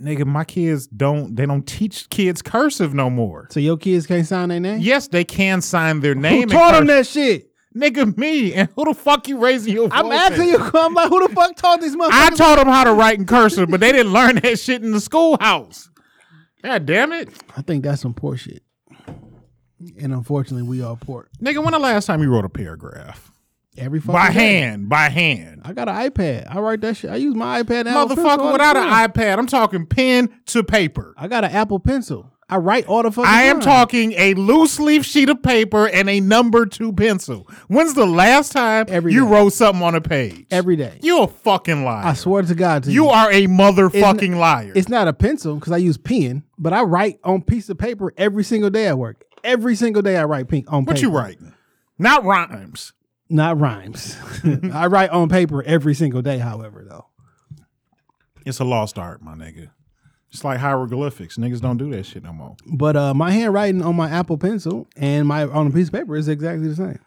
Nigga, 0.00 0.26
my 0.26 0.44
kids 0.44 0.86
don't 0.86 1.36
they 1.36 1.46
don't 1.46 1.66
teach 1.66 2.08
kids 2.10 2.42
cursive 2.42 2.94
no 2.94 3.10
more. 3.10 3.48
So 3.50 3.60
your 3.60 3.76
kids 3.76 4.06
can't 4.06 4.26
sign 4.26 4.48
their 4.48 4.60
name? 4.60 4.80
Yes, 4.80 5.08
they 5.08 5.24
can 5.24 5.60
sign 5.60 6.00
their 6.00 6.14
name. 6.14 6.44
in 6.44 6.48
taught 6.48 6.72
them 6.72 6.86
that 6.86 7.06
shit? 7.06 7.50
Nigga, 7.76 8.16
me. 8.16 8.54
And 8.54 8.68
who 8.74 8.86
the 8.86 8.94
fuck 8.94 9.28
you 9.28 9.38
raising 9.38 9.74
your 9.74 9.88
I'm 9.92 10.10
asking 10.10 10.48
you. 10.48 10.58
I'm 10.74 10.94
like, 10.94 11.08
who 11.08 11.26
the 11.26 11.34
fuck 11.34 11.54
taught 11.56 11.80
these 11.80 11.94
motherfuckers? 11.94 12.10
I 12.10 12.30
taught 12.30 12.58
them 12.58 12.66
how 12.66 12.84
to 12.84 12.92
write 12.92 13.18
in 13.18 13.26
cursive, 13.26 13.70
but 13.70 13.80
they 13.80 13.92
didn't 13.92 14.12
learn 14.12 14.36
that 14.36 14.58
shit 14.58 14.82
in 14.82 14.92
the 14.92 15.00
schoolhouse. 15.00 15.88
God 16.62 16.86
damn 16.86 17.12
it. 17.12 17.30
I 17.56 17.62
think 17.62 17.84
that's 17.84 18.02
some 18.02 18.14
poor 18.14 18.36
shit. 18.36 18.62
And 20.00 20.12
unfortunately, 20.12 20.66
we 20.68 20.82
all 20.82 20.96
poor. 20.96 21.28
Nigga, 21.40 21.62
when 21.62 21.72
the 21.72 21.78
last 21.78 22.06
time 22.06 22.20
you 22.20 22.30
wrote 22.30 22.44
a 22.44 22.48
paragraph? 22.48 23.30
Every 23.78 24.00
fucking 24.00 24.12
By 24.14 24.26
day. 24.28 24.32
hand. 24.60 24.88
By 24.88 25.08
hand. 25.08 25.62
I 25.64 25.72
got 25.72 25.88
an 25.88 25.94
iPad. 26.10 26.54
I 26.54 26.58
write 26.60 26.80
that 26.82 26.96
shit. 26.96 27.10
I 27.10 27.16
use 27.16 27.34
my 27.34 27.62
iPad. 27.62 27.80
and 27.80 27.88
Apple 27.90 28.08
Pencil 28.08 28.28
all 28.30 28.38
Motherfucker, 28.38 28.52
without 28.52 28.76
an 28.76 28.82
iPad. 29.10 29.38
I'm 29.38 29.46
talking 29.46 29.86
pen 29.86 30.28
to 30.46 30.62
paper. 30.64 31.14
I 31.16 31.28
got 31.28 31.44
an 31.44 31.50
Apple 31.52 31.78
Pencil. 31.80 32.32
I 32.50 32.56
write 32.56 32.86
all 32.86 33.02
the 33.02 33.10
fucking 33.12 33.28
I 33.30 33.42
am 33.42 33.56
time. 33.60 33.64
talking 33.64 34.12
a 34.12 34.32
loose 34.32 34.80
leaf 34.80 35.04
sheet 35.04 35.28
of 35.28 35.42
paper 35.42 35.86
and 35.86 36.08
a 36.08 36.18
number 36.20 36.64
two 36.64 36.94
pencil. 36.94 37.46
When's 37.68 37.92
the 37.92 38.06
last 38.06 38.52
time 38.52 38.86
Every 38.88 39.12
you 39.12 39.26
day. 39.26 39.30
wrote 39.30 39.52
something 39.52 39.82
on 39.82 39.94
a 39.94 40.00
page? 40.00 40.46
every 40.50 40.74
day. 40.74 40.98
You 41.02 41.24
a 41.24 41.26
fucking 41.28 41.84
liar. 41.84 42.06
I 42.06 42.14
swear 42.14 42.40
to 42.42 42.54
God, 42.54 42.84
to 42.84 42.90
you 42.90 43.04
you, 43.04 43.08
are 43.10 43.30
a 43.30 43.46
motherfucking 43.48 44.30
It's 44.30 44.34
liar. 44.38 44.72
It's 44.74 44.88
not 44.88 45.08
a 45.08 45.12
pencil 45.12 45.56
because 45.56 45.74
I 45.74 45.76
use 45.76 45.98
pen, 45.98 46.42
but 46.56 46.72
I 46.72 46.84
write 46.84 47.20
on 47.22 47.42
piece 47.42 47.68
of 47.68 47.76
paper 47.76 48.14
every 48.16 48.44
single 48.44 48.70
day 48.70 48.86
at 48.86 48.96
work. 48.96 49.24
Every 49.44 49.76
single 49.76 50.00
day 50.00 50.16
I 50.16 50.24
write 50.24 50.48
pink 50.48 50.72
on 50.72 50.84
paper. 50.84 50.90
what 50.92 50.96
paper. 50.96 51.06
you 51.06 51.14
writing? 51.14 51.52
Not 51.98 52.24
rhymes. 52.24 52.94
Not 53.30 53.58
rhymes. 53.60 54.16
I 54.72 54.86
write 54.86 55.10
on 55.10 55.28
paper 55.28 55.62
every 55.62 55.94
single 55.94 56.22
day. 56.22 56.38
However, 56.38 56.84
though, 56.88 57.06
It's 58.46 58.58
a 58.60 58.64
lost 58.64 58.98
art, 58.98 59.22
my 59.22 59.34
nigga. 59.34 59.70
It's 60.32 60.44
like 60.44 60.58
hieroglyphics. 60.58 61.36
Niggas 61.38 61.60
don't 61.60 61.78
do 61.78 61.90
that 61.90 62.04
shit 62.06 62.22
no 62.22 62.32
more. 62.32 62.56
but 62.66 62.96
uh, 62.96 63.14
my 63.14 63.30
handwriting 63.30 63.82
on 63.82 63.96
my 63.96 64.10
Apple 64.10 64.36
Pencil 64.38 64.86
and 64.96 65.26
my 65.26 65.44
on 65.44 65.66
a 65.66 65.70
piece 65.70 65.88
of 65.88 65.94
paper 65.94 66.16
is 66.16 66.28
exactly 66.28 66.68
the 66.68 66.76
same. 66.76 66.98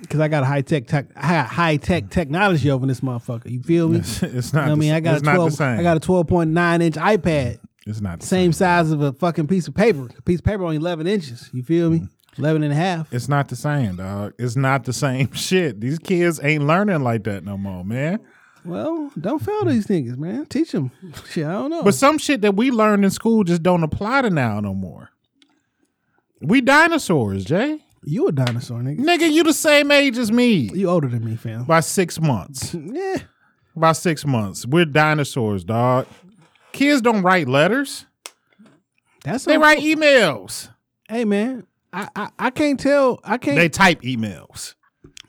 Because 0.00 0.20
I 0.20 0.28
got 0.28 0.42
a 0.44 0.46
high 0.46 0.62
tech 0.62 0.86
tech 0.86 1.14
high 1.14 1.76
tech 1.76 2.08
technology 2.08 2.70
over 2.70 2.86
this 2.86 3.00
motherfucker. 3.00 3.50
You 3.50 3.62
feel 3.62 3.88
me? 3.88 3.98
it's 4.22 4.52
not. 4.54 4.64
I 4.64 4.70
the- 4.70 4.76
mean, 4.76 4.92
I 4.92 5.00
got 5.00 5.18
a 5.18 5.20
twelve. 5.20 5.60
I 5.60 5.82
got 5.82 5.98
a 5.98 6.00
twelve 6.00 6.26
point 6.26 6.50
nine 6.52 6.80
inch 6.80 6.94
iPad, 6.94 7.58
It's 7.86 8.00
not 8.00 8.20
the 8.20 8.26
same 8.26 8.54
size 8.54 8.90
of 8.90 9.02
a 9.02 9.12
fucking 9.12 9.46
piece 9.46 9.68
of 9.68 9.74
paper. 9.74 10.08
A 10.18 10.22
piece 10.22 10.38
of 10.38 10.44
paper 10.46 10.64
only 10.64 10.76
eleven 10.76 11.06
inches. 11.06 11.50
You 11.52 11.62
feel 11.62 11.90
me? 11.90 12.08
Eleven 12.38 12.62
and 12.62 12.72
a 12.72 12.76
half. 12.76 13.12
It's 13.12 13.28
not 13.28 13.48
the 13.48 13.56
same, 13.56 13.96
dog. 13.96 14.34
It's 14.38 14.56
not 14.56 14.84
the 14.84 14.92
same 15.04 15.32
shit. 15.32 15.80
These 15.80 15.98
kids 15.98 16.40
ain't 16.42 16.64
learning 16.66 17.02
like 17.02 17.24
that 17.24 17.44
no 17.44 17.56
more, 17.56 17.84
man. 17.84 18.18
Well, 18.64 19.10
don't 19.20 19.42
fail 19.42 19.66
these 19.66 19.86
niggas, 19.88 20.16
man. 20.16 20.46
Teach 20.46 20.72
them. 20.72 20.90
Shit, 21.30 21.44
I 21.46 21.52
don't 21.52 21.68
know. 21.70 21.82
But 21.82 21.94
some 21.94 22.16
shit 22.16 22.40
that 22.40 22.54
we 22.56 22.70
learned 22.70 23.04
in 23.04 23.10
school 23.10 23.44
just 23.44 23.62
don't 23.62 23.82
apply 23.82 24.22
to 24.22 24.30
now 24.30 24.58
no 24.60 24.72
more. 24.72 25.10
We 26.40 26.62
dinosaurs, 26.62 27.44
Jay. 27.44 27.84
you 28.04 28.26
a 28.28 28.32
dinosaur, 28.32 28.80
nigga. 28.80 29.00
Nigga, 29.00 29.30
you 29.30 29.42
the 29.44 29.52
same 29.52 29.90
age 29.90 30.16
as 30.16 30.32
me 30.32 30.70
You 30.74 30.88
older 30.88 31.08
than 31.08 31.24
me, 31.26 31.36
fam. 31.36 31.64
by 31.64 31.80
six 31.80 32.18
months. 32.18 32.74
Yeah. 32.74 33.16
by 33.76 33.92
six 33.92 34.24
months. 34.24 34.64
We're 34.66 34.86
dinosaurs, 34.86 35.62
dog. 35.64 36.06
Kids 36.72 37.02
don't 37.02 37.22
write 37.22 37.48
letters. 37.48 38.06
That's 39.24 39.44
They 39.44 39.58
write 39.58 39.80
emails. 39.80 40.70
Hey, 41.08 41.26
man. 41.26 41.66
I, 41.94 42.08
I 42.16 42.28
I 42.38 42.50
can't 42.50 42.78
tell. 42.80 43.20
I 43.24 43.38
can't 43.38 43.56
They 43.56 43.68
type 43.68 44.02
emails. 44.02 44.74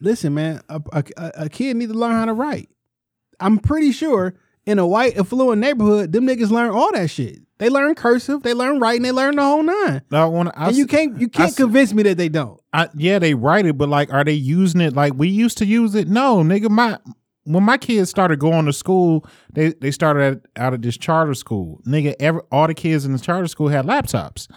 listen, 0.01 0.33
man. 0.33 0.61
A, 0.69 0.81
a, 0.91 1.03
a- 1.17 1.49
kid 1.49 1.75
need 1.77 1.89
to 1.89 1.93
learn 1.95 2.11
how 2.13 2.25
to 2.25 2.33
write. 2.33 2.69
I'm 3.39 3.57
pretty 3.59 3.91
sure 3.91 4.35
in 4.65 4.79
a 4.79 4.87
white 4.87 5.17
affluent 5.17 5.61
neighborhood, 5.61 6.11
them 6.11 6.25
niggas 6.25 6.49
learn 6.49 6.71
all 6.71 6.91
that 6.93 7.09
shit. 7.09 7.39
They 7.57 7.69
learn 7.69 7.95
cursive, 7.95 8.43
they 8.43 8.53
learn 8.53 8.79
writing, 8.79 9.03
they 9.03 9.11
learn 9.13 9.35
the 9.37 9.43
whole 9.43 9.63
nine. 9.63 10.01
I 10.11 10.25
wanna, 10.25 10.51
I, 10.55 10.67
and 10.67 10.75
you 10.75 10.87
can't 10.87 11.17
you 11.19 11.29
can't 11.29 11.49
s- 11.51 11.55
convince 11.55 11.93
me 11.93 12.03
that 12.03 12.17
they 12.17 12.27
don't. 12.29 12.59
I, 12.73 12.89
yeah, 12.95 13.19
they 13.19 13.33
write 13.33 13.65
it, 13.65 13.77
but 13.77 13.87
like, 13.87 14.11
are 14.13 14.23
they 14.25 14.33
using 14.33 14.81
it 14.81 14.93
like 14.93 15.13
we 15.15 15.29
used 15.29 15.57
to 15.59 15.65
use 15.65 15.95
it? 15.95 16.07
No, 16.09 16.37
nigga. 16.37 16.69
My 16.69 16.97
when 17.45 17.63
my 17.63 17.77
kids 17.77 18.09
started 18.09 18.39
going 18.39 18.65
to 18.65 18.73
school, 18.73 19.25
they 19.53 19.69
they 19.73 19.91
started 19.91 20.41
at, 20.57 20.61
out 20.61 20.73
of 20.73 20.81
this 20.81 20.97
charter 20.97 21.33
school. 21.33 21.79
Nigga, 21.87 22.15
every 22.19 22.41
all 22.51 22.67
the 22.67 22.73
kids 22.73 23.05
in 23.05 23.13
the 23.13 23.19
charter 23.19 23.47
school 23.47 23.69
had 23.69 23.85
laptops. 23.85 24.47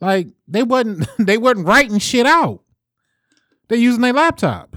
Like 0.00 0.28
they 0.48 0.62
wasn't 0.62 1.06
they 1.18 1.38
wasn't 1.38 1.66
writing 1.66 1.98
shit 1.98 2.26
out. 2.26 2.60
They're 3.68 3.78
using 3.78 4.02
their 4.02 4.12
laptop. 4.12 4.76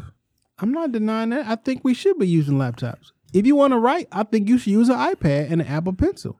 I'm 0.59 0.71
not 0.71 0.91
denying 0.91 1.29
that. 1.29 1.47
I 1.47 1.55
think 1.55 1.81
we 1.83 1.93
should 1.93 2.17
be 2.19 2.27
using 2.27 2.55
laptops. 2.57 3.11
If 3.33 3.45
you 3.45 3.55
want 3.55 3.71
to 3.73 3.77
write, 3.79 4.07
I 4.11 4.23
think 4.23 4.49
you 4.49 4.57
should 4.57 4.71
use 4.73 4.89
an 4.89 4.95
iPad 4.97 5.51
and 5.51 5.61
an 5.61 5.67
Apple 5.67 5.93
Pencil. 5.93 6.37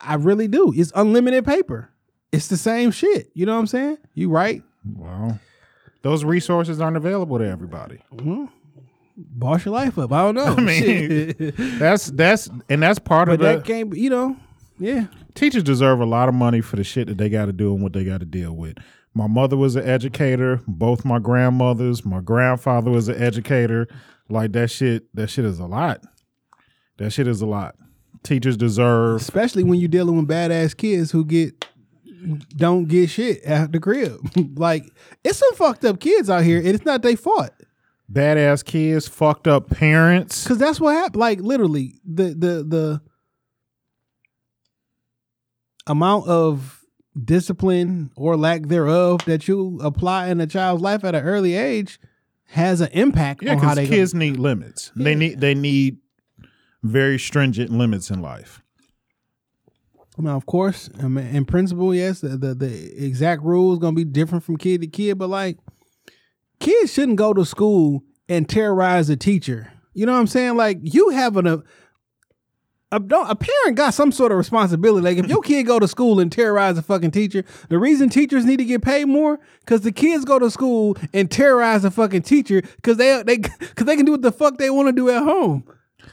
I 0.00 0.14
really 0.14 0.46
do. 0.48 0.72
It's 0.76 0.92
unlimited 0.94 1.44
paper. 1.46 1.90
It's 2.30 2.48
the 2.48 2.56
same 2.56 2.90
shit. 2.90 3.30
You 3.34 3.46
know 3.46 3.54
what 3.54 3.60
I'm 3.60 3.66
saying? 3.66 3.98
You 4.14 4.28
write, 4.28 4.62
Well, 4.84 5.40
those 6.02 6.24
resources 6.24 6.80
aren't 6.80 6.96
available 6.98 7.38
to 7.38 7.46
everybody. 7.48 8.00
Mm-hmm. 8.14 8.44
boss 9.16 9.64
your 9.64 9.72
life 9.74 9.98
up. 9.98 10.12
I 10.12 10.22
don't 10.30 10.34
know. 10.44 10.54
I 10.56 10.60
mean, 10.60 11.34
That's 11.78 12.06
that's 12.10 12.50
and 12.68 12.82
that's 12.82 12.98
part 12.98 13.26
but 13.28 13.34
of 13.34 13.38
the 13.38 13.44
that 13.46 13.64
can't 13.64 13.88
be, 13.90 14.00
you 14.00 14.10
know, 14.10 14.36
yeah. 14.78 15.06
Teachers 15.34 15.62
deserve 15.62 16.00
a 16.00 16.06
lot 16.06 16.28
of 16.28 16.34
money 16.34 16.60
for 16.60 16.76
the 16.76 16.84
shit 16.84 17.08
that 17.08 17.18
they 17.18 17.28
got 17.28 17.46
to 17.46 17.52
do 17.52 17.74
and 17.74 17.82
what 17.82 17.92
they 17.92 18.04
got 18.04 18.20
to 18.20 18.26
deal 18.26 18.52
with. 18.52 18.78
My 19.14 19.26
mother 19.26 19.56
was 19.56 19.76
an 19.76 19.88
educator. 19.88 20.60
Both 20.66 21.04
my 21.04 21.18
grandmothers, 21.18 22.04
my 22.04 22.20
grandfather 22.20 22.90
was 22.90 23.08
an 23.08 23.22
educator. 23.22 23.86
Like 24.28 24.52
that 24.52 24.70
shit, 24.70 25.14
that 25.14 25.28
shit 25.28 25.44
is 25.44 25.58
a 25.58 25.66
lot. 25.66 26.02
That 26.98 27.10
shit 27.10 27.28
is 27.28 27.40
a 27.40 27.46
lot. 27.46 27.76
Teachers 28.22 28.56
deserve. 28.56 29.20
Especially 29.20 29.62
when 29.62 29.78
you're 29.78 29.88
dealing 29.88 30.16
with 30.16 30.28
badass 30.28 30.76
kids 30.76 31.10
who 31.10 31.24
get 31.24 31.66
don't 32.56 32.86
get 32.86 33.10
shit 33.10 33.46
out 33.46 33.72
the 33.72 33.80
crib. 33.80 34.18
like 34.58 34.84
it's 35.22 35.38
some 35.38 35.54
fucked 35.54 35.84
up 35.84 36.00
kids 36.00 36.30
out 36.30 36.42
here, 36.42 36.58
and 36.58 36.68
it's 36.68 36.84
not 36.84 37.02
their 37.02 37.16
fault. 37.16 37.50
Badass 38.10 38.64
kids, 38.64 39.08
fucked 39.08 39.46
up 39.46 39.70
parents. 39.70 40.46
Cause 40.46 40.58
that's 40.58 40.80
what 40.80 40.94
happened. 40.94 41.20
Like 41.20 41.40
literally, 41.40 42.00
the 42.04 42.28
the 42.28 42.64
the 42.66 43.00
amount 45.86 46.26
of 46.26 46.84
discipline 47.22 48.10
or 48.16 48.36
lack 48.36 48.62
thereof 48.62 49.20
that 49.26 49.46
you 49.46 49.78
apply 49.82 50.28
in 50.28 50.40
a 50.40 50.46
child's 50.46 50.82
life 50.82 51.04
at 51.04 51.14
an 51.14 51.22
early 51.22 51.54
age 51.54 51.98
has 52.46 52.80
an 52.80 52.88
impact 52.92 53.42
Yeah, 53.42 53.52
on 53.52 53.58
how 53.58 53.74
they 53.74 53.86
kids 53.86 54.14
need 54.14 54.36
limits. 54.38 54.92
They 54.96 55.14
need 55.14 55.40
they 55.40 55.54
need 55.54 55.98
very 56.82 57.18
stringent 57.18 57.70
limits 57.70 58.10
in 58.10 58.20
life. 58.20 58.60
Now, 60.16 60.36
of 60.36 60.46
course, 60.46 60.90
I 61.02 61.08
mean, 61.08 61.26
in 61.26 61.44
principle, 61.44 61.94
yes, 61.94 62.20
the, 62.20 62.28
the 62.36 62.54
the 62.54 63.04
exact 63.04 63.42
rules 63.42 63.78
gonna 63.78 63.96
be 63.96 64.04
different 64.04 64.44
from 64.44 64.56
kid 64.56 64.80
to 64.82 64.86
kid, 64.86 65.18
but 65.18 65.28
like, 65.28 65.58
kids 66.60 66.92
shouldn't 66.92 67.18
go 67.18 67.32
to 67.34 67.44
school 67.44 68.04
and 68.28 68.48
terrorize 68.48 69.10
a 69.10 69.16
teacher. 69.16 69.72
You 69.92 70.06
know 70.06 70.12
what 70.12 70.20
I'm 70.20 70.26
saying? 70.26 70.56
Like, 70.56 70.78
you 70.82 71.10
having 71.10 71.46
a 71.46 71.62
a, 72.94 73.30
a 73.30 73.34
parent 73.34 73.76
got 73.76 73.94
some 73.94 74.12
sort 74.12 74.30
of 74.30 74.38
responsibility. 74.38 75.04
Like, 75.04 75.18
if 75.18 75.26
your 75.26 75.42
kid 75.42 75.64
go 75.64 75.78
to 75.78 75.88
school 75.88 76.20
and 76.20 76.30
terrorize 76.30 76.78
a 76.78 76.82
fucking 76.82 77.10
teacher, 77.10 77.44
the 77.68 77.78
reason 77.78 78.08
teachers 78.08 78.44
need 78.44 78.58
to 78.58 78.64
get 78.64 78.82
paid 78.82 79.06
more 79.06 79.40
because 79.60 79.80
the 79.80 79.92
kids 79.92 80.24
go 80.24 80.38
to 80.38 80.50
school 80.50 80.96
and 81.12 81.30
terrorize 81.30 81.84
a 81.84 81.90
fucking 81.90 82.22
teacher 82.22 82.62
because 82.76 82.96
they 82.96 83.22
they 83.24 83.38
because 83.38 83.86
they 83.86 83.96
can 83.96 84.04
do 84.04 84.12
what 84.12 84.22
the 84.22 84.32
fuck 84.32 84.58
they 84.58 84.70
want 84.70 84.88
to 84.88 84.92
do 84.92 85.10
at 85.10 85.22
home, 85.22 85.64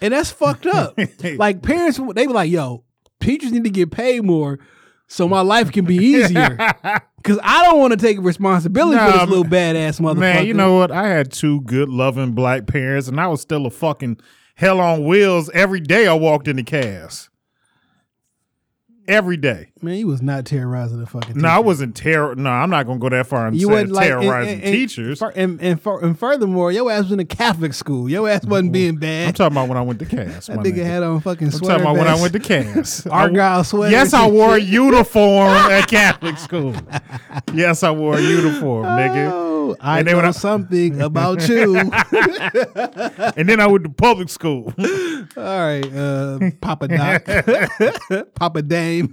and 0.02 0.14
that's 0.14 0.32
fucked 0.32 0.66
up. 0.66 0.98
like 1.36 1.62
parents, 1.62 2.00
they 2.16 2.26
be 2.26 2.34
like, 2.34 2.50
"Yo, 2.50 2.84
teachers 3.20 3.52
need 3.52 3.64
to 3.64 3.70
get 3.70 3.92
paid 3.92 4.24
more." 4.24 4.60
So 5.08 5.28
my 5.28 5.42
life 5.42 5.74
can 5.74 5.84
be 5.84 5.98
easier, 5.98 6.56
cause 7.24 7.38
I 7.44 7.66
don't 7.66 7.80
want 7.80 7.92
to 7.92 7.98
take 7.98 8.18
responsibility 8.22 8.98
for 8.98 9.18
this 9.18 9.30
little 9.30 9.44
badass 9.44 10.00
motherfucker. 10.00 10.20
Man, 10.20 10.46
you 10.46 10.54
know 10.54 10.78
what? 10.78 10.90
I 10.90 11.10
had 11.10 11.34
two 11.34 11.60
good, 11.62 11.90
loving 11.90 12.32
black 12.32 12.66
parents, 12.66 13.10
and 13.10 13.20
I 13.20 13.28
was 13.28 13.42
still 13.42 13.66
a 13.66 13.70
fucking 13.70 14.22
hell 14.62 14.80
on 14.80 15.04
wheels 15.04 15.50
every 15.56 15.80
day 15.80 16.06
I 16.06 16.14
walked 16.14 16.48
in 16.48 16.56
the 16.56 16.62
Cass. 16.64 17.30
Every 19.08 19.36
day. 19.36 19.71
Man, 19.84 19.96
you 19.96 20.06
was 20.06 20.22
not 20.22 20.46
terrorizing 20.46 21.00
the 21.00 21.08
fucking. 21.08 21.40
No, 21.40 21.48
I 21.50 21.58
wasn't 21.58 21.96
terror. 21.96 22.36
No, 22.36 22.52
I'm 22.52 22.70
not 22.70 22.86
gonna 22.86 23.00
go 23.00 23.10
that 23.10 23.26
far 23.26 23.48
and 23.48 23.56
You 23.60 23.66
say 23.66 23.74
wasn't 23.74 23.92
like 23.94 24.10
terrorizing 24.10 24.54
and- 24.56 24.64
and- 24.64 24.74
teachers. 24.74 25.18
fur- 25.18 25.34
And 25.36 25.60
and, 25.60 25.82
fur- 25.82 26.00
and 26.02 26.18
furthermore, 26.20 26.72
your 26.72 26.92
ass 26.92 27.04
was 27.06 27.14
in 27.14 27.20
a 27.20 27.26
Catholic 27.26 27.74
school. 27.74 28.08
Your 28.08 28.30
ass 28.30 28.46
wasn't 28.46 28.74
being 28.74 28.98
bad. 28.98 29.30
I'm 29.30 29.34
talking 29.34 29.58
about 29.58 29.70
when 29.70 29.78
I 29.80 29.82
went 29.82 29.98
to 30.00 30.06
Cass. 30.06 30.46
that 30.48 30.58
my 30.58 30.62
nigga 30.64 30.76
nigga. 30.76 30.86
had 30.86 31.02
on 31.02 31.20
fucking 31.22 31.48
I'm 31.48 31.52
talking 31.60 31.82
about 31.82 31.98
when 31.98 32.08
I 32.08 32.14
went 32.22 32.34
to 32.34 32.40
Cass. 32.40 33.08
Argyle 33.12 33.64
sweater. 33.64 33.92
Yes, 33.92 34.14
I 34.14 34.28
wore 34.30 34.56
a 34.58 34.60
uniform 34.62 35.50
at 35.50 35.88
Catholic 35.88 36.38
school. 36.38 36.76
Yes, 37.54 37.82
I 37.82 37.90
wore 37.90 38.18
a 38.18 38.22
uniform, 38.22 38.86
nigga. 38.86 39.32
Oh, 39.34 39.76
I 39.80 40.00
And 40.00 40.08
know 40.08 40.16
then 40.18 40.26
I- 40.26 40.32
something 40.32 41.02
about 41.02 41.48
you. 41.50 41.76
And 43.36 43.50
then 43.50 43.60
I 43.60 43.66
went 43.68 43.84
to 43.86 43.90
public 43.90 44.30
school. 44.30 44.74
All 45.38 45.44
right, 45.44 45.86
uh, 45.94 46.40
Papa 46.62 46.88
Doc, 46.88 48.34
Papa 48.36 48.62
Dame. 48.64 49.12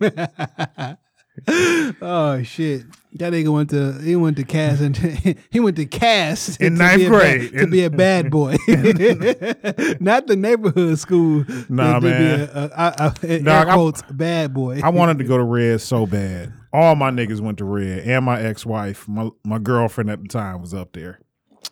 Oh 2.02 2.42
shit, 2.42 2.84
that 3.14 3.32
nigga 3.32 3.52
went 3.52 3.70
to 3.70 3.92
he 4.02 4.16
went 4.16 4.36
to 4.38 4.44
Cass 4.44 4.80
and 4.80 4.96
he 5.50 5.61
went 5.61 5.76
to 5.76 5.86
Cass 5.86 6.56
In 6.56 6.72
to 6.74 6.78
ninth 6.78 7.06
grade. 7.06 7.52
bad, 7.52 7.61
to 7.61 7.66
be 7.68 7.84
a 7.84 7.90
bad 7.90 8.30
boy, 8.30 8.56
not 10.00 10.26
the 10.26 10.36
neighborhood 10.36 10.98
school. 10.98 11.44
Nah, 11.68 12.00
to 12.00 12.09
man. 12.09 12.40
a, 12.52 12.70
a, 12.76 13.14
a, 13.22 13.34
a, 13.34 13.38
Dog, 13.40 13.68
I- 13.68 13.74
quotes 13.74 14.02
bad 14.11 14.52
boy. 14.52 14.80
I 14.82 14.88
wanted 14.88 15.18
to 15.18 15.24
go 15.24 15.36
to 15.36 15.44
Red 15.44 15.80
so 15.80 16.06
bad. 16.06 16.52
All 16.72 16.96
my 16.96 17.11
niggas 17.11 17.40
went 17.40 17.59
to 17.59 17.64
Red, 17.64 18.00
and 18.00 18.24
my 18.24 18.40
ex 18.40 18.66
wife, 18.66 19.06
my 19.09 19.30
my 19.44 19.59
girlfriend 19.59 20.11
at 20.11 20.20
the 20.20 20.28
time, 20.28 20.61
was 20.61 20.74
up 20.74 20.92
there. 20.92 21.20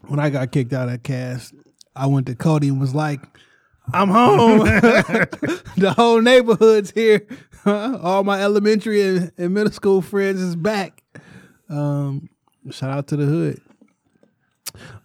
when 0.07 0.21
I 0.21 0.31
got 0.31 0.53
kicked 0.53 0.73
out 0.73 0.89
of 0.89 1.03
Cass, 1.03 1.53
I 1.95 2.07
went 2.07 2.27
to 2.29 2.35
Cody 2.35 2.69
and 2.69 2.81
was 2.81 2.95
like, 2.95 3.21
I'm 3.93 4.09
home. 4.09 4.59
the 5.77 5.93
whole 5.97 6.21
neighborhood's 6.21 6.93
here. 6.93 7.27
All 8.03 8.23
my 8.23 8.41
elementary 8.41 9.03
and, 9.03 9.33
and 9.37 9.53
middle 9.53 9.73
school 9.73 10.01
friends 10.01 10.41
is 10.41 10.55
back. 10.55 11.03
Um, 11.69 12.29
shout 12.71 12.91
out 12.91 13.09
to 13.09 13.17
the 13.17 13.25
hood. 13.25 13.61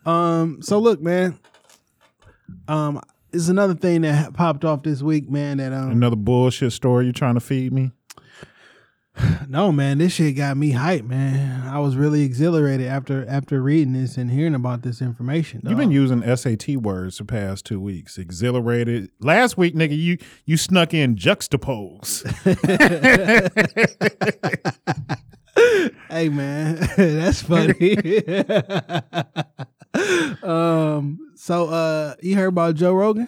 Um, 0.06 0.62
so 0.62 0.78
look, 0.78 1.02
man. 1.02 1.40
Um, 2.68 3.02
is 3.32 3.50
another 3.50 3.74
thing 3.74 4.02
that 4.02 4.34
popped 4.34 4.64
off 4.64 4.84
this 4.84 5.02
week, 5.02 5.28
man. 5.28 5.58
That 5.58 5.74
um, 5.74 5.90
Another 5.92 6.16
bullshit 6.16 6.72
story 6.74 7.06
you're 7.06 7.14
trying 7.14 7.34
to 7.34 7.40
feed 7.40 7.74
me? 7.74 7.92
no, 9.48 9.72
man, 9.72 9.98
this 9.98 10.14
shit 10.14 10.36
got 10.36 10.58
me 10.58 10.74
hyped, 10.74 11.08
man. 11.08 11.68
I 11.68 11.80
was 11.80 11.96
really 11.96 12.24
exhilarated 12.24 12.88
after 12.88 13.26
after 13.28 13.62
reading 13.62 13.94
this 13.94 14.18
and 14.18 14.32
hearing 14.32 14.56
about 14.56 14.84
this 14.84 15.02
information. 15.02 15.62
You've 15.68 15.78
been 15.78 15.92
using 15.92 16.24
SAT 16.36 16.78
words 16.78 17.18
the 17.18 17.26
past 17.26 17.66
two 17.66 17.80
weeks. 17.80 18.18
Exhilarated. 18.18 19.12
Last 19.20 19.58
week, 19.58 19.76
nigga, 19.76 19.98
you 19.98 20.18
you 20.46 20.58
snuck 20.58 20.94
in 20.94 21.16
juxtapose. 21.16 22.26
Hey 26.10 26.30
man, 26.30 26.76
that's 26.98 27.42
funny. 27.42 27.96
um, 30.44 31.20
so 31.36 31.70
uh, 31.70 32.16
you 32.22 32.36
heard 32.36 32.48
about 32.48 32.76
Joe 32.76 32.94
Rogan? 32.94 33.28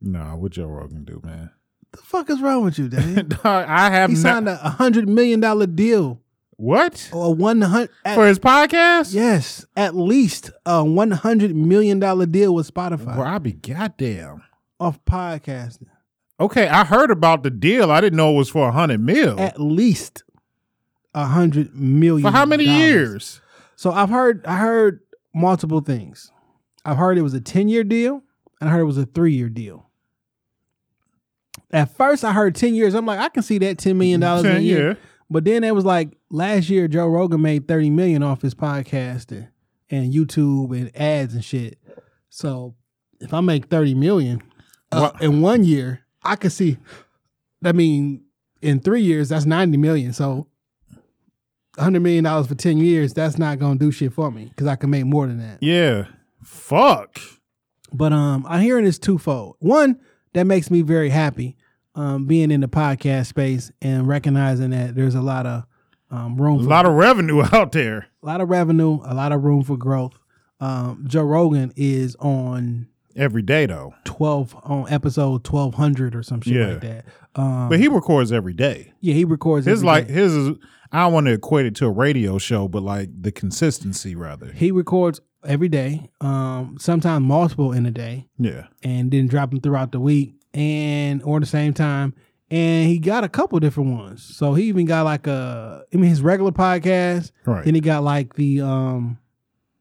nah, 0.00 0.36
what 0.36 0.52
Joe 0.52 0.66
Rogan 0.66 1.04
do, 1.04 1.20
man? 1.24 1.50
The 1.92 1.98
fuck 1.98 2.28
is 2.30 2.40
wrong 2.40 2.64
with 2.64 2.78
you, 2.78 2.88
Dave? 2.88 3.28
Dog, 3.28 3.44
I 3.44 3.90
have 3.90 4.10
he 4.10 4.16
signed 4.16 4.48
a 4.48 4.56
hundred 4.56 5.08
million 5.08 5.40
dollar 5.40 5.66
deal 5.66 6.20
what 6.56 7.08
or 7.12 7.34
one 7.34 7.60
hundred. 7.60 7.90
for 8.14 8.26
his 8.26 8.38
podcast? 8.38 9.14
Yes, 9.14 9.64
at 9.76 9.94
least 9.96 10.50
a 10.66 10.84
one 10.84 11.10
hundred 11.12 11.54
million 11.56 11.98
dollar 11.98 12.26
deal 12.26 12.54
with 12.54 12.72
Spotify 12.72 13.16
Well, 13.16 13.22
I 13.26 13.38
be 13.38 13.52
goddamn. 13.52 14.42
off 14.78 15.02
podcasting. 15.04 15.86
Okay, 16.40 16.68
I 16.68 16.84
heard 16.84 17.10
about 17.10 17.42
the 17.42 17.50
deal. 17.50 17.90
I 17.90 18.00
didn't 18.00 18.16
know 18.16 18.32
it 18.34 18.36
was 18.36 18.48
for 18.48 18.68
a 18.68 18.72
hundred 18.72 19.00
mil. 19.00 19.40
At 19.40 19.60
least 19.60 20.22
a 21.14 21.24
hundred 21.26 21.74
million. 21.74 22.22
For 22.30 22.36
how 22.36 22.44
many 22.44 22.66
dollars. 22.66 22.80
years? 22.80 23.40
So 23.76 23.92
I've 23.92 24.10
heard 24.10 24.44
I 24.46 24.56
heard 24.56 25.00
multiple 25.34 25.80
things. 25.80 26.30
I've 26.84 26.96
heard 26.96 27.18
it 27.18 27.22
was 27.22 27.34
a 27.34 27.40
10 27.40 27.68
year 27.68 27.84
deal 27.84 28.22
and 28.60 28.68
I 28.68 28.72
heard 28.72 28.80
it 28.80 28.84
was 28.84 28.98
a 28.98 29.04
three 29.06 29.34
year 29.34 29.48
deal. 29.48 29.87
At 31.70 31.94
first 31.96 32.24
I 32.24 32.32
heard 32.32 32.54
10 32.54 32.74
years. 32.74 32.94
I'm 32.94 33.06
like, 33.06 33.18
I 33.18 33.28
can 33.28 33.42
see 33.42 33.58
that 33.58 33.76
$10 33.76 33.96
million 33.96 34.22
a 34.22 34.58
year. 34.58 34.98
But 35.30 35.44
then 35.44 35.62
it 35.62 35.74
was 35.74 35.84
like 35.84 36.16
last 36.30 36.70
year 36.70 36.88
Joe 36.88 37.06
Rogan 37.06 37.42
made 37.42 37.68
30 37.68 37.90
million 37.90 38.22
off 38.22 38.40
his 38.42 38.54
podcast 38.54 39.48
and, 39.90 40.12
YouTube 40.12 40.76
and 40.76 40.90
ads 40.98 41.34
and 41.34 41.44
shit. 41.44 41.78
So 42.30 42.74
if 43.20 43.34
I 43.34 43.40
make 43.40 43.66
30 43.66 43.94
million 43.94 44.42
uh, 44.90 45.10
in 45.20 45.42
one 45.42 45.64
year, 45.64 46.00
I 46.22 46.36
could 46.36 46.52
see 46.52 46.78
I 47.64 47.72
mean 47.72 48.24
in 48.62 48.80
3 48.80 49.02
years 49.02 49.28
that's 49.28 49.44
90 49.44 49.76
million. 49.76 50.12
So 50.12 50.46
hundred 51.78 52.00
million 52.00 52.24
dollars 52.24 52.46
for 52.46 52.54
ten 52.54 52.78
years, 52.78 53.14
that's 53.14 53.38
not 53.38 53.58
gonna 53.58 53.78
do 53.78 53.90
shit 53.90 54.12
for 54.12 54.30
me 54.30 54.46
because 54.46 54.66
I 54.66 54.76
can 54.76 54.90
make 54.90 55.04
more 55.04 55.26
than 55.26 55.38
that. 55.38 55.58
Yeah. 55.60 56.06
Fuck. 56.42 57.20
But 57.92 58.12
um, 58.12 58.44
I'm 58.48 58.60
hearing 58.60 58.84
this 58.84 58.98
twofold. 58.98 59.56
One 59.60 60.00
that 60.34 60.44
makes 60.44 60.70
me 60.70 60.82
very 60.82 61.08
happy, 61.10 61.56
um, 61.94 62.26
being 62.26 62.50
in 62.50 62.60
the 62.60 62.68
podcast 62.68 63.26
space 63.26 63.70
and 63.82 64.06
recognizing 64.06 64.70
that 64.70 64.94
there's 64.94 65.14
a 65.14 65.22
lot 65.22 65.46
of 65.46 65.64
um, 66.10 66.40
room 66.40 66.60
A 66.60 66.68
lot 66.68 66.86
of 66.86 66.94
revenue 66.94 67.42
out 67.52 67.72
there. 67.72 68.06
a 68.22 68.26
lot 68.26 68.40
of 68.40 68.48
revenue, 68.48 69.00
a 69.04 69.14
lot 69.14 69.32
of 69.32 69.44
room 69.44 69.62
for 69.62 69.76
growth. 69.76 70.18
Um, 70.60 71.04
Joe 71.06 71.22
Rogan 71.22 71.72
is 71.76 72.16
on 72.16 72.88
Every 73.16 73.42
day 73.42 73.66
though. 73.66 73.94
twelve 74.04 74.56
on 74.62 74.86
episode 74.92 75.42
twelve 75.44 75.74
hundred 75.74 76.14
or 76.14 76.22
some 76.22 76.40
shit 76.40 76.54
Yeah. 76.54 76.66
like 76.68 76.80
that. 76.82 77.04
Um, 77.34 77.68
But 77.68 77.78
he 77.80 77.88
records 77.88 78.32
every 78.32 78.52
day. 78.54 78.92
yeah, 79.00 79.14
he 79.14 79.24
records 79.24 79.66
His 79.66 79.80
every 79.80 79.86
like 79.86 80.06
day. 80.08 80.12
his 80.14 80.32
is 80.34 80.56
I 80.92 81.00
don't 81.04 81.12
want 81.12 81.26
to 81.26 81.32
equate 81.32 81.66
it 81.66 81.74
to 81.76 81.86
a 81.86 81.90
radio 81.90 82.38
show, 82.38 82.66
but 82.68 82.82
like 82.82 83.08
the 83.20 83.30
consistency 83.32 84.14
rather. 84.14 84.52
he 84.52 84.70
records 84.70 85.20
every 85.44 85.68
day, 85.68 86.10
um, 86.20 86.76
sometimes 86.80 87.24
multiple 87.24 87.72
in 87.72 87.86
a 87.86 87.90
day. 87.90 88.26
Yeah. 88.38 88.66
and 88.82 89.10
then 89.10 89.26
drop 89.26 89.50
them 89.50 89.60
throughout 89.60 89.92
the 89.92 90.00
week 90.00 90.34
and 90.54 91.22
or 91.22 91.40
the 91.40 91.46
same 91.46 91.74
time. 91.74 92.14
And 92.50 92.88
he 92.88 92.98
got 92.98 93.24
a 93.24 93.28
couple 93.28 93.60
different 93.60 93.92
ones. 93.98 94.22
So 94.22 94.54
he 94.54 94.64
even 94.64 94.86
got 94.86 95.04
like 95.04 95.26
a 95.26 95.84
I 95.92 95.96
mean 95.96 96.08
his 96.08 96.22
regular 96.22 96.50
podcast. 96.52 97.32
Right. 97.44 97.64
Then 97.64 97.74
he 97.74 97.80
got 97.80 98.02
like 98.02 98.34
the 98.34 98.62
um 98.62 99.18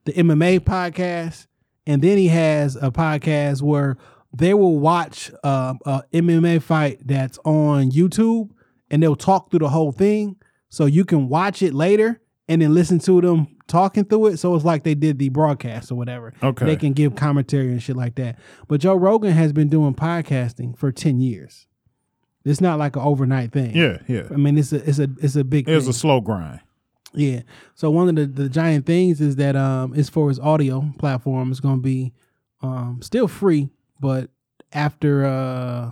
the 0.05 0.14
MMA 0.14 0.60
podcast. 0.62 1.47
And 1.86 2.01
then 2.01 2.18
he 2.18 2.28
has 2.28 2.76
a 2.76 2.91
podcast 2.91 3.62
where 3.62 3.97
they 4.34 4.53
will 4.53 4.78
watch 4.80 5.32
um 5.45 5.80
a 5.86 6.03
MMA 6.14 6.62
fight 6.62 6.99
that's 7.05 7.39
on 7.45 7.89
YouTube 7.91 8.49
and 8.91 9.01
they'll 9.01 9.16
talk 9.16 9.49
through 9.49 9.60
the 9.60 9.70
whole 9.70 9.93
thing. 9.93 10.36
So 10.70 10.86
you 10.86 11.05
can 11.05 11.30
watch 11.30 11.62
it 11.62 11.74
later 11.74 12.20
and 12.50 12.62
then 12.62 12.74
listen 12.74 13.00
to 13.00 13.20
them 13.22 13.48
talking 13.68 14.06
through 14.06 14.28
it. 14.28 14.38
So 14.38 14.56
it's 14.56 14.64
like 14.66 14.84
they 14.84 14.95
did 14.95 15.20
the 15.20 15.30
broadcast 15.30 15.91
or 15.91 15.95
whatever. 15.95 16.34
Okay. 16.41 16.66
They 16.66 16.76
can 16.76 16.93
give 16.93 17.16
commentary 17.16 17.68
and 17.68 17.84
shit 17.84 17.98
like 17.98 18.16
that. 18.16 18.38
But 18.68 18.80
Joe 18.82 18.95
Rogan 18.95 19.32
has 19.34 19.52
been 19.54 19.68
doing 19.70 19.93
podcasting 19.93 20.78
for 20.78 20.91
10 20.91 21.20
years. 21.20 21.68
It's 22.45 22.62
not 22.62 22.80
like 22.80 22.95
an 22.95 23.02
overnight 23.02 23.52
thing. 23.52 23.76
Yeah, 23.76 23.98
yeah. 24.08 24.24
I 24.32 24.38
mean, 24.38 24.58
it's 24.58 24.72
a 24.72 24.78
it's 24.88 25.00
a 25.00 25.10
it's 25.22 25.36
a 25.36 25.43
big 25.43 25.68
It's 25.68 25.84
thing. 25.84 25.89
a 25.89 25.93
slow 25.93 26.22
grind. 26.22 26.62
Yeah. 27.14 27.41
So 27.76 27.89
one 27.91 28.08
of 28.08 28.16
the, 28.16 28.26
the 28.43 28.48
giant 28.48 28.86
things 28.86 29.20
is 29.20 29.36
that 29.36 29.58
um 29.58 29.93
as 29.95 30.08
for 30.10 30.30
his 30.30 30.39
audio 30.39 30.93
platform. 30.98 31.51
It's 31.51 31.59
gonna 31.59 31.82
be 31.82 32.13
um 32.62 33.01
still 33.01 33.28
free, 33.28 33.67
but 34.00 34.30
after 34.71 35.26
uh 35.26 35.92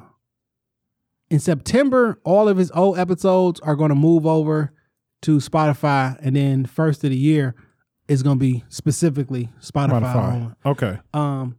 in 1.30 1.40
September, 1.40 2.20
all 2.24 2.48
of 2.48 2.56
his 2.58 2.72
old 2.72 2.98
episodes 3.00 3.60
are 3.60 3.76
gonna 3.76 3.96
move 3.96 4.26
over 4.26 4.72
to 5.26 5.38
Spotify 5.38 6.16
and 6.22 6.36
then 6.36 6.66
first 6.66 7.04
of 7.04 7.10
the 7.10 7.18
year 7.18 7.56
is 8.08 8.22
gonna 8.22 8.36
be 8.36 8.64
specifically 8.70 9.50
Spotify. 9.60 10.14
Spotify. 10.14 10.56
Okay. 10.66 11.00
Um 11.14 11.58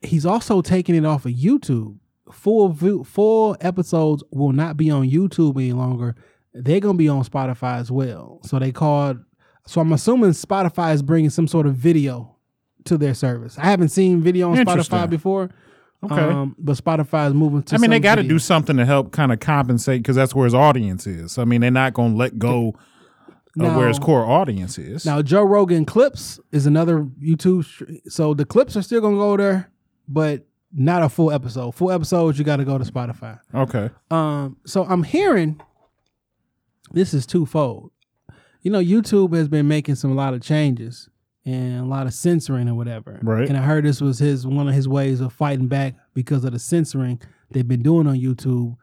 he's 0.00 0.24
also 0.24 0.62
taking 0.62 0.94
it 0.94 1.04
off 1.04 1.26
of 1.26 1.32
YouTube. 1.32 1.98
Full 2.32 2.70
view, 2.70 3.04
full 3.04 3.54
episodes 3.60 4.24
will 4.30 4.52
not 4.52 4.78
be 4.78 4.90
on 4.90 5.10
YouTube 5.10 5.56
any 5.56 5.74
longer. 5.74 6.16
They're 6.54 6.80
gonna 6.80 6.96
be 6.96 7.08
on 7.08 7.22
Spotify 7.22 7.78
as 7.78 7.90
well. 7.90 8.40
So 8.44 8.58
they 8.58 8.72
called. 8.72 9.18
So 9.66 9.82
I'm 9.82 9.92
assuming 9.92 10.30
Spotify 10.30 10.94
is 10.94 11.02
bringing 11.02 11.28
some 11.30 11.46
sort 11.46 11.66
of 11.66 11.74
video 11.74 12.34
to 12.84 12.96
their 12.96 13.12
service. 13.12 13.58
I 13.58 13.66
haven't 13.66 13.90
seen 13.90 14.22
video 14.22 14.50
on 14.50 14.56
Spotify 14.56 15.08
before. 15.10 15.50
Okay. 16.02 16.14
Um, 16.14 16.56
but 16.58 16.76
Spotify 16.76 17.28
is 17.28 17.34
moving 17.34 17.62
to. 17.64 17.74
I 17.74 17.78
mean, 17.78 17.90
they 17.90 18.00
got 18.00 18.14
to 18.14 18.22
do 18.22 18.38
something 18.38 18.76
to 18.78 18.86
help 18.86 19.12
kind 19.12 19.32
of 19.32 19.40
compensate 19.40 20.02
because 20.02 20.16
that's 20.16 20.34
where 20.34 20.44
his 20.46 20.54
audience 20.54 21.06
is. 21.06 21.36
I 21.38 21.44
mean, 21.44 21.60
they're 21.60 21.70
not 21.70 21.92
going 21.94 22.12
to 22.12 22.16
let 22.16 22.38
go 22.38 22.74
of 23.58 23.76
where 23.76 23.88
his 23.88 23.98
core 23.98 24.24
audience 24.24 24.78
is. 24.78 25.04
Now, 25.04 25.20
Joe 25.22 25.42
Rogan 25.42 25.84
Clips 25.84 26.40
is 26.52 26.64
another 26.66 27.02
YouTube. 27.22 27.64
str- 27.64 27.84
So 28.08 28.32
the 28.32 28.44
clips 28.46 28.76
are 28.76 28.82
still 28.82 29.00
gonna 29.02 29.16
go 29.16 29.36
there, 29.36 29.70
but 30.08 30.46
not 30.72 31.02
a 31.02 31.08
full 31.08 31.32
episode. 31.32 31.72
Full 31.74 31.90
episodes, 31.90 32.38
you 32.38 32.44
got 32.44 32.56
to 32.56 32.64
go 32.64 32.78
to 32.78 32.84
Spotify. 32.84 33.38
okay. 33.54 33.90
Um, 34.10 34.56
so 34.64 34.84
I'm 34.84 35.02
hearing 35.02 35.60
this 36.92 37.12
is 37.12 37.26
twofold. 37.26 37.90
You 38.62 38.70
know, 38.70 38.80
YouTube 38.80 39.34
has 39.34 39.48
been 39.48 39.66
making 39.68 39.96
some 39.96 40.12
a 40.12 40.14
lot 40.14 40.32
of 40.32 40.42
changes 40.42 41.08
and 41.50 41.80
a 41.80 41.84
lot 41.84 42.06
of 42.06 42.14
censoring 42.14 42.68
or 42.68 42.74
whatever. 42.74 43.18
Right. 43.22 43.48
And 43.48 43.56
I 43.56 43.62
heard 43.62 43.84
this 43.84 44.00
was 44.00 44.18
his 44.18 44.46
one 44.46 44.68
of 44.68 44.74
his 44.74 44.86
ways 44.88 45.20
of 45.20 45.32
fighting 45.32 45.68
back 45.68 45.94
because 46.14 46.44
of 46.44 46.52
the 46.52 46.58
censoring 46.58 47.20
they've 47.50 47.66
been 47.66 47.82
doing 47.82 48.06
on 48.06 48.16
YouTube. 48.16 48.76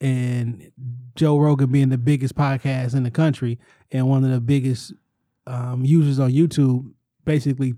and 0.00 0.70
Joe 1.14 1.38
Rogan 1.38 1.70
being 1.70 1.90
the 1.90 1.98
biggest 1.98 2.34
podcast 2.34 2.94
in 2.94 3.02
the 3.02 3.10
country 3.10 3.58
and 3.92 4.08
one 4.08 4.24
of 4.24 4.30
the 4.30 4.40
biggest 4.40 4.94
um, 5.46 5.84
users 5.84 6.18
on 6.18 6.30
YouTube, 6.30 6.90
basically 7.24 7.74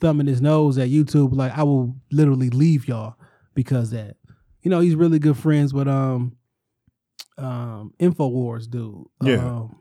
thumbing 0.00 0.26
his 0.26 0.42
nose 0.42 0.76
at 0.78 0.88
YouTube, 0.88 1.34
like 1.34 1.56
I 1.56 1.62
will 1.62 1.96
literally 2.10 2.50
leave 2.50 2.88
y'all 2.88 3.14
because 3.54 3.92
of 3.92 3.98
that. 3.98 4.16
You 4.62 4.70
know, 4.70 4.80
he's 4.80 4.94
really 4.96 5.18
good 5.18 5.38
friends 5.38 5.72
with 5.72 5.88
um 5.88 6.36
um 7.38 7.94
Infowars 7.98 8.68
dude. 8.68 9.06
Yeah. 9.22 9.36
Um, 9.36 9.76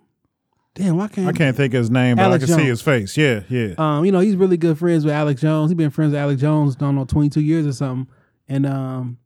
damn, 0.75 0.97
why 0.97 1.07
can't 1.07 1.27
I 1.27 1.31
can't 1.31 1.55
think 1.55 1.73
of 1.73 1.79
his 1.79 1.91
name, 1.91 2.17
but 2.17 2.23
Alex 2.23 2.43
I 2.43 2.47
can 2.47 2.55
see 2.57 2.65
his 2.65 2.81
face. 2.81 3.17
Yeah, 3.17 3.43
yeah. 3.49 3.73
um, 3.77 4.05
you 4.05 4.11
know, 4.11 4.19
he's 4.19 4.35
really 4.35 4.57
good 4.57 4.77
friends 4.77 5.05
with 5.05 5.13
Alex 5.13 5.41
Jones. 5.41 5.71
He's 5.71 5.77
been 5.77 5.89
friends 5.89 6.11
with 6.11 6.21
Alex 6.21 6.41
Jones, 6.41 6.75
I 6.77 6.79
don't 6.79 6.95
know, 6.95 7.05
22 7.05 7.41
years 7.41 7.65
or 7.67 7.73
something. 7.73 8.13
And 8.47 8.65
um, 8.65 9.17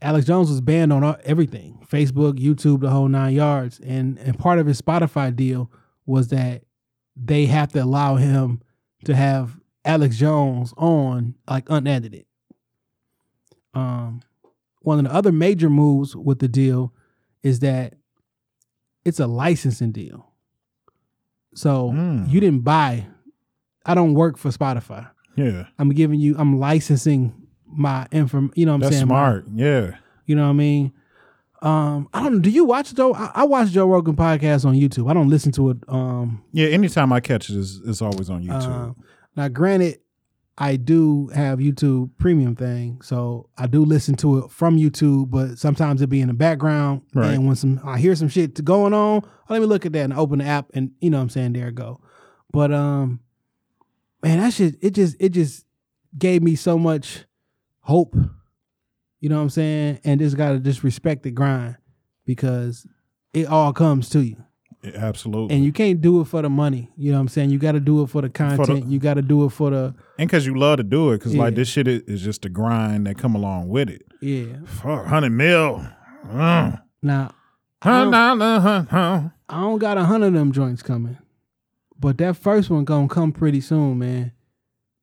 Alex 0.00 0.26
Jones 0.26 0.48
was 0.50 0.60
banned 0.60 0.92
on 0.92 1.02
all- 1.04 1.16
everything 1.24 1.78
Facebook, 1.90 2.38
YouTube, 2.38 2.80
the 2.80 2.90
whole 2.90 3.08
nine 3.08 3.34
yards. 3.34 3.80
And, 3.80 4.18
and 4.18 4.38
part 4.38 4.58
of 4.58 4.66
his 4.66 4.80
Spotify 4.80 5.34
deal 5.34 5.70
was 6.04 6.28
that 6.28 6.62
they 7.16 7.46
have 7.46 7.72
to 7.72 7.82
allow 7.82 8.16
him 8.16 8.60
to 9.04 9.14
have 9.14 9.58
Alex 9.84 10.16
Jones 10.18 10.74
on, 10.76 11.34
like, 11.48 11.68
unedited. 11.68 12.26
Um, 13.74 14.22
one 14.80 14.98
of 14.98 15.04
the 15.04 15.12
other 15.14 15.32
major 15.32 15.68
moves 15.70 16.16
with 16.16 16.38
the 16.38 16.48
deal 16.48 16.92
is 17.42 17.60
that 17.60 17.94
it's 19.06 19.20
a 19.20 19.26
licensing 19.26 19.92
deal. 19.92 20.32
So 21.54 21.90
Mm. 21.92 22.28
you 22.30 22.40
didn't 22.40 22.60
buy. 22.62 23.06
I 23.84 23.94
don't 23.94 24.14
work 24.14 24.36
for 24.36 24.50
Spotify. 24.50 25.08
yeah. 25.36 25.66
I'm 25.78 25.90
giving 25.90 26.18
you. 26.20 26.34
I'm 26.38 26.58
licensing 26.58 27.32
my 27.66 28.06
inform. 28.10 28.52
You 28.54 28.66
know 28.66 28.72
what 28.72 28.76
I'm 28.76 28.80
That's 28.80 28.96
saying? 28.96 29.08
My- 29.08 29.14
smart. 29.14 29.46
Yeah. 29.54 29.96
you 30.26 30.34
know 30.34 30.44
what 30.44 30.50
I 30.50 30.54
mean? 30.54 30.92
Um, 31.62 32.08
I 32.12 32.22
don't. 32.22 32.34
know. 32.34 32.38
Do 32.40 32.50
you 32.50 32.64
watch 32.64 32.94
Joe? 32.94 33.14
I, 33.14 33.30
I 33.34 33.44
watch 33.44 33.70
Joe 33.70 33.86
Rogan 33.86 34.14
podcast 34.16 34.64
on 34.66 34.74
YouTube. 34.74 35.10
I 35.10 35.14
don't 35.14 35.28
listen 35.30 35.52
to 35.52 35.70
it. 35.70 35.78
Um, 35.88 36.42
Yeah. 36.52 36.68
Anytime 36.68 37.12
I 37.12 37.20
catch 37.20 37.48
it, 37.48 37.56
it's, 37.58 37.80
it's 37.84 38.02
always 38.02 38.28
on 38.28 38.42
YouTube. 38.44 38.90
uh, 38.90 38.92
now, 39.36 39.48
granted, 39.48 39.98
I 40.58 40.76
do 40.76 41.28
have 41.34 41.58
YouTube 41.58 42.10
Premium 42.18 42.56
thing, 42.56 43.00
so 43.02 43.50
I 43.58 43.66
do 43.66 43.84
listen 43.84 44.14
to 44.16 44.38
it 44.38 44.50
from 44.50 44.78
YouTube. 44.78 45.30
But 45.30 45.58
sometimes 45.58 46.00
it 46.00 46.08
be 46.08 46.20
in 46.22 46.28
the 46.28 46.34
background, 46.34 47.02
Right. 47.14 47.32
and 47.34 47.46
when 47.46 47.56
some 47.56 47.80
I 47.84 47.98
hear 47.98 48.14
some 48.16 48.28
shit 48.28 48.64
going 48.64 48.94
on, 48.94 49.22
oh, 49.24 49.28
let 49.50 49.60
me 49.60 49.66
look 49.66 49.84
at 49.84 49.92
that 49.92 50.04
and 50.04 50.14
open 50.14 50.38
the 50.38 50.46
app, 50.46 50.70
and 50.74 50.92
you 51.00 51.10
know 51.10 51.18
what 51.18 51.24
I'm 51.24 51.28
saying 51.30 51.52
there 51.52 51.68
it 51.68 51.74
go. 51.74 52.00
But 52.52 52.72
um, 52.72 53.20
man, 54.22 54.38
that 54.40 54.54
shit 54.54 54.76
it 54.80 54.90
just 54.94 55.16
it 55.20 55.30
just 55.30 55.64
gave 56.16 56.42
me 56.42 56.54
so 56.56 56.78
much 56.78 57.24
hope. 57.80 58.16
You 59.20 59.28
know 59.28 59.36
what 59.36 59.42
I'm 59.42 59.50
saying? 59.50 60.00
And 60.04 60.20
just 60.20 60.36
gotta 60.38 60.58
just 60.58 60.82
respect 60.84 61.22
the 61.22 61.30
grind 61.32 61.76
because 62.24 62.86
it 63.34 63.46
all 63.46 63.72
comes 63.74 64.08
to 64.10 64.20
you. 64.20 64.42
Yeah, 64.86 65.04
absolutely. 65.04 65.56
And 65.56 65.64
you 65.64 65.72
can't 65.72 66.00
do 66.00 66.20
it 66.20 66.26
for 66.26 66.42
the 66.42 66.50
money. 66.50 66.90
You 66.96 67.10
know 67.12 67.18
what 67.18 67.22
I'm 67.22 67.28
saying? 67.28 67.50
You 67.50 67.58
gotta 67.58 67.80
do 67.80 68.02
it 68.02 68.08
for 68.08 68.22
the 68.22 68.28
content. 68.28 68.86
you 68.86 68.98
gotta 68.98 69.22
do 69.22 69.44
it 69.44 69.50
for 69.50 69.70
the 69.70 69.94
and 70.18 70.28
because 70.28 70.46
you 70.46 70.58
love 70.58 70.78
to 70.78 70.82
do 70.82 71.10
it, 71.12 71.18
because 71.18 71.34
like 71.34 71.54
this 71.54 71.68
shit 71.68 71.88
is, 71.88 72.02
is 72.02 72.22
just 72.22 72.44
a 72.44 72.48
grind 72.48 73.06
that 73.06 73.18
come 73.18 73.34
along 73.34 73.68
with 73.68 73.90
it. 73.90 74.02
yeah. 74.20 74.56
Fuck, 74.64 75.06
hundred 75.06 75.30
mil. 75.30 75.86
Mm. 76.26 76.82
Now 77.02 77.34
I 77.82 78.00
don't, 78.02 78.10
nah, 78.10 78.34
nah, 78.34 78.60
huh, 78.60 78.84
huh. 78.90 79.22
I 79.48 79.60
don't 79.60 79.78
got 79.78 79.98
a 79.98 80.04
hundred 80.04 80.28
of 80.28 80.32
them 80.34 80.52
joints 80.52 80.82
coming. 80.82 81.18
But 81.98 82.18
that 82.18 82.36
first 82.36 82.70
one 82.70 82.84
gonna 82.84 83.08
come 83.08 83.32
pretty 83.32 83.60
soon, 83.60 83.98
man. 83.98 84.32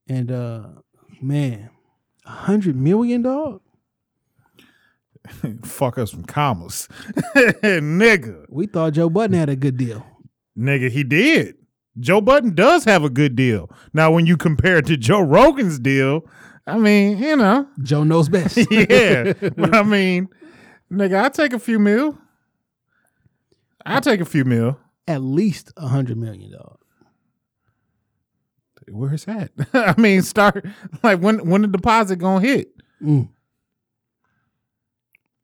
And 0.07 0.31
uh 0.31 0.67
man, 1.21 1.69
a 2.25 2.29
hundred 2.29 2.75
million 2.75 3.21
dog? 3.21 3.61
Fuck 5.63 5.97
us 5.97 6.11
from 6.11 6.25
commas, 6.25 6.87
nigga. 7.35 8.45
We 8.49 8.67
thought 8.67 8.93
Joe 8.93 9.09
Budden 9.09 9.37
had 9.37 9.49
a 9.49 9.55
good 9.55 9.77
deal. 9.77 10.05
Nigga, 10.57 10.89
he 10.89 11.03
did. 11.03 11.55
Joe 11.99 12.21
Budden 12.21 12.55
does 12.55 12.83
have 12.85 13.03
a 13.03 13.09
good 13.09 13.35
deal. 13.35 13.69
Now, 13.93 14.11
when 14.11 14.25
you 14.25 14.35
compare 14.35 14.77
it 14.77 14.85
to 14.87 14.97
Joe 14.97 15.21
Rogan's 15.21 15.79
deal, 15.79 16.25
I 16.65 16.77
mean, 16.77 17.17
you 17.17 17.35
know, 17.35 17.67
Joe 17.81 18.03
knows 18.03 18.29
best. 18.29 18.57
yeah. 18.71 19.33
but 19.33 19.75
I 19.75 19.83
mean, 19.83 20.29
nigga, 20.91 21.23
I 21.23 21.29
take 21.29 21.53
a 21.53 21.59
few 21.59 21.79
mil. 21.79 22.17
I 23.85 23.99
take 23.99 24.21
a 24.21 24.25
few 24.25 24.45
mil. 24.45 24.79
At 25.07 25.21
least 25.21 25.71
a 25.75 25.87
hundred 25.87 26.17
million 26.17 26.51
dog. 26.51 26.77
Where's 28.89 29.25
that? 29.25 29.51
I 29.73 29.99
mean, 29.99 30.21
start 30.21 30.65
like 31.03 31.19
when 31.19 31.49
when 31.49 31.61
the 31.61 31.67
deposit 31.67 32.17
gonna 32.17 32.45
hit? 32.45 32.73
Mm. 33.01 33.29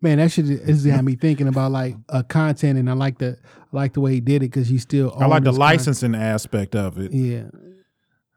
Man, 0.01 0.17
that 0.17 0.31
shit 0.31 0.49
is 0.49 0.85
had 0.85 1.03
me 1.05 1.15
thinking 1.15 1.47
about 1.47 1.71
like 1.71 1.95
uh, 2.09 2.23
content, 2.23 2.79
and 2.79 2.89
I 2.89 2.93
like 2.93 3.17
the 3.17 3.37
I 3.45 3.75
like 3.75 3.93
the 3.93 4.01
way 4.01 4.13
he 4.13 4.21
did 4.21 4.37
it 4.37 4.51
because 4.51 4.67
he 4.67 4.77
still. 4.77 5.15
I 5.19 5.25
like 5.27 5.43
the 5.43 5.51
licensing 5.51 6.15
aspect 6.15 6.75
of 6.75 6.97
it. 6.97 7.11
Yeah, 7.11 7.49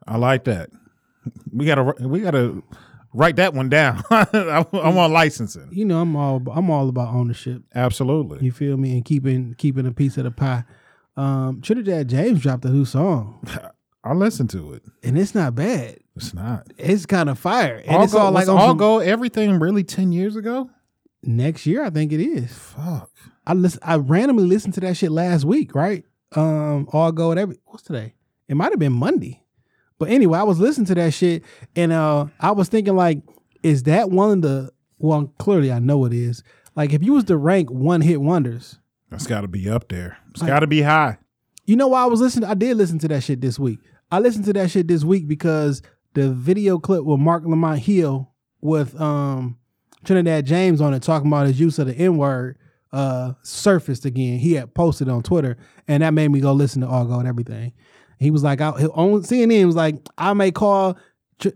I 0.06 0.16
like 0.16 0.44
that. 0.44 0.70
We 1.52 1.66
gotta 1.66 1.94
we 2.06 2.20
gotta 2.20 2.62
write 3.14 3.36
that 3.36 3.54
one 3.54 3.68
down. 3.68 4.02
I, 4.10 4.66
I 4.72 4.88
want 4.88 5.12
licensing. 5.12 5.68
you 5.72 5.84
know 5.84 6.00
I'm 6.00 6.16
all 6.16 6.42
I'm 6.52 6.70
all 6.70 6.88
about 6.88 7.14
ownership. 7.14 7.62
Absolutely. 7.74 8.44
You 8.44 8.50
feel 8.52 8.76
me? 8.76 8.92
And 8.92 9.04
keeping 9.04 9.54
keeping 9.56 9.86
a 9.86 9.92
piece 9.92 10.16
of 10.16 10.24
the 10.24 10.30
pie. 10.30 10.64
Um, 11.16 11.60
Trinidad 11.60 12.08
James 12.08 12.40
dropped 12.40 12.64
a 12.64 12.70
new 12.70 12.86
song, 12.86 13.46
I'll 14.04 14.16
listen 14.16 14.48
to 14.48 14.72
it. 14.72 14.82
and 15.04 15.18
it's 15.18 15.34
not 15.34 15.54
bad. 15.54 15.98
It's 16.16 16.32
not. 16.32 16.66
It's 16.78 17.04
kind 17.06 17.28
of 17.28 17.38
fire, 17.38 17.82
and 17.86 17.96
all 17.96 18.04
it's 18.04 18.12
go, 18.14 18.18
all 18.18 18.32
like 18.32 18.48
All 18.48 18.74
Gold 18.74 19.02
Everything 19.02 19.58
really 19.58 19.84
ten 19.84 20.10
years 20.10 20.36
ago. 20.36 20.70
Next 21.22 21.66
year. 21.66 21.84
I 21.84 21.90
think 21.90 22.12
it 22.12 22.20
is. 22.20 22.52
Fuck. 22.52 23.10
I 23.46 23.54
listen, 23.54 23.80
I 23.82 23.96
randomly 23.96 24.44
listened 24.44 24.74
to 24.74 24.80
that 24.80 24.96
shit 24.96 25.10
last 25.12 25.44
week, 25.44 25.74
right? 25.74 26.04
Um, 26.34 26.88
all 26.92 27.12
go 27.12 27.28
whatever. 27.28 27.54
what's 27.66 27.82
today? 27.84 28.14
It 28.48 28.56
might 28.56 28.72
have 28.72 28.78
been 28.78 28.92
Monday. 28.92 29.42
But 29.98 30.08
anyway, 30.10 30.38
I 30.38 30.42
was 30.42 30.58
listening 30.58 30.86
to 30.86 30.94
that 30.96 31.14
shit 31.14 31.44
and 31.76 31.92
uh 31.92 32.26
I 32.40 32.50
was 32.52 32.68
thinking 32.68 32.96
like, 32.96 33.22
is 33.62 33.84
that 33.84 34.10
one 34.10 34.30
of 34.30 34.42
the 34.42 34.72
well, 34.98 35.32
clearly 35.38 35.70
I 35.72 35.78
know 35.78 36.04
it 36.06 36.12
is. 36.12 36.42
Like 36.74 36.92
if 36.92 37.02
you 37.02 37.12
was 37.12 37.24
to 37.24 37.36
rank 37.36 37.70
one 37.70 38.00
hit 38.00 38.20
wonders, 38.20 38.78
That's 39.10 39.26
got 39.26 39.42
to 39.42 39.48
be 39.48 39.68
up 39.68 39.88
there. 39.88 40.18
It's 40.30 40.40
Like- 40.40 40.48
got 40.48 40.60
to 40.60 40.66
be 40.66 40.82
high. 40.82 41.18
you 41.66 41.76
know 41.76 41.88
why 41.88 42.02
I 42.02 42.06
was 42.06 42.20
listening? 42.20 42.48
I 42.48 42.54
did 42.54 42.76
listen 42.76 42.98
to 43.00 43.08
that 43.08 43.22
shit 43.22 43.40
this 43.40 43.58
week. 43.58 43.78
I 44.10 44.18
listened 44.18 44.44
to 44.46 44.52
that 44.54 44.70
shit 44.70 44.88
this 44.88 45.04
week 45.04 45.28
because 45.28 45.82
the 46.14 46.30
video 46.32 46.78
clip 46.78 47.04
with 47.04 47.20
Marc 47.20 47.44
Lamont 47.44 47.78
Hill 47.80 48.30
with 48.60 48.98
um 49.00 49.58
Trinidad 50.04 50.46
James 50.46 50.80
on 50.80 50.94
it 50.94 51.02
talking 51.02 51.28
about 51.28 51.46
his 51.46 51.60
use 51.60 51.78
of 51.78 51.86
the 51.86 51.94
N 51.94 52.16
word 52.16 52.58
uh 52.92 53.32
surfaced 53.42 54.04
again. 54.04 54.38
He 54.38 54.54
had 54.54 54.74
posted 54.74 55.08
on 55.08 55.22
Twitter, 55.22 55.56
and 55.88 56.02
that 56.02 56.10
made 56.10 56.28
me 56.28 56.40
go 56.40 56.52
listen 56.52 56.82
to 56.82 56.88
All 56.88 57.04
Gold 57.04 57.26
Everything. 57.26 57.72
He 58.18 58.30
was 58.30 58.44
like, 58.44 58.60
I, 58.60 58.70
on 58.70 59.22
CNN 59.22 59.66
was 59.66 59.74
like, 59.74 59.96
I 60.16 60.32
may 60.32 60.52
call, 60.52 60.96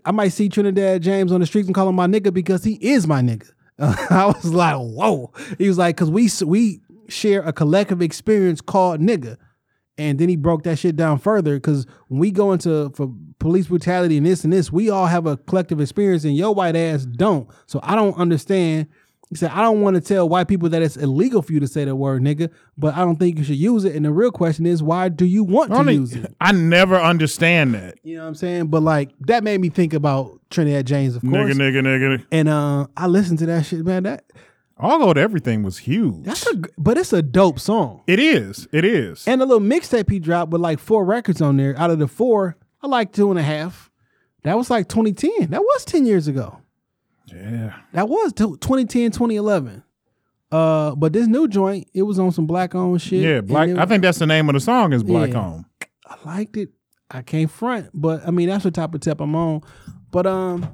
I 0.04 0.10
might 0.10 0.30
see 0.30 0.48
Trinidad 0.48 1.00
James 1.00 1.30
on 1.30 1.40
the 1.40 1.46
streets 1.46 1.68
and 1.68 1.74
call 1.74 1.88
him 1.88 1.94
my 1.94 2.08
nigga 2.08 2.34
because 2.34 2.64
he 2.64 2.74
is 2.74 3.06
my 3.06 3.20
nigga. 3.20 3.50
I 3.78 4.26
was 4.26 4.52
like, 4.52 4.76
whoa. 4.76 5.32
He 5.58 5.68
was 5.68 5.78
like, 5.78 5.96
because 5.96 6.10
we 6.10 6.28
we 6.44 6.80
share 7.08 7.42
a 7.42 7.52
collective 7.52 8.02
experience 8.02 8.60
called 8.60 9.00
nigga. 9.00 9.36
And 9.98 10.18
then 10.18 10.28
he 10.28 10.36
broke 10.36 10.62
that 10.64 10.78
shit 10.78 10.96
down 10.96 11.18
further 11.18 11.54
because 11.54 11.86
when 12.08 12.20
we 12.20 12.30
go 12.30 12.52
into 12.52 12.90
for 12.90 13.10
police 13.38 13.68
brutality 13.68 14.18
and 14.18 14.26
this 14.26 14.44
and 14.44 14.52
this, 14.52 14.70
we 14.70 14.90
all 14.90 15.06
have 15.06 15.26
a 15.26 15.36
collective 15.36 15.80
experience 15.80 16.24
and 16.24 16.36
your 16.36 16.54
white 16.54 16.76
ass 16.76 17.06
don't. 17.06 17.48
So 17.66 17.80
I 17.82 17.94
don't 17.94 18.16
understand. 18.16 18.88
He 19.30 19.34
said, 19.34 19.50
I 19.50 19.62
don't 19.62 19.80
want 19.80 19.96
to 19.96 20.00
tell 20.00 20.28
white 20.28 20.46
people 20.46 20.68
that 20.68 20.82
it's 20.82 20.96
illegal 20.96 21.42
for 21.42 21.52
you 21.52 21.58
to 21.60 21.66
say 21.66 21.84
the 21.84 21.96
word 21.96 22.22
nigga, 22.22 22.48
but 22.78 22.94
I 22.94 22.98
don't 22.98 23.16
think 23.16 23.38
you 23.38 23.44
should 23.44 23.56
use 23.56 23.84
it. 23.84 23.96
And 23.96 24.04
the 24.04 24.12
real 24.12 24.30
question 24.30 24.66
is, 24.66 24.82
why 24.82 25.08
do 25.08 25.24
you 25.24 25.42
want 25.42 25.72
to 25.72 25.92
use 25.92 26.14
it? 26.14 26.32
I 26.40 26.52
never 26.52 26.96
understand 26.96 27.74
that. 27.74 27.98
You 28.04 28.16
know 28.16 28.22
what 28.22 28.28
I'm 28.28 28.34
saying? 28.36 28.66
But 28.68 28.82
like 28.82 29.10
that 29.20 29.42
made 29.42 29.60
me 29.60 29.68
think 29.68 29.94
about 29.94 30.40
Trinidad 30.50 30.86
James, 30.86 31.16
of 31.16 31.22
course. 31.22 31.32
Nigga, 31.32 31.80
nigga, 31.80 31.82
nigga. 31.82 32.26
And 32.30 32.48
uh, 32.48 32.86
I 32.96 33.06
listened 33.08 33.40
to 33.40 33.46
that 33.46 33.66
shit, 33.66 33.84
man. 33.84 34.04
That 34.04 34.24
All 34.78 34.98
Gold 34.98 35.16
Everything 35.16 35.62
was 35.62 35.78
huge. 35.78 36.24
that's 36.24 36.46
a, 36.46 36.60
but 36.76 36.98
it's 36.98 37.12
a 37.12 37.22
dope 37.22 37.58
song. 37.58 38.02
it 38.06 38.18
is. 38.18 38.68
It 38.72 38.84
is. 38.84 39.26
And 39.26 39.40
a 39.40 39.46
little 39.46 39.66
mixtape 39.66 40.10
he 40.10 40.18
dropped 40.18 40.52
with 40.52 40.60
like 40.60 40.78
four 40.78 41.04
records 41.04 41.40
on 41.40 41.56
there. 41.56 41.74
Out 41.78 41.90
of 41.90 41.98
the 41.98 42.06
four, 42.08 42.56
I 42.82 42.86
like 42.86 43.12
two 43.12 43.30
and 43.30 43.38
a 43.38 43.42
half. 43.42 43.90
That 44.42 44.56
was 44.56 44.68
like 44.70 44.88
2010. 44.88 45.50
That 45.50 45.62
was 45.62 45.84
10 45.86 46.04
years 46.06 46.28
ago. 46.28 46.58
yeah. 47.26 47.74
That 47.92 48.08
was 48.08 48.32
t- 48.32 48.44
2010, 48.44 49.10
2011. 49.12 49.82
Uh, 50.52 50.94
but 50.94 51.12
this 51.12 51.26
new 51.26 51.48
joint, 51.48 51.88
it 51.94 52.02
was 52.02 52.18
on 52.18 52.30
some 52.30 52.46
black 52.46 52.74
owned 52.74 53.00
shit. 53.02 53.22
Yeah. 53.22 53.40
Black. 53.40 53.68
it- 53.70 53.78
I 53.78 53.86
think 53.86 54.02
that's 54.02 54.18
the 54.18 54.26
name 54.26 54.48
of 54.48 54.52
the 54.54 54.60
song 54.60 54.92
is 54.92 55.02
Black 55.02 55.30
Yeah. 55.32 55.60
I 56.06 56.16
liked 56.24 56.56
it. 56.56 56.68
I 57.10 57.22
can't 57.22 57.50
front, 57.50 57.90
but 57.94 58.26
I 58.26 58.30
mean 58.30 58.48
that's 58.48 58.64
the 58.64 58.70
type 58.70 58.94
of 58.94 59.00
tip 59.00 59.20
I'm 59.20 59.34
on. 59.34 59.62
But 60.10 60.26
um, 60.26 60.68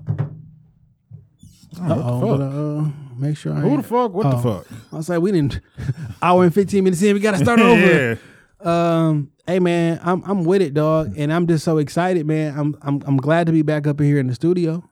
Oh, 1.81 2.19
what 2.19 2.37
the 2.39 2.51
fuck? 2.51 2.93
but, 3.15 3.19
make 3.21 3.37
sure 3.37 3.53
I 3.55 3.61
Who 3.61 3.77
the 3.79 3.83
fuck? 3.83 4.13
What 4.13 4.27
Oh. 4.27 4.31
the 4.31 4.37
fuck? 4.39 4.67
I 4.93 4.97
was 4.97 5.09
like, 5.09 5.21
we 5.21 5.33
didn't 5.33 5.61
hour 6.23 6.45
and 6.45 6.53
15 6.55 6.85
minutes 6.85 7.03
in, 7.03 7.15
we 7.15 7.21
gotta 7.21 7.39
start 7.39 7.61
over. 7.61 8.19
yeah. 8.65 8.99
Um, 9.07 9.33
hey 9.47 9.59
man, 9.59 9.99
I'm 10.05 10.23
I'm 10.25 10.45
with 10.45 10.63
it, 10.63 10.73
dog, 10.75 11.15
and 11.17 11.33
I'm 11.33 11.47
just 11.49 11.65
so 11.65 11.79
excited, 11.79 12.27
man. 12.27 12.57
I'm 12.59 12.77
I'm 12.83 13.03
I'm 13.07 13.17
glad 13.17 13.47
to 13.47 13.53
be 13.53 13.63
back 13.63 13.87
up 13.87 13.99
here 14.01 14.19
in 14.19 14.29
the 14.29 14.35
studio. 14.35 14.85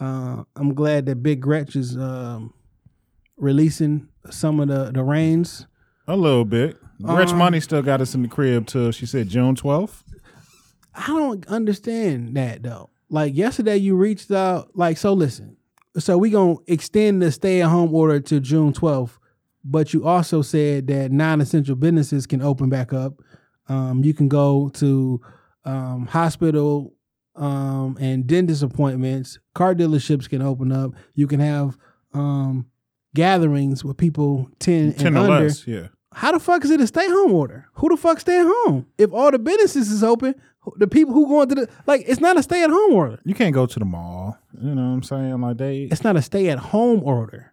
Uh, 0.00 0.44
I'm 0.54 0.74
glad 0.74 1.06
that 1.06 1.22
Big 1.22 1.40
Gretch 1.40 1.74
is 1.74 1.96
um 1.96 2.52
releasing 3.36 4.08
some 4.30 4.60
of 4.60 4.68
the 4.68 4.90
the 4.92 5.02
reins. 5.02 5.66
A 6.06 6.16
little 6.16 6.44
bit. 6.44 6.76
Rich 7.00 7.30
Um, 7.30 7.38
Money 7.38 7.60
still 7.60 7.82
got 7.82 8.00
us 8.00 8.14
in 8.14 8.22
the 8.22 8.28
crib 8.28 8.66
till 8.66 8.90
she 8.90 9.06
said 9.06 9.28
June 9.28 9.54
12th. 9.54 10.02
I 10.94 11.06
don't 11.06 11.46
understand 11.46 12.34
that 12.36 12.62
though. 12.62 12.90
Like 13.08 13.36
yesterday, 13.36 13.76
you 13.76 13.94
reached 13.96 14.30
out. 14.30 14.70
Like 14.74 14.96
so, 14.98 15.12
listen. 15.12 15.56
So 15.98 16.18
we 16.18 16.30
gonna 16.30 16.56
extend 16.66 17.22
the 17.22 17.32
stay 17.32 17.62
at 17.62 17.68
home 17.68 17.94
order 17.94 18.20
to 18.20 18.40
June 18.40 18.72
twelfth, 18.72 19.18
but 19.64 19.92
you 19.92 20.06
also 20.06 20.42
said 20.42 20.86
that 20.88 21.12
non 21.12 21.40
essential 21.40 21.76
businesses 21.76 22.26
can 22.26 22.42
open 22.42 22.68
back 22.68 22.92
up. 22.92 23.14
Um, 23.68 24.02
you 24.04 24.14
can 24.14 24.28
go 24.28 24.70
to 24.74 25.20
um, 25.64 26.06
hospital 26.06 26.94
um, 27.36 27.96
and 28.00 28.26
dentist 28.26 28.62
appointments. 28.62 29.38
Car 29.54 29.74
dealerships 29.74 30.28
can 30.28 30.42
open 30.42 30.72
up. 30.72 30.92
You 31.14 31.26
can 31.26 31.40
have 31.40 31.76
um, 32.14 32.66
gatherings 33.14 33.84
with 33.84 33.96
people 33.96 34.48
ten, 34.58 34.92
10 34.92 35.06
and 35.08 35.18
under 35.18 35.44
less, 35.44 35.66
yeah. 35.66 35.88
how 36.12 36.32
the 36.32 36.40
fuck 36.40 36.64
is 36.64 36.70
it 36.70 36.80
a 36.80 36.86
stay 36.86 37.06
home 37.08 37.32
order? 37.32 37.68
Who 37.74 37.88
the 37.88 37.96
fuck 37.96 38.20
stay 38.20 38.40
at 38.40 38.46
home? 38.46 38.86
If 38.96 39.12
all 39.12 39.30
the 39.30 39.38
businesses 39.38 39.90
is 39.90 40.04
open, 40.04 40.34
the 40.76 40.86
people 40.86 41.14
who 41.14 41.26
going 41.28 41.48
to 41.48 41.54
the 41.54 41.68
like 41.86 42.04
it's 42.06 42.20
not 42.20 42.36
a 42.36 42.42
stay 42.42 42.62
at 42.62 42.70
home 42.70 42.92
order. 42.92 43.20
You 43.24 43.34
can't 43.34 43.54
go 43.54 43.66
to 43.66 43.78
the 43.78 43.84
mall. 43.84 44.36
You 44.60 44.74
know 44.74 44.82
what 44.82 44.88
I'm 44.94 45.02
saying? 45.02 45.40
Like 45.40 45.56
they 45.58 45.82
It's 45.90 46.04
not 46.04 46.16
a 46.16 46.22
stay 46.22 46.48
at 46.50 46.58
home 46.58 47.02
order. 47.02 47.52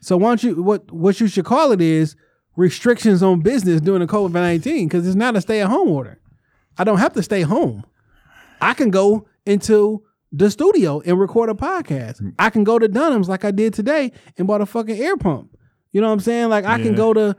So 0.00 0.16
why 0.16 0.30
don't 0.30 0.42
you 0.42 0.62
what 0.62 0.90
what 0.92 1.20
you 1.20 1.26
should 1.28 1.44
call 1.44 1.72
it 1.72 1.80
is 1.80 2.16
restrictions 2.56 3.22
on 3.22 3.40
business 3.40 3.80
during 3.80 4.00
the 4.00 4.06
COVID 4.06 4.32
nineteen 4.32 4.88
because 4.88 5.06
it's 5.06 5.16
not 5.16 5.36
a 5.36 5.40
stay 5.40 5.60
at 5.60 5.68
home 5.68 5.88
order. 5.88 6.20
I 6.78 6.84
don't 6.84 6.98
have 6.98 7.12
to 7.14 7.22
stay 7.22 7.42
home. 7.42 7.84
I 8.60 8.74
can 8.74 8.90
go 8.90 9.26
into 9.46 10.02
the 10.32 10.50
studio 10.50 11.00
and 11.04 11.18
record 11.18 11.50
a 11.50 11.54
podcast. 11.54 12.20
I 12.38 12.50
can 12.50 12.62
go 12.64 12.78
to 12.78 12.86
Dunham's 12.88 13.28
like 13.28 13.44
I 13.44 13.50
did 13.50 13.74
today 13.74 14.12
and 14.38 14.46
bought 14.46 14.60
a 14.60 14.66
fucking 14.66 14.96
air 14.98 15.16
pump. 15.16 15.56
You 15.92 16.00
know 16.00 16.06
what 16.06 16.12
I'm 16.14 16.20
saying? 16.20 16.48
Like 16.50 16.64
I 16.64 16.76
Yeah. 16.76 16.84
can 16.84 16.94
go 16.94 17.12
to 17.12 17.36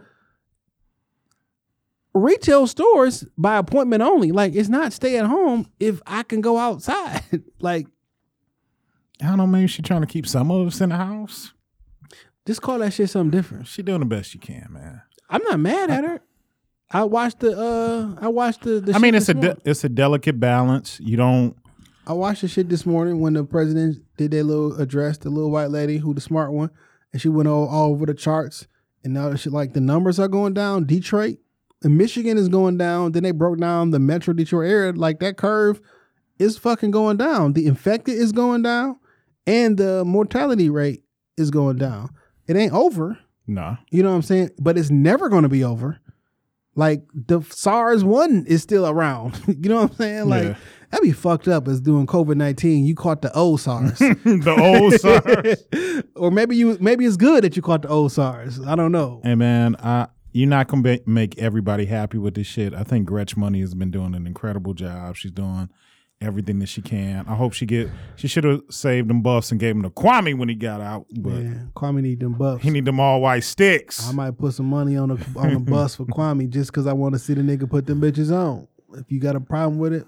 retail 2.13 2.67
stores 2.67 3.25
by 3.37 3.57
appointment 3.57 4.01
only. 4.01 4.31
Like 4.31 4.53
it's 4.53 4.69
not 4.69 4.93
stay 4.93 5.17
at 5.17 5.25
home 5.25 5.67
if 5.79 6.01
I 6.05 6.23
can 6.23 6.41
go 6.41 6.57
outside. 6.57 7.23
like 7.59 7.87
I 9.21 9.27
don't 9.27 9.37
know, 9.37 9.47
maybe 9.47 9.67
she 9.67 9.81
trying 9.81 10.01
to 10.01 10.07
keep 10.07 10.27
some 10.27 10.49
of 10.51 10.67
us 10.67 10.81
in 10.81 10.89
the 10.89 10.97
house. 10.97 11.53
just 12.45 12.61
call 12.61 12.79
that 12.79 12.93
shit 12.93 13.09
something 13.09 13.31
different. 13.31 13.67
She 13.67 13.83
doing 13.83 13.99
the 13.99 14.05
best 14.05 14.31
she 14.31 14.39
can, 14.39 14.67
man. 14.71 15.01
I'm 15.29 15.43
not 15.43 15.59
mad 15.59 15.89
at 15.89 16.03
her. 16.03 16.21
I 16.89 17.03
watched 17.05 17.39
the 17.39 17.57
uh 17.57 18.15
I 18.19 18.27
watched 18.27 18.63
the, 18.63 18.81
the 18.81 18.93
I 18.93 18.99
mean, 18.99 19.15
it's 19.15 19.29
a 19.29 19.33
de- 19.33 19.57
it's 19.63 19.83
a 19.83 19.89
delicate 19.89 20.39
balance. 20.39 20.99
You 20.99 21.17
don't 21.17 21.55
I 22.05 22.13
watched 22.13 22.41
the 22.41 22.47
shit 22.47 22.67
this 22.67 22.85
morning 22.85 23.19
when 23.19 23.33
the 23.33 23.43
president 23.43 24.03
did 24.17 24.31
their 24.31 24.43
little 24.43 24.79
address, 24.81 25.19
the 25.19 25.29
little 25.29 25.51
white 25.51 25.69
lady 25.69 25.97
who 25.97 26.13
the 26.13 26.19
smart 26.19 26.51
one, 26.51 26.71
and 27.13 27.21
she 27.21 27.29
went 27.29 27.47
all, 27.47 27.67
all 27.67 27.91
over 27.91 28.05
the 28.05 28.13
charts 28.13 28.67
and 29.03 29.13
now 29.13 29.33
she 29.35 29.49
like 29.49 29.73
the 29.73 29.81
numbers 29.81 30.19
are 30.19 30.27
going 30.27 30.53
down. 30.53 30.85
Detroit 30.85 31.37
Michigan 31.89 32.37
is 32.37 32.47
going 32.49 32.77
down. 32.77 33.11
Then 33.13 33.23
they 33.23 33.31
broke 33.31 33.59
down 33.59 33.91
the 33.91 33.99
Metro 33.99 34.33
Detroit 34.33 34.69
area. 34.69 34.91
Like 34.93 35.19
that 35.19 35.37
curve 35.37 35.81
is 36.39 36.57
fucking 36.57 36.91
going 36.91 37.17
down. 37.17 37.53
The 37.53 37.65
infected 37.67 38.15
is 38.15 38.31
going 38.31 38.61
down, 38.61 38.97
and 39.47 39.77
the 39.77 40.03
mortality 40.05 40.69
rate 40.69 41.03
is 41.37 41.49
going 41.51 41.77
down. 41.77 42.09
It 42.47 42.55
ain't 42.55 42.73
over. 42.73 43.17
nah. 43.47 43.77
You 43.89 44.03
know 44.03 44.09
what 44.09 44.15
I'm 44.17 44.21
saying? 44.21 44.49
But 44.59 44.77
it's 44.77 44.89
never 44.91 45.29
going 45.29 45.43
to 45.43 45.49
be 45.49 45.63
over. 45.63 45.99
Like 46.75 47.03
the 47.13 47.41
SARS 47.49 48.03
one 48.03 48.45
is 48.47 48.61
still 48.61 48.87
around. 48.87 49.41
you 49.47 49.69
know 49.69 49.81
what 49.81 49.91
I'm 49.91 49.97
saying? 49.97 50.29
Like 50.29 50.43
Yeah. 50.43 50.55
that'd 50.89 51.03
be 51.03 51.11
fucked 51.11 51.47
up 51.49 51.67
as 51.67 51.81
doing 51.81 52.07
COVID 52.07 52.35
nineteen. 52.37 52.85
You 52.85 52.95
caught 52.95 53.21
the 53.21 53.33
old 53.35 53.59
SARS, 53.59 53.99
the 53.99 54.55
old 54.57 54.93
SARS. 54.93 56.03
or 56.15 56.31
maybe 56.31 56.55
you 56.55 56.77
maybe 56.79 57.05
it's 57.05 57.17
good 57.17 57.43
that 57.43 57.55
you 57.57 57.61
caught 57.61 57.81
the 57.81 57.89
old 57.89 58.13
SARS. 58.13 58.59
I 58.65 58.75
don't 58.75 58.93
know. 58.93 59.19
Hey 59.23 59.35
man, 59.35 59.75
I 59.77 60.07
you're 60.31 60.49
not 60.49 60.67
gonna 60.67 60.81
be, 60.83 61.01
make 61.05 61.37
everybody 61.37 61.85
happy 61.85 62.17
with 62.17 62.35
this 62.35 62.47
shit. 62.47 62.73
I 62.73 62.83
think 62.83 63.05
Gretch 63.05 63.35
Money 63.37 63.59
has 63.61 63.73
been 63.73 63.91
doing 63.91 64.15
an 64.15 64.25
incredible 64.27 64.73
job. 64.73 65.15
She's 65.15 65.31
doing 65.31 65.69
everything 66.19 66.59
that 66.59 66.67
she 66.69 66.81
can. 66.81 67.25
I 67.27 67.35
hope 67.35 67.53
she 67.53 67.65
get. 67.65 67.89
She 68.15 68.27
should 68.27 68.43
have 68.43 68.61
saved 68.69 69.09
them 69.09 69.21
buffs 69.21 69.49
and 69.51 69.59
gave 69.59 69.73
them 69.75 69.81
to 69.83 69.89
Kwame 69.89 70.37
when 70.37 70.49
he 70.49 70.55
got 70.55 70.79
out, 70.79 71.05
but 71.17 71.33
Yeah, 71.33 71.53
Kwame 71.75 72.01
need 72.03 72.19
them 72.19 72.33
buffs. 72.33 72.63
he 72.63 72.69
need 72.69 72.85
them 72.85 72.99
all 72.99 73.21
white 73.21 73.43
sticks. 73.43 74.07
I 74.07 74.11
might 74.11 74.37
put 74.37 74.53
some 74.53 74.67
money 74.67 74.97
on 74.97 75.09
the 75.09 75.25
on 75.35 75.53
the 75.53 75.59
bus 75.59 75.95
for 75.95 76.05
Kwame 76.05 76.47
just 76.49 76.71
because 76.71 76.85
I 76.87 76.93
want 76.93 77.13
to 77.13 77.19
see 77.19 77.33
the 77.33 77.41
nigga 77.41 77.69
put 77.69 77.85
them 77.87 77.99
bitches 78.01 78.31
on. 78.31 78.67
If 78.93 79.11
you 79.11 79.19
got 79.19 79.35
a 79.35 79.39
problem 79.39 79.79
with 79.79 79.93
it, 79.93 80.05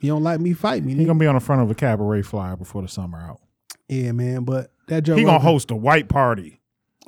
you 0.00 0.08
don't 0.10 0.22
like 0.22 0.40
me, 0.40 0.52
fight 0.54 0.82
me. 0.84 0.92
he 0.94 1.00
Nigga. 1.02 1.06
gonna 1.06 1.18
be 1.20 1.26
on 1.26 1.34
the 1.36 1.40
front 1.40 1.62
of 1.62 1.70
a 1.70 1.74
cabaret 1.74 2.22
flyer 2.22 2.56
before 2.56 2.82
the 2.82 2.88
summer 2.88 3.18
out. 3.18 3.40
Yeah, 3.88 4.12
man. 4.12 4.44
But 4.44 4.72
that 4.88 5.02
Joe 5.02 5.14
He 5.16 5.24
gonna 5.24 5.38
host 5.38 5.70
a 5.70 5.76
white 5.76 6.08
party. 6.08 6.60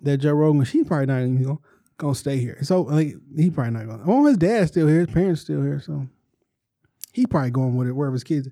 that 0.03 0.19
Joe 0.19 0.33
Rogan, 0.35 0.65
she 0.65 0.85
probably 0.85 1.07
not 1.07 1.20
even 1.23 1.43
gonna, 1.43 1.59
gonna 1.98 2.14
stay 2.14 2.39
here. 2.39 2.59
So 2.62 2.82
like 2.82 3.14
he 3.36 3.51
probably 3.51 3.73
not 3.73 3.86
gonna. 3.86 4.05
Oh, 4.06 4.27
his 4.27 4.36
dad's 4.36 4.70
still 4.70 4.86
here, 4.89 5.01
his 5.01 5.10
parents 5.14 5.43
still 5.43 5.62
here, 5.62 5.81
so 5.81 6.06
he 7.12 7.27
probably 7.27 7.51
going 7.51 7.77
with 7.77 7.89
it 7.89 7.93
wherever 7.93 8.14
his 8.14 8.24
kids. 8.24 8.48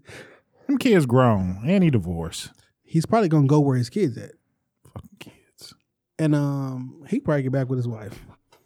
Them 0.67 0.79
kids 0.79 1.07
grown 1.07 1.61
and 1.67 1.85
he 1.85 1.91
divorced. 1.91 2.51
He's 2.83 3.07
probably 3.07 3.29
gonna 3.29 3.47
go 3.47 3.61
where 3.61 3.77
his 3.77 3.91
kids 3.91 4.17
at, 4.17 4.33
Fucking 4.93 5.09
kids. 5.19 5.75
and 6.19 6.35
um, 6.35 7.05
he 7.09 7.21
probably 7.21 7.43
get 7.43 7.53
back 7.53 7.69
with 7.69 7.79
his 7.79 7.89
wife. 7.89 8.19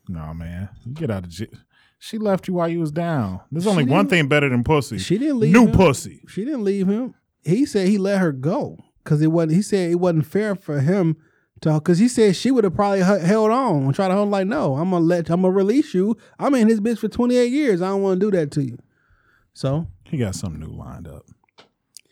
No 0.08 0.32
man, 0.34 0.68
you 0.84 0.92
get 0.92 1.10
out 1.10 1.24
of 1.24 1.30
jail. 1.30 1.48
She 1.98 2.16
left 2.18 2.46
you 2.46 2.54
while 2.54 2.68
you 2.68 2.78
was 2.78 2.92
down. 2.92 3.40
There's 3.50 3.66
only 3.66 3.84
one 3.84 4.06
thing 4.08 4.28
better 4.28 4.48
than 4.48 4.62
pussy. 4.62 4.98
She 4.98 5.18
didn't 5.18 5.40
leave 5.40 5.52
New 5.52 5.66
him. 5.66 5.72
pussy. 5.72 6.22
She 6.28 6.44
didn't 6.44 6.62
leave 6.62 6.86
him. 6.86 7.14
He 7.42 7.66
said 7.66 7.88
he 7.88 7.98
let 7.98 8.18
her 8.20 8.30
go 8.30 8.78
because 9.02 9.20
it 9.20 9.26
wasn't. 9.32 9.52
He 9.54 9.62
said 9.62 9.90
it 9.90 9.96
wasn't 9.96 10.26
fair 10.26 10.54
for 10.54 10.78
him 10.80 11.16
to 11.62 11.74
because 11.74 11.98
he 11.98 12.08
said 12.08 12.36
she 12.36 12.50
would 12.50 12.64
have 12.64 12.74
probably 12.74 13.00
held 13.00 13.50
on 13.50 13.84
and 13.84 13.94
tried 13.94 14.08
to 14.08 14.14
hold 14.14 14.30
like 14.30 14.46
no, 14.46 14.76
I'm 14.76 14.90
gonna 14.90 15.04
let 15.04 15.28
I'm 15.30 15.42
gonna 15.42 15.52
release 15.52 15.94
you. 15.94 16.16
I'm 16.38 16.54
in 16.54 16.68
his 16.68 16.80
bitch 16.80 16.98
for 16.98 17.08
28 17.08 17.50
years. 17.50 17.82
I 17.82 17.88
don't 17.88 18.02
want 18.02 18.20
to 18.20 18.30
do 18.30 18.36
that 18.36 18.50
to 18.52 18.62
you. 18.62 18.78
So 19.54 19.86
He 20.04 20.18
got 20.18 20.34
something 20.34 20.60
new 20.60 20.74
lined 20.76 21.08
up. 21.08 21.24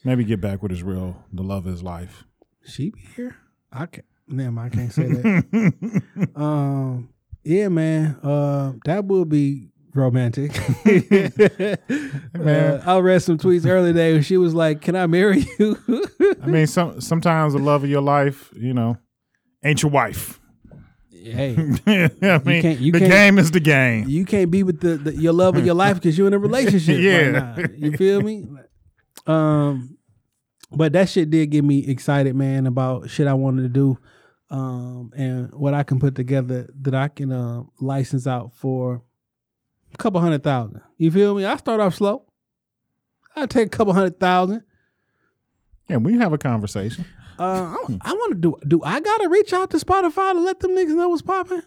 Maybe 0.05 0.25
get 0.25 0.41
back 0.41 0.63
with 0.63 0.71
his 0.71 0.83
real, 0.83 1.25
the 1.33 1.43
love 1.43 1.67
of 1.67 1.73
his 1.73 1.83
life. 1.83 2.25
she 2.65 2.91
be 2.91 3.01
here. 3.17 3.37
I 3.73 3.87
can't. 3.87 4.07
Damn, 4.35 4.59
I 4.59 4.69
can't 4.69 4.93
say 4.93 5.07
that. 5.07 6.31
um, 6.37 7.09
yeah, 7.45 7.69
man. 7.69 8.17
Uh, 8.23 8.73
that 8.85 9.05
would 9.05 9.29
be 9.29 9.69
romantic. 9.95 10.53
Uh, 12.37 12.81
I 12.85 12.99
read 12.99 13.23
some 13.23 13.39
tweets 13.39 13.67
earlier 13.67 13.93
today. 13.93 14.13
Where 14.13 14.23
she 14.23 14.37
was 14.37 14.55
like, 14.55 14.81
"Can 14.83 14.95
I 14.95 15.07
marry 15.07 15.47
you?" 15.59 15.79
I 16.43 16.47
mean, 16.47 16.67
some 16.67 17.01
sometimes 17.01 17.55
the 17.55 17.59
love 17.59 17.83
of 17.83 17.91
your 17.91 18.03
life, 18.03 18.53
you 18.55 18.75
know, 18.75 18.99
ain't 19.65 19.83
your 19.83 19.91
wife. 19.91 20.41
hey, 21.11 21.55
I 21.87 22.39
mean, 22.45 22.63
can't- 22.63 22.81
you 22.81 22.93
the 22.93 22.99
can't- 23.01 23.11
game 23.11 23.39
is 23.39 23.51
the 23.51 23.61
game. 23.61 24.09
you 24.09 24.25
can't 24.25 24.51
be 24.51 24.63
with 24.63 24.81
the, 24.81 24.97
the 24.97 25.15
your 25.17 25.33
love 25.33 25.57
of 25.57 25.65
your 25.67 25.75
life 25.75 25.97
because 25.97 26.17
you're 26.17 26.27
in 26.29 26.35
a 26.35 26.39
relationship. 26.39 26.99
Yeah. 27.01 27.29
right 27.31 27.59
now. 27.59 27.65
you 27.77 27.93
feel 27.97 28.21
me? 28.23 28.47
Um, 29.27 29.97
but 30.71 30.93
that 30.93 31.09
shit 31.09 31.31
did 31.31 31.51
get 31.51 31.65
me 31.65 31.87
excited, 31.87 32.35
man, 32.37 32.67
about 32.67 33.09
shit 33.11 33.27
I 33.27 33.35
wanted 33.35 33.63
to 33.63 33.69
do, 33.69 33.99
um, 34.51 35.13
and 35.17 35.53
what 35.53 35.75
I 35.75 35.83
can 35.83 35.99
put 35.99 36.15
together 36.15 36.69
that 36.83 36.95
I 36.95 37.09
can 37.09 37.33
uh, 37.33 37.63
license 37.81 38.27
out 38.27 38.53
for 38.55 39.03
a 39.93 39.97
couple 39.97 40.21
hundred 40.21 40.43
thousand. 40.45 40.81
You 40.99 41.11
feel 41.11 41.35
me? 41.35 41.45
I 41.45 41.57
start 41.57 41.81
off 41.81 41.95
slow. 41.95 42.25
I 43.35 43.47
take 43.47 43.67
a 43.67 43.71
couple 43.71 43.93
hundred 43.93 44.19
thousand. 44.21 44.63
Yeah, 45.89 45.99
we 45.99 46.19
have 46.19 46.33
a 46.33 46.39
conversation. 46.39 47.05
Uh, 47.39 47.77
I, 47.79 47.99
I 48.03 48.13
want 48.13 48.33
to 48.33 48.39
do. 48.39 48.57
Do 48.67 48.83
I 48.83 49.01
gotta 49.01 49.29
reach 49.29 49.53
out 49.53 49.71
to 49.71 49.77
Spotify 49.79 50.33
to 50.33 50.41
let 50.41 50.61
them 50.61 50.73
niggas 50.73 50.95
know 50.95 51.09
what's 51.09 51.23
popping? 51.23 51.63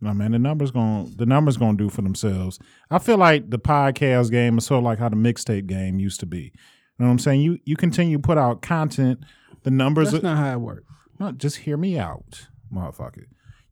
No 0.00 0.14
man, 0.14 0.32
the 0.32 0.38
numbers 0.38 0.70
going 0.70 1.12
the 1.16 1.26
numbers 1.26 1.56
going 1.56 1.76
to 1.76 1.84
do 1.84 1.90
for 1.90 2.02
themselves. 2.02 2.58
I 2.90 2.98
feel 2.98 3.18
like 3.18 3.50
the 3.50 3.58
podcast 3.58 4.30
game 4.30 4.56
is 4.58 4.64
sort 4.64 4.78
of 4.78 4.84
like 4.84 4.98
how 4.98 5.10
the 5.10 5.16
mixtape 5.16 5.66
game 5.66 5.98
used 5.98 6.20
to 6.20 6.26
be. 6.26 6.38
You 6.38 6.50
know 6.98 7.06
what 7.06 7.12
I'm 7.12 7.18
saying? 7.18 7.42
You 7.42 7.58
you 7.64 7.76
continue 7.76 8.16
to 8.16 8.22
put 8.22 8.38
out 8.38 8.62
content, 8.62 9.20
the 9.62 9.70
numbers. 9.70 10.12
That's 10.12 10.24
not 10.24 10.38
how 10.38 10.52
it 10.52 10.60
works. 10.60 10.84
No, 11.18 11.32
just 11.32 11.58
hear 11.58 11.76
me 11.76 11.98
out, 11.98 12.46
motherfucker. 12.72 13.24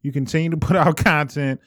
You 0.02 0.12
continue 0.12 0.50
to 0.50 0.56
put 0.66 0.76
out 0.76 0.98
content, 0.98 1.60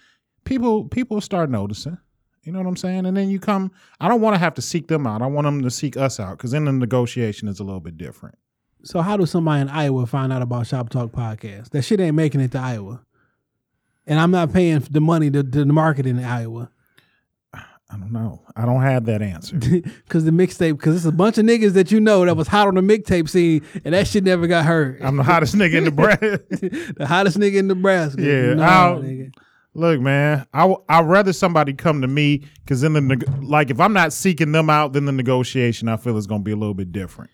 people 0.46 0.86
people 0.86 1.22
start 1.22 1.50
noticing. 1.50 1.98
You 2.44 2.52
know 2.52 2.60
what 2.60 2.68
I'm 2.68 2.78
saying? 2.78 3.06
And 3.06 3.16
then 3.16 3.30
you 3.30 3.40
come. 3.40 3.72
I 4.00 4.08
don't 4.08 4.22
want 4.22 4.36
to 4.36 4.40
have 4.40 4.56
to 4.56 4.62
seek 4.62 4.88
them 4.88 5.06
out. 5.06 5.22
I 5.22 5.28
want 5.28 5.46
them 5.46 5.62
to 5.62 5.72
seek 5.72 5.98
us 5.98 6.20
out 6.20 6.38
because 6.38 6.52
then 6.52 6.66
the 6.66 6.72
negotiation 6.72 7.48
is 7.48 7.60
a 7.60 7.64
little 7.64 7.80
bit 7.80 7.98
different. 7.98 8.38
So 8.84 9.02
how 9.02 9.18
does 9.18 9.32
somebody 9.32 9.62
in 9.62 9.70
Iowa 9.70 10.06
find 10.06 10.34
out 10.34 10.42
about 10.42 10.68
Shop 10.68 10.90
Talk 10.90 11.12
podcast? 11.12 11.70
That 11.70 11.84
shit 11.84 12.00
ain't 12.00 12.16
making 12.16 12.42
it 12.42 12.52
to 12.54 12.60
Iowa, 12.60 13.02
and 14.08 14.20
I'm 14.20 14.32
not 14.32 14.52
paying 14.52 14.80
the 14.80 15.02
money 15.02 15.30
to, 15.32 15.44
to 15.44 15.66
the 15.66 15.74
market 15.74 16.06
in 16.06 16.24
Iowa 16.24 16.72
I 17.94 17.98
don't 17.98 18.14
know. 18.14 18.42
I 18.56 18.66
don't 18.66 18.82
have 18.82 19.06
that 19.06 19.22
answer. 19.22 19.58
because 19.58 20.24
the 20.24 20.32
mixtape 20.32 20.78
because 20.78 20.96
it's 20.96 21.06
a 21.06 21.12
bunch 21.12 21.38
of 21.38 21.46
niggas 21.46 21.74
that 21.74 21.92
you 21.92 22.00
know 22.00 22.26
that 22.26 22.38
was 22.38 22.48
hot 22.48 22.68
on 22.68 22.76
the 22.76 22.82
mixtape 22.82 23.28
scene, 23.28 23.66
and 23.84 23.94
that 23.94 24.08
shit 24.08 24.24
never 24.24 24.48
got 24.48 24.66
heard. 24.66 25.02
I'm 25.02 25.18
the 25.18 25.24
hottest 25.24 25.56
nigga 25.56 25.86
in 25.86 25.94
bread. 25.94 26.20
the 26.50 27.06
hottest 27.06 27.38
nigga 27.38 27.58
in 27.58 27.68
Nebraska. 27.68 28.22
Yeah, 28.22 28.54
no, 28.54 29.30
Look, 29.74 30.02
man, 30.02 30.46
I 30.54 30.62
w- 30.62 30.84
I'd 30.88 31.06
rather 31.06 31.34
somebody 31.34 31.74
come 31.74 32.02
to 32.02 32.08
me 32.08 32.44
because 32.64 32.82
then 32.82 32.94
the 32.94 33.02
neg- 33.02 33.44
like 33.44 33.70
if 33.70 33.80
I'm 33.80 33.94
not 33.94 34.14
seeking 34.14 34.54
them 34.54 34.70
out, 34.70 34.94
then 34.94 35.06
the 35.06 35.12
negotiation 35.12 35.90
I 35.90 35.98
feel 35.98 36.18
is 36.18 36.28
going 36.28 36.42
to 36.42 36.46
be 36.46 36.52
a 36.52 36.58
little 36.58 36.74
bit 36.74 36.92
different. 36.94 37.30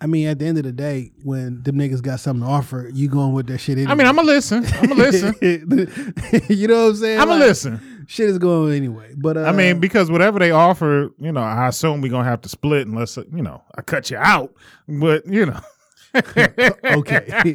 I 0.00 0.06
mean, 0.06 0.28
at 0.28 0.38
the 0.38 0.46
end 0.46 0.58
of 0.58 0.64
the 0.64 0.72
day, 0.72 1.12
when 1.22 1.62
them 1.62 1.76
niggas 1.76 2.02
got 2.02 2.20
something 2.20 2.46
to 2.46 2.50
offer, 2.52 2.90
you 2.92 3.08
going 3.08 3.32
with 3.32 3.46
that 3.48 3.58
shit. 3.58 3.78
Anyway. 3.78 3.92
I 3.92 3.94
mean, 3.94 4.06
I'm 4.06 4.16
gonna 4.16 4.26
listen. 4.26 4.64
I'm 4.66 4.88
gonna 4.88 4.94
listen. 4.94 5.34
you 6.48 6.68
know 6.68 6.84
what 6.84 6.88
I'm 6.90 6.96
saying? 6.96 7.20
I'm 7.20 7.28
gonna 7.28 7.40
Like, 7.40 7.48
listen. 7.48 8.04
Shit 8.06 8.30
is 8.30 8.38
going 8.38 8.74
anyway. 8.74 9.12
But 9.16 9.36
uh, 9.36 9.42
I 9.42 9.52
mean, 9.52 9.80
because 9.80 10.10
whatever 10.10 10.38
they 10.38 10.50
offer, 10.50 11.10
you 11.18 11.30
know, 11.30 11.42
I 11.42 11.68
assume 11.68 12.00
we're 12.00 12.10
gonna 12.10 12.28
have 12.28 12.40
to 12.42 12.48
split 12.48 12.86
unless 12.86 13.16
you 13.16 13.42
know 13.42 13.62
I 13.74 13.82
cut 13.82 14.10
you 14.10 14.16
out. 14.16 14.54
But 14.88 15.26
you 15.26 15.44
know, 15.46 15.60
okay. 16.84 17.54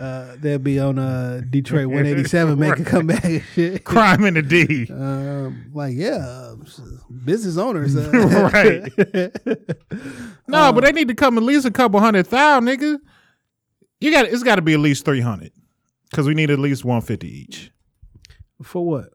uh, 0.00 0.36
they'll 0.38 0.58
be 0.58 0.78
on 0.78 0.98
uh, 0.98 1.42
Detroit 1.48 1.86
187, 1.86 2.58
make 2.58 2.78
a 2.78 2.84
comeback 2.84 3.24
and 3.24 3.42
shit. 3.54 3.84
crime 3.84 4.24
in 4.24 4.34
the 4.34 4.42
D. 4.42 4.88
Um, 4.90 5.70
like 5.74 5.94
yeah, 5.94 6.50
um, 6.50 6.66
business 7.24 7.56
owners. 7.56 7.96
Uh, 7.96 8.50
right. 8.52 8.92
No, 10.46 10.72
but 10.72 10.84
they 10.84 10.92
need 10.92 11.08
to 11.08 11.14
come 11.14 11.36
at 11.36 11.44
least 11.44 11.66
a 11.66 11.70
couple 11.70 12.00
hundred 12.00 12.26
thousand, 12.26 12.68
nigga. 12.68 12.98
You 14.00 14.10
got 14.10 14.26
it's 14.26 14.42
got 14.42 14.56
to 14.56 14.62
be 14.62 14.74
at 14.74 14.80
least 14.80 15.04
three 15.04 15.20
hundred 15.20 15.52
because 16.10 16.26
we 16.26 16.34
need 16.34 16.50
at 16.50 16.58
least 16.58 16.84
one 16.84 17.02
fifty 17.02 17.28
each 17.28 17.70
For 18.62 18.84
what? 18.84 19.10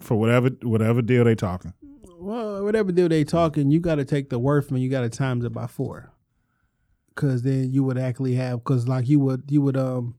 for 0.00 0.16
whatever 0.16 0.50
whatever 0.62 1.02
deal 1.02 1.24
they 1.24 1.34
talking. 1.34 1.72
Well, 2.18 2.62
whatever 2.64 2.92
deal 2.92 3.08
they 3.08 3.24
talking, 3.24 3.70
you 3.70 3.80
got 3.80 3.96
to 3.96 4.04
take 4.04 4.30
the 4.30 4.38
worth 4.38 4.70
and 4.70 4.80
you 4.80 4.90
got 4.90 5.02
to 5.02 5.10
times 5.10 5.44
it 5.44 5.52
by 5.52 5.66
four, 5.66 6.12
because 7.14 7.42
then 7.42 7.72
you 7.72 7.84
would 7.84 7.98
actually 7.98 8.34
have 8.34 8.58
because 8.58 8.88
like 8.88 9.08
you 9.08 9.20
would 9.20 9.44
you 9.48 9.62
would 9.62 9.76
um 9.76 10.14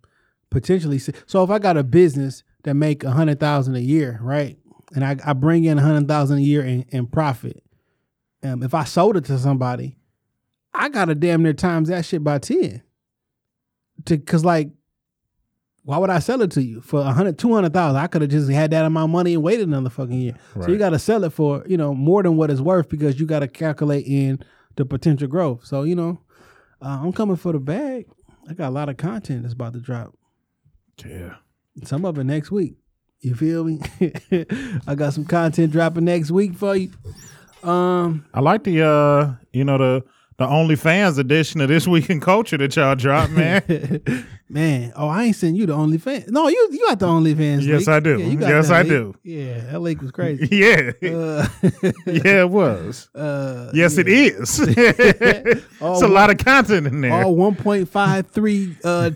potentially 0.50 1.00
see. 1.00 1.14
So 1.26 1.44
if 1.44 1.50
I 1.50 1.60
got 1.60 1.78
a 1.78 1.84
business 1.84 2.44
that 2.64 2.76
make 2.76 3.04
a 3.04 3.12
hundred 3.12 3.40
thousand 3.40 3.76
a 3.76 3.82
year, 3.82 4.20
right, 4.22 4.58
and 4.94 5.04
I, 5.04 5.18
I 5.26 5.34
bring 5.34 5.66
in 5.66 5.78
a 5.78 5.82
hundred 5.82 6.08
thousand 6.08 6.38
a 6.38 6.42
year 6.42 6.64
in, 6.64 6.84
in 6.90 7.08
profit, 7.08 7.64
um, 8.44 8.64
if 8.64 8.74
I 8.74 8.84
sold 8.84 9.18
it 9.18 9.26
to 9.26 9.38
somebody, 9.38 9.98
I 10.74 10.90
got 10.90 11.06
to 11.06 11.16
damn 11.16 11.44
near 11.44 11.54
times 11.54 11.90
that 11.90 12.06
shit 12.06 12.24
by 12.24 12.40
ten. 12.40 12.82
To 14.06 14.18
because 14.18 14.44
like 14.44 14.70
why 15.86 16.00
would 16.00 16.10
I 16.10 16.18
sell 16.18 16.42
it 16.42 16.50
to 16.52 16.64
you 16.64 16.82
for 16.82 17.00
a 17.00 17.14
hundred, 17.14 17.38
two 17.38 17.54
hundred 17.54 17.74
thousand? 17.74 17.98
I 17.98 18.08
could 18.08 18.24
have 18.24 18.32
just 18.32 18.50
had 18.50 18.72
that 18.72 18.86
in 18.86 18.92
my 18.92 19.06
money 19.06 19.36
and 19.36 19.44
waited 19.44 19.68
another 19.68 19.92
fucking 19.92 20.20
year. 20.20 20.34
So 20.56 20.72
you 20.72 20.78
got 20.80 20.90
to 20.90 21.00
sell 21.00 21.24
it 21.24 21.32
for 21.32 21.64
you 21.68 21.78
know 21.78 21.94
more 21.94 22.24
than 22.24 22.38
what 22.38 22.50
it's 22.50 22.60
worth 22.60 22.90
because 22.90 23.20
you 23.20 23.28
got 23.28 23.40
to 23.40 23.48
calculate 23.48 24.06
in 24.08 24.40
the 24.78 24.86
potential 24.86 25.28
growth. 25.28 25.64
So 25.64 25.84
you 25.84 25.96
know, 25.96 26.20
uh, 26.86 27.00
I'm 27.02 27.12
coming 27.12 27.36
for 27.36 27.52
the 27.52 27.60
bag. 27.60 28.06
I 28.48 28.54
got 28.54 28.70
a 28.70 28.72
lot 28.72 28.90
of 28.90 28.98
content 28.98 29.42
that's 29.42 29.56
about 29.56 29.74
to 29.74 29.80
drop. 29.80 30.14
Yeah. 31.04 31.36
Some 31.84 32.06
of 32.06 32.18
it 32.20 32.26
next 32.26 32.52
week. 32.52 32.76
You 33.22 33.34
feel 33.34 33.64
me? 33.64 33.82
I 34.88 34.94
got 34.94 35.14
some 35.14 35.26
content 35.26 35.72
dropping 35.72 36.06
next 36.06 36.30
week 36.30 36.54
for 36.54 36.76
you. 36.76 36.92
Um, 37.64 38.28
I 38.34 38.40
like 38.42 38.64
the 38.64 38.86
uh 38.86 39.34
you 39.52 39.64
know 39.64 39.80
the 39.80 40.04
the 40.38 40.46
OnlyFans 40.46 41.18
edition 41.18 41.62
of 41.62 41.70
this 41.70 41.88
week 41.88 42.10
in 42.10 42.20
culture 42.20 42.58
that 42.58 42.76
y'all 42.76 42.96
dropped, 42.96 43.32
man. 43.34 43.64
man, 44.50 44.92
oh, 44.98 45.08
I 45.08 45.24
ain't 45.26 45.36
sending 45.38 45.56
you 45.56 45.66
the 45.66 45.74
OnlyFans. 45.74 46.30
No, 46.30 46.48
you 46.50 46.70
you 46.72 46.86
got 46.88 47.00
the 47.00 47.08
OnlyFans. 47.08 47.62
Yes, 47.64 47.80
leak. 47.82 47.88
I 47.90 48.00
do. 48.02 48.36
got 48.36 48.50
Yes, 48.50 48.70
I 48.70 48.82
leak. 48.82 48.90
do. 48.90 49.16
Yeah, 49.24 49.60
that 49.72 49.80
leak 49.80 50.02
was 50.02 50.12
crazy. 50.20 50.48
yeah. 50.52 50.92
Uh, 51.02 51.48
yeah, 52.06 52.42
it 52.42 52.50
was. 52.50 53.10
uh, 53.16 53.72
Yes, 53.74 53.98
it 53.98 54.08
is. 54.10 54.60
it's 54.60 55.62
a 55.82 56.08
lot 56.08 56.30
of 56.30 56.38
content 56.38 56.88
in 56.88 57.00
there. 57.02 57.14
all 57.14 57.36
1.53 57.36 58.78
uh 58.84 59.12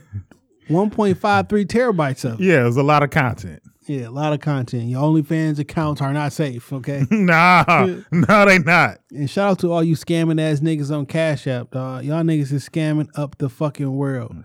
1.53 0.70 1.66
terabytes 1.66 2.26
of 2.32 2.40
it. 2.40 2.44
yeah, 2.46 2.58
there's 2.64 2.78
a 2.78 2.84
lot 2.84 3.02
of 3.04 3.10
content. 3.10 3.62
Yeah, 3.90 4.08
a 4.08 4.12
lot 4.12 4.34
of 4.34 4.40
content. 4.40 4.84
Your 4.84 5.02
OnlyFans 5.02 5.58
accounts 5.58 6.00
are 6.00 6.14
not 6.14 6.32
safe, 6.32 6.72
okay? 6.72 7.08
nah, 7.12 7.64
no, 8.12 8.46
they 8.46 8.60
not. 8.60 9.00
and 9.10 9.28
shout 9.28 9.50
out 9.50 9.60
to 9.62 9.72
all 9.72 9.84
you 9.84 9.96
scamming 9.96 10.40
ass 10.40 10.60
niggas 10.60 10.96
on 10.96 11.08
Cash 11.08 11.48
App, 11.48 11.72
dog. 11.72 12.04
Y'all 12.06 12.22
niggas 12.22 12.52
is 12.52 12.70
scamming 12.70 13.08
up 13.16 13.40
the 13.40 13.50
fucking 13.50 13.92
world. 13.92 14.32
Mm. 14.36 14.44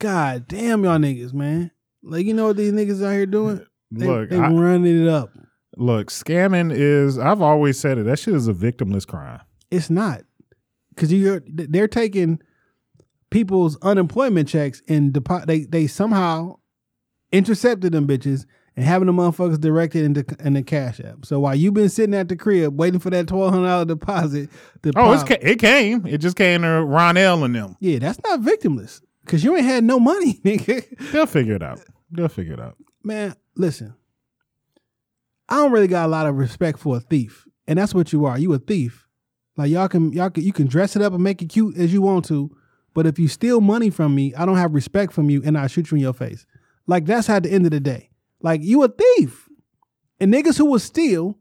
God 0.00 0.48
damn 0.48 0.82
y'all 0.82 0.98
niggas, 0.98 1.32
man. 1.32 1.70
Like 2.02 2.26
you 2.26 2.34
know 2.34 2.48
what 2.48 2.56
these 2.56 2.72
niggas 2.72 3.00
out 3.06 3.12
here 3.12 3.26
doing? 3.26 3.64
They, 3.92 4.06
Look, 4.08 4.30
they 4.30 4.38
I- 4.38 4.50
running 4.50 5.02
it 5.02 5.08
up. 5.08 5.30
Look, 5.76 6.08
scamming 6.10 6.72
is. 6.74 7.16
I've 7.16 7.40
always 7.42 7.78
said 7.78 7.96
it. 7.96 8.06
That 8.06 8.18
shit 8.18 8.34
is 8.34 8.48
a 8.48 8.52
victimless 8.52 9.06
crime. 9.06 9.40
It's 9.70 9.88
not 9.88 10.22
because 10.88 11.12
you're, 11.12 11.44
they're 11.46 11.86
taking 11.86 12.40
people's 13.30 13.78
unemployment 13.82 14.48
checks 14.48 14.82
and 14.88 15.12
depo- 15.12 15.46
they 15.46 15.60
they 15.60 15.86
somehow 15.86 16.56
intercepted 17.30 17.92
them 17.92 18.08
bitches 18.08 18.46
and 18.80 18.88
having 18.88 19.06
the 19.06 19.12
motherfuckers 19.12 19.60
directed 19.60 20.04
into 20.04 20.24
in 20.42 20.54
the 20.54 20.62
cash 20.62 21.00
app. 21.00 21.26
So 21.26 21.38
while 21.40 21.54
you've 21.54 21.74
been 21.74 21.90
sitting 21.90 22.14
at 22.14 22.28
the 22.28 22.36
crib 22.36 22.78
waiting 22.78 22.98
for 22.98 23.10
that 23.10 23.28
twelve 23.28 23.52
hundred 23.52 23.66
dollar 23.68 23.84
deposit, 23.84 24.48
Oh, 24.96 25.12
it's 25.12 25.22
pop, 25.22 25.28
ca- 25.28 25.38
it 25.42 25.58
came. 25.58 26.06
It 26.06 26.18
just 26.18 26.36
came 26.36 26.62
to 26.62 26.68
Ronell 26.68 27.44
and 27.44 27.54
them. 27.54 27.76
yeah, 27.80 27.98
that's 27.98 28.18
not 28.24 28.40
victimless 28.40 29.02
because 29.24 29.44
you 29.44 29.54
ain't 29.54 29.66
had 29.66 29.84
no 29.84 30.00
money, 30.00 30.34
nigga. 30.44 31.12
They'll 31.12 31.26
figure 31.26 31.54
it 31.54 31.62
out. 31.62 31.80
They'll 32.10 32.28
figure 32.28 32.54
it 32.54 32.60
out. 32.60 32.76
Man, 33.04 33.34
listen, 33.54 33.94
I 35.48 35.56
don't 35.56 35.72
really 35.72 35.88
got 35.88 36.06
a 36.06 36.08
lot 36.08 36.26
of 36.26 36.36
respect 36.36 36.78
for 36.78 36.96
a 36.96 37.00
thief, 37.00 37.46
and 37.66 37.78
that's 37.78 37.94
what 37.94 38.12
you 38.12 38.24
are. 38.24 38.38
You 38.38 38.52
a 38.54 38.58
thief. 38.58 39.06
Like 39.56 39.70
y'all 39.70 39.88
can 39.88 40.12
y'all 40.12 40.30
can 40.30 40.42
you 40.44 40.52
can 40.52 40.66
dress 40.68 40.96
it 40.96 41.02
up 41.02 41.12
and 41.12 41.22
make 41.22 41.42
it 41.42 41.46
cute 41.50 41.76
as 41.76 41.92
you 41.92 42.00
want 42.02 42.24
to, 42.26 42.50
but 42.94 43.06
if 43.06 43.18
you 43.18 43.28
steal 43.28 43.60
money 43.60 43.90
from 43.90 44.14
me, 44.14 44.32
I 44.34 44.46
don't 44.46 44.56
have 44.56 44.72
respect 44.74 45.12
from 45.12 45.28
you, 45.28 45.42
and 45.44 45.58
I 45.58 45.66
shoot 45.66 45.90
you 45.90 45.96
in 45.96 46.00
your 46.02 46.14
face. 46.14 46.46
Like 46.86 47.04
that's 47.04 47.28
at 47.28 47.42
the 47.42 47.50
end 47.52 47.66
of 47.66 47.72
the 47.72 47.80
day. 47.80 48.09
Like 48.42 48.62
you 48.62 48.82
a 48.82 48.88
thief, 48.88 49.48
and 50.20 50.32
niggas 50.32 50.56
who 50.58 50.66
will 50.66 50.78
steal 50.78 51.36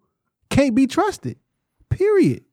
can't 0.50 0.76
be 0.76 0.88
trusted. 0.88 1.38
Period. 1.90 2.44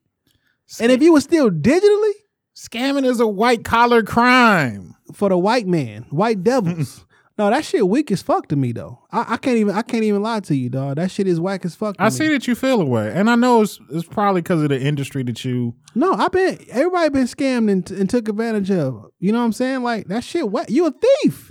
And 0.79 0.91
if 0.91 1.01
you 1.01 1.13
was 1.13 1.23
steal 1.23 1.49
digitally 1.49 2.11
Scamming 2.57 3.05
is 3.05 3.19
a 3.19 3.27
white 3.27 3.63
collar 3.63 4.01
crime. 4.01 4.95
for 5.13 5.29
the 5.29 5.37
white 5.37 5.67
man, 5.67 6.07
white 6.09 6.43
devils. 6.43 7.05
no, 7.37 7.51
that 7.51 7.63
shit 7.63 7.87
weak 7.87 8.09
as 8.09 8.23
fuck 8.23 8.47
to 8.47 8.55
me 8.55 8.71
though. 8.71 8.97
I, 9.11 9.33
I 9.33 9.37
can't 9.37 9.57
even 9.57 9.75
I 9.75 9.83
can't 9.83 10.03
even 10.03 10.23
lie 10.23 10.39
to 10.39 10.55
you, 10.55 10.67
dog. 10.71 10.95
That 10.95 11.11
shit 11.11 11.27
is 11.27 11.39
whack 11.39 11.65
as 11.65 11.75
fuck. 11.75 11.97
To 11.97 12.01
I 12.01 12.05
me. 12.05 12.09
see 12.09 12.27
that 12.29 12.47
you 12.47 12.55
feel 12.55 12.81
away, 12.81 13.11
and 13.13 13.29
I 13.29 13.35
know 13.35 13.61
it's 13.61 13.79
it's 13.91 14.07
probably 14.07 14.41
because 14.41 14.63
of 14.63 14.69
the 14.69 14.81
industry 14.81 15.21
that 15.25 15.45
you. 15.45 15.75
No, 15.93 16.13
I've 16.13 16.31
been 16.31 16.57
everybody 16.71 17.09
been 17.09 17.27
scammed 17.27 17.69
and, 17.71 17.91
and 17.91 18.09
took 18.09 18.27
advantage 18.27 18.71
of. 18.71 19.05
You 19.19 19.33
know 19.33 19.37
what 19.37 19.45
I'm 19.45 19.53
saying? 19.53 19.83
Like 19.83 20.07
that 20.07 20.23
shit. 20.23 20.49
What 20.49 20.71
you 20.71 20.87
a 20.87 20.91
thief? 21.21 21.46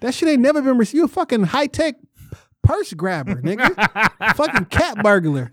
That 0.00 0.14
shit 0.14 0.28
ain't 0.28 0.42
never 0.42 0.62
been. 0.62 0.78
received. 0.78 0.94
You 0.96 1.04
a 1.04 1.08
fucking 1.08 1.44
high 1.44 1.66
tech 1.66 1.96
purse 2.62 2.92
grabber, 2.92 3.40
nigga. 3.42 3.74
fucking 4.36 4.66
cat 4.66 5.02
burglar. 5.02 5.50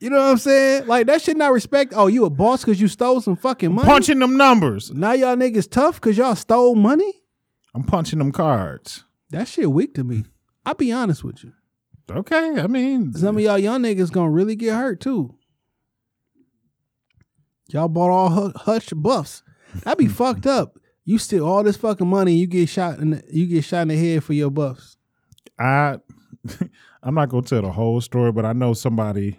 You 0.00 0.10
know 0.10 0.16
what 0.18 0.30
I'm 0.32 0.38
saying? 0.38 0.86
Like 0.86 1.06
that 1.06 1.22
shit 1.22 1.36
not 1.36 1.52
respect. 1.52 1.92
Oh, 1.96 2.06
you 2.08 2.24
a 2.24 2.30
boss 2.30 2.62
because 2.64 2.80
you 2.80 2.88
stole 2.88 3.20
some 3.20 3.36
fucking 3.36 3.72
money. 3.72 3.86
Punching 3.86 4.18
them 4.18 4.36
numbers. 4.36 4.90
Now 4.90 5.12
y'all 5.12 5.36
niggas 5.36 5.70
tough 5.70 6.00
because 6.00 6.18
y'all 6.18 6.34
stole 6.34 6.74
money. 6.74 7.12
I'm 7.74 7.84
punching 7.84 8.18
them 8.18 8.32
cards. 8.32 9.04
That 9.30 9.46
shit 9.46 9.70
weak 9.70 9.94
to 9.94 10.02
me. 10.04 10.24
I'll 10.66 10.74
be 10.74 10.90
honest 10.90 11.22
with 11.22 11.44
you. 11.44 11.52
Okay, 12.10 12.58
I 12.60 12.66
mean, 12.66 13.12
Some 13.12 13.36
of 13.36 13.42
y'all 13.44 13.56
young 13.58 13.82
niggas 13.82 14.10
gonna 14.10 14.30
really 14.30 14.56
get 14.56 14.74
hurt 14.74 15.00
too. 15.00 15.36
Y'all 17.68 17.86
bought 17.88 18.10
all 18.10 18.30
hu- 18.30 18.52
hush 18.56 18.88
buffs. 18.90 19.44
That'd 19.84 19.98
be 19.98 20.08
fucked 20.12 20.46
up. 20.46 20.76
You 21.10 21.18
steal 21.18 21.44
all 21.44 21.64
this 21.64 21.76
fucking 21.76 22.06
money, 22.06 22.30
and 22.30 22.40
you 22.40 22.46
get 22.46 22.68
shot 22.68 23.00
in 23.00 23.10
the, 23.10 23.24
you 23.32 23.44
get 23.46 23.64
shot 23.64 23.82
in 23.82 23.88
the 23.88 23.96
head 23.96 24.22
for 24.22 24.32
your 24.32 24.48
buffs. 24.48 24.96
I 25.58 25.98
I'm 27.02 27.16
not 27.16 27.30
gonna 27.30 27.42
tell 27.42 27.62
the 27.62 27.72
whole 27.72 28.00
story, 28.00 28.30
but 28.30 28.46
I 28.46 28.52
know 28.52 28.74
somebody, 28.74 29.36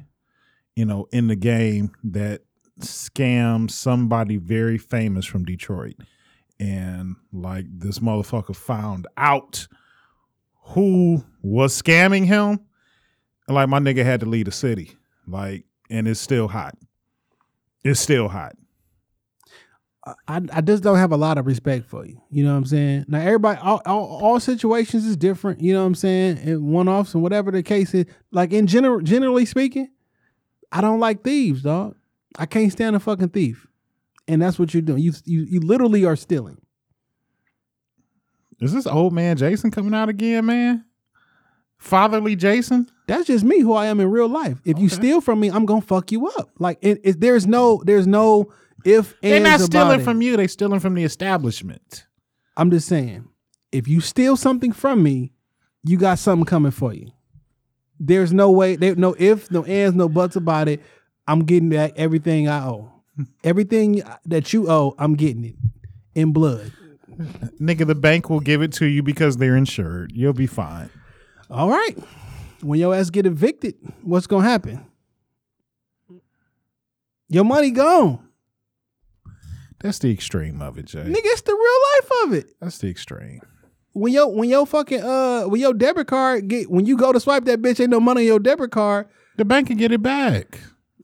you 0.76 0.84
know, 0.84 1.08
in 1.14 1.28
the 1.28 1.38
game 1.38 1.94
that 2.04 2.42
scammed 2.82 3.72
somebody 3.72 4.36
very 4.36 4.78
famous 4.78 5.26
from 5.26 5.46
Detroit. 5.46 5.96
And 6.60 7.16
like 7.32 7.68
this 7.70 8.00
motherfucker 8.00 8.54
found 8.54 9.08
out 9.16 9.70
who 10.74 11.24
was 11.42 11.82
scamming 11.82 12.26
him. 12.26 12.60
Like 13.48 13.70
my 13.70 13.80
nigga 13.80 14.04
had 14.04 14.20
to 14.20 14.26
leave 14.26 14.46
the 14.46 14.52
city. 14.52 14.98
Like, 15.26 15.64
and 15.90 16.06
it's 16.06 16.20
still 16.20 16.50
hot. 16.50 16.76
It's 17.86 18.02
still 18.02 18.28
hot. 18.28 18.58
I, 20.06 20.42
I 20.52 20.62
just 20.62 20.82
don't 20.82 20.98
have 20.98 21.12
a 21.12 21.18
lot 21.18 21.38
of 21.38 21.46
respect 21.46 21.86
for 21.86 22.06
you. 22.06 22.20
You 22.32 22.44
know 22.44 22.52
what 22.52 22.58
I'm 22.58 22.66
saying? 22.66 23.06
Now 23.08 23.20
everybody, 23.20 23.60
all, 23.62 23.82
all, 23.86 24.20
all 24.24 24.40
situations 24.40 25.06
is 25.06 25.16
different. 25.16 25.62
You 25.62 25.74
know 25.74 25.82
what 25.82 25.88
I'm 25.88 25.96
saying? 25.96 26.40
And 26.40 26.64
one 26.64 26.88
offs 26.88 27.14
and 27.14 27.22
whatever 27.22 27.52
the 27.52 27.62
case 27.62 27.94
is. 27.94 28.06
Like 28.32 28.52
in 28.52 28.66
general, 28.66 29.02
generally 29.02 29.46
speaking, 29.46 29.90
I 30.72 30.82
don't 30.82 31.00
like 31.00 31.24
thieves, 31.24 31.62
dog. 31.62 31.96
I 32.38 32.46
can't 32.46 32.72
stand 32.72 32.96
a 32.96 33.00
fucking 33.00 33.30
thief, 33.30 33.68
and 34.28 34.42
that's 34.42 34.58
what 34.58 34.74
you're 34.74 34.82
doing. 34.82 35.04
You 35.04 35.14
you 35.26 35.44
you 35.44 35.60
literally 35.60 36.06
are 36.06 36.16
stealing. 36.16 36.62
Is 38.60 38.74
this 38.74 38.88
old 38.88 39.12
man 39.14 39.38
Jason 39.38 39.70
coming 39.70 39.94
out 39.94 40.08
again, 40.08 40.46
man? 40.46 40.86
Fatherly 41.78 42.36
Jason? 42.36 42.88
That's 43.08 43.28
just 43.28 43.44
me, 43.44 43.60
who 43.60 43.74
I 43.74 43.88
am 43.88 44.00
in 44.00 44.10
real 44.10 44.30
life. 44.30 44.60
If 44.64 44.80
you 44.80 44.88
steal 44.88 45.20
from 45.20 45.40
me, 45.40 45.50
I'm 45.50 45.66
gonna 45.66 45.82
fuck 45.82 46.12
you 46.12 46.28
up. 46.28 46.52
Like 46.58 46.78
it, 46.82 47.02
it, 47.04 47.20
there's 47.20 47.46
no 47.46 47.82
there's 47.86 48.08
no 48.08 48.54
if 48.86 49.20
They're 49.22 49.40
not 49.40 49.56
about 49.60 49.66
stealing 49.66 50.00
it. 50.02 50.04
from 50.04 50.22
you, 50.22 50.38
they 50.38 50.48
stealing 50.48 50.80
from 50.80 50.94
the 50.94 51.04
establishment. 51.04 52.06
I'm 52.58 52.70
just 52.72 52.88
saying, 52.88 53.28
if 53.72 53.88
you 53.88 54.02
steal 54.02 54.36
something 54.36 54.72
from 54.72 55.02
me, 55.04 55.34
you 55.84 55.98
got 55.98 56.20
something 56.20 56.46
coming 56.46 56.72
for 56.72 56.94
you. 56.94 57.12
There's 58.00 58.34
no 58.34 58.52
way, 58.52 58.76
there 58.76 58.96
no 58.96 59.16
ifs, 59.18 59.52
no 59.52 59.64
ands, 59.66 59.96
no 59.96 60.10
buts 60.10 60.36
about 60.36 60.68
it. 60.68 60.82
I'm 61.28 61.46
getting 61.46 61.70
back 61.70 61.94
everything 61.96 62.48
I 62.48 62.66
owe. 62.66 62.92
Everything 63.44 64.02
that 64.26 64.54
you 64.54 64.70
owe, 64.70 64.96
I'm 64.98 65.16
getting 65.16 65.46
it 65.46 65.56
in 66.16 66.34
blood. 66.34 66.72
Nigga, 67.60 67.86
the 67.86 67.96
bank 67.96 68.30
will 68.30 68.40
give 68.40 68.62
it 68.62 68.72
to 68.74 68.86
you 68.86 69.04
because 69.04 69.38
they're 69.38 69.56
insured. 69.56 70.12
You'll 70.16 70.34
be 70.34 70.48
fine. 70.48 70.90
All 71.50 71.70
right. 71.70 71.96
When 72.62 72.80
your 72.80 72.96
ass 72.96 73.10
get 73.10 73.26
evicted, 73.26 73.76
what's 74.02 74.28
gonna 74.28 74.48
happen? 74.48 74.86
Your 77.30 77.44
money 77.46 77.72
gone. 77.72 78.28
That's 79.84 80.00
the 80.00 80.12
extreme 80.12 80.62
of 80.62 80.78
it, 80.78 80.86
Jay. 80.86 81.00
Nigga, 81.04 81.20
it's 81.24 81.42
the 81.42 81.54
real 81.54 81.58
life 82.22 82.28
of 82.28 82.34
it. 82.34 82.56
That's 82.60 82.78
the 82.78 82.90
extreme. 82.90 83.42
When 83.94 84.14
your 84.14 84.34
when 84.34 84.48
your 84.50 84.66
fucking 84.66 85.02
uh 85.02 85.44
when 85.44 85.60
your 85.60 85.74
debit 85.74 86.08
card 86.08 86.48
get 86.48 86.70
when 86.72 86.86
you 86.86 86.96
go 86.98 87.12
to 87.12 87.20
swipe 87.20 87.46
that 87.46 87.62
bitch, 87.62 87.80
ain't 87.80 87.90
no 87.90 88.00
money 88.00 88.22
on 88.22 88.28
your 88.28 88.40
debit 88.40 88.72
card. 88.72 89.08
The 89.38 89.46
bank 89.46 89.68
can 89.68 89.78
get 89.78 89.92
it 89.92 90.02
back. 90.02 90.60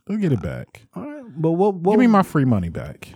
They'll 0.06 0.18
get 0.18 0.32
it 0.32 0.42
back. 0.42 0.84
All 0.96 1.04
right. 1.04 1.24
But 1.36 1.52
what 1.52 1.74
what 1.76 1.94
Give 1.94 2.00
me 2.00 2.08
my 2.08 2.24
free 2.24 2.46
money 2.46 2.70
back. 2.70 3.10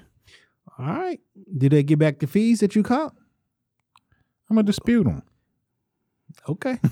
all 0.77 0.85
right. 0.87 1.19
Did 1.57 1.71
they 1.71 1.83
get 1.83 1.99
back 1.99 2.19
the 2.19 2.27
fees 2.27 2.59
that 2.59 2.75
you 2.75 2.83
caught? 2.83 3.13
I'm 4.49 4.55
gonna 4.57 4.63
dispute 4.63 5.03
them. 5.05 5.23
Okay. 6.49 6.79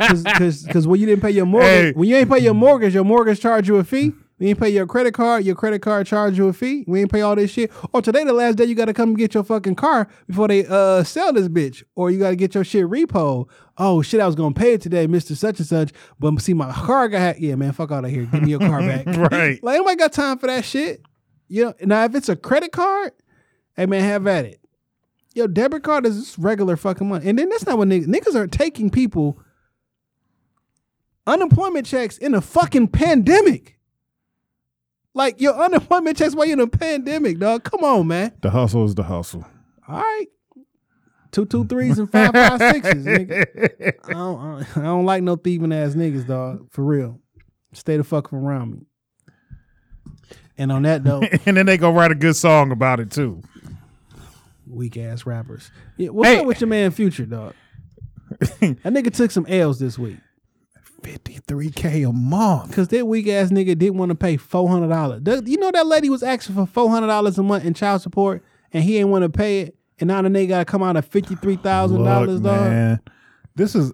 Because 0.00 0.62
because 0.64 0.86
when 0.88 0.98
you 0.98 1.06
didn't 1.06 1.20
pay 1.22 1.30
your 1.30 1.44
mortgage, 1.46 1.68
Hey. 1.70 1.92
when 1.92 2.08
you 2.08 2.16
ain't 2.16 2.28
pay 2.30 2.38
your 2.38 2.54
mortgage, 2.54 2.94
your 2.94 3.04
mortgage 3.04 3.38
charge 3.40 3.68
you 3.68 3.76
a 3.76 3.84
fee. 3.84 4.12
You 4.40 4.48
ain't 4.48 4.58
pay 4.58 4.70
your 4.70 4.86
credit 4.86 5.12
card, 5.12 5.44
your 5.44 5.54
credit 5.54 5.82
card 5.82 6.06
charge 6.06 6.38
you 6.38 6.48
a 6.48 6.54
fee. 6.54 6.84
We 6.88 7.02
ain't 7.02 7.12
pay 7.12 7.20
all 7.20 7.36
this 7.36 7.50
shit. 7.50 7.70
Or 7.92 8.00
today 8.00 8.24
the 8.24 8.32
last 8.32 8.56
day 8.56 8.64
you 8.64 8.74
got 8.74 8.86
to 8.86 8.94
come 8.94 9.14
get 9.14 9.34
your 9.34 9.44
fucking 9.44 9.74
car 9.74 10.08
before 10.26 10.48
they 10.48 10.64
uh 10.66 11.04
sell 11.04 11.34
this 11.34 11.46
bitch. 11.48 11.82
Or 11.94 12.10
you 12.10 12.18
got 12.18 12.30
to 12.30 12.36
get 12.36 12.54
your 12.54 12.64
shit 12.64 12.86
repo. 12.86 13.46
Oh 13.76 14.00
shit, 14.00 14.18
I 14.18 14.26
was 14.26 14.34
gonna 14.34 14.54
pay 14.54 14.72
it 14.72 14.80
today, 14.80 15.06
Mister 15.06 15.34
Such 15.34 15.58
and 15.58 15.68
Such. 15.68 15.92
But 16.18 16.40
see, 16.40 16.54
my 16.54 16.72
car 16.72 17.10
got 17.10 17.18
hacked. 17.18 17.40
Yeah, 17.40 17.54
man, 17.54 17.72
fuck 17.72 17.92
out 17.92 18.06
of 18.06 18.10
here. 18.10 18.24
Give 18.24 18.42
me 18.42 18.50
your 18.50 18.60
car 18.60 18.80
back. 18.80 19.06
Right. 19.30 19.62
Like 19.62 19.76
nobody 19.76 19.96
got 19.96 20.14
time 20.14 20.38
for 20.38 20.46
that 20.46 20.64
shit. 20.64 21.02
You 21.48 21.66
know. 21.66 21.74
Now 21.82 22.04
if 22.04 22.14
it's 22.14 22.30
a 22.30 22.36
credit 22.36 22.72
card, 22.72 23.12
hey 23.76 23.84
man, 23.84 24.02
have 24.02 24.26
at 24.26 24.46
it. 24.46 24.60
Yo, 25.34 25.46
debit 25.46 25.82
card 25.82 26.06
is 26.06 26.18
just 26.18 26.38
regular 26.38 26.78
fucking 26.78 27.08
money. 27.08 27.28
And 27.28 27.38
then 27.38 27.50
that's 27.50 27.66
not 27.66 27.76
what 27.76 27.88
niggas 27.88 28.06
niggas 28.06 28.34
are 28.34 28.46
taking 28.46 28.88
people 28.88 29.38
unemployment 31.26 31.86
checks 31.86 32.16
in 32.16 32.34
a 32.34 32.40
fucking 32.40 32.88
pandemic. 32.88 33.76
Like 35.14 35.40
your 35.40 35.54
unemployment 35.54 36.16
checks 36.16 36.34
while 36.34 36.46
you're 36.46 36.54
in 36.54 36.60
a 36.60 36.66
pandemic, 36.68 37.38
dog. 37.38 37.64
Come 37.64 37.82
on, 37.84 38.06
man. 38.06 38.32
The 38.42 38.50
hustle 38.50 38.84
is 38.84 38.94
the 38.94 39.02
hustle. 39.02 39.44
All 39.88 39.96
right. 40.00 40.26
Two 41.32 41.46
two 41.46 41.64
threes 41.64 41.98
and 41.98 42.10
five 42.10 42.32
five 42.32 42.58
sixes. 42.58 43.04
Nigga. 43.04 43.92
I 44.08 44.12
don't, 44.12 44.76
I 44.76 44.82
don't- 44.82 45.04
like 45.04 45.22
no 45.22 45.36
thieving 45.36 45.72
ass 45.72 45.94
niggas, 45.94 46.26
dog. 46.26 46.70
For 46.70 46.84
real. 46.84 47.20
Stay 47.72 47.96
the 47.96 48.04
fuck 48.04 48.28
from 48.30 48.44
around 48.44 48.72
me. 48.72 48.78
And 50.58 50.70
on 50.72 50.82
that 50.82 51.02
note, 51.04 51.24
and 51.46 51.56
then 51.56 51.66
they 51.66 51.78
go 51.78 51.90
write 51.92 52.10
a 52.10 52.16
good 52.16 52.36
song 52.36 52.70
about 52.72 53.00
it 53.00 53.10
too. 53.10 53.42
weak 54.66 54.96
ass 54.96 55.24
rappers. 55.24 55.70
Yeah, 55.96 56.08
what's 56.10 56.28
Hey. 56.28 56.38
up 56.40 56.46
with 56.46 56.60
your 56.60 56.68
man 56.68 56.90
Future, 56.90 57.26
dog? 57.26 57.54
that 58.40 58.60
nigga 58.84 59.12
took 59.12 59.30
some 59.30 59.46
L's 59.48 59.78
this 59.78 59.98
week. 59.98 60.18
53k 61.02 62.08
a 62.08 62.12
month. 62.12 62.74
Cause 62.74 62.88
that 62.88 63.06
weak 63.06 63.28
ass 63.28 63.50
nigga 63.50 63.76
didn't 63.78 63.96
want 63.98 64.10
to 64.10 64.14
pay 64.14 64.36
four 64.36 64.68
hundred 64.68 64.88
dollars. 64.88 65.22
You 65.46 65.58
know 65.58 65.70
that 65.70 65.86
lady 65.86 66.08
was 66.10 66.22
asking 66.22 66.54
for 66.56 66.66
four 66.66 66.90
hundred 66.90 67.08
dollars 67.08 67.38
a 67.38 67.42
month 67.42 67.64
in 67.64 67.74
child 67.74 68.02
support, 68.02 68.42
and 68.72 68.84
he 68.84 68.98
ain't 68.98 69.08
want 69.08 69.22
to 69.22 69.28
pay 69.28 69.60
it, 69.60 69.76
and 69.98 70.08
now 70.08 70.22
the 70.22 70.28
nigga 70.28 70.48
got 70.48 70.58
to 70.60 70.64
come 70.64 70.82
out 70.82 70.96
of 70.96 71.04
fifty 71.06 71.34
three 71.36 71.56
thousand 71.56 72.04
dollars, 72.04 72.40
man, 72.40 73.00
this 73.54 73.74
is. 73.74 73.92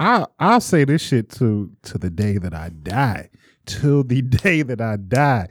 I 0.00 0.26
I'll 0.38 0.60
say 0.60 0.84
this 0.84 1.02
shit 1.02 1.28
to 1.32 1.70
to 1.82 1.98
the 1.98 2.10
day 2.10 2.38
that 2.38 2.54
I 2.54 2.68
die, 2.70 3.30
till 3.66 4.04
the 4.04 4.22
day 4.42 4.62
that 4.62 4.80
I 4.80 4.96
die. 4.96 5.48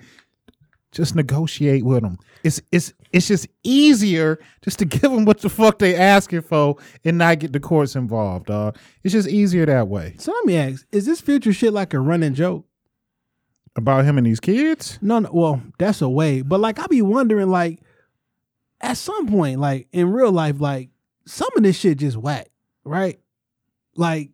Just 0.92 1.16
negotiate 1.16 1.84
with 1.84 2.02
them. 2.02 2.18
It's 2.44 2.62
it's 2.72 2.94
it's 3.12 3.28
just 3.28 3.48
easier 3.64 4.40
just 4.62 4.80
to 4.80 4.86
give 4.86 5.02
them 5.02 5.26
what 5.26 5.40
the 5.40 5.50
fuck 5.50 5.80
they 5.80 5.96
asking 5.96 6.42
for 6.42 6.78
and 7.04 7.18
not 7.18 7.40
get 7.40 7.54
the 7.54 7.60
courts 7.60 7.96
involved, 7.96 8.48
dog. 8.48 8.78
It's 9.04 9.14
just 9.14 9.28
easier 9.28 9.66
that 9.66 9.88
way. 9.88 10.16
So 10.20 10.32
let 10.32 10.46
me 10.46 10.58
ask: 10.58 10.86
Is 10.92 11.06
this 11.06 11.22
future 11.22 11.54
shit 11.54 11.74
like 11.74 11.94
a 11.94 12.00
running 12.00 12.34
joke? 12.34 12.66
About 13.76 14.06
him 14.06 14.18
and 14.18 14.26
these 14.26 14.40
kids. 14.40 14.98
No, 15.04 15.20
no. 15.20 15.30
Well, 15.32 15.62
that's 15.78 16.02
a 16.02 16.10
way, 16.10 16.42
but 16.42 16.60
like 16.60 16.80
I 16.80 16.88
be 16.88 17.04
wondering, 17.04 17.50
like 17.50 17.80
at 18.82 18.98
some 18.98 19.28
point, 19.28 19.60
like 19.60 19.88
in 19.92 20.12
real 20.12 20.32
life, 20.32 20.60
like 20.60 20.90
some 21.28 21.50
of 21.56 21.64
this 21.64 21.78
shit 21.78 22.00
just 22.00 22.18
whack, 22.18 22.48
right? 22.84 23.20
Like, 23.96 24.32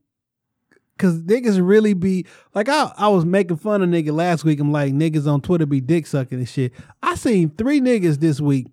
cause 0.97 1.21
niggas 1.23 1.59
really 1.65 1.93
be 1.93 2.25
like 2.53 2.69
I 2.69 2.91
I 2.97 3.07
was 3.09 3.25
making 3.25 3.57
fun 3.57 3.81
of 3.81 3.89
nigga 3.89 4.11
last 4.13 4.43
week. 4.43 4.59
I'm 4.59 4.71
like 4.71 4.93
niggas 4.93 5.31
on 5.31 5.41
Twitter 5.41 5.65
be 5.65 5.81
dick 5.81 6.05
sucking 6.07 6.37
and 6.39 6.47
shit. 6.49 6.73
I 7.01 7.15
seen 7.15 7.49
three 7.51 7.81
niggas 7.81 8.19
this 8.19 8.39
week. 8.39 8.67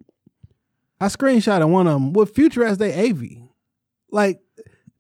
I 1.01 1.07
screenshotted 1.07 1.69
one 1.71 1.87
of 1.87 1.95
them 1.95 2.13
with 2.13 2.35
Future 2.35 2.65
as 2.65 2.79
they 2.79 3.09
AV. 3.11 3.23
Like 4.11 4.41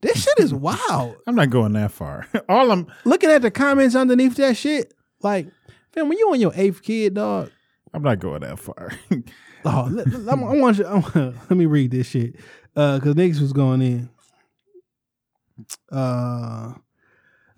this 0.00 0.22
shit 0.24 0.38
is 0.38 0.54
wild. 0.54 1.16
I'm 1.26 1.34
not 1.34 1.50
going 1.50 1.72
that 1.74 1.92
far. 1.92 2.26
All 2.48 2.70
I'm 2.72 2.86
Looking 3.04 3.30
at 3.30 3.42
the 3.42 3.50
comments 3.50 3.94
underneath 3.94 4.36
that 4.36 4.56
shit, 4.56 4.94
like, 5.22 5.46
fam, 5.92 6.08
when 6.08 6.16
you 6.18 6.30
on 6.32 6.40
your 6.40 6.52
eighth 6.54 6.82
kid, 6.82 7.14
dog. 7.14 7.50
I'm 7.92 8.02
not 8.02 8.18
going 8.20 8.40
that 8.42 8.58
far. 8.58 8.92
Oh, 9.62 9.86
let, 9.90 10.06
let- 10.06 10.38
I 10.38 10.42
want 10.56 10.78
you. 10.78 10.86
I 10.86 10.94
want- 10.94 11.14
let 11.14 11.50
me 11.50 11.66
read 11.66 11.90
this 11.90 12.06
shit 12.06 12.34
because 12.72 13.14
niggas 13.14 13.42
was 13.42 13.52
going 13.52 13.82
in. 13.82 14.08
Uh, 15.92 16.72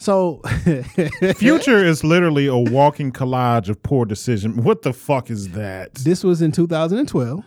so 0.03 0.41
Future 1.37 1.85
is 1.85 2.03
literally 2.03 2.47
a 2.47 2.57
walking 2.57 3.12
collage 3.12 3.69
of 3.69 3.83
poor 3.83 4.05
decision. 4.05 4.62
What 4.62 4.83
the 4.83 4.93
fuck 4.93 5.31
is 5.31 5.51
that? 5.51 5.95
this 5.95 6.24
was 6.24 6.43
in 6.43 6.53
2012. 6.53 7.45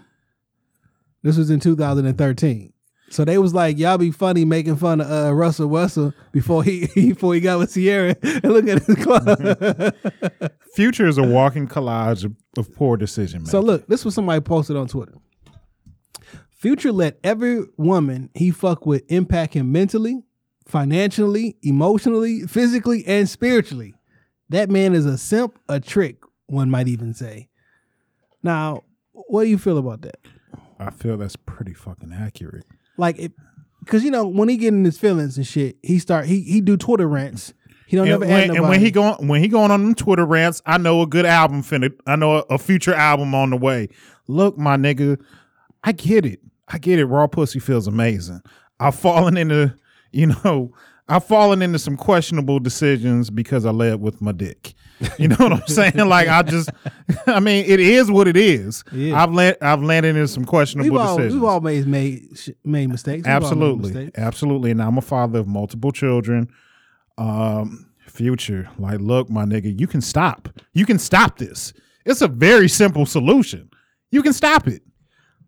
This 1.23 1.37
was 1.37 1.49
in 1.49 1.59
2013. 1.59 2.71
So 3.09 3.23
they 3.23 3.37
was 3.37 3.53
like, 3.53 3.77
y'all 3.77 3.97
be 3.97 4.11
funny 4.11 4.45
making 4.45 4.77
fun 4.77 4.99
of 5.01 5.09
uh, 5.09 5.33
Russell 5.33 5.67
Wilson 5.67 6.13
before 6.31 6.63
he 6.63 6.87
before 6.95 7.33
he 7.33 7.39
got 7.39 7.59
with 7.59 7.73
Ciara 7.73 8.15
and 8.23 8.43
look 8.43 8.67
at 8.67 8.83
his 8.83 8.95
club. 8.95 10.51
Future 10.73 11.07
is 11.07 11.17
a 11.17 11.23
walking 11.23 11.67
collage 11.67 12.25
of, 12.25 12.35
of 12.57 12.73
poor 12.73 12.97
decision 12.97 13.39
making. 13.39 13.51
So 13.51 13.59
look, 13.59 13.87
this 13.87 14.03
was 14.03 14.15
somebody 14.15 14.41
posted 14.41 14.75
on 14.75 14.87
Twitter. 14.87 15.13
Future 16.49 16.91
let 16.91 17.19
every 17.23 17.63
woman 17.77 18.29
he 18.33 18.49
fuck 18.49 18.85
with 18.85 19.03
impact 19.09 19.53
him 19.53 19.71
mentally, 19.71 20.23
financially, 20.65 21.57
emotionally, 21.61 22.41
physically, 22.41 23.05
and 23.05 23.29
spiritually. 23.29 23.95
That 24.49 24.69
man 24.69 24.93
is 24.93 25.05
a 25.05 25.17
simp, 25.17 25.57
a 25.69 25.79
trick, 25.79 26.17
one 26.47 26.69
might 26.69 26.87
even 26.87 27.13
say. 27.13 27.49
Now, 28.43 28.83
what 29.11 29.43
do 29.43 29.49
you 29.49 29.57
feel 29.57 29.77
about 29.77 30.01
that? 30.01 30.17
I 30.79 30.91
feel 30.91 31.17
that's 31.17 31.35
pretty 31.35 31.73
fucking 31.73 32.13
accurate. 32.13 32.65
Like, 32.97 33.17
it, 33.17 33.31
because 33.79 34.03
you 34.03 34.11
know 34.11 34.25
when 34.27 34.49
he 34.49 34.57
get 34.57 34.73
in 34.73 34.83
his 34.83 34.97
feelings 34.97 35.37
and 35.37 35.45
shit, 35.45 35.77
he 35.83 35.99
start 35.99 36.25
he 36.25 36.41
he 36.41 36.61
do 36.61 36.77
Twitter 36.77 37.07
rants. 37.07 37.53
He 37.87 37.95
don't 37.95 38.07
And 38.07 38.19
never 38.19 38.25
add 38.25 38.49
when, 38.49 38.57
and 38.57 38.69
when 38.69 38.81
he 38.81 38.91
going 38.91 39.27
when 39.27 39.41
he 39.41 39.47
going 39.47 39.71
on 39.71 39.83
them 39.83 39.95
Twitter 39.95 40.25
rants, 40.25 40.61
I 40.65 40.77
know 40.77 41.01
a 41.01 41.07
good 41.07 41.25
album 41.25 41.61
finna. 41.61 41.91
I 42.07 42.15
know 42.15 42.37
a, 42.37 42.55
a 42.55 42.57
future 42.57 42.93
album 42.93 43.35
on 43.35 43.51
the 43.51 43.57
way. 43.57 43.89
Look, 44.27 44.57
my 44.57 44.75
nigga, 44.75 45.21
I 45.83 45.91
get 45.91 46.25
it. 46.25 46.39
I 46.67 46.79
get 46.79 46.97
it. 46.97 47.05
Raw 47.05 47.27
pussy 47.27 47.59
feels 47.59 47.85
amazing. 47.87 48.41
I've 48.79 48.95
fallen 48.95 49.37
into, 49.37 49.75
you 50.15 50.27
know, 50.27 50.71
I've 51.07 51.25
fallen 51.25 51.61
into 51.61 51.77
some 51.77 51.97
questionable 51.97 52.59
decisions 52.59 53.29
because 53.29 53.65
I 53.65 53.71
led 53.71 54.01
with 54.01 54.21
my 54.21 54.31
dick. 54.31 54.73
You 55.19 55.27
know 55.27 55.35
what 55.37 55.51
I'm 55.53 55.67
saying? 55.67 55.97
Like 56.07 56.29
I 56.29 56.41
just, 56.41 56.69
I 57.27 57.39
mean, 57.41 57.65
it 57.67 57.79
is 57.81 58.09
what 58.09 58.27
it 58.29 58.37
is. 58.37 58.83
Yeah. 58.93 59.21
I've 59.21 59.33
let 59.33 59.61
I've 59.61 59.83
landed 59.83 60.15
in 60.15 60.27
some 60.27 60.45
questionable 60.45 60.91
we've 60.91 60.99
all 61.01 61.17
decisions. 61.17 61.33
we've 61.35 61.43
always 61.49 61.85
made 61.85 62.21
sh- 62.35 62.49
made 62.63 62.89
mistakes. 62.89 63.27
We've 63.27 63.33
all 63.33 63.39
made 63.41 63.45
absolutely 63.45 63.91
mistakes. 63.93 64.17
absolutely 64.19 64.71
and 64.71 64.81
i'm 64.81 64.97
a 64.97 65.01
father 65.01 65.39
of 65.39 65.47
multiple 65.47 65.91
children 65.91 66.47
um 67.17 67.87
future 68.07 68.69
like 68.77 68.99
look 68.99 69.29
my 69.29 69.43
nigga 69.43 69.77
you 69.77 69.87
can 69.87 69.99
stop 70.01 70.47
you 70.73 70.85
can 70.85 70.97
stop 70.97 71.37
this 71.37 71.73
it's 72.05 72.21
a 72.21 72.27
very 72.27 72.69
simple 72.69 73.05
solution 73.05 73.69
you 74.11 74.23
can 74.23 74.31
stop 74.33 74.67
it 74.67 74.81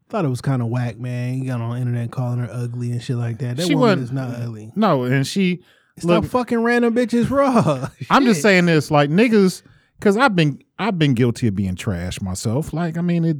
Thought 0.09 0.23
it 0.25 0.29
was 0.29 0.39
kind 0.41 0.61
of 0.61 0.69
whack, 0.69 0.97
man. 0.97 1.39
You 1.39 1.45
got 1.47 1.59
on 1.59 1.71
the 1.71 1.77
internet 1.77 2.11
calling 2.11 2.39
her 2.39 2.49
ugly 2.51 2.91
and 2.91 3.01
shit 3.03 3.17
like 3.17 3.39
that. 3.39 3.57
That 3.57 3.67
She 3.67 3.75
woman 3.75 3.99
is 3.99 4.11
not 4.11 4.29
ugly. 4.35 4.71
no 4.75 5.03
and 5.03 5.25
she 5.27 5.61
Stop 5.99 6.23
look 6.23 6.25
fucking 6.25 6.59
random 6.59 6.93
bitches 6.95 7.29
raw. 7.31 7.89
i'm 8.11 8.23
just 8.23 8.41
saying 8.43 8.67
this 8.67 8.91
like 8.91 9.09
niggas 9.09 9.63
because 9.99 10.15
i've 10.15 10.35
been 10.35 10.61
i've 10.77 10.99
been 10.99 11.15
guilty 11.15 11.47
of 11.47 11.55
being 11.55 11.73
trash 11.75 12.21
myself 12.21 12.71
like 12.71 12.99
i 12.99 13.01
mean 13.01 13.25
it 13.25 13.37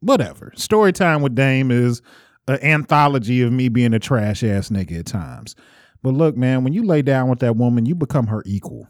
whatever 0.00 0.52
story 0.56 0.92
time 0.92 1.22
with 1.22 1.34
dame 1.34 1.70
is 1.70 2.02
an 2.48 2.58
anthology 2.62 3.42
of 3.42 3.52
me 3.52 3.68
being 3.70 3.94
a 3.94 3.98
trash 3.98 4.42
ass 4.42 4.68
nigga 4.70 4.98
at 5.00 5.06
times 5.06 5.54
but 6.02 6.10
look 6.10 6.36
man 6.36 6.64
when 6.64 6.72
you 6.72 6.84
lay 6.84 7.02
down 7.02 7.28
with 7.28 7.38
that 7.40 7.56
woman 7.56 7.86
you 7.86 7.94
become 7.94 8.26
her 8.26 8.42
equal 8.46 8.86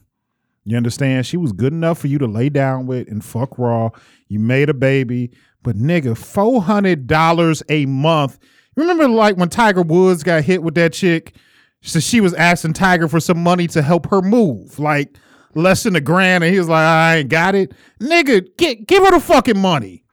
You 0.64 0.76
understand? 0.76 1.24
She 1.26 1.36
was 1.38 1.52
good 1.52 1.72
enough 1.72 1.98
for 1.98 2.06
you 2.08 2.18
to 2.18 2.26
lay 2.26 2.48
down 2.50 2.86
with 2.86 3.08
and 3.08 3.24
fuck 3.24 3.58
raw. 3.58 3.90
You 4.28 4.38
made 4.38 4.68
a 4.68 4.74
baby, 4.74 5.30
but 5.62 5.76
nigga, 5.76 6.16
four 6.16 6.62
hundred 6.62 7.06
dollars 7.06 7.62
a 7.68 7.86
month. 7.86 8.38
Remember, 8.76 9.08
like 9.08 9.36
when 9.36 9.48
Tiger 9.48 9.82
Woods 9.82 10.22
got 10.22 10.44
hit 10.44 10.62
with 10.62 10.74
that 10.76 10.92
chick, 10.92 11.34
so 11.82 12.00
she 12.00 12.20
was 12.20 12.34
asking 12.34 12.74
Tiger 12.74 13.08
for 13.08 13.20
some 13.20 13.42
money 13.42 13.66
to 13.68 13.82
help 13.82 14.08
her 14.10 14.22
move. 14.22 14.78
Like, 14.78 15.16
less 15.54 15.82
than 15.82 15.96
a 15.96 16.00
grand, 16.00 16.44
and 16.44 16.52
he 16.52 16.58
was 16.58 16.68
like, 16.68 16.84
I 16.84 17.16
ain't 17.18 17.28
got 17.28 17.54
it. 17.54 17.72
Nigga, 18.00 18.46
get, 18.56 18.86
give 18.86 19.02
her 19.04 19.10
the 19.10 19.20
fucking 19.20 19.58
money. 19.58 20.04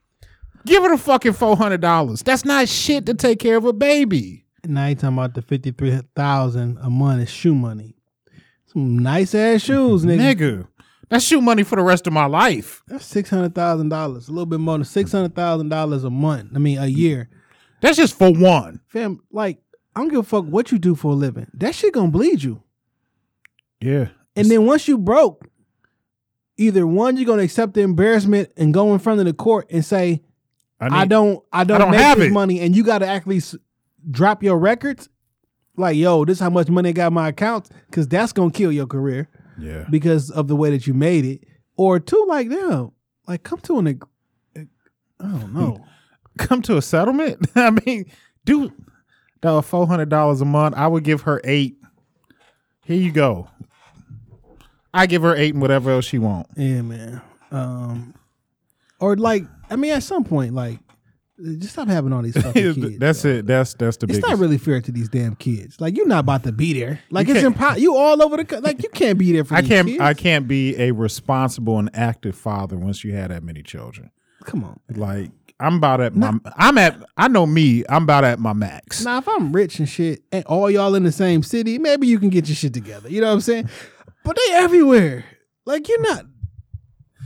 Give 0.66 0.82
her 0.82 0.90
the 0.90 0.98
fucking 0.98 1.32
four 1.32 1.56
hundred 1.56 1.80
dollars. 1.80 2.22
That's 2.22 2.44
not 2.44 2.68
shit 2.68 3.06
to 3.06 3.14
take 3.14 3.38
care 3.38 3.56
of 3.56 3.64
a 3.64 3.72
baby. 3.72 4.44
Now 4.66 4.88
you 4.88 4.96
talking 4.96 5.16
about 5.16 5.34
the 5.34 5.40
fifty 5.42 5.70
three 5.70 5.98
thousand 6.14 6.78
a 6.82 6.90
month 6.90 7.22
is 7.22 7.30
shoe 7.30 7.54
money. 7.54 7.94
Some 8.66 8.98
nice 8.98 9.34
ass 9.34 9.62
shoes, 9.62 10.04
nigga. 10.04 10.34
Nigga, 10.34 10.68
that's 11.08 11.24
shoe 11.24 11.40
money 11.40 11.62
for 11.62 11.76
the 11.76 11.82
rest 11.82 12.06
of 12.06 12.12
my 12.12 12.26
life. 12.26 12.82
That's 12.86 13.04
six 13.04 13.30
hundred 13.30 13.54
thousand 13.54 13.88
dollars. 13.88 14.28
A 14.28 14.32
little 14.32 14.46
bit 14.46 14.60
more 14.60 14.76
than 14.78 14.84
six 14.84 15.12
hundred 15.12 15.34
thousand 15.34 15.68
dollars 15.68 16.04
a 16.04 16.10
month. 16.10 16.50
I 16.54 16.58
mean 16.58 16.78
a 16.78 16.86
year. 16.86 17.28
That's 17.80 17.96
just 17.96 18.18
for 18.18 18.32
one. 18.32 18.80
Fam, 18.88 19.20
like, 19.30 19.58
I 19.94 20.00
don't 20.00 20.08
give 20.08 20.18
a 20.20 20.22
fuck 20.24 20.44
what 20.44 20.72
you 20.72 20.78
do 20.78 20.94
for 20.94 21.12
a 21.12 21.14
living. 21.14 21.46
That 21.54 21.74
shit 21.74 21.94
gonna 21.94 22.10
bleed 22.10 22.42
you. 22.42 22.62
Yeah. 23.80 24.08
And 24.36 24.50
then 24.50 24.66
once 24.66 24.88
you 24.88 24.98
broke, 24.98 25.46
either 26.56 26.86
one, 26.86 27.16
you're 27.16 27.26
gonna 27.26 27.42
accept 27.42 27.74
the 27.74 27.82
embarrassment 27.82 28.50
and 28.56 28.74
go 28.74 28.92
in 28.92 28.98
front 28.98 29.20
of 29.20 29.26
the 29.26 29.32
court 29.32 29.66
and 29.70 29.84
say, 29.84 30.22
I, 30.80 30.88
need- 31.02 31.08
don't 31.10 31.44
I 31.52 31.64
don't, 31.64 31.80
don't 31.80 31.90
make 31.92 32.00
have 32.00 32.18
this 32.18 32.28
it. 32.28 32.32
money 32.32 32.60
and 32.60 32.74
you 32.76 32.84
gotta 32.84 33.06
actually 33.06 33.38
s- 33.38 33.56
drop 34.10 34.42
your 34.42 34.58
records. 34.58 35.08
Like, 35.76 35.96
yo, 35.96 36.24
this 36.24 36.38
is 36.38 36.40
how 36.40 36.50
much 36.50 36.68
money 36.68 36.88
I 36.88 36.92
got 36.92 37.06
in 37.08 37.14
my 37.14 37.28
accounts, 37.28 37.70
because 37.88 38.08
that's 38.08 38.32
gonna 38.32 38.50
kill 38.50 38.72
your 38.72 38.86
career 38.86 39.28
Yeah. 39.58 39.84
because 39.90 40.30
of 40.30 40.48
the 40.48 40.56
way 40.56 40.70
that 40.70 40.86
you 40.86 40.94
made 40.94 41.24
it. 41.24 41.44
Or 41.76 42.00
two, 42.00 42.24
like, 42.28 42.48
them, 42.48 42.92
like 43.26 43.42
come 43.42 43.60
to 43.60 43.78
an 43.78 44.00
I 44.56 44.64
don't 45.20 45.52
know. 45.54 45.84
Come 46.38 46.62
to 46.62 46.76
a 46.76 46.82
settlement? 46.82 47.46
I 47.56 47.70
mean, 47.70 48.06
do 48.44 48.72
no 49.42 49.60
four 49.62 49.86
hundred 49.86 50.08
dollars 50.08 50.40
a 50.40 50.44
month. 50.44 50.76
I 50.76 50.86
would 50.86 51.04
give 51.04 51.22
her 51.22 51.40
eight. 51.44 51.76
Here 52.84 52.96
you 52.96 53.12
go. 53.12 53.48
I 54.94 55.06
give 55.06 55.22
her 55.22 55.34
eight 55.36 55.52
and 55.54 55.60
whatever 55.60 55.90
else 55.90 56.04
she 56.06 56.18
want. 56.18 56.46
Yeah, 56.56 56.82
man. 56.82 57.20
Um, 57.50 58.14
or 59.00 59.16
like, 59.16 59.44
I 59.70 59.76
mean, 59.76 59.92
at 59.92 60.02
some 60.02 60.24
point, 60.24 60.54
like, 60.54 60.78
just 61.58 61.72
stop 61.72 61.88
having 61.88 62.12
all 62.12 62.22
these 62.22 62.34
fucking 62.42 62.74
kids. 62.74 62.98
that's 62.98 63.22
bro. 63.22 63.30
it. 63.32 63.46
That's 63.46 63.74
that's 63.74 63.96
the 63.98 64.06
big 64.06 64.16
It's 64.16 64.24
biggest. 64.24 64.30
not 64.32 64.38
really 64.40 64.58
fair 64.58 64.80
to 64.80 64.90
these 64.92 65.08
damn 65.08 65.34
kids. 65.36 65.80
Like, 65.80 65.96
you're 65.96 66.06
not 66.06 66.20
about 66.20 66.42
to 66.44 66.52
be 66.52 66.78
there. 66.78 67.00
Like, 67.10 67.28
You 67.28 67.34
it's 67.34 67.44
impossible. 67.44 67.80
You 67.82 67.96
all 67.96 68.22
over 68.22 68.36
the 68.38 68.44
co- 68.44 68.58
like, 68.58 68.82
you 68.82 68.88
can't 68.90 69.18
be 69.18 69.32
there 69.32 69.44
for. 69.44 69.54
I 69.54 69.60
these 69.60 69.68
can't. 69.70 69.88
Kids. 69.88 70.00
I 70.00 70.14
can't 70.14 70.48
be 70.48 70.76
a 70.76 70.90
responsible 70.92 71.78
and 71.78 71.90
active 71.94 72.36
father 72.36 72.76
once 72.76 73.04
you 73.04 73.12
have 73.14 73.28
that 73.30 73.42
many 73.42 73.62
children. 73.62 74.10
Come 74.44 74.64
on. 74.64 74.80
Like 74.94 75.30
I'm 75.60 75.76
about 75.76 76.00
at 76.00 76.14
my. 76.14 76.32
I'm 76.56 76.78
at. 76.78 76.96
I 77.16 77.28
know 77.28 77.46
me. 77.46 77.84
I'm 77.88 78.04
about 78.04 78.24
at 78.24 78.38
my 78.38 78.52
max. 78.52 79.04
Now, 79.04 79.18
if 79.18 79.28
I'm 79.28 79.52
rich 79.52 79.78
and 79.78 79.88
shit, 79.88 80.22
and 80.32 80.44
all 80.46 80.70
y'all 80.70 80.94
in 80.94 81.02
the 81.04 81.12
same 81.12 81.42
city, 81.42 81.78
maybe 81.78 82.06
you 82.06 82.18
can 82.18 82.30
get 82.30 82.46
your 82.48 82.56
shit 82.56 82.72
together. 82.74 83.08
You 83.08 83.20
know 83.20 83.26
what 83.28 83.34
I'm 83.34 83.40
saying? 83.40 83.68
But 84.24 84.36
they 84.36 84.54
everywhere. 84.54 85.24
Like, 85.64 85.88
you're 85.88 86.00
not. 86.02 86.24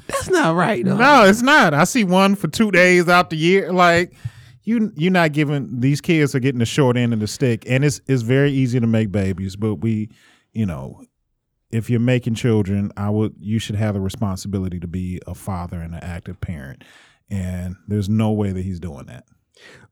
That's 0.09 0.29
not 0.29 0.55
right. 0.55 0.85
dog. 0.85 0.99
No, 0.99 1.25
it's 1.25 1.43
not. 1.43 1.75
I 1.75 1.85
see 1.85 2.05
one 2.05 2.35
for 2.35 2.49
two 2.49 2.71
days 2.71 3.09
out 3.09 3.31
the 3.31 3.37
year. 3.37 3.73
Like 3.73 4.15
you, 4.65 4.93
you're 4.97 5.13
not 5.13 5.33
giving 5.33 5.81
these 5.81 6.01
kids 6.01 6.35
are 6.35 6.41
getting 6.41 6.59
the 6.59 6.67
short 6.67 6.97
end 6.97 7.13
of 7.13 7.21
the 7.21 7.27
stick, 7.27 7.65
and 7.69 7.85
it's 7.85 8.01
it's 8.07 8.23
very 8.23 8.53
easy 8.53 8.81
to 8.81 8.87
make 8.87 9.11
babies. 9.11 9.57
But 9.57 9.77
we, 9.77 10.11
you 10.53 10.67
know, 10.67 11.05
if 11.71 11.89
you're 11.89 12.01
making 12.01 12.35
children, 12.35 12.93
I 12.97 13.11
would 13.11 13.35
you 13.39 13.59
should 13.59 13.77
have 13.77 13.95
the 13.95 14.01
responsibility 14.01 14.79
to 14.81 14.87
be 14.87 15.21
a 15.27 15.35
father 15.35 15.81
and 15.81 15.95
an 15.95 16.03
active 16.03 16.41
parent. 16.41 16.85
And 17.31 17.77
there's 17.89 18.09
no 18.11 18.31
way 18.33 18.53
that 18.53 18.63
he's 18.63 18.79
doing 18.79 19.07
that. 19.07 19.25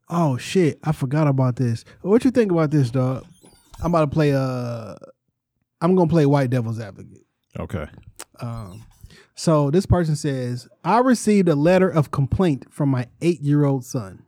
Oh 0.09 0.37
shit! 0.37 0.79
I 0.83 0.91
forgot 0.91 1.27
about 1.27 1.55
this. 1.55 1.83
What 2.01 2.23
you 2.23 2.31
think 2.31 2.51
about 2.51 2.69
this, 2.69 2.91
dog? 2.91 3.25
I'm 3.81 3.91
about 3.91 4.11
to 4.11 4.13
play. 4.13 4.33
Uh, 4.33 4.95
I'm 5.81 5.95
gonna 5.95 6.09
play 6.09 6.25
White 6.25 6.49
Devil's 6.49 6.79
Advocate. 6.79 7.25
Okay. 7.59 7.87
Um, 8.39 8.85
so 9.41 9.71
this 9.71 9.87
person 9.87 10.15
says, 10.15 10.67
I 10.83 10.99
received 10.99 11.49
a 11.49 11.55
letter 11.55 11.89
of 11.89 12.11
complaint 12.11 12.71
from 12.71 12.89
my 12.89 13.07
eight 13.21 13.41
year 13.41 13.65
old 13.65 13.83
son. 13.83 14.21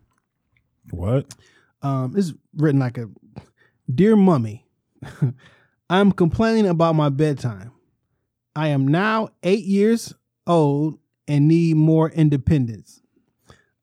What? 0.89 1.35
Um, 1.83 2.15
it's 2.17 2.33
written 2.55 2.79
like 2.79 2.97
a 2.97 3.11
Dear 3.93 4.15
Mummy, 4.15 4.65
I'm 5.91 6.13
complaining 6.13 6.65
about 6.65 6.95
my 6.95 7.09
bedtime. 7.09 7.73
I 8.55 8.69
am 8.69 8.87
now 8.87 9.29
eight 9.43 9.65
years 9.65 10.15
old 10.47 10.97
and 11.27 11.47
need 11.47 11.75
more 11.75 12.09
independence. 12.09 13.03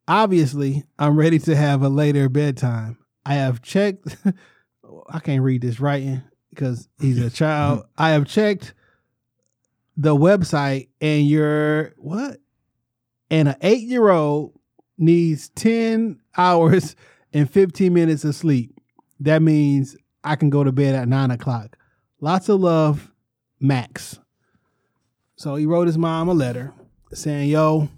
Obviously, 0.08 0.82
I'm 0.98 1.16
ready 1.16 1.38
to 1.38 1.54
have 1.54 1.82
a 1.82 1.88
later 1.88 2.28
bedtime. 2.28 2.98
I 3.24 3.34
have 3.34 3.62
checked, 3.62 4.16
I 5.08 5.20
can't 5.20 5.44
read 5.44 5.62
this 5.62 5.78
writing 5.78 6.24
because 6.48 6.88
he's 7.00 7.20
a 7.20 7.30
child. 7.30 7.84
I 7.96 8.10
have 8.10 8.26
checked 8.26 8.74
the 10.00 10.16
website 10.16 10.88
and 11.02 11.26
you're 11.26 11.92
what? 11.98 12.38
And 13.30 13.48
an 13.48 13.56
eight 13.60 13.82
year 13.82 14.08
old 14.08 14.58
needs 14.96 15.50
10 15.50 16.18
hours 16.36 16.96
and 17.34 17.48
15 17.48 17.92
minutes 17.92 18.24
of 18.24 18.34
sleep. 18.34 18.74
That 19.20 19.42
means 19.42 19.96
I 20.24 20.36
can 20.36 20.48
go 20.48 20.64
to 20.64 20.72
bed 20.72 20.94
at 20.94 21.06
nine 21.06 21.30
o'clock. 21.30 21.76
Lots 22.20 22.48
of 22.48 22.60
love, 22.60 23.12
Max. 23.60 24.18
So 25.36 25.56
he 25.56 25.66
wrote 25.66 25.86
his 25.86 25.98
mom 25.98 26.28
a 26.28 26.34
letter 26.34 26.72
saying, 27.12 27.50
Yo, 27.50 27.88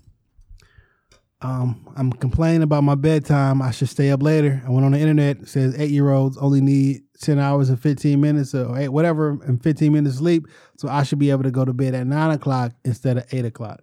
um, 1.40 1.88
I'm 1.96 2.12
complaining 2.12 2.62
about 2.62 2.82
my 2.82 2.96
bedtime. 2.96 3.62
I 3.62 3.70
should 3.70 3.88
stay 3.88 4.10
up 4.10 4.22
later. 4.22 4.60
I 4.66 4.70
went 4.70 4.84
on 4.84 4.92
the 4.92 4.98
internet. 4.98 5.46
Says 5.46 5.78
eight 5.78 5.90
year 5.90 6.10
olds 6.10 6.36
only 6.36 6.60
need 6.60 7.02
10 7.22 7.38
hours 7.38 7.70
and 7.70 7.80
15 7.80 8.20
minutes 8.20 8.54
or 8.54 8.76
eight, 8.78 8.88
whatever 8.90 9.30
and 9.30 9.62
15 9.62 9.92
minutes 9.92 10.16
sleep. 10.16 10.46
So 10.76 10.88
I 10.88 11.02
should 11.02 11.18
be 11.18 11.30
able 11.30 11.44
to 11.44 11.50
go 11.50 11.64
to 11.64 11.72
bed 11.72 11.94
at 11.94 12.06
nine 12.06 12.30
o'clock 12.32 12.72
instead 12.84 13.16
of 13.18 13.24
eight 13.32 13.44
o'clock. 13.44 13.80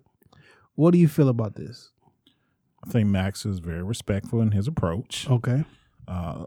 What 0.76 0.92
do 0.92 0.98
you 1.00 1.08
feel 1.08 1.30
about 1.30 1.56
this? 1.56 1.90
I 2.86 2.90
think 2.90 3.08
Max 3.10 3.46
is 3.46 3.60
very 3.60 3.84
respectful 3.84 4.40
in 4.42 4.52
his 4.52 4.68
approach. 4.68 5.28
Okay. 5.30 5.64
Uh, 6.08 6.46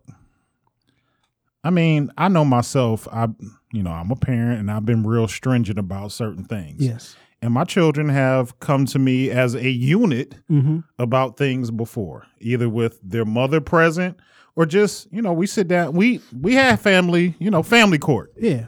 I 1.64 1.70
mean, 1.70 2.10
I 2.18 2.28
know 2.28 2.44
myself. 2.44 3.06
I, 3.12 3.28
you 3.72 3.82
know, 3.82 3.92
I'm 3.92 4.10
a 4.10 4.16
parent, 4.16 4.58
and 4.60 4.70
I've 4.70 4.84
been 4.84 5.04
real 5.04 5.28
stringent 5.28 5.78
about 5.78 6.10
certain 6.12 6.44
things. 6.44 6.82
Yes. 6.84 7.16
And 7.40 7.52
my 7.52 7.64
children 7.64 8.08
have 8.08 8.58
come 8.60 8.86
to 8.86 8.98
me 8.98 9.30
as 9.30 9.54
a 9.54 9.68
unit 9.68 10.34
Mm-hmm. 10.50 10.80
about 10.98 11.36
things 11.36 11.70
before, 11.70 12.26
either 12.40 12.68
with 12.68 12.98
their 13.02 13.24
mother 13.24 13.60
present 13.60 14.16
or 14.56 14.66
just, 14.66 15.08
you 15.12 15.22
know, 15.22 15.32
we 15.32 15.46
sit 15.46 15.68
down. 15.68 15.92
We 15.92 16.20
we 16.40 16.54
have 16.54 16.80
family, 16.80 17.34
you 17.38 17.50
know, 17.50 17.62
family 17.62 17.98
court, 17.98 18.32
Yeah. 18.38 18.66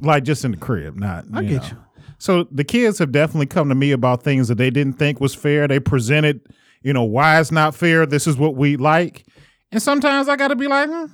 like 0.00 0.24
just 0.24 0.44
in 0.44 0.52
the 0.52 0.56
crib, 0.56 0.96
not. 0.96 1.24
I 1.32 1.40
you 1.40 1.48
get 1.50 1.62
know. 1.62 1.68
you. 1.68 1.76
So 2.18 2.44
the 2.50 2.64
kids 2.64 2.98
have 3.00 3.12
definitely 3.12 3.46
come 3.46 3.68
to 3.68 3.74
me 3.74 3.92
about 3.92 4.22
things 4.22 4.48
that 4.48 4.56
they 4.56 4.70
didn't 4.70 4.94
think 4.94 5.20
was 5.20 5.34
fair. 5.34 5.66
They 5.68 5.80
presented, 5.80 6.40
you 6.82 6.92
know, 6.92 7.04
why 7.04 7.38
it's 7.40 7.50
not 7.52 7.74
fair. 7.74 8.06
This 8.06 8.26
is 8.26 8.36
what 8.36 8.54
we 8.54 8.76
like, 8.76 9.26
and 9.72 9.82
sometimes 9.82 10.28
I 10.28 10.36
got 10.36 10.48
to 10.48 10.56
be 10.56 10.68
like, 10.68 10.88
hmm, 10.88 11.06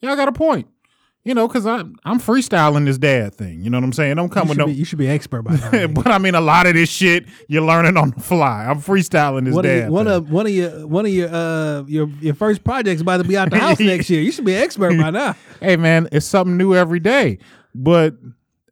y'all 0.00 0.16
got 0.16 0.28
a 0.28 0.32
point, 0.32 0.68
you 1.24 1.34
know, 1.34 1.46
because 1.46 1.66
I'm 1.66 1.96
I'm 2.04 2.18
freestyling 2.18 2.84
this 2.84 2.98
dad 2.98 3.34
thing. 3.34 3.62
You 3.62 3.70
know 3.70 3.78
what 3.78 3.84
I'm 3.84 3.92
saying? 3.92 4.16
Don't 4.16 4.28
come 4.28 4.46
You 4.46 4.48
with 4.50 4.56
should, 4.56 4.58
no. 4.58 4.66
be, 4.66 4.72
you 4.72 4.84
should 4.84 4.98
be 4.98 5.08
expert 5.08 5.42
by 5.42 5.54
now. 5.72 5.86
but 5.86 6.08
I 6.08 6.18
mean, 6.18 6.34
a 6.34 6.40
lot 6.40 6.66
of 6.66 6.74
this 6.74 6.90
shit 6.90 7.26
you're 7.48 7.62
learning 7.62 7.96
on 7.96 8.10
the 8.10 8.20
fly. 8.20 8.66
I'm 8.66 8.80
freestyling 8.80 9.44
this 9.44 9.54
one, 9.54 9.64
of 9.64 9.70
dad. 9.70 9.78
your, 9.84 9.90
one 9.90 10.06
thing. 10.06 10.14
of 10.14 10.30
one 10.30 10.46
of 10.46 10.52
your 10.52 10.86
one 10.86 11.06
of 11.06 11.12
your 11.12 11.28
uh 11.32 11.82
your 11.86 12.08
your 12.20 12.34
first 12.34 12.64
projects 12.64 13.00
about 13.02 13.18
to 13.18 13.24
be 13.24 13.36
out 13.36 13.50
the 13.50 13.58
house 13.58 13.78
next 13.80 14.10
year. 14.10 14.20
You 14.20 14.32
should 14.32 14.44
be 14.44 14.54
expert 14.56 14.98
by 14.98 15.10
now. 15.10 15.36
hey 15.60 15.76
man, 15.76 16.08
it's 16.12 16.26
something 16.26 16.56
new 16.56 16.74
every 16.74 17.00
day. 17.00 17.38
But 17.74 18.14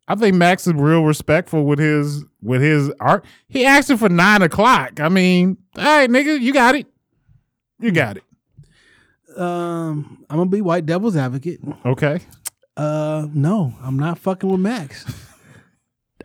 I 0.09 0.16
think 0.16 0.35
Max 0.35 0.66
is 0.66 0.72
real 0.74 1.05
respectful 1.05 1.64
with 1.64 1.78
his 1.78 2.24
with 2.43 2.62
his 2.62 2.90
art. 2.98 3.24
He 3.48 3.64
asked 3.64 3.97
for 3.97 4.09
nine 4.09 4.43
o'clock. 4.43 4.98
I 4.98 5.09
mean, 5.09 5.56
all 5.77 5.85
right, 5.85 6.10
nigga, 6.10 6.40
you 6.40 6.52
got 6.52 6.74
it. 6.74 6.86
You 7.78 7.93
got 7.93 8.16
it. 8.16 8.24
Um, 9.36 10.24
I'm 10.28 10.39
gonna 10.39 10.51
be 10.51 10.60
white 10.60 10.85
devil's 10.85 11.16
advocate. 11.16 11.60
Okay. 11.86 12.20
Uh, 12.81 13.28
no, 13.35 13.74
I'm 13.82 13.98
not 13.98 14.19
fucking 14.19 14.48
with 14.48 14.61
Max. 14.61 15.05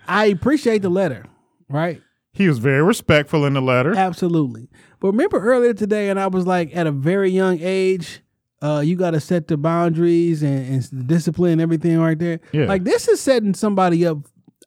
I 0.07 0.27
appreciate 0.27 0.83
the 0.83 0.89
letter, 0.89 1.25
right? 1.67 2.01
He 2.31 2.47
was 2.47 2.59
very 2.59 2.81
respectful 2.81 3.43
in 3.43 3.55
the 3.55 3.61
letter. 3.61 3.93
Absolutely. 3.93 4.69
But 5.01 5.07
remember 5.07 5.37
earlier 5.37 5.73
today, 5.73 6.09
and 6.09 6.17
I 6.17 6.27
was 6.27 6.47
like, 6.47 6.73
at 6.73 6.87
a 6.87 6.91
very 6.91 7.29
young 7.29 7.59
age, 7.59 8.21
uh, 8.61 8.81
you 8.85 8.95
got 8.95 9.11
to 9.11 9.19
set 9.19 9.49
the 9.49 9.57
boundaries 9.57 10.43
and, 10.43 10.75
and 10.91 11.07
discipline 11.07 11.53
and 11.53 11.61
everything 11.61 11.99
right 11.99 12.17
there. 12.17 12.39
Yeah. 12.53 12.67
Like 12.67 12.85
this 12.85 13.09
is 13.09 13.19
setting 13.19 13.53
somebody 13.53 14.05
up. 14.05 14.19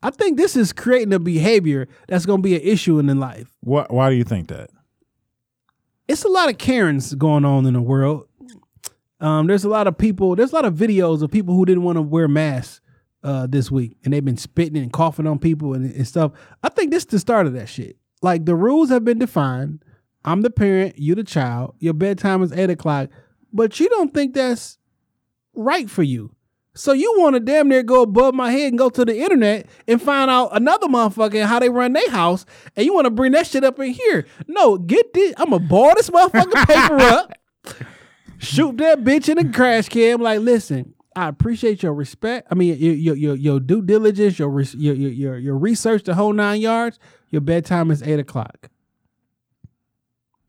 I 0.02 0.10
think 0.10 0.36
this 0.36 0.56
is 0.56 0.74
creating 0.74 1.14
a 1.14 1.18
behavior 1.18 1.88
that's 2.06 2.26
going 2.26 2.40
to 2.40 2.46
be 2.46 2.54
an 2.54 2.62
issue 2.62 2.98
in 2.98 3.06
their 3.06 3.16
life. 3.16 3.48
Why, 3.60 3.86
why 3.88 4.10
do 4.10 4.16
you 4.16 4.24
think 4.24 4.48
that? 4.48 4.68
It's 6.06 6.24
a 6.24 6.28
lot 6.28 6.50
of 6.50 6.58
Karens 6.58 7.14
going 7.14 7.46
on 7.46 7.64
in 7.64 7.72
the 7.72 7.80
world. 7.80 8.27
Um, 9.20 9.46
there's 9.46 9.64
a 9.64 9.68
lot 9.68 9.86
of 9.86 9.98
people. 9.98 10.36
There's 10.36 10.52
a 10.52 10.54
lot 10.54 10.64
of 10.64 10.74
videos 10.74 11.22
of 11.22 11.30
people 11.30 11.54
who 11.54 11.64
didn't 11.64 11.82
want 11.82 11.96
to 11.96 12.02
wear 12.02 12.28
masks 12.28 12.80
uh, 13.24 13.46
this 13.46 13.70
week, 13.70 13.96
and 14.04 14.12
they've 14.12 14.24
been 14.24 14.36
spitting 14.36 14.80
and 14.80 14.92
coughing 14.92 15.26
on 15.26 15.38
people 15.38 15.74
and, 15.74 15.92
and 15.92 16.06
stuff. 16.06 16.32
I 16.62 16.68
think 16.68 16.90
this 16.90 17.02
is 17.02 17.08
the 17.08 17.18
start 17.18 17.46
of 17.46 17.52
that 17.54 17.68
shit. 17.68 17.96
Like 18.22 18.44
the 18.44 18.54
rules 18.54 18.90
have 18.90 19.04
been 19.04 19.18
defined. 19.18 19.84
I'm 20.24 20.42
the 20.42 20.50
parent, 20.50 20.98
you 20.98 21.14
the 21.14 21.24
child. 21.24 21.74
Your 21.78 21.94
bedtime 21.94 22.42
is 22.42 22.52
eight 22.52 22.70
o'clock, 22.70 23.08
but 23.52 23.80
you 23.80 23.88
don't 23.88 24.12
think 24.12 24.34
that's 24.34 24.78
right 25.54 25.88
for 25.88 26.02
you. 26.02 26.34
So 26.74 26.92
you 26.92 27.12
want 27.18 27.34
to 27.34 27.40
damn 27.40 27.68
near 27.68 27.82
go 27.82 28.02
above 28.02 28.34
my 28.34 28.52
head 28.52 28.68
and 28.68 28.78
go 28.78 28.88
to 28.88 29.04
the 29.04 29.18
internet 29.18 29.66
and 29.88 30.00
find 30.00 30.30
out 30.30 30.50
another 30.52 30.86
motherfucker 30.86 31.44
how 31.44 31.58
they 31.58 31.68
run 31.70 31.92
their 31.92 32.10
house, 32.10 32.46
and 32.76 32.86
you 32.86 32.94
want 32.94 33.06
to 33.06 33.10
bring 33.10 33.32
that 33.32 33.48
shit 33.48 33.64
up 33.64 33.80
in 33.80 33.90
here? 33.90 34.26
No, 34.46 34.78
get 34.78 35.12
this. 35.12 35.34
I'm 35.38 35.50
gonna 35.50 35.66
ball 35.66 35.92
this 35.96 36.08
motherfucking 36.08 36.66
paper 36.66 37.00
up, 37.00 37.32
shoot 38.38 38.76
that 38.78 39.04
bitch 39.04 39.28
in 39.28 39.36
the 39.36 39.52
crash 39.52 39.88
can. 39.88 40.14
I'm 40.14 40.22
like, 40.22 40.40
listen, 40.40 40.94
I 41.14 41.28
appreciate 41.28 41.82
your 41.82 41.94
respect. 41.94 42.48
I 42.50 42.54
mean, 42.54 42.76
your 42.78 42.94
your 42.94 43.16
your, 43.16 43.34
your 43.34 43.60
due 43.60 43.82
diligence, 43.82 44.38
your, 44.38 44.60
your 44.60 44.94
your 44.94 45.10
your 45.10 45.38
your 45.38 45.58
research, 45.58 46.04
the 46.04 46.14
whole 46.14 46.32
nine 46.32 46.60
yards. 46.60 46.98
Your 47.30 47.40
bedtime 47.40 47.90
is 47.90 48.02
eight 48.02 48.20
o'clock. 48.20 48.70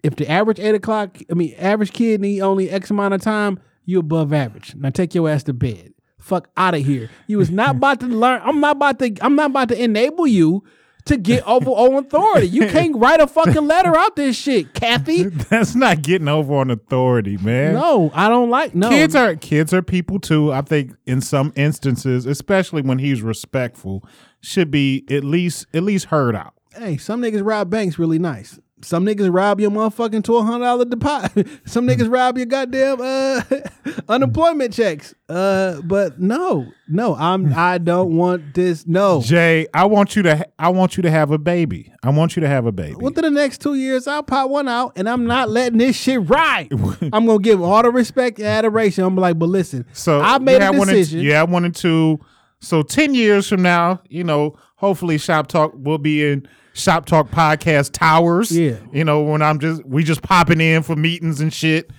If 0.03 0.15
the 0.15 0.29
average 0.29 0.59
eight 0.59 0.75
o'clock, 0.75 1.17
I 1.29 1.33
mean, 1.33 1.55
average 1.57 1.91
kid 1.91 2.21
need 2.21 2.41
only 2.41 2.69
X 2.69 2.89
amount 2.89 3.13
of 3.13 3.21
time, 3.21 3.59
you 3.85 3.99
above 3.99 4.31
average. 4.31 4.75
Now 4.75 4.91
take 4.91 5.13
your 5.13 5.27
ass 5.27 5.43
to 5.43 5.53
bed. 5.53 5.93
Fuck 6.19 6.49
out 6.55 6.75
of 6.75 6.85
here. 6.85 7.09
You 7.27 7.37
was 7.37 7.49
not 7.49 7.75
about 7.77 7.99
to 8.01 8.05
learn. 8.05 8.41
I'm 8.43 8.59
not 8.59 8.75
about 8.75 8.99
to. 8.99 9.15
I'm 9.21 9.35
not 9.35 9.49
about 9.49 9.69
to 9.69 9.83
enable 9.83 10.27
you 10.27 10.63
to 11.05 11.17
get 11.17 11.45
over 11.47 11.69
on 11.69 11.95
authority. 11.95 12.47
You 12.47 12.67
can't 12.67 12.95
write 12.97 13.19
a 13.19 13.27
fucking 13.27 13.67
letter 13.67 13.97
out 13.97 14.15
this 14.15 14.35
shit, 14.35 14.73
Kathy. 14.73 15.23
That's 15.49 15.75
not 15.75 16.01
getting 16.01 16.27
over 16.27 16.55
on 16.55 16.69
authority, 16.69 17.37
man. 17.37 17.73
No, 17.73 18.11
I 18.13 18.29
don't 18.29 18.49
like. 18.49 18.75
No, 18.75 18.89
Kids 18.89 19.15
are 19.15 19.35
kids 19.35 19.73
are 19.73 19.81
people 19.81 20.19
too. 20.19 20.51
I 20.51 20.61
think 20.61 20.93
in 21.05 21.21
some 21.21 21.53
instances, 21.55 22.25
especially 22.25 22.81
when 22.81 22.99
he's 22.99 23.21
respectful, 23.21 24.03
should 24.41 24.71
be 24.71 25.05
at 25.09 25.23
least 25.23 25.65
at 25.73 25.83
least 25.83 26.05
heard 26.05 26.35
out. 26.35 26.53
Hey, 26.75 26.97
some 26.97 27.21
niggas 27.21 27.45
rob 27.45 27.69
banks 27.69 27.97
really 27.97 28.19
nice. 28.19 28.59
Some 28.81 29.05
niggas 29.05 29.33
rob 29.33 29.59
your 29.59 29.71
motherfucking 29.71 30.23
twelve 30.23 30.45
hundred 30.45 30.65
dollar 30.65 30.85
deposit. 30.85 31.47
Some 31.65 31.85
niggas 31.87 32.11
rob 32.11 32.37
your 32.37 32.45
goddamn 32.45 32.99
uh, 33.01 33.41
unemployment 34.09 34.73
checks. 34.73 35.13
Uh, 35.27 35.81
but 35.81 36.19
no, 36.19 36.65
no, 36.87 37.15
I'm 37.15 37.53
I 37.53 37.77
don't 37.77 38.15
want 38.15 38.53
this. 38.53 38.87
No. 38.87 39.21
Jay, 39.21 39.67
I 39.73 39.85
want 39.85 40.15
you 40.15 40.23
to 40.23 40.37
ha- 40.37 40.43
I 40.57 40.69
want 40.69 40.97
you 40.97 41.03
to 41.03 41.11
have 41.11 41.31
a 41.31 41.37
baby. 41.37 41.91
I 42.03 42.09
want 42.09 42.35
you 42.35 42.41
to 42.41 42.47
have 42.47 42.65
a 42.65 42.71
baby. 42.71 42.95
Within 42.95 43.23
the 43.25 43.31
next 43.31 43.59
two 43.61 43.75
years, 43.75 44.07
I'll 44.07 44.23
pop 44.23 44.49
one 44.49 44.67
out, 44.69 44.93
and 44.95 45.09
I'm 45.09 45.25
not 45.25 45.49
letting 45.49 45.77
this 45.77 45.95
shit 45.97 46.27
ride. 46.29 46.69
I'm 47.13 47.25
gonna 47.25 47.39
give 47.39 47.61
all 47.61 47.83
the 47.83 47.91
respect 47.91 48.39
and 48.39 48.47
adoration. 48.47 49.03
I'm 49.03 49.15
like, 49.15 49.37
but 49.37 49.49
listen, 49.49 49.85
So 49.93 50.21
I 50.21 50.37
made 50.39 50.61
you 50.61 50.81
a 50.81 50.85
decision. 50.85 51.21
yeah, 51.21 51.41
I 51.41 51.43
wanted 51.43 51.75
to. 51.77 52.19
So 52.61 52.81
ten 52.81 53.13
years 53.13 53.47
from 53.47 53.61
now, 53.61 54.01
you 54.09 54.23
know, 54.23 54.57
hopefully 54.75 55.17
Shop 55.17 55.47
Talk 55.47 55.73
will 55.75 55.97
be 55.97 56.25
in 56.25 56.47
Shop 56.79 57.05
Talk 57.05 57.29
podcast 57.29 57.91
towers. 57.93 58.51
Yeah. 58.51 58.77
You 58.91 59.03
know, 59.03 59.21
when 59.23 59.41
I'm 59.41 59.59
just 59.59 59.85
we 59.85 60.03
just 60.03 60.21
popping 60.21 60.61
in 60.61 60.83
for 60.83 60.95
meetings 60.95 61.41
and 61.41 61.53
shit. 61.53 61.91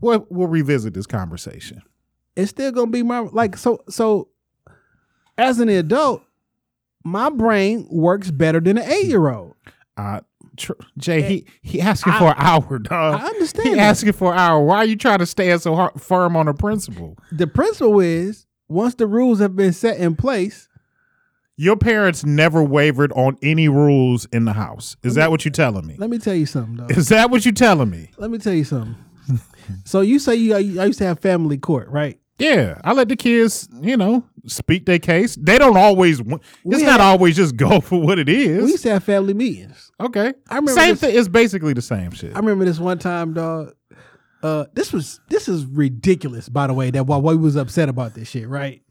We'll 0.00 0.26
we'll 0.30 0.48
revisit 0.48 0.92
this 0.94 1.06
conversation. 1.06 1.80
it's 2.36 2.50
still 2.50 2.72
gonna 2.72 2.90
be 2.90 3.02
my 3.02 3.20
like 3.20 3.56
so 3.56 3.82
so 3.88 4.28
as 5.38 5.60
an 5.60 5.68
adult 5.68 6.22
my 7.04 7.30
brain 7.30 7.86
works 7.90 8.30
better 8.30 8.60
than 8.60 8.76
an 8.78 8.90
eight 8.90 9.06
year 9.06 9.28
old 9.30 9.54
Uh 9.96 10.20
tr- 10.56 10.72
Jay, 10.98 11.22
he 11.22 11.46
he 11.62 11.80
asking 11.80 12.12
for 12.14 12.28
an 12.28 12.34
hour, 12.36 12.78
dog. 12.78 13.20
I 13.20 13.26
understand 13.26 13.68
He 13.68 13.74
that. 13.76 13.80
asking 13.80 14.12
for 14.12 14.32
an 14.32 14.38
hour. 14.38 14.62
Why 14.64 14.76
are 14.78 14.84
you 14.84 14.96
trying 14.96 15.18
to 15.20 15.26
stand 15.26 15.62
so 15.62 15.74
hard, 15.74 16.00
firm 16.00 16.36
on 16.36 16.48
a 16.48 16.54
principle? 16.54 17.16
the 17.32 17.46
principle 17.46 18.00
is 18.00 18.46
once 18.68 18.94
the 18.96 19.06
rules 19.06 19.38
have 19.40 19.56
been 19.56 19.72
set 19.72 19.98
in 19.98 20.16
place 20.16 20.68
Your 21.56 21.76
parents 21.76 22.24
never 22.24 22.62
wavered 22.64 23.12
on 23.12 23.36
any 23.42 23.68
rules 23.68 24.26
in 24.32 24.44
the 24.44 24.54
house. 24.54 24.96
Is 25.04 25.14
that 25.14 25.30
what 25.30 25.44
you're 25.44 25.52
telling 25.52 25.86
me? 25.86 25.94
let 25.98 26.10
me 26.10 26.18
tell 26.18 26.34
you 26.34 26.46
something 26.46 26.76
though 26.76 26.86
Is 26.94 27.08
that 27.10 27.30
what 27.30 27.44
you're 27.44 27.52
telling 27.54 27.90
me? 27.90 28.10
let 28.16 28.30
me 28.30 28.38
tell 28.38 28.54
you 28.54 28.64
something 28.64 28.96
so 29.84 30.00
you 30.00 30.18
say 30.18 30.34
you 30.34 30.54
uh, 30.54 30.58
I 30.58 30.86
used 30.86 30.98
to 30.98 31.04
have 31.06 31.20
family 31.20 31.56
court 31.56 31.88
right 31.88 32.18
Yeah, 32.38 32.80
I 32.84 32.92
let 32.92 33.08
the 33.08 33.16
kids, 33.16 33.68
you 33.80 33.96
know, 33.96 34.24
speak 34.46 34.84
their 34.86 34.98
case. 34.98 35.36
They 35.40 35.56
don't 35.56 35.76
always. 35.76 36.18
It's 36.20 36.28
We 36.64 36.82
not 36.82 36.98
had- 36.98 37.00
always 37.00 37.36
just 37.36 37.56
go 37.66 37.80
for 37.80 38.00
what 38.00 38.18
it 38.18 38.28
is. 38.28 38.64
we 38.64 38.70
used 38.72 38.82
to 38.82 38.90
have 38.90 39.04
family 39.04 39.32
meetings 39.34 39.92
Okay, 40.00 40.34
I 40.50 40.56
remember 40.56 40.72
same 40.72 40.90
this- 40.94 41.00
thing. 41.00 41.16
It's 41.16 41.28
basically 41.28 41.72
the 41.74 41.82
same 41.82 42.10
shit. 42.10 42.34
I 42.34 42.40
remember 42.40 42.64
this 42.64 42.80
one 42.80 42.98
time, 42.98 43.32
dog. 43.34 43.74
Uh, 44.44 44.66
this 44.74 44.92
was 44.92 45.20
this 45.30 45.48
is 45.48 45.64
ridiculous, 45.64 46.50
by 46.50 46.66
the 46.66 46.74
way. 46.74 46.90
That 46.90 47.06
while 47.06 47.22
we 47.22 47.34
was 47.34 47.56
upset 47.56 47.88
about 47.88 48.12
this 48.12 48.28
shit, 48.28 48.46
right? 48.46 48.82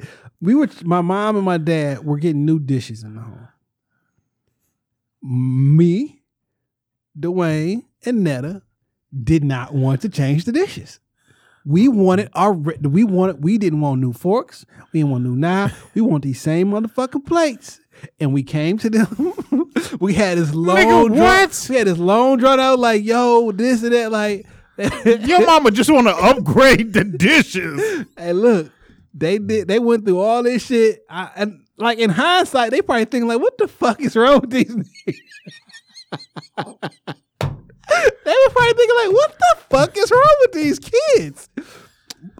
We 0.41 0.55
were 0.55 0.67
my 0.83 1.01
mom 1.01 1.35
and 1.35 1.45
my 1.45 1.59
dad 1.59 2.03
were 2.03 2.17
getting 2.17 2.43
new 2.43 2.59
dishes 2.59 3.03
in 3.03 3.13
the 3.13 3.21
home. 3.21 3.47
Me, 5.21 6.23
Dwayne, 7.17 7.83
and 8.03 8.23
Netta 8.23 8.63
did 9.23 9.43
not 9.43 9.75
want 9.75 10.01
to 10.01 10.09
change 10.09 10.45
the 10.45 10.51
dishes. 10.51 10.99
We 11.67 11.87
wanted 11.87 12.29
our 12.33 12.51
we 12.53 13.03
wanted 13.03 13.43
we 13.43 13.59
didn't 13.59 13.79
want 13.81 14.01
new 14.01 14.11
forks. 14.11 14.65
We 14.91 15.01
didn't 15.01 15.11
want 15.11 15.23
new 15.23 15.35
knives. 15.35 15.75
We 15.93 16.01
want 16.01 16.23
these 16.23 16.41
same 16.41 16.71
motherfucking 16.71 17.27
plates. 17.27 17.79
And 18.19 18.33
we 18.33 18.41
came 18.41 18.79
to 18.79 18.89
them. 18.89 19.35
we 19.99 20.15
had 20.15 20.39
this 20.39 20.51
long 20.55 20.77
Nigga, 20.77 21.07
draw- 21.15 21.17
what? 21.17 21.67
We 21.69 21.75
had 21.75 21.85
this 21.85 21.99
long 21.99 22.37
drawn 22.39 22.59
out 22.59 22.79
like, 22.79 23.03
yo, 23.03 23.51
this 23.51 23.83
and 23.83 23.93
that. 23.93 24.11
Like, 24.11 24.47
Your 25.21 25.45
mama 25.45 25.71
just 25.71 25.89
want 25.91 26.07
to 26.07 26.15
upgrade 26.15 26.93
the 26.93 27.03
dishes. 27.03 28.05
hey, 28.17 28.33
look, 28.33 28.71
they 29.13 29.37
did. 29.37 29.67
They 29.67 29.79
went 29.79 30.05
through 30.05 30.19
all 30.19 30.43
this 30.43 30.65
shit. 30.65 31.03
I, 31.09 31.29
and 31.35 31.65
like 31.77 31.99
in 31.99 32.09
hindsight, 32.09 32.71
they 32.71 32.81
probably 32.81 33.05
think 33.05 33.25
like, 33.25 33.39
what 33.39 33.57
the 33.57 33.67
fuck 33.67 34.01
is 34.01 34.15
wrong 34.15 34.41
with 34.41 34.49
these? 34.49 34.69
niggas? 34.75 35.15
they 38.25 38.31
were 38.31 38.51
probably 38.51 38.73
thinking 38.73 38.95
like, 38.97 39.11
what 39.11 39.37
the 39.37 39.57
fuck 39.69 39.97
is 39.97 40.11
wrong 40.11 40.35
with 40.41 40.51
these 40.53 40.79
kids? 40.79 41.49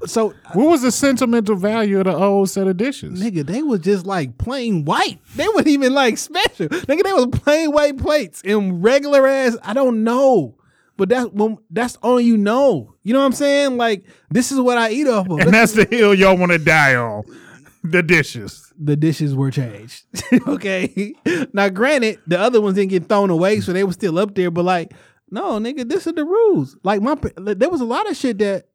So 0.06 0.32
uh, 0.32 0.54
What 0.54 0.70
was 0.70 0.82
the 0.82 0.92
sentimental 0.92 1.56
value 1.56 2.00
of 2.00 2.06
the 2.06 2.16
old 2.16 2.50
set 2.50 2.68
of 2.68 2.78
dishes? 2.78 3.22
Nigga, 3.22 3.46
they 3.46 3.62
was 3.62 3.82
just 3.82 4.06
like 4.06 4.38
plain 4.38 4.86
white. 4.86 5.20
They 5.36 5.48
wasn't 5.48 5.68
even 5.68 5.94
like 5.94 6.18
special. 6.18 6.70
Nigga, 6.70 7.04
they 7.04 7.14
was 7.14 7.28
plain 7.28 7.72
white 7.72 7.98
plates 7.98 8.42
and 8.46 8.84
regular 8.84 9.28
ass. 9.28 9.58
I 9.64 9.74
don't 9.74 10.04
know, 10.04 10.56
but 10.98 11.10
that's 11.10 11.30
well, 11.32 11.60
that's 11.70 11.96
all 11.98 12.20
you 12.20 12.38
know. 12.38 12.96
You 13.04 13.14
know 13.14 13.20
what 13.20 13.26
I'm 13.26 13.34
saying? 13.34 13.78
Like 13.78 14.06
this 14.30 14.52
is 14.52 14.60
what 14.60 14.78
I 14.78 14.92
eat 14.92 15.08
off 15.08 15.30
of. 15.30 15.40
And 15.40 15.54
that's 15.54 15.74
the 15.74 15.86
hill 15.86 16.14
y'all 16.14 16.38
want 16.38 16.52
to 16.52 16.58
die 16.58 16.96
on. 16.96 17.24
The 17.84 18.02
dishes. 18.02 18.72
the 18.78 18.96
dishes 18.96 19.36
were 19.36 19.52
changed. 19.52 20.06
okay. 20.48 21.14
Now, 21.52 21.68
granted, 21.68 22.20
the 22.26 22.40
other 22.40 22.62
ones 22.62 22.76
didn't 22.76 22.92
get 22.92 23.10
thrown 23.10 23.30
away, 23.30 23.60
so 23.60 23.74
they 23.74 23.84
were 23.84 23.92
still 23.92 24.18
up 24.18 24.36
there. 24.36 24.50
But 24.50 24.64
like, 24.64 24.94
no, 25.30 25.60
nigga, 25.60 25.88
this 25.88 26.08
is 26.08 26.14
the 26.14 26.24
rules. 26.24 26.78
Like 26.84 27.02
my, 27.02 27.16
there 27.36 27.70
was 27.70 27.82
a 27.82 27.86
lot 27.86 28.10
of 28.10 28.16
shit 28.16 28.38
that 28.38 28.68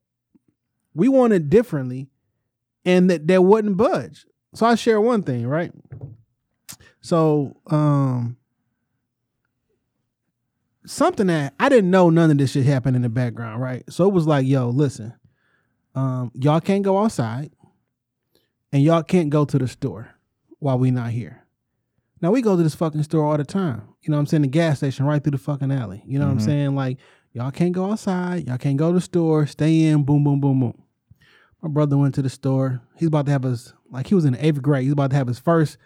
we 0.93 1.09
wanted 1.09 1.49
differently, 1.49 2.11
and 2.85 3.09
that 3.09 3.27
that 3.29 3.43
wouldn't 3.43 3.77
budge. 3.77 4.27
So 4.55 4.67
I 4.67 4.75
share 4.75 5.01
one 5.01 5.23
thing, 5.23 5.47
right? 5.47 5.73
So, 7.01 7.57
um, 7.69 8.38
something 10.89 11.27
that 11.29 11.55
I 11.61 11.69
didn't 11.69 11.91
know 11.91 12.11
none 12.11 12.31
of 12.31 12.39
this 12.39 12.53
shit 12.53 12.67
happened 12.67 12.97
in 12.97 13.03
the 13.03 13.09
background, 13.09 13.61
right? 13.61 13.83
So 13.89 14.09
it 14.09 14.13
was 14.13 14.27
like, 14.27 14.47
yo, 14.47 14.71
listen, 14.71 15.15
um, 15.95 16.33
y'all 16.35 16.61
can't 16.61 16.85
go 16.85 16.99
outside 16.99 17.51
and 18.73 18.83
y'all 18.83 19.03
can't 19.03 19.31
go 19.31 19.45
to 19.45 19.59
the 19.59 19.69
store 19.69 20.15
while 20.59 20.79
we 20.79 20.91
not 20.91 21.11
here. 21.11 21.45
Now 22.21 22.31
we 22.33 22.43
go 22.43 22.57
to 22.57 22.63
this 22.63 22.75
fucking 22.75 23.03
store 23.05 23.25
all 23.25 23.37
the 23.37 23.45
time. 23.45 23.83
You 24.03 24.11
know 24.11 24.17
what 24.17 24.21
I'm 24.23 24.27
saying? 24.27 24.43
The 24.43 24.49
gas 24.49 24.79
station 24.79 25.07
right 25.07 25.23
through 25.23 25.33
the 25.33 25.39
fucking 25.39 25.71
alley. 25.71 26.03
You 26.07 26.19
know 26.19 26.27
what 26.27 26.33
I'm 26.33 26.41
saying? 26.41 26.75
Like 26.75 26.99
y'all 27.33 27.51
can't 27.51 27.73
go 27.73 27.91
outside, 27.91 28.47
y'all 28.47 28.59
can't 28.59 28.77
go 28.77 28.89
to 28.89 28.95
the 28.95 29.01
store, 29.01 29.47
stay 29.47 29.85
in, 29.85 30.05
boom, 30.05 30.25
boom, 30.25 30.41
boom, 30.41 30.61
boom. 30.61 30.83
My 31.63 31.69
brother 31.69 31.97
went 31.97 32.15
to 32.17 32.23
the 32.23 32.31
store. 32.31 32.81
He's 32.97 33.09
about 33.09 33.27
to 33.27 33.33
have 33.33 33.43
his 33.43 33.73
like 33.91 34.07
he 34.07 34.15
was 34.15 34.25
in 34.25 34.33
the 34.33 34.45
eighth 34.45 34.63
grade. 34.63 34.85
He's 34.85 34.93
about 34.93 35.11
to 35.11 35.17
have 35.17 35.27
his 35.29 35.39
first 35.39 35.77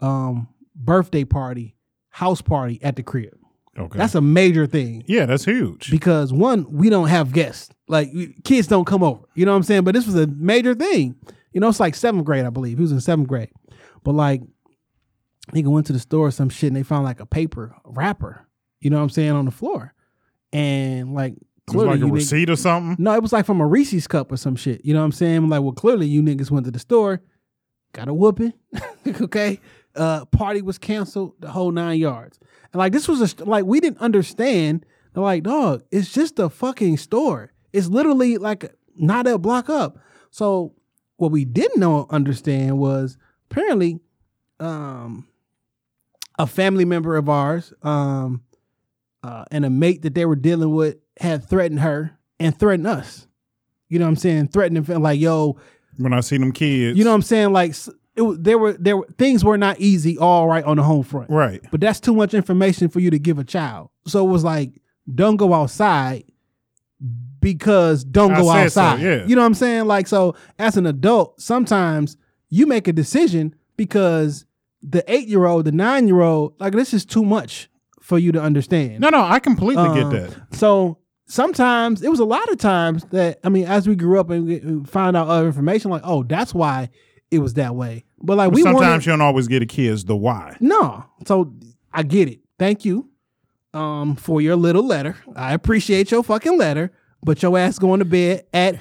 um 0.00 0.48
birthday 0.74 1.24
party, 1.24 1.76
house 2.08 2.40
party 2.40 2.78
at 2.82 2.96
the 2.96 3.02
crib. 3.02 3.36
Okay. 3.76 3.98
That's 3.98 4.14
a 4.14 4.20
major 4.20 4.66
thing 4.66 5.02
yeah, 5.06 5.26
that's 5.26 5.44
huge. 5.44 5.90
because 5.90 6.32
one, 6.32 6.70
we 6.70 6.90
don't 6.90 7.08
have 7.08 7.32
guests. 7.32 7.70
Like 7.88 8.08
kids 8.44 8.68
don't 8.68 8.84
come 8.84 9.02
over. 9.02 9.24
You 9.34 9.44
know 9.44 9.52
what 9.52 9.56
I'm 9.56 9.62
saying? 9.64 9.82
But 9.82 9.94
this 9.94 10.06
was 10.06 10.14
a 10.14 10.26
major 10.26 10.74
thing. 10.74 11.16
You 11.52 11.60
know, 11.60 11.68
it's 11.68 11.80
like 11.80 11.94
seventh 11.94 12.24
grade, 12.24 12.44
I 12.44 12.50
believe. 12.50 12.78
He 12.78 12.82
was 12.82 12.92
in 12.92 13.00
seventh 13.00 13.28
grade. 13.28 13.50
But 14.04 14.12
like 14.14 14.42
he 15.52 15.64
went 15.64 15.86
to 15.86 15.92
the 15.92 15.98
store 15.98 16.28
or 16.28 16.30
some 16.30 16.48
shit 16.48 16.68
and 16.68 16.76
they 16.76 16.82
found 16.82 17.04
like 17.04 17.20
a 17.20 17.26
paper 17.26 17.76
wrapper, 17.84 18.46
you 18.80 18.90
know 18.90 18.96
what 18.96 19.02
I'm 19.02 19.10
saying, 19.10 19.32
on 19.32 19.44
the 19.44 19.50
floor. 19.50 19.92
And 20.52 21.12
like 21.14 21.34
it 21.68 21.74
was 21.74 21.86
like 21.86 22.00
a 22.00 22.06
receipt 22.06 22.50
or 22.50 22.56
something. 22.56 23.02
no, 23.02 23.12
it 23.14 23.22
was 23.22 23.32
like 23.32 23.46
from 23.46 23.60
a 23.60 23.66
Reese's 23.66 24.06
cup 24.06 24.30
or 24.30 24.36
some 24.36 24.56
shit. 24.56 24.84
You 24.84 24.94
know 24.94 25.00
what 25.00 25.06
I'm 25.06 25.12
saying? 25.12 25.48
Like, 25.48 25.62
well, 25.62 25.72
clearly 25.72 26.06
you 26.06 26.22
niggas 26.22 26.50
went 26.50 26.64
to 26.66 26.70
the 26.70 26.78
store, 26.78 27.22
got 27.92 28.08
a 28.08 28.14
whooping. 28.14 28.52
okay. 29.20 29.60
Uh 29.96 30.24
party 30.26 30.62
was 30.62 30.78
canceled, 30.78 31.34
the 31.40 31.50
whole 31.50 31.72
nine 31.72 31.98
yards. 31.98 32.38
And 32.74 32.80
like 32.80 32.92
this 32.92 33.06
was 33.06 33.40
a 33.40 33.44
like 33.44 33.64
we 33.64 33.78
didn't 33.78 34.00
understand. 34.00 34.84
They're 35.12 35.22
like, 35.22 35.44
dog, 35.44 35.84
it's 35.92 36.12
just 36.12 36.40
a 36.40 36.50
fucking 36.50 36.96
store. 36.96 37.52
It's 37.72 37.86
literally 37.86 38.36
like 38.36 38.74
not 38.96 39.28
a 39.28 39.38
block 39.38 39.70
up. 39.70 39.96
So 40.32 40.74
what 41.16 41.30
we 41.30 41.44
didn't 41.44 41.78
know 41.78 42.08
understand 42.10 42.78
was 42.78 43.16
apparently 43.48 44.00
um 44.58 45.28
a 46.36 46.48
family 46.48 46.84
member 46.84 47.16
of 47.16 47.28
ours, 47.28 47.72
um, 47.84 48.42
uh, 49.22 49.44
and 49.52 49.64
a 49.64 49.70
mate 49.70 50.02
that 50.02 50.16
they 50.16 50.26
were 50.26 50.34
dealing 50.34 50.74
with 50.74 50.96
had 51.20 51.48
threatened 51.48 51.78
her 51.78 52.18
and 52.40 52.58
threatened 52.58 52.88
us. 52.88 53.28
You 53.88 54.00
know 54.00 54.06
what 54.06 54.10
I'm 54.10 54.16
saying? 54.16 54.48
Threatening 54.48 54.84
like, 55.00 55.20
yo, 55.20 55.58
When 55.96 56.12
I 56.12 56.18
see 56.22 56.38
them 56.38 56.50
kids, 56.50 56.98
You 56.98 57.04
know 57.04 57.10
what 57.10 57.14
I'm 57.14 57.22
saying? 57.22 57.52
Like 57.52 57.76
it, 58.16 58.22
was- 58.22 58.38
there 58.40 58.58
were 58.58 58.72
there 58.74 58.96
were 58.96 59.06
things 59.18 59.44
were 59.44 59.58
not 59.58 59.78
easy 59.80 60.16
all 60.18 60.46
right 60.48 60.64
on 60.64 60.76
the 60.76 60.82
home 60.82 61.02
front. 61.02 61.30
right? 61.30 61.60
But 61.70 61.80
that's 61.80 62.00
too 62.00 62.14
much 62.14 62.34
information 62.34 62.88
for 62.88 63.00
you 63.00 63.10
to 63.10 63.18
give 63.18 63.38
a 63.38 63.44
child. 63.44 63.90
So 64.06 64.24
it 64.26 64.30
was 64.30 64.44
like, 64.44 64.80
don't 65.12 65.36
go 65.36 65.52
outside 65.54 66.24
because 67.40 68.04
don't 68.04 68.32
I 68.32 68.40
go 68.40 68.52
said 68.52 68.68
so, 68.72 68.80
outside. 68.82 69.02
yeah. 69.02 69.26
You 69.26 69.34
know 69.36 69.42
what 69.42 69.46
I'm 69.46 69.54
saying? 69.54 69.84
Like, 69.86 70.06
so 70.06 70.34
as 70.58 70.76
an 70.76 70.86
adult, 70.86 71.40
sometimes 71.40 72.16
you 72.48 72.66
make 72.66 72.88
a 72.88 72.92
decision 72.92 73.54
because 73.76 74.46
the 74.82 75.04
eight 75.12 75.28
year 75.28 75.44
old, 75.46 75.64
the 75.64 75.72
nine 75.72 76.06
year 76.08 76.20
old, 76.20 76.58
like 76.60 76.72
this 76.72 76.94
is 76.94 77.04
too 77.04 77.24
much 77.24 77.68
for 78.00 78.18
you 78.18 78.32
to 78.32 78.40
understand. 78.40 79.00
No, 79.00 79.08
no, 79.08 79.22
I 79.22 79.38
completely 79.38 79.84
get 79.94 80.04
Um, 80.04 80.12
that. 80.12 80.36
So 80.52 80.98
sometimes 81.26 82.02
it 82.02 82.10
was 82.10 82.20
a 82.20 82.24
lot 82.24 82.48
of 82.50 82.58
times 82.58 83.04
that 83.06 83.40
I 83.44 83.48
mean, 83.48 83.64
as 83.66 83.88
we 83.88 83.96
grew 83.96 84.20
up 84.20 84.30
and 84.30 84.44
we- 84.46 84.84
find 84.86 85.16
out 85.16 85.28
other 85.28 85.46
information, 85.46 85.90
like, 85.90 86.02
oh, 86.04 86.22
that's 86.22 86.54
why 86.54 86.90
it 87.34 87.38
was 87.38 87.54
that 87.54 87.74
way. 87.74 88.04
But 88.22 88.36
like 88.36 88.52
we 88.52 88.62
Sometimes 88.62 88.80
wanted, 88.80 89.06
you 89.06 89.12
don't 89.12 89.20
always 89.20 89.48
get 89.48 89.62
a 89.62 89.66
kids 89.66 90.04
the 90.04 90.16
why. 90.16 90.56
no. 90.60 91.04
So 91.26 91.52
I 91.92 92.02
get 92.02 92.28
it. 92.28 92.40
Thank 92.58 92.84
you 92.84 93.10
um 93.72 94.16
for 94.16 94.40
your 94.40 94.56
little 94.56 94.86
letter. 94.86 95.16
I 95.36 95.52
appreciate 95.52 96.10
your 96.10 96.22
fucking 96.22 96.56
letter, 96.58 96.92
but 97.22 97.42
your 97.42 97.58
ass 97.58 97.78
going 97.78 97.98
to 97.98 98.04
bed 98.04 98.44
at 98.54 98.76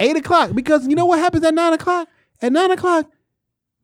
eight 0.00 0.16
o'clock 0.16 0.52
because 0.54 0.86
you 0.88 0.94
know 0.94 1.06
what 1.06 1.18
happens 1.18 1.44
at 1.44 1.54
nine 1.54 1.72
o'clock? 1.74 2.08
At 2.40 2.52
nine 2.52 2.70
o'clock, 2.70 3.10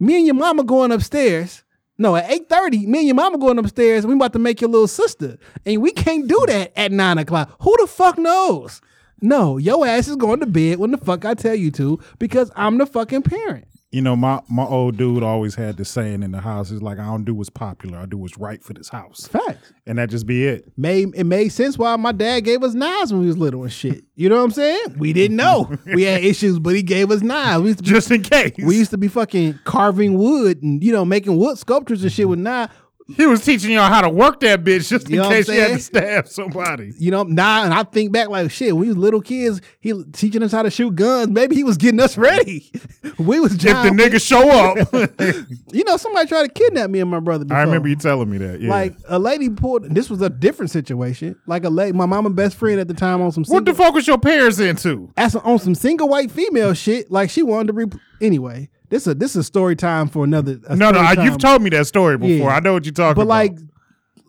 me 0.01 0.17
and 0.17 0.27
your 0.27 0.35
mama 0.35 0.65
going 0.65 0.93
upstairs. 0.93 1.63
No, 1.97 2.17
at 2.17 2.31
eight 2.31 2.49
thirty, 2.49 2.87
me 2.87 2.99
and 3.01 3.07
your 3.09 3.15
mama 3.15 3.39
going 3.39 3.59
upstairs. 3.59 4.07
We 4.07 4.15
about 4.15 4.33
to 4.33 4.39
make 4.39 4.61
your 4.61 4.71
little 4.71 4.89
sister, 4.89 5.39
and 5.65 5.81
we 5.83 5.93
can't 5.93 6.27
do 6.27 6.43
that 6.49 6.73
at 6.77 6.91
nine 6.91 7.19
o'clock. 7.19 7.55
Who 7.61 7.75
the 7.81 7.87
fuck 7.87 8.19
knows? 8.19 8.81
No, 9.21 9.59
your 9.59 9.87
ass 9.87 10.09
is 10.09 10.17
going 10.17 10.41
to 10.41 10.47
bed 10.47 10.79
when 10.79 10.91
the 10.91 10.99
fuck 10.99 11.25
I 11.25 11.35
tell 11.35 11.55
you 11.55 11.71
to 11.73 11.99
because 12.19 12.51
I'm 12.57 12.79
the 12.79 12.87
fucking 12.87 13.23
parent. 13.23 13.67
You 13.95 14.03
know, 14.03 14.17
my 14.17 14.41
my 14.49 14.65
old 14.65 14.97
dude 14.97 15.23
always 15.23 15.55
had 15.55 15.77
this 15.77 15.89
saying 15.89 16.25
in 16.25 16.33
the 16.33 16.41
house. 16.41 16.69
He's 16.69 16.83
like, 16.83 16.99
I 16.99 17.05
don't 17.05 17.25
do 17.25 17.33
what's 17.33 17.49
popular. 17.49 17.97
I 17.99 18.07
do 18.07 18.19
what's 18.19 18.37
right 18.37 18.61
for 18.61 18.73
this 18.73 18.89
house, 18.89 19.29
Facts. 19.29 19.73
and 19.87 19.99
that 19.99 20.11
just 20.11 20.27
be 20.27 20.45
it. 20.49 20.73
made 20.77 21.15
it 21.15 21.23
made 21.23 21.51
sense 21.51 21.79
why 21.79 21.95
my 21.95 22.11
dad 22.11 22.41
gave 22.41 22.65
us 22.65 22.75
knives 22.75 23.13
when 23.13 23.21
we 23.21 23.29
was 23.29 23.39
little 23.39 23.63
and 23.63 23.73
shit. 23.73 24.03
You 24.17 24.29
know 24.29 24.39
what 24.39 24.43
I'm 24.47 24.51
saying? 24.51 24.97
We 24.99 25.13
didn't 25.13 25.37
know 25.37 25.71
we 25.87 26.03
had 26.03 26.25
issues, 26.25 26.59
but 26.59 26.75
he 26.75 26.83
gave 26.83 27.13
us 27.13 27.23
knives. 27.23 27.63
We 27.63 27.69
used 27.69 27.79
to 27.79 27.85
be, 27.85 27.91
Just 27.91 28.11
in 28.11 28.23
case. 28.25 28.55
we 28.65 28.77
used 28.77 28.91
to 28.91 28.99
be 28.99 29.07
fucking 29.07 29.61
carving 29.63 30.19
wood 30.19 30.61
and 30.65 30.83
you 30.83 30.91
know 30.91 31.05
making 31.05 31.37
wood 31.37 31.57
sculptures 31.57 32.03
and 32.03 32.11
shit 32.11 32.29
with 32.29 32.41
knives. 32.41 32.73
He 33.17 33.27
was 33.27 33.45
teaching 33.45 33.71
y'all 33.73 33.89
how 33.89 34.01
to 34.01 34.09
work 34.09 34.41
that 34.41 34.65
bitch 34.65 34.89
just 34.89 35.07
in 35.07 35.17
You 35.17 35.23
know 35.23 35.29
case 35.29 35.49
you 35.49 35.61
had 35.61 35.73
to 35.73 35.79
stab 35.79 36.29
somebody. 36.29 36.93
You 36.99 37.11
know 37.11 37.23
now, 37.23 37.65
and 37.65 37.75
I 37.75 37.83
think 37.83 38.13
back 38.13 38.31
like 38.31 38.51
shit. 38.51 38.75
We 38.75 38.89
was 38.89 38.97
little 38.97 39.21
kids, 39.21 39.61
he 39.81 39.93
was 39.93 40.07
teaching 40.13 40.43
us 40.43 40.53
how 40.53 40.63
to 40.63 40.71
shoot 40.71 40.95
guns. 40.95 41.31
Maybe 41.31 41.55
he 41.55 41.65
was 41.65 41.77
getting 41.77 42.01
us 42.01 42.17
ready. 42.17 42.71
we 43.19 43.41
was 43.41 43.55
If 43.55 43.61
the 43.61 43.91
nigga 43.91 44.21
show 44.21 44.49
up, 44.49 45.49
You 45.73 45.85
know, 45.85 45.97
somebody 45.97 46.29
tried 46.29 46.45
to 46.45 46.49
kidnap 46.49 46.89
me 46.89 47.01
and 47.01 47.11
my 47.11 47.21
brother. 47.21 47.45
Before. 47.45 47.59
I 47.59 47.63
remember 47.63 47.89
you 47.89 47.97
telling 47.97 48.31
me 48.31 48.39
that. 48.39 48.61
Yeah. 48.61 48.71
Like 48.71 48.97
a 49.09 49.19
lady 49.19 49.51
pulled. 49.51 49.95
This 49.95 50.09
was 50.09 50.23
a 50.23 50.31
different 50.31 50.71
situation. 50.71 51.37
Like 51.47 51.65
a 51.65 51.71
lady, 51.71 51.93
my 51.93 52.07
mama 52.07 52.31
best 52.31 52.57
friend 52.57 52.81
at 52.81 52.89
the 52.89 52.95
time 52.95 53.21
on 53.21 53.33
some. 53.33 53.45
what 53.45 53.65
the 53.65 53.75
fuck 53.75 53.95
was 53.95 54.07
your 54.07 54.19
parents 54.19 54.61
into? 54.61 55.13
as 55.17 55.37
on 55.37 55.59
some 55.59 55.75
single 55.75 56.09
white 56.09 56.31
female 56.31 56.73
shit, 56.75 57.11
like 57.11 57.31
she 57.31 57.43
wanted 57.43 57.69
to 57.69 57.73
re. 57.75 57.87
Anyway, 58.21 58.71
this 58.95 59.09
a 59.09 59.15
this 59.15 59.35
is 59.35 59.45
story 59.45 59.75
time 59.75 60.09
for 60.09 60.23
another. 60.23 60.61
No, 60.71 60.93
no, 60.93 61.01
I, 61.01 61.25
you've 61.25 61.39
told 61.39 61.63
me 61.63 61.71
that 61.71 61.87
story 61.87 62.17
before. 62.17 62.49
Yeah. 62.49 62.57
I 62.57 62.61
know 62.61 62.75
what 62.75 62.85
you're 62.85 62.93
talking 62.93 63.11
about. 63.11 63.17
but 63.17 63.23
about. 63.23 63.59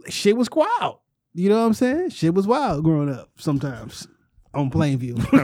like, 0.08 0.12
shit 0.12 0.36
was 0.36 0.50
wild. 0.52 0.98
You 1.36 1.50
know 1.50 1.60
what 1.60 1.68
I'm 1.68 1.74
saying? 1.76 2.10
Shit 2.10 2.34
was 2.34 2.48
wild 2.48 2.84
growing 2.84 3.14
up. 3.14 3.30
Sometimes 3.38 4.08
on 4.56 4.72
Plainview, 4.72 5.24
I 5.34 5.44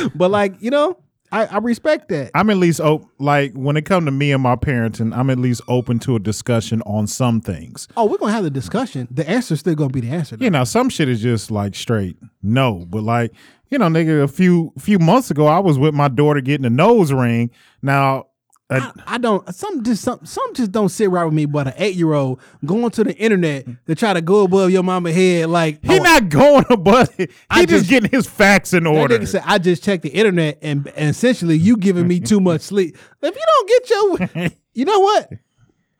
mean, 0.00 0.10
but 0.16 0.32
like 0.32 0.60
you 0.60 0.70
know, 0.70 0.98
I, 1.30 1.46
I 1.46 1.58
respect 1.58 2.08
that. 2.08 2.32
I'm 2.34 2.50
at 2.50 2.56
least 2.56 2.80
op- 2.80 3.04
like 3.20 3.52
when 3.52 3.76
it 3.76 3.82
come 3.82 4.06
to 4.06 4.10
me 4.10 4.32
and 4.32 4.42
my 4.42 4.56
parenting, 4.56 5.16
I'm 5.16 5.30
at 5.30 5.38
least 5.38 5.62
open 5.68 6.00
to 6.00 6.16
a 6.16 6.18
discussion 6.18 6.82
on 6.82 7.06
some 7.06 7.40
things. 7.40 7.86
oh, 7.96 8.06
we're 8.06 8.18
gonna 8.18 8.32
have 8.32 8.42
the 8.42 8.50
discussion. 8.50 9.06
The 9.10 9.28
answer's 9.28 9.60
still 9.60 9.76
gonna 9.76 9.90
be 9.90 10.00
the 10.00 10.10
answer. 10.10 10.36
though. 10.36 10.44
You 10.44 10.50
know, 10.50 10.64
some 10.64 10.88
shit 10.88 11.08
is 11.08 11.22
just 11.22 11.52
like 11.52 11.76
straight 11.76 12.16
no. 12.42 12.86
But 12.88 13.04
like, 13.04 13.32
you 13.70 13.78
know, 13.78 13.86
nigga, 13.86 14.22
a 14.22 14.28
few 14.28 14.72
few 14.78 14.98
months 14.98 15.30
ago, 15.30 15.46
I 15.46 15.58
was 15.58 15.78
with 15.78 15.94
my 15.94 16.08
daughter 16.08 16.40
getting 16.40 16.66
a 16.66 16.70
nose 16.70 17.12
ring. 17.12 17.50
Now, 17.82 18.26
I, 18.70 18.92
I 19.06 19.18
don't. 19.18 19.52
Some 19.54 19.82
just 19.82 20.02
some 20.02 20.24
some 20.24 20.54
just 20.54 20.70
don't 20.70 20.88
sit 20.88 21.10
right 21.10 21.24
with 21.24 21.34
me. 21.34 21.44
But 21.44 21.68
an 21.68 21.74
eight 21.76 21.96
year 21.96 22.12
old 22.12 22.40
going 22.64 22.90
to 22.90 23.04
the 23.04 23.16
internet 23.16 23.66
to 23.86 23.94
try 23.94 24.12
to 24.12 24.20
go 24.20 24.44
above 24.44 24.70
your 24.70 24.82
mama 24.82 25.12
head, 25.12 25.50
like 25.50 25.84
he 25.84 25.98
oh, 25.98 26.02
not 26.02 26.28
going 26.28 26.64
above 26.70 27.08
it. 27.18 27.30
He 27.30 27.36
I 27.50 27.66
just, 27.66 27.70
just- 27.70 27.90
getting 27.90 28.10
his 28.10 28.26
facts 28.26 28.72
in 28.72 28.86
order. 28.86 29.24
said, 29.26 29.42
I 29.44 29.58
just 29.58 29.82
checked 29.82 30.02
the 30.02 30.10
internet 30.10 30.58
and, 30.62 30.86
and 30.96 31.10
essentially 31.10 31.56
you 31.56 31.76
giving 31.76 32.06
me 32.06 32.20
too 32.20 32.40
much 32.40 32.62
sleep. 32.62 32.96
If 33.22 33.34
you 33.34 33.42
don't 33.46 33.68
get 33.68 34.34
your, 34.40 34.50
you 34.74 34.84
know 34.84 35.00
what? 35.00 35.30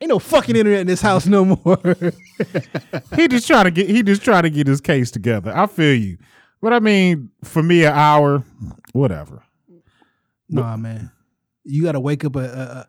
Ain't 0.00 0.08
no 0.08 0.18
fucking 0.18 0.56
internet 0.56 0.80
in 0.80 0.86
this 0.86 1.02
house 1.02 1.26
no 1.26 1.44
more. 1.44 1.96
he 3.16 3.28
just 3.28 3.46
trying 3.46 3.64
to 3.64 3.70
get 3.70 3.88
he 3.88 4.02
just 4.02 4.22
trying 4.22 4.44
to 4.44 4.50
get 4.50 4.66
his 4.66 4.80
case 4.80 5.10
together. 5.10 5.52
I 5.54 5.66
feel 5.66 5.94
you. 5.94 6.18
But 6.60 6.72
I 6.72 6.80
mean, 6.80 7.30
for 7.42 7.62
me, 7.62 7.84
an 7.84 7.92
hour, 7.92 8.44
whatever. 8.92 9.42
nah, 10.48 10.76
man. 10.76 11.10
You 11.64 11.82
got 11.82 11.92
to 11.92 12.00
wake 12.00 12.24
up 12.24 12.36
a, 12.36 12.86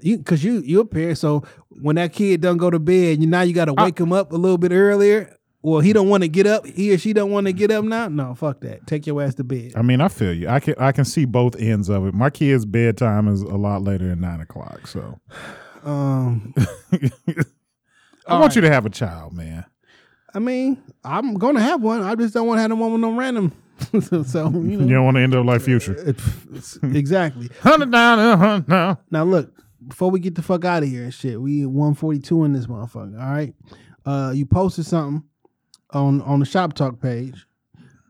because 0.00 0.44
you 0.44 0.60
you 0.60 0.80
a 0.80 0.84
parent. 0.84 1.18
So 1.18 1.42
when 1.70 1.96
that 1.96 2.12
kid 2.12 2.40
don't 2.42 2.58
go 2.58 2.70
to 2.70 2.78
bed, 2.78 3.20
you 3.20 3.26
now 3.26 3.42
you 3.42 3.54
got 3.54 3.64
to 3.64 3.74
wake 3.74 3.98
him 3.98 4.12
up 4.12 4.32
a 4.32 4.36
little 4.36 4.58
bit 4.58 4.72
earlier. 4.72 5.36
Well, 5.62 5.80
he 5.80 5.94
don't 5.94 6.10
want 6.10 6.22
to 6.22 6.28
get 6.28 6.46
up. 6.46 6.66
He 6.66 6.92
or 6.92 6.98
she 6.98 7.14
don't 7.14 7.30
want 7.30 7.46
to 7.46 7.52
get 7.54 7.70
up 7.70 7.84
now. 7.86 8.08
No, 8.08 8.34
fuck 8.34 8.60
that. 8.60 8.86
Take 8.86 9.06
your 9.06 9.22
ass 9.22 9.34
to 9.36 9.44
bed. 9.44 9.72
I 9.74 9.80
mean, 9.80 10.02
I 10.02 10.08
feel 10.08 10.34
you. 10.34 10.46
I 10.46 10.60
can 10.60 10.74
I 10.78 10.92
can 10.92 11.06
see 11.06 11.24
both 11.24 11.56
ends 11.56 11.88
of 11.88 12.06
it. 12.06 12.12
My 12.12 12.28
kid's 12.28 12.66
bedtime 12.66 13.26
is 13.28 13.40
a 13.40 13.56
lot 13.56 13.82
later 13.82 14.06
than 14.06 14.20
nine 14.20 14.40
o'clock, 14.40 14.86
so 14.86 15.18
Um, 15.84 16.54
I 18.26 18.38
want 18.40 18.54
you 18.54 18.62
to 18.62 18.70
have 18.70 18.86
a 18.86 18.90
child, 18.90 19.34
man. 19.34 19.66
I 20.34 20.38
mean, 20.40 20.82
I'm 21.04 21.34
gonna 21.34 21.60
have 21.60 21.80
one. 21.80 22.02
I 22.02 22.14
just 22.16 22.34
don't 22.34 22.46
want 22.46 22.58
to 22.58 22.62
have 22.62 22.76
one 22.76 22.92
with 22.92 23.00
no 23.00 23.12
random. 23.16 23.52
so 24.00 24.50
you 24.50 24.80
You 24.80 24.88
don't 24.88 25.04
want 25.04 25.16
to 25.16 25.22
end 25.22 25.34
up 25.34 25.44
like 25.46 25.60
Future. 25.60 25.94
exactly. 26.82 27.50
Hundred 27.60 27.90
down, 27.92 28.38
hundred 28.38 28.66
down. 28.68 28.98
Now 29.10 29.24
look, 29.24 29.52
before 29.86 30.10
we 30.10 30.20
get 30.20 30.34
the 30.34 30.42
fuck 30.42 30.64
out 30.64 30.82
of 30.82 30.88
here 30.88 31.04
and 31.04 31.14
shit, 31.14 31.40
we 31.40 31.62
at 31.62 31.68
142 31.70 32.44
in 32.44 32.52
this 32.52 32.66
motherfucker. 32.66 33.20
All 33.20 33.32
right. 33.32 33.54
Uh 34.06 34.32
you 34.34 34.46
posted 34.46 34.86
something 34.86 35.24
on 35.92 36.20
on 36.22 36.40
the 36.40 36.46
shop 36.46 36.72
talk 36.74 37.00
page. 37.00 37.46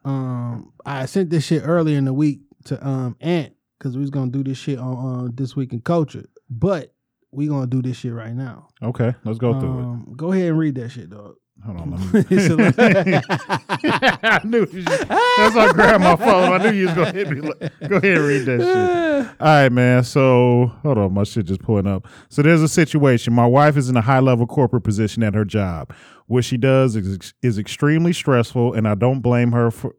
Um 0.04 0.72
I 0.84 1.06
sent 1.06 1.30
this 1.30 1.44
shit 1.44 1.62
earlier 1.64 1.98
in 1.98 2.04
the 2.04 2.12
week 2.14 2.40
to 2.66 2.86
um 2.86 3.16
Ant 3.20 3.54
because 3.78 3.96
we 3.96 4.00
was 4.00 4.10
gonna 4.10 4.30
do 4.30 4.42
this 4.44 4.58
shit 4.58 4.78
on 4.78 5.26
uh, 5.26 5.30
this 5.34 5.56
week 5.56 5.72
in 5.72 5.80
culture. 5.80 6.24
But 6.50 6.94
we 7.32 7.48
gonna 7.48 7.66
do 7.66 7.82
this 7.82 7.96
shit 7.98 8.12
right 8.12 8.34
now. 8.34 8.68
Okay, 8.82 9.14
let's 9.24 9.38
go 9.38 9.58
through 9.58 9.94
it. 10.10 10.16
go 10.16 10.32
ahead 10.32 10.48
and 10.50 10.58
read 10.58 10.74
that 10.76 10.90
shit, 10.90 11.10
dog. 11.10 11.36
Hold 11.64 11.80
on, 11.80 11.90
let 11.92 12.30
me. 12.30 12.36
It's 12.36 12.50
a 12.50 12.56
lot. 12.56 14.20
I 14.22 14.40
knew 14.44 14.66
you. 14.70 14.82
That's 14.82 15.54
why 15.54 15.68
I 15.68 15.72
grabbed 15.72 16.04
my 16.04 16.16
phone. 16.16 16.52
I 16.52 16.58
knew 16.58 16.76
you 16.76 16.86
was 16.86 16.94
gonna 16.94 17.12
hit 17.12 17.30
me. 17.30 17.40
Go 17.40 17.96
ahead 17.96 18.04
and 18.18 18.26
read 18.26 18.44
that 18.46 18.60
shit. 18.60 19.36
All 19.40 19.46
right, 19.46 19.72
man. 19.72 20.04
So 20.04 20.72
hold 20.82 20.98
on, 20.98 21.14
my 21.14 21.24
shit 21.24 21.46
just 21.46 21.62
pulling 21.62 21.86
up. 21.86 22.06
So 22.28 22.42
there's 22.42 22.60
a 22.62 22.68
situation. 22.68 23.32
My 23.32 23.46
wife 23.46 23.76
is 23.76 23.88
in 23.88 23.96
a 23.96 24.02
high 24.02 24.20
level 24.20 24.46
corporate 24.46 24.84
position 24.84 25.22
at 25.22 25.34
her 25.34 25.44
job. 25.44 25.94
What 26.26 26.44
she 26.44 26.56
does 26.56 26.96
is, 26.96 27.34
is 27.42 27.58
extremely 27.58 28.12
stressful, 28.12 28.72
and 28.74 28.88
I 28.88 28.94
don't 28.94 29.20
blame 29.20 29.52
her 29.52 29.70
for 29.70 29.94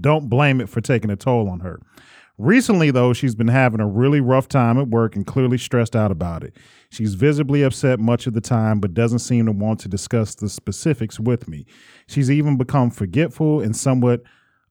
don't 0.00 0.28
blame 0.28 0.60
it 0.60 0.68
for 0.68 0.80
taking 0.80 1.10
a 1.10 1.16
toll 1.16 1.48
on 1.48 1.60
her. 1.60 1.80
Recently, 2.36 2.90
though, 2.90 3.12
she's 3.12 3.36
been 3.36 3.48
having 3.48 3.80
a 3.80 3.86
really 3.86 4.20
rough 4.20 4.48
time 4.48 4.76
at 4.78 4.88
work 4.88 5.14
and 5.14 5.24
clearly 5.24 5.56
stressed 5.56 5.94
out 5.94 6.10
about 6.10 6.42
it. 6.42 6.56
She's 6.90 7.14
visibly 7.14 7.62
upset 7.62 8.00
much 8.00 8.26
of 8.26 8.32
the 8.32 8.40
time, 8.40 8.80
but 8.80 8.92
doesn't 8.92 9.20
seem 9.20 9.46
to 9.46 9.52
want 9.52 9.78
to 9.80 9.88
discuss 9.88 10.34
the 10.34 10.48
specifics 10.48 11.20
with 11.20 11.46
me. 11.48 11.64
She's 12.08 12.30
even 12.30 12.56
become 12.56 12.90
forgetful 12.90 13.60
and 13.60 13.76
somewhat 13.76 14.22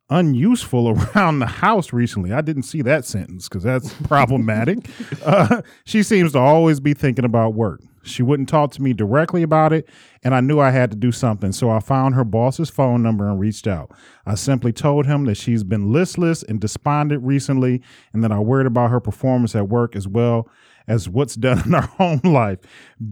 unuseful 0.09 0.89
around 1.15 1.39
the 1.39 1.45
house 1.45 1.93
recently. 1.93 2.33
I 2.33 2.41
didn't 2.41 2.63
see 2.63 2.81
that 2.81 3.05
sentence 3.05 3.47
because 3.47 3.63
that's 3.63 3.93
problematic. 4.03 4.79
uh, 5.25 5.61
she 5.85 6.03
seems 6.03 6.33
to 6.33 6.39
always 6.39 6.81
be 6.81 6.93
thinking 6.93 7.25
about 7.25 7.53
work. 7.53 7.79
She 8.03 8.21
wouldn't 8.21 8.49
talk 8.49 8.71
to 8.71 8.81
me 8.81 8.93
directly 8.93 9.43
about 9.43 9.73
it, 9.73 9.89
and 10.23 10.35
I 10.35 10.41
knew 10.41 10.59
I 10.59 10.71
had 10.71 10.91
to 10.91 10.97
do 10.97 11.11
something. 11.11 11.51
So 11.51 11.69
I 11.69 11.79
found 11.79 12.15
her 12.15 12.23
boss's 12.23 12.69
phone 12.69 13.01
number 13.01 13.29
and 13.29 13.39
reached 13.39 13.67
out. 13.67 13.91
I 14.25 14.35
simply 14.35 14.73
told 14.73 15.05
him 15.05 15.25
that 15.25 15.35
she's 15.35 15.63
been 15.63 15.91
listless 15.91 16.43
and 16.43 16.59
despondent 16.59 17.23
recently, 17.23 17.81
and 18.13 18.23
that 18.23 18.31
I 18.31 18.39
worried 18.39 18.67
about 18.67 18.91
her 18.91 18.99
performance 18.99 19.55
at 19.55 19.69
work 19.69 19.95
as 19.95 20.07
well 20.07 20.49
as 20.87 21.07
what's 21.07 21.35
done 21.35 21.61
in 21.65 21.73
her 21.73 21.81
home 21.97 22.21
life. 22.23 22.59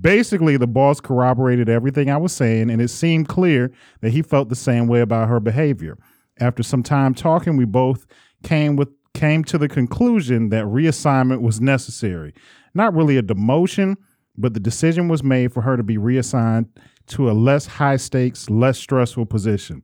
Basically, 0.01 0.57
the 0.57 0.67
boss 0.67 0.99
corroborated 0.99 1.69
everything 1.69 2.09
I 2.09 2.17
was 2.17 2.33
saying, 2.33 2.69
and 2.69 2.81
it 2.81 2.89
seemed 2.89 3.27
clear 3.27 3.71
that 4.01 4.11
he 4.11 4.21
felt 4.21 4.49
the 4.49 4.55
same 4.55 4.87
way 4.87 5.01
about 5.01 5.29
her 5.29 5.39
behavior. 5.39 5.97
After 6.39 6.63
some 6.63 6.83
time 6.83 7.13
talking, 7.13 7.57
we 7.57 7.65
both 7.65 8.05
came 8.43 8.75
with 8.75 8.89
came 9.13 9.43
to 9.43 9.57
the 9.57 9.67
conclusion 9.67 10.49
that 10.49 10.63
reassignment 10.65 11.41
was 11.41 11.59
necessary. 11.59 12.33
Not 12.73 12.95
really 12.95 13.17
a 13.17 13.21
demotion, 13.21 13.97
but 14.37 14.53
the 14.53 14.59
decision 14.59 15.07
was 15.07 15.23
made 15.23 15.53
for 15.53 15.61
her 15.61 15.77
to 15.77 15.83
be 15.83 15.97
reassigned 15.97 16.67
to 17.07 17.29
a 17.29 17.33
less 17.33 17.65
high 17.65 17.97
stakes, 17.97 18.49
less 18.49 18.79
stressful 18.79 19.25
position. 19.25 19.83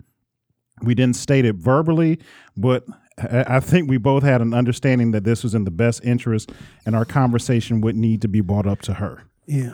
We 0.82 0.95
didn't 0.95 1.15
state 1.15 1.45
it 1.45 1.56
verbally, 1.56 2.19
but 2.56 2.86
I 3.18 3.60
think 3.60 3.90
we 3.90 3.98
both 3.98 4.24
had 4.24 4.41
an 4.41 4.53
understanding 4.53 5.11
that 5.11 5.24
this 5.24 5.44
was 5.44 5.56
in 5.56 5.64
the 5.64 5.72
best 5.72 6.06
interest 6.06 6.52
and 6.86 6.95
our 6.95 7.06
conversation 7.06 7.82
would 7.82 7.95
need 7.95 8.22
to 8.22 8.28
be 8.28 8.41
brought 8.41 8.68
up 8.68 8.82
to 8.84 8.95
her. 8.95 9.24
Yeah. 9.48 9.74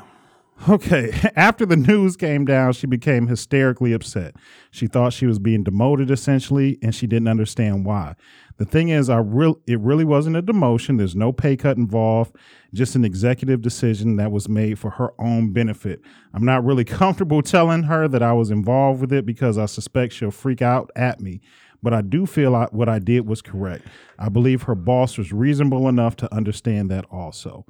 Okay. 0.70 1.12
After 1.36 1.66
the 1.66 1.76
news 1.76 2.16
came 2.16 2.46
down, 2.46 2.74
she 2.74 2.88
became 2.88 3.28
hysterically 3.28 3.92
upset. 3.92 4.36
She 4.72 4.88
thought 4.88 5.12
she 5.12 5.26
was 5.26 5.40
being 5.40 5.64
demoted 5.64 6.10
essentially, 6.10 6.78
and 6.82 6.96
she 6.96 7.06
didn't 7.06 7.28
understand 7.28 7.86
why. 7.86 8.16
The 8.58 8.66
thing 8.66 8.90
is, 8.90 9.10
I 9.10 9.18
real 9.18 9.60
it 9.66 9.80
really 9.80 10.06
wasn't 10.06 10.36
a 10.36 10.44
demotion. 10.44 10.98
There's 10.98 11.16
no 11.16 11.32
pay 11.32 11.58
cut 11.58 11.78
involved, 11.78 12.36
just 12.74 12.96
an 12.96 13.04
executive 13.04 13.62
decision 13.62 14.18
that 14.18 14.32
was 14.32 14.48
made 14.48 14.78
for 14.78 14.92
her 14.92 15.10
own 15.20 15.54
benefit. 15.54 16.02
I'm 16.34 16.46
not 16.46 16.64
really 16.64 16.86
comfortable 16.86 17.42
telling 17.42 17.84
her 17.84 18.08
that 18.08 18.22
I 18.22 18.34
was 18.34 18.52
involved 18.52 19.02
with 19.02 19.12
it 19.12 19.26
because 19.26 19.58
I 19.58 19.66
suspect 19.66 20.14
she'll 20.14 20.32
freak 20.32 20.62
out 20.62 20.92
at 20.96 21.20
me. 21.20 21.42
But 21.82 21.94
I 21.94 22.02
do 22.02 22.26
feel 22.26 22.56
I, 22.56 22.68
what 22.72 22.88
I 22.88 23.00
did 23.00 23.28
was 23.28 23.42
correct. 23.42 23.86
I 24.18 24.30
believe 24.30 24.64
her 24.64 24.76
boss 24.76 25.18
was 25.18 25.34
reasonable 25.34 25.90
enough 25.90 26.16
to 26.18 26.34
understand 26.34 26.90
that 26.92 27.06
also. 27.12 27.66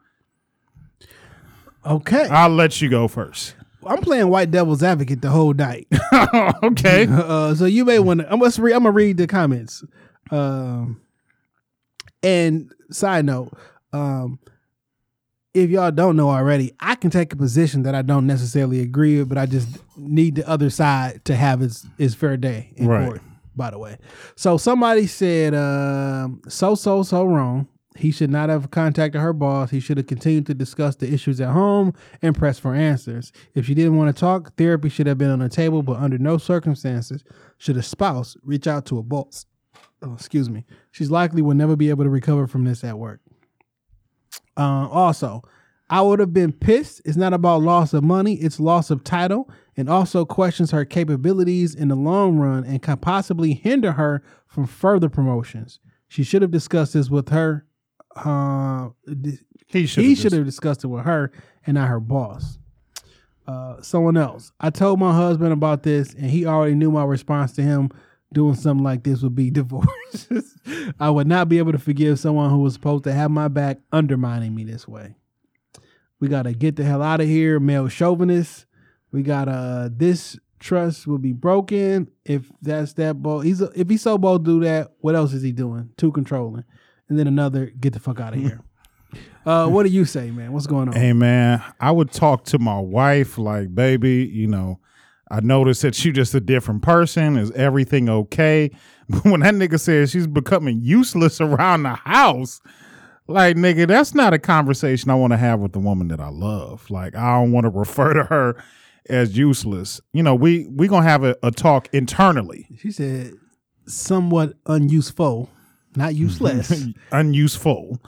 Okay. 1.86 2.28
I'll 2.30 2.50
let 2.50 2.82
you 2.82 2.90
go 2.90 3.08
first. 3.08 3.56
I'm 3.86 4.02
playing 4.02 4.30
white 4.30 4.52
devil's 4.52 4.84
advocate 4.84 5.22
the 5.22 5.30
whole 5.30 5.54
night. 5.54 5.88
okay. 6.64 7.08
Uh, 7.24 7.56
so 7.56 7.66
you 7.66 7.86
may 7.86 8.00
want 8.00 8.20
to. 8.20 8.32
I'm 8.32 8.40
gonna 8.40 8.52
read. 8.60 8.74
I'm 8.74 8.84
gonna 8.84 8.92
read 8.92 9.18
the 9.18 9.28
comments. 9.28 9.84
Um, 10.32 11.02
and 12.22 12.72
side 12.90 13.26
note, 13.26 13.52
um, 13.92 14.40
if 15.54 15.70
y'all 15.70 15.92
don't 15.92 16.16
know 16.16 16.30
already, 16.30 16.72
I 16.80 16.96
can 16.96 17.12
take 17.12 17.32
a 17.34 17.36
position 17.36 17.84
that 17.84 17.94
I 17.94 18.02
don't 18.02 18.26
necessarily 18.26 18.80
agree 18.80 19.20
with, 19.20 19.30
but 19.30 19.38
I 19.38 19.46
just 19.46 19.68
need 19.96 20.36
the 20.36 20.48
other 20.50 20.70
side 20.70 21.24
to 21.26 21.36
have 21.36 21.62
its 21.62 21.86
its 22.00 22.16
fair 22.16 22.38
day 22.38 22.74
in 22.76 22.88
Right. 22.88 23.06
court. 23.06 23.22
By 23.56 23.70
the 23.70 23.78
way, 23.78 24.00
so 24.36 24.58
somebody 24.58 25.06
said, 25.06 25.54
um, 25.54 26.42
so 26.48 26.74
so 26.74 27.04
so 27.04 27.24
wrong. 27.24 27.68
He 27.96 28.10
should 28.10 28.32
not 28.32 28.50
have 28.50 28.72
contacted 28.72 29.22
her 29.22 29.32
boss. 29.34 29.70
He 29.70 29.80
should 29.80 29.98
have 29.98 30.08
continued 30.08 30.48
to 30.48 30.56
discuss 30.56 30.96
the 30.96 31.14
issues 31.14 31.40
at 31.40 31.50
home 31.50 31.94
and 32.24 32.36
press 32.36 32.58
for 32.58 32.74
answers. 32.74 33.32
If 33.54 33.68
she 33.68 33.76
didn't 33.76 33.96
want 33.96 34.16
to 34.16 34.20
talk, 34.20 34.56
therapy 34.58 34.90
should 34.90 35.06
have 35.06 35.20
been 35.20 35.30
on 35.30 35.38
the 35.38 35.50
table, 35.50 35.84
but 35.84 35.98
under 35.98 36.18
no 36.18 36.40
circumstances 36.40 37.24
should 37.60 37.78
a 37.78 37.84
spouse 37.84 38.36
reach 38.42 38.66
out 38.66 38.88
to 38.88 38.98
a 38.98 39.04
boss. 39.04 39.46
Oh, 40.04 40.14
excuse 40.14 40.50
me. 40.50 40.66
She's 40.92 41.10
likely 41.10 41.42
will 41.42 41.56
never 41.56 41.76
be 41.76 41.90
able 41.90 42.04
to 42.04 42.10
recover 42.10 42.46
from 42.46 42.66
this 42.66 42.84
at 42.84 43.00
work. 43.00 43.22
Uh, 44.58 44.88
also, 44.90 45.42
I 45.90 46.02
would 46.02 46.20
have 46.20 46.34
been 46.34 46.52
pissed. 46.52 47.02
It's 47.06 47.18
not 47.18 47.34
about 47.34 47.62
loss 47.62 47.94
of 47.94 48.04
money, 48.04 48.36
it's 48.36 48.60
loss 48.60 48.92
of 48.92 49.04
title, 49.04 49.50
and 49.78 49.90
also 49.90 50.26
questions 50.26 50.72
her 50.72 50.86
capabilities 50.86 51.74
in 51.74 51.88
the 51.88 51.96
long 51.96 52.38
run 52.38 52.64
and 52.66 52.82
can 52.82 52.98
possibly 52.98 53.54
hinder 53.54 53.94
her 53.94 54.22
from 54.46 54.68
further 54.68 55.10
promotions. 55.10 55.80
She 56.08 56.24
should 56.24 56.42
have 56.42 56.52
discussed 56.52 56.94
this 56.94 57.10
with 57.10 57.30
her. 57.30 57.66
Uh, 58.16 58.90
He 59.68 59.88
should. 59.88 60.04
he 60.04 60.14
should 60.16 60.34
have 60.34 60.46
discussed 60.46 60.84
it 60.84 60.88
with 60.88 61.06
her 61.06 61.32
and 61.66 61.76
not 61.76 61.88
her 61.88 62.00
boss. 62.00 62.60
Uh, 63.48 63.82
someone 63.82 64.16
else. 64.16 64.52
I 64.60 64.70
told 64.70 65.00
my 65.00 65.14
husband 65.14 65.52
about 65.52 65.84
this, 65.84 66.14
and 66.14 66.28
he 66.30 66.46
already 66.46 66.76
knew 66.76 66.92
my 66.92 67.04
response 67.04 67.54
to 67.54 67.62
him 67.62 67.90
doing 68.34 68.56
something 68.56 68.84
like 68.84 69.04
this 69.04 69.22
would 69.22 69.36
be 69.36 69.50
divorce. 69.52 70.28
I 71.00 71.10
would 71.10 71.28
not 71.28 71.50
be 71.50 71.58
able 71.58 71.72
to 71.72 71.80
forgive 71.80 72.20
someone 72.20 72.50
who 72.50 72.60
was 72.60 72.74
supposed 72.74 73.04
to 73.06 73.14
have 73.14 73.32
my 73.32 73.48
back 73.48 73.80
undermining 73.92 74.56
me 74.56 74.64
this 74.64 74.88
way. 74.88 75.16
We 76.20 76.28
gotta 76.28 76.54
get 76.54 76.76
the 76.76 76.84
hell 76.84 77.02
out 77.02 77.22
of 77.22 77.28
here, 77.28 77.60
male 77.60 77.88
chauvinist. 77.88 78.66
We 79.12 79.24
gotta 79.24 79.92
this 79.96 80.40
trust 80.60 81.06
will 81.06 81.18
be 81.18 81.34
broken 81.34 82.10
if 82.24 82.50
that's 82.62 82.94
that 82.94 83.22
bold. 83.22 83.44
He's 83.44 83.62
a, 83.62 83.70
if 83.76 83.90
he's 83.90 84.02
so 84.02 84.18
bold 84.18 84.46
to 84.46 84.52
do 84.52 84.64
that. 84.64 84.94
What 85.00 85.16
else 85.16 85.34
is 85.34 85.44
he 85.44 85.52
doing? 85.52 85.90
Too 85.98 86.12
controlling. 86.12 86.64
And 87.10 87.20
then 87.20 87.28
another, 87.28 87.66
get 87.66 87.94
the 87.94 88.00
fuck 88.00 88.20
out 88.20 88.34
of 88.34 88.40
here. 88.40 88.62
Uh, 89.46 89.68
what 89.68 89.84
do 89.84 89.90
you 89.90 90.06
say, 90.06 90.32
man? 90.32 90.54
What's 90.54 90.68
going 90.68 90.88
on? 90.88 90.96
Hey 90.96 91.12
man, 91.12 91.62
I 91.80 91.92
would 91.92 92.12
talk 92.12 92.46
to 92.46 92.58
my 92.58 92.80
wife 92.80 93.38
like, 93.38 93.76
baby, 93.76 94.26
you 94.34 94.48
know, 94.48 94.80
I 95.32 95.40
noticed 95.40 95.82
that 95.82 96.04
you 96.04 96.12
just 96.12 96.36
a 96.36 96.40
different 96.40 96.82
person. 96.82 97.38
Is 97.38 97.52
everything 97.52 98.10
okay? 98.10 98.72
But 99.10 99.26
when 99.26 99.42
that 99.42 99.54
nigga 99.54 99.78
says 99.82 100.12
she's 100.12 100.28
becoming 100.28 100.80
useless 100.82 101.42
around 101.42 101.84
the 101.84 101.94
house, 101.94 102.62
like 103.28 103.58
nigga, 103.58 103.86
that's 103.86 104.16
not 104.16 104.34
a 104.34 104.40
conversation 104.40 105.10
I 105.10 105.16
want 105.16 105.34
to 105.34 105.38
have 105.38 105.60
with 105.60 105.74
the 105.74 105.80
woman 105.80 106.08
that 106.08 106.22
I 106.22 106.30
love. 106.30 106.90
Like 106.90 107.14
I 107.14 107.34
don't 107.34 107.52
want 107.52 107.66
to 107.66 107.70
refer 107.70 108.14
to 108.14 108.24
her 108.24 108.64
as 109.10 109.38
useless. 109.38 110.00
You 110.14 110.24
know, 110.24 110.36
we 110.36 110.68
we 110.68 110.88
gonna 110.88 111.04
have 111.04 111.26
a, 111.26 111.36
a 111.44 111.52
talk 111.52 111.90
internally. 111.92 112.68
She 112.78 112.92
said, 112.92 113.34
somewhat 113.86 114.54
unuseful, 114.66 115.50
not 115.96 116.16
useless. 116.16 116.86
unuseful. 117.12 118.00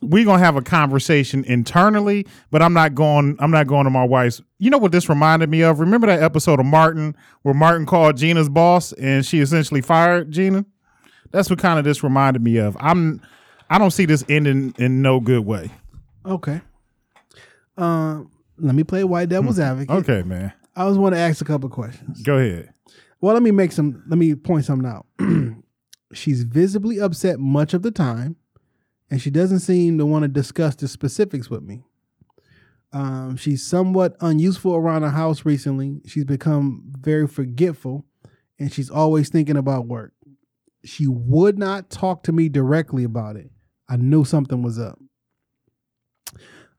We're 0.00 0.24
gonna 0.24 0.42
have 0.42 0.56
a 0.56 0.62
conversation 0.62 1.44
internally, 1.44 2.26
but 2.50 2.62
I'm 2.62 2.72
not 2.72 2.94
going. 2.94 3.36
I'm 3.38 3.50
not 3.50 3.66
going 3.66 3.84
to 3.84 3.90
my 3.90 4.04
wife's. 4.04 4.40
You 4.58 4.70
know 4.70 4.78
what 4.78 4.92
this 4.92 5.08
reminded 5.08 5.48
me 5.50 5.62
of? 5.62 5.80
Remember 5.80 6.06
that 6.06 6.22
episode 6.22 6.60
of 6.60 6.66
Martin 6.66 7.16
where 7.42 7.54
Martin 7.54 7.86
called 7.86 8.16
Gina's 8.16 8.48
boss 8.48 8.92
and 8.92 9.24
she 9.26 9.40
essentially 9.40 9.80
fired 9.80 10.30
Gina. 10.30 10.64
That's 11.30 11.48
what 11.50 11.58
kind 11.58 11.78
of 11.78 11.84
this 11.84 12.02
reminded 12.02 12.42
me 12.42 12.58
of. 12.58 12.76
I'm. 12.80 13.20
I 13.70 13.78
don't 13.78 13.90
see 13.90 14.04
this 14.04 14.22
ending 14.28 14.74
in 14.78 15.00
no 15.02 15.18
good 15.20 15.46
way. 15.46 15.70
okay. 16.26 16.60
Um, 17.78 18.30
let 18.58 18.74
me 18.74 18.84
play 18.84 19.02
white 19.02 19.30
devil's 19.30 19.58
advocate. 19.58 19.90
Okay, 19.96 20.22
man. 20.22 20.52
I 20.76 20.86
just 20.88 21.00
want 21.00 21.14
to 21.14 21.18
ask 21.20 21.40
a 21.40 21.44
couple 21.44 21.68
questions. 21.70 22.22
Go 22.22 22.36
ahead. 22.36 22.72
Well, 23.20 23.34
let 23.34 23.42
me 23.42 23.50
make 23.50 23.72
some. 23.72 24.02
Let 24.08 24.18
me 24.18 24.34
point 24.34 24.64
something 24.64 24.88
out. 24.88 25.06
She's 26.12 26.42
visibly 26.44 26.98
upset 27.00 27.38
much 27.38 27.74
of 27.74 27.82
the 27.82 27.90
time, 27.90 28.36
and 29.10 29.20
she 29.20 29.30
doesn't 29.30 29.60
seem 29.60 29.98
to 29.98 30.06
want 30.06 30.22
to 30.24 30.28
discuss 30.28 30.74
the 30.74 30.88
specifics 30.88 31.48
with 31.50 31.62
me. 31.62 31.84
Um, 32.92 33.36
she's 33.36 33.64
somewhat 33.66 34.16
unuseful 34.20 34.74
around 34.74 35.02
the 35.02 35.10
house 35.10 35.44
recently. 35.46 36.00
She's 36.06 36.24
become 36.26 36.92
very 37.00 37.26
forgetful, 37.26 38.04
and 38.58 38.72
she's 38.72 38.90
always 38.90 39.30
thinking 39.30 39.56
about 39.56 39.86
work. 39.86 40.12
She 40.84 41.06
would 41.06 41.58
not 41.58 41.88
talk 41.90 42.22
to 42.24 42.32
me 42.32 42.48
directly 42.48 43.04
about 43.04 43.36
it. 43.36 43.50
I 43.88 43.96
knew 43.96 44.24
something 44.24 44.62
was 44.62 44.78
up. 44.78 44.98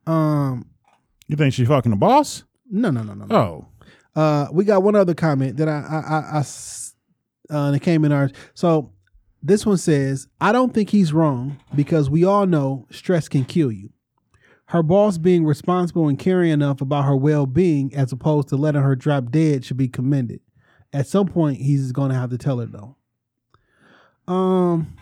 Um, 0.06 0.66
You 1.28 1.36
think 1.36 1.54
she's 1.54 1.68
fucking 1.68 1.92
the 1.92 1.96
boss? 1.98 2.44
no, 2.70 2.90
no, 2.92 3.04
no, 3.04 3.14
no, 3.14 3.26
no. 3.26 3.36
Oh, 3.36 3.66
Uh, 4.16 4.48
we 4.52 4.66
got 4.66 4.84
one 4.84 4.96
other 4.96 5.14
comment 5.14 5.58
that 5.58 5.68
I, 5.68 5.80
I, 5.80 6.00
I, 6.00 6.20
I 6.36 6.40
s- 6.40 6.96
uh, 7.50 7.72
that 7.72 7.80
came 7.82 8.06
in 8.06 8.12
ours. 8.12 8.32
So 8.54 8.93
this 9.44 9.66
one 9.66 9.78
says, 9.78 10.28
I 10.40 10.54
don't 10.54 10.74
think 10.74 10.90
he's 10.90 11.12
wrong 11.12 11.60
because 11.76 12.10
we 12.10 12.24
all 12.24 12.46
know 12.46 12.88
stress 12.90 13.28
can 13.28 13.44
kill 13.44 13.72
you. 13.72 13.90
Her 14.68 14.82
boss 14.82 15.18
being 15.18 15.44
responsible 15.46 16.08
and 16.08 16.18
caring 16.18 16.50
enough 16.50 16.80
about 16.80 17.04
her 17.04 17.16
well 17.16 17.46
being 17.46 17.94
as 17.94 18.14
opposed 18.14 18.48
to 18.48 18.56
letting 18.56 18.82
her 18.82 18.96
drop 18.96 19.30
dead 19.30 19.66
should 19.66 19.76
be 19.78 19.90
commended. 19.90 20.40
At 20.94 21.08
some 21.08 21.28
point, 21.28 21.58
he's 21.58 21.92
going 21.92 22.10
to 22.10 22.16
have 22.16 22.30
to 22.30 22.38
tell 22.38 22.60
her 22.60 22.66
though. 22.66 22.96
Um, 24.34 24.96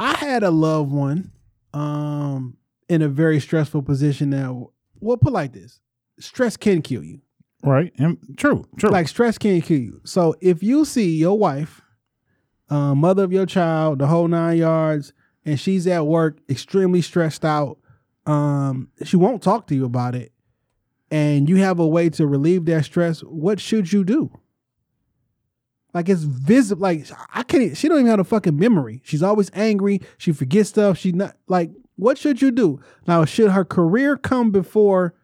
I 0.00 0.16
had 0.16 0.42
a 0.42 0.50
loved 0.50 0.90
one, 0.90 1.30
um, 1.74 2.56
in 2.88 3.02
a 3.02 3.08
very 3.08 3.38
stressful 3.40 3.82
position. 3.82 4.30
Now, 4.30 4.70
well, 5.00 5.18
put 5.18 5.34
like 5.34 5.52
this: 5.52 5.80
stress 6.18 6.56
can 6.56 6.80
kill 6.80 7.04
you. 7.04 7.20
right. 7.62 7.92
And 7.98 8.18
true. 8.38 8.64
True. 8.78 8.90
Like 8.90 9.08
stress 9.08 9.36
can 9.36 9.60
kill 9.60 9.80
you. 9.80 10.00
So 10.04 10.34
if 10.40 10.62
you 10.62 10.86
see 10.86 11.16
your 11.16 11.38
wife, 11.38 11.81
uh, 12.72 12.94
mother 12.94 13.22
of 13.22 13.32
your 13.32 13.44
child, 13.44 13.98
the 13.98 14.06
whole 14.06 14.28
nine 14.28 14.56
yards, 14.56 15.12
and 15.44 15.60
she's 15.60 15.86
at 15.86 16.06
work 16.06 16.38
extremely 16.48 17.02
stressed 17.02 17.44
out, 17.44 17.76
um, 18.24 18.88
she 19.04 19.16
won't 19.16 19.42
talk 19.42 19.66
to 19.66 19.74
you 19.74 19.84
about 19.84 20.14
it, 20.14 20.32
and 21.10 21.50
you 21.50 21.56
have 21.56 21.78
a 21.78 21.86
way 21.86 22.08
to 22.08 22.26
relieve 22.26 22.64
that 22.64 22.86
stress. 22.86 23.20
What 23.20 23.60
should 23.60 23.92
you 23.92 24.04
do? 24.04 24.30
Like 25.92 26.08
it's 26.08 26.22
visible. 26.22 26.80
Like 26.80 27.06
I 27.34 27.42
can't. 27.42 27.76
She 27.76 27.88
don't 27.88 27.98
even 27.98 28.10
have 28.10 28.20
a 28.20 28.24
fucking 28.24 28.58
memory. 28.58 29.02
She's 29.04 29.22
always 29.22 29.50
angry. 29.52 30.00
She 30.16 30.32
forgets 30.32 30.70
stuff. 30.70 30.96
She 30.96 31.12
not 31.12 31.36
like. 31.48 31.70
What 31.96 32.16
should 32.16 32.40
you 32.40 32.50
do 32.50 32.80
now? 33.06 33.26
Should 33.26 33.50
her 33.50 33.66
career 33.66 34.16
come 34.16 34.50
before? 34.50 35.14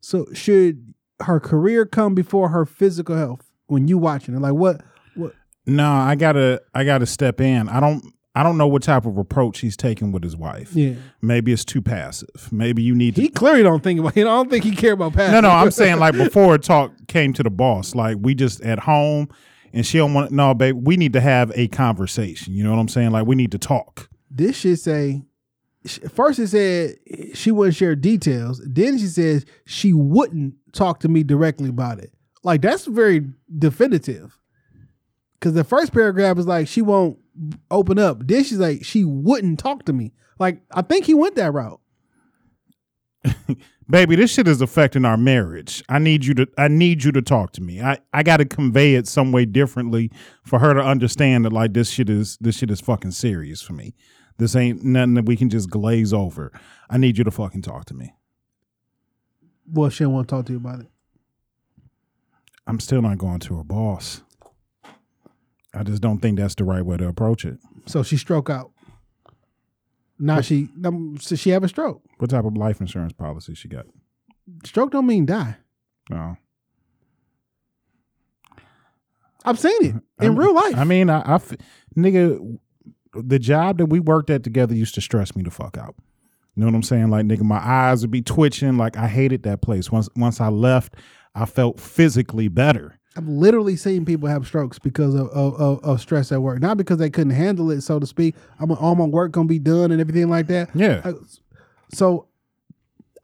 So 0.00 0.26
should 0.32 0.92
her 1.20 1.38
career 1.38 1.86
come 1.86 2.16
before 2.16 2.48
her 2.48 2.66
physical 2.66 3.16
health 3.16 3.52
when 3.68 3.86
you 3.86 3.96
watching 3.96 4.34
it? 4.34 4.40
Like 4.40 4.54
what? 4.54 4.80
No, 5.66 5.90
I 5.90 6.14
gotta. 6.14 6.62
I 6.74 6.84
gotta 6.84 7.06
step 7.06 7.40
in. 7.40 7.68
I 7.68 7.80
don't. 7.80 8.04
I 8.34 8.42
don't 8.42 8.58
know 8.58 8.66
what 8.66 8.82
type 8.82 9.06
of 9.06 9.16
approach 9.16 9.60
he's 9.60 9.78
taking 9.78 10.12
with 10.12 10.22
his 10.22 10.36
wife. 10.36 10.74
Yeah. 10.74 10.96
Maybe 11.22 11.54
it's 11.54 11.64
too 11.64 11.80
passive. 11.80 12.52
Maybe 12.52 12.82
you 12.82 12.94
need 12.94 13.14
to 13.14 13.22
He 13.22 13.28
clearly 13.30 13.62
don't 13.62 13.82
think 13.82 13.98
about. 13.98 14.14
it. 14.14 14.20
I 14.20 14.24
don't 14.24 14.50
think 14.50 14.62
he 14.62 14.76
care 14.76 14.92
about 14.92 15.14
past. 15.14 15.32
No, 15.32 15.40
no, 15.40 15.48
I'm 15.48 15.70
saying 15.80 15.98
like 15.98 16.14
before 16.14 16.58
talk 16.58 16.92
came 17.08 17.32
to 17.32 17.42
the 17.42 17.48
boss, 17.48 17.94
like 17.94 18.18
we 18.20 18.34
just 18.34 18.60
at 18.60 18.80
home 18.80 19.28
and 19.72 19.86
she 19.86 19.96
don't 19.96 20.12
want 20.12 20.32
no, 20.32 20.52
babe, 20.52 20.76
we 20.86 20.98
need 20.98 21.14
to 21.14 21.20
have 21.22 21.50
a 21.54 21.68
conversation. 21.68 22.52
You 22.52 22.62
know 22.62 22.72
what 22.72 22.78
I'm 22.78 22.88
saying? 22.88 23.10
Like 23.12 23.26
we 23.26 23.36
need 23.36 23.52
to 23.52 23.58
talk. 23.58 24.10
this 24.30 24.58
shit 24.58 24.80
say. 24.80 25.22
First, 26.12 26.38
it 26.40 26.48
said 26.48 26.96
she 27.34 27.50
wouldn't 27.52 27.76
share 27.76 27.94
details. 27.96 28.60
Then 28.66 28.98
she 28.98 29.06
says 29.06 29.46
she 29.64 29.94
wouldn't 29.94 30.54
talk 30.72 31.00
to 31.00 31.08
me 31.08 31.22
directly 31.22 31.70
about 31.70 32.00
it. 32.00 32.12
Like 32.44 32.60
that's 32.60 32.84
very 32.84 33.24
definitive. 33.58 34.38
Because 35.38 35.54
the 35.54 35.64
first 35.64 35.92
paragraph 35.92 36.38
is 36.38 36.46
like 36.46 36.68
she 36.68 36.82
won't 36.82 37.18
open 37.70 37.98
up. 37.98 38.26
Then 38.26 38.44
she's 38.44 38.58
like 38.58 38.84
she 38.84 39.04
wouldn't 39.04 39.58
talk 39.58 39.84
to 39.84 39.92
me. 39.92 40.12
Like 40.38 40.62
I 40.70 40.82
think 40.82 41.04
he 41.04 41.14
went 41.14 41.36
that 41.36 41.52
route. 41.52 41.80
baby, 43.88 44.16
this 44.16 44.32
shit 44.32 44.48
is 44.48 44.60
affecting 44.60 45.04
our 45.04 45.16
marriage. 45.16 45.82
I 45.88 45.98
need 45.98 46.24
you 46.24 46.34
to 46.34 46.48
I 46.58 46.68
need 46.68 47.04
you 47.04 47.12
to 47.12 47.22
talk 47.22 47.52
to 47.52 47.62
me. 47.62 47.80
I, 47.80 47.98
I 48.12 48.22
gotta 48.22 48.44
convey 48.44 48.94
it 48.94 49.06
some 49.06 49.32
way 49.32 49.44
differently 49.44 50.10
for 50.44 50.58
her 50.58 50.74
to 50.74 50.80
understand 50.80 51.44
that 51.44 51.52
like 51.52 51.72
this 51.72 51.90
shit 51.90 52.10
is 52.10 52.36
this 52.40 52.56
shit 52.56 52.70
is 52.70 52.80
fucking 52.80 53.12
serious 53.12 53.62
for 53.62 53.72
me. 53.72 53.94
This 54.38 54.54
ain't 54.54 54.84
nothing 54.84 55.14
that 55.14 55.24
we 55.24 55.36
can 55.36 55.48
just 55.48 55.70
glaze 55.70 56.12
over. 56.12 56.52
I 56.90 56.98
need 56.98 57.16
you 57.16 57.24
to 57.24 57.30
fucking 57.30 57.62
talk 57.62 57.86
to 57.86 57.94
me. 57.94 58.14
Well, 59.70 59.90
she 59.90 60.04
don't 60.04 60.12
want 60.12 60.28
to 60.28 60.34
talk 60.34 60.46
to 60.46 60.52
you 60.52 60.58
about 60.58 60.80
it. 60.80 60.86
I'm 62.66 62.80
still 62.80 63.00
not 63.00 63.18
going 63.18 63.40
to 63.40 63.56
her 63.56 63.64
boss. 63.64 64.22
I 65.76 65.82
just 65.82 66.00
don't 66.00 66.18
think 66.20 66.38
that's 66.38 66.54
the 66.54 66.64
right 66.64 66.84
way 66.84 66.96
to 66.96 67.06
approach 67.06 67.44
it. 67.44 67.58
So 67.86 68.02
she 68.02 68.16
stroke 68.16 68.48
out. 68.48 68.70
Now 70.18 70.40
she 70.40 70.68
um, 70.84 71.18
so 71.20 71.36
she 71.36 71.50
have 71.50 71.62
a 71.64 71.68
stroke. 71.68 72.02
What 72.18 72.30
type 72.30 72.44
of 72.46 72.56
life 72.56 72.80
insurance 72.80 73.12
policy 73.12 73.54
she 73.54 73.68
got? 73.68 73.84
Stroke 74.64 74.90
don't 74.92 75.06
mean 75.06 75.26
die. 75.26 75.56
No. 76.08 76.36
I've 79.44 79.58
seen 79.58 79.76
it 79.84 79.94
in 80.24 80.32
I- 80.32 80.34
real 80.34 80.54
life. 80.54 80.76
I 80.76 80.84
mean, 80.84 81.10
I, 81.10 81.20
I 81.20 81.34
f- 81.34 81.52
nigga, 81.96 82.58
the 83.14 83.38
job 83.38 83.78
that 83.78 83.86
we 83.86 84.00
worked 84.00 84.30
at 84.30 84.42
together 84.42 84.74
used 84.74 84.94
to 84.96 85.00
stress 85.00 85.36
me 85.36 85.42
the 85.42 85.50
fuck 85.50 85.76
out. 85.78 85.94
You 86.54 86.62
know 86.62 86.66
what 86.66 86.74
I'm 86.74 86.82
saying? 86.82 87.10
Like, 87.10 87.26
nigga, 87.26 87.42
my 87.42 87.58
eyes 87.58 88.00
would 88.00 88.10
be 88.10 88.22
twitching. 88.22 88.78
Like, 88.78 88.96
I 88.96 89.08
hated 89.08 89.42
that 89.42 89.60
place. 89.60 89.90
Once 89.92 90.08
once 90.16 90.40
I 90.40 90.48
left, 90.48 90.94
I 91.34 91.44
felt 91.44 91.78
physically 91.78 92.48
better. 92.48 92.98
I've 93.16 93.26
literally 93.28 93.76
seen 93.76 94.04
people 94.04 94.28
have 94.28 94.46
strokes 94.46 94.78
because 94.78 95.14
of, 95.14 95.28
of, 95.28 95.54
of, 95.60 95.84
of 95.84 96.00
stress 96.00 96.30
at 96.32 96.42
work, 96.42 96.60
not 96.60 96.76
because 96.76 96.98
they 96.98 97.08
couldn't 97.10 97.32
handle 97.32 97.70
it, 97.70 97.80
so 97.80 97.98
to 97.98 98.06
speak. 98.06 98.34
I'm 98.60 98.70
all 98.72 98.94
my 98.94 99.04
work 99.06 99.32
gonna 99.32 99.48
be 99.48 99.58
done 99.58 99.90
and 99.90 100.00
everything 100.00 100.28
like 100.28 100.46
that. 100.48 100.68
Yeah. 100.74 101.00
I- 101.04 101.14
so 101.92 102.26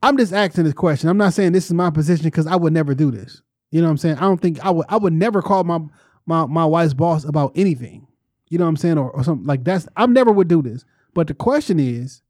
I'm 0.03 0.17
just 0.17 0.33
asking 0.33 0.65
this 0.65 0.73
question. 0.75 1.09
I'm 1.09 1.17
not 1.17 1.35
saying 1.35 1.53
this 1.53 1.67
is 1.67 1.73
my 1.73 1.91
position 1.91 2.25
because 2.25 2.47
I 2.47 2.57
would 2.57 2.73
never 2.73 2.95
do 2.95 3.11
this. 3.11 3.43
You 3.71 3.81
know 3.81 3.87
what 3.89 3.93
I'm 3.93 3.99
saying? 3.99 4.17
I 4.17 4.21
don't 4.23 4.41
think 4.41 4.65
I 4.65 4.71
would. 4.71 4.87
I 4.89 4.97
would 4.97 5.13
never 5.13 5.43
call 5.43 5.65
my 5.65 5.81
my 6.27 6.47
my 6.47 6.65
wife's 6.65 6.95
boss 6.95 7.25
about 7.25 7.53
anything. 7.57 8.07
You 8.49 8.59
know 8.59 8.65
what 8.65 8.71
I'm 8.71 8.77
saying, 8.77 8.99
or, 8.99 9.11
or 9.11 9.25
something 9.25 9.47
like 9.47 9.65
that's. 9.65 9.89
I 9.97 10.07
never 10.07 10.31
would 10.31 10.49
do 10.49 10.61
this. 10.63 10.85
But 11.15 11.27
the 11.27 11.35
question 11.35 11.81
is, 11.81 12.23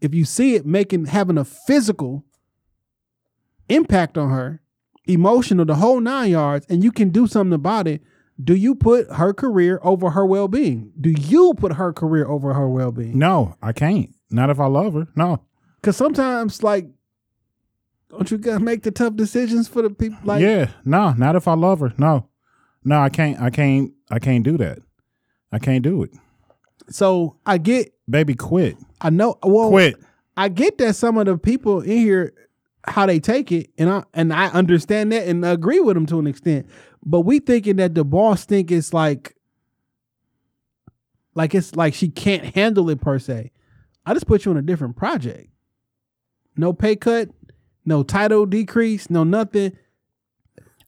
if 0.00 0.12
you 0.14 0.24
see 0.24 0.54
it 0.54 0.66
making 0.66 1.06
having 1.06 1.38
a 1.38 1.44
physical 1.44 2.24
impact 3.68 4.18
on 4.18 4.30
her, 4.30 4.60
emotional, 5.06 5.64
the 5.64 5.74
whole 5.76 6.00
nine 6.00 6.30
yards, 6.30 6.66
and 6.68 6.82
you 6.82 6.92
can 6.92 7.10
do 7.10 7.26
something 7.26 7.52
about 7.54 7.86
it. 7.88 8.02
Do 8.42 8.54
you 8.54 8.74
put 8.74 9.10
her 9.12 9.32
career 9.32 9.78
over 9.82 10.10
her 10.10 10.26
well 10.26 10.48
being? 10.48 10.92
Do 11.00 11.10
you 11.10 11.54
put 11.56 11.74
her 11.74 11.92
career 11.92 12.26
over 12.26 12.52
her 12.54 12.68
well 12.68 12.90
being? 12.90 13.18
No, 13.18 13.56
I 13.62 13.72
can't. 13.72 14.12
Not 14.30 14.50
if 14.50 14.58
I 14.58 14.66
love 14.66 14.94
her. 14.94 15.06
No. 15.14 15.40
Cause 15.82 15.96
sometimes, 15.96 16.62
like, 16.62 16.88
don't 18.10 18.30
you 18.30 18.38
gotta 18.38 18.60
make 18.64 18.82
the 18.82 18.90
tough 18.90 19.14
decisions 19.16 19.68
for 19.68 19.82
the 19.82 19.90
people? 19.90 20.18
Like, 20.24 20.40
yeah. 20.42 20.70
No, 20.84 21.12
not 21.12 21.36
if 21.36 21.46
I 21.46 21.54
love 21.54 21.80
her. 21.80 21.92
No. 21.98 22.28
No, 22.82 23.00
I 23.00 23.08
can't. 23.08 23.40
I 23.40 23.50
can't. 23.50 23.92
I 24.10 24.18
can't 24.18 24.44
do 24.44 24.56
that. 24.58 24.78
I 25.52 25.58
can't 25.58 25.82
do 25.82 26.02
it. 26.02 26.10
so 26.88 27.36
I 27.46 27.58
get, 27.58 27.92
Baby, 28.10 28.34
quit. 28.34 28.76
I 29.00 29.10
know, 29.10 29.38
well, 29.42 29.70
Quit. 29.70 29.96
I 30.36 30.48
get 30.48 30.78
that 30.78 30.94
some 30.96 31.16
of 31.16 31.26
the 31.26 31.38
people 31.38 31.80
in 31.80 31.98
here 31.98 32.34
how 32.86 33.06
they 33.06 33.20
take 33.20 33.50
it, 33.52 33.70
and 33.78 33.90
I 33.90 34.04
and 34.12 34.32
I 34.32 34.48
understand 34.48 35.12
that 35.12 35.26
and 35.26 35.44
agree 35.44 35.80
with 35.80 35.94
them 35.94 36.06
to 36.06 36.18
an 36.18 36.26
extent. 36.26 36.66
But 37.04 37.20
we 37.20 37.38
thinking 37.38 37.76
that 37.76 37.94
the 37.94 38.04
boss 38.04 38.44
think 38.44 38.70
it's 38.70 38.92
like, 38.92 39.36
like 41.34 41.54
it's 41.54 41.74
like 41.76 41.94
she 41.94 42.08
can't 42.08 42.54
handle 42.54 42.88
it 42.90 43.00
per 43.00 43.18
se. 43.18 43.50
I 44.06 44.14
just 44.14 44.26
put 44.26 44.44
you 44.44 44.50
on 44.50 44.56
a 44.56 44.62
different 44.62 44.96
project. 44.96 45.48
No 46.56 46.72
pay 46.72 46.96
cut, 46.96 47.30
no 47.84 48.02
title 48.02 48.46
decrease, 48.46 49.10
no 49.10 49.24
nothing. 49.24 49.76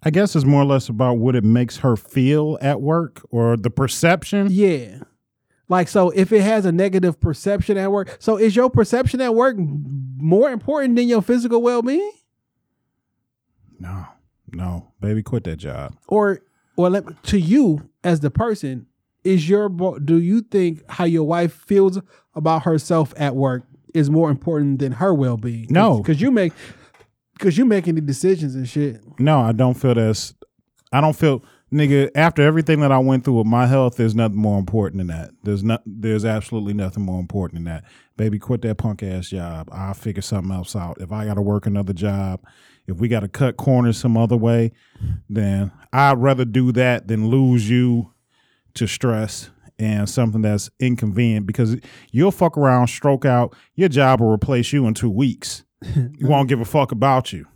I 0.03 0.11
guess 0.11 0.37
it's 0.37 0.45
more 0.45 0.63
or 0.63 0.67
less 0.67 0.89
about 0.89 1.19
what 1.19 1.35
it 1.35 1.45
makes 1.45 1.79
her 1.79 1.97
feel 1.97 2.59
at 2.61 2.81
work 2.81 3.27
or 3.31 3.57
the 3.57 3.71
perception. 3.71 4.49
Yeah. 4.51 5.01
Like 5.69 5.89
so 5.89 6.11
if 6.11 6.33
it 6.33 6.43
has 6.43 6.65
a 6.65 6.73
negative 6.73 7.21
perception 7.21 7.77
at 7.77 7.91
work, 7.91 8.17
so 8.21 8.37
is 8.37 8.55
your 8.55 8.71
perception 8.71 9.21
at 9.21 9.35
work 9.35 9.57
more 9.59 10.51
important 10.51 10.97
than 10.97 11.09
your 11.09 11.23
physical 11.23 11.61
well-being? 11.61 12.13
No, 13.79 14.07
no, 14.53 14.93
baby, 15.01 15.23
quit 15.23 15.45
that 15.45 15.57
job. 15.57 15.97
Or 16.09 16.41
or 16.77 16.91
let, 16.91 17.23
to 17.25 17.39
you 17.39 17.89
as 18.05 18.21
the 18.21 18.31
person, 18.31 18.87
is 19.25 19.49
your 19.49 19.69
do 19.69 20.21
you 20.21 20.43
think 20.43 20.89
how 20.89 21.05
your 21.05 21.25
wife 21.25 21.53
feels 21.53 22.01
about 22.35 22.63
herself 22.63 23.13
at 23.17 23.35
work 23.35 23.65
is 23.93 24.09
more 24.09 24.31
important 24.31 24.79
than 24.79 24.93
her 24.93 25.13
well-being? 25.13 25.67
No. 25.71 26.03
Cuz 26.03 26.21
you 26.21 26.31
make 26.31 26.53
cuz 27.39 27.59
you 27.59 27.65
making 27.65 27.97
the 27.97 28.01
decisions 28.01 28.55
and 28.55 28.69
shit. 28.69 29.01
No, 29.19 29.41
I 29.41 29.53
don't 29.53 29.75
feel 29.75 29.95
that's. 29.95 30.33
I 30.93 31.01
don't 31.01 31.17
feel, 31.17 31.43
nigga. 31.77 32.11
After 32.15 32.43
everything 32.43 32.81
that 32.81 32.93
I 32.93 32.99
went 32.99 33.25
through 33.25 33.39
with 33.39 33.47
my 33.47 33.67
health, 33.67 33.97
there's 33.97 34.15
nothing 34.15 34.39
more 34.39 34.59
important 34.59 34.99
than 34.99 35.07
that. 35.09 35.31
There's 35.43 35.63
not. 35.63 35.83
There's 35.87 36.25
absolutely 36.25 36.75
nothing 36.75 37.05
more 37.05 37.21
important 37.21 37.59
than 37.59 37.73
that. 37.73 37.85
Baby, 38.17 38.39
quit 38.39 38.63
that 38.63 38.79
punk 38.79 39.03
ass 39.03 39.29
job. 39.29 39.69
I'll 39.71 39.95
figure 39.95 40.23
something 40.23 40.53
else 40.53 40.75
out. 40.75 41.01
If 41.01 41.13
I 41.13 41.27
got 41.27 41.35
to 41.35 41.43
work 41.43 41.67
another 41.67 41.93
job, 41.93 42.41
if 42.87 42.97
we 42.99 43.09
got 43.09 43.21
to 43.21 43.29
cut 43.29 43.57
corners 43.57 43.99
some 43.99 44.17
other 44.17 44.37
way, 44.37 44.73
then 45.29 45.73
I'd 45.93 46.19
rather 46.19 46.45
do 46.45 46.73
that 46.73 47.09
than 47.09 47.29
lose 47.29 47.69
you 47.69 48.13
to 48.75 48.87
stress 48.87 49.51
and 49.79 50.09
something 50.09 50.43
that's 50.43 50.71
inconvenient 50.81 51.47
because 51.47 51.77
you'll 52.11 52.31
fuck 52.31 52.57
around, 52.57 52.87
stroke 52.87 53.25
out, 53.25 53.55
your 53.75 53.89
job 53.89 54.21
will 54.21 54.33
replace 54.33 54.73
you 54.73 54.87
in 54.87 54.95
two 54.95 55.11
weeks. 55.11 55.65
you 55.95 56.27
won't 56.27 56.49
give 56.49 56.61
a 56.61 56.65
fuck 56.65 56.93
about 56.93 57.33
you. 57.33 57.47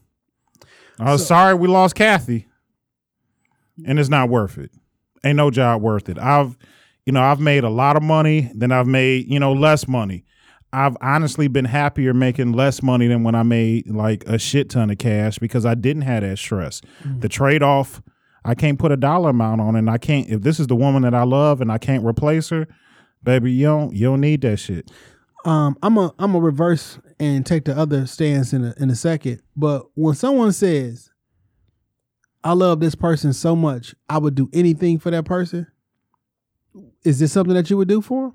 Uh, 0.99 1.17
sorry, 1.17 1.55
we 1.55 1.67
lost 1.67 1.95
Kathy, 1.95 2.47
and 3.86 3.98
it's 3.98 4.09
not 4.09 4.28
worth 4.28 4.59
it. 4.59 4.70
Ain't 5.24 5.36
no 5.36 5.51
job 5.51 5.82
worth 5.82 6.09
it. 6.09 6.19
I've, 6.19 6.57
you 7.07 7.12
know, 7.12 7.23
I've 7.23 7.40
made 7.40 7.65
a 7.65 7.69
lot 7.70 7.97
of 7.97 8.02
money, 8.02 8.51
then 8.55 8.73
I've 8.73 8.86
made, 8.86 9.27
you 9.28 9.39
know, 9.39 9.52
less 9.52 9.86
money. 9.89 10.24
I've 10.73 10.97
honestly 11.01 11.48
been 11.48 11.65
happier 11.65 12.15
making 12.15 12.52
less 12.52 12.82
money 12.82 13.09
than 13.09 13.24
when 13.24 13.35
I 13.35 13.43
made 13.43 13.89
like 13.90 14.24
a 14.27 14.39
shit 14.39 14.70
ton 14.70 14.90
of 14.90 14.98
cash 14.98 15.39
because 15.39 15.66
I 15.66 15.74
didn't 15.74 16.02
have 16.02 16.23
that 16.23 16.39
stress. 16.39 16.81
The 17.19 17.28
trade 17.28 17.62
off, 17.62 18.01
I 18.44 18.55
can't 18.55 18.78
put 18.78 18.93
a 18.93 18.97
dollar 18.97 19.31
amount 19.31 19.61
on, 19.61 19.74
it, 19.74 19.81
and 19.81 19.90
I 19.90 19.98
can't. 19.98 20.28
If 20.28 20.43
this 20.43 20.61
is 20.61 20.69
the 20.69 20.77
woman 20.77 21.02
that 21.02 21.15
I 21.15 21.24
love 21.24 21.61
and 21.61 21.73
I 21.73 21.78
can't 21.78 22.05
replace 22.05 22.51
her, 22.51 22.69
baby, 23.23 23.52
you 23.52 23.66
don't, 23.66 23.93
you 23.93 24.07
don't 24.07 24.20
need 24.20 24.43
that 24.43 24.59
shit. 24.59 24.90
Um 25.44 25.77
I'm 25.82 25.97
a 25.97 26.15
I'm 26.19 26.35
a 26.35 26.40
reverse 26.40 26.98
and 27.19 27.44
take 27.44 27.65
the 27.65 27.77
other 27.77 28.07
stance 28.07 28.52
in 28.52 28.65
a 28.65 28.74
in 28.78 28.90
a 28.90 28.94
second. 28.94 29.43
But 29.57 29.86
when 29.94 30.15
someone 30.15 30.52
says 30.52 31.10
I 32.43 32.53
love 32.53 32.81
this 32.81 32.95
person 32.95 33.33
so 33.33 33.55
much, 33.55 33.95
I 34.09 34.19
would 34.19 34.35
do 34.35 34.49
anything 34.53 34.99
for 34.99 35.11
that 35.11 35.25
person. 35.25 35.67
Is 37.05 37.19
this 37.19 37.33
something 37.33 37.55
that 37.55 37.69
you 37.71 37.77
would 37.77 37.89
do 37.89 38.01
for 38.01 38.33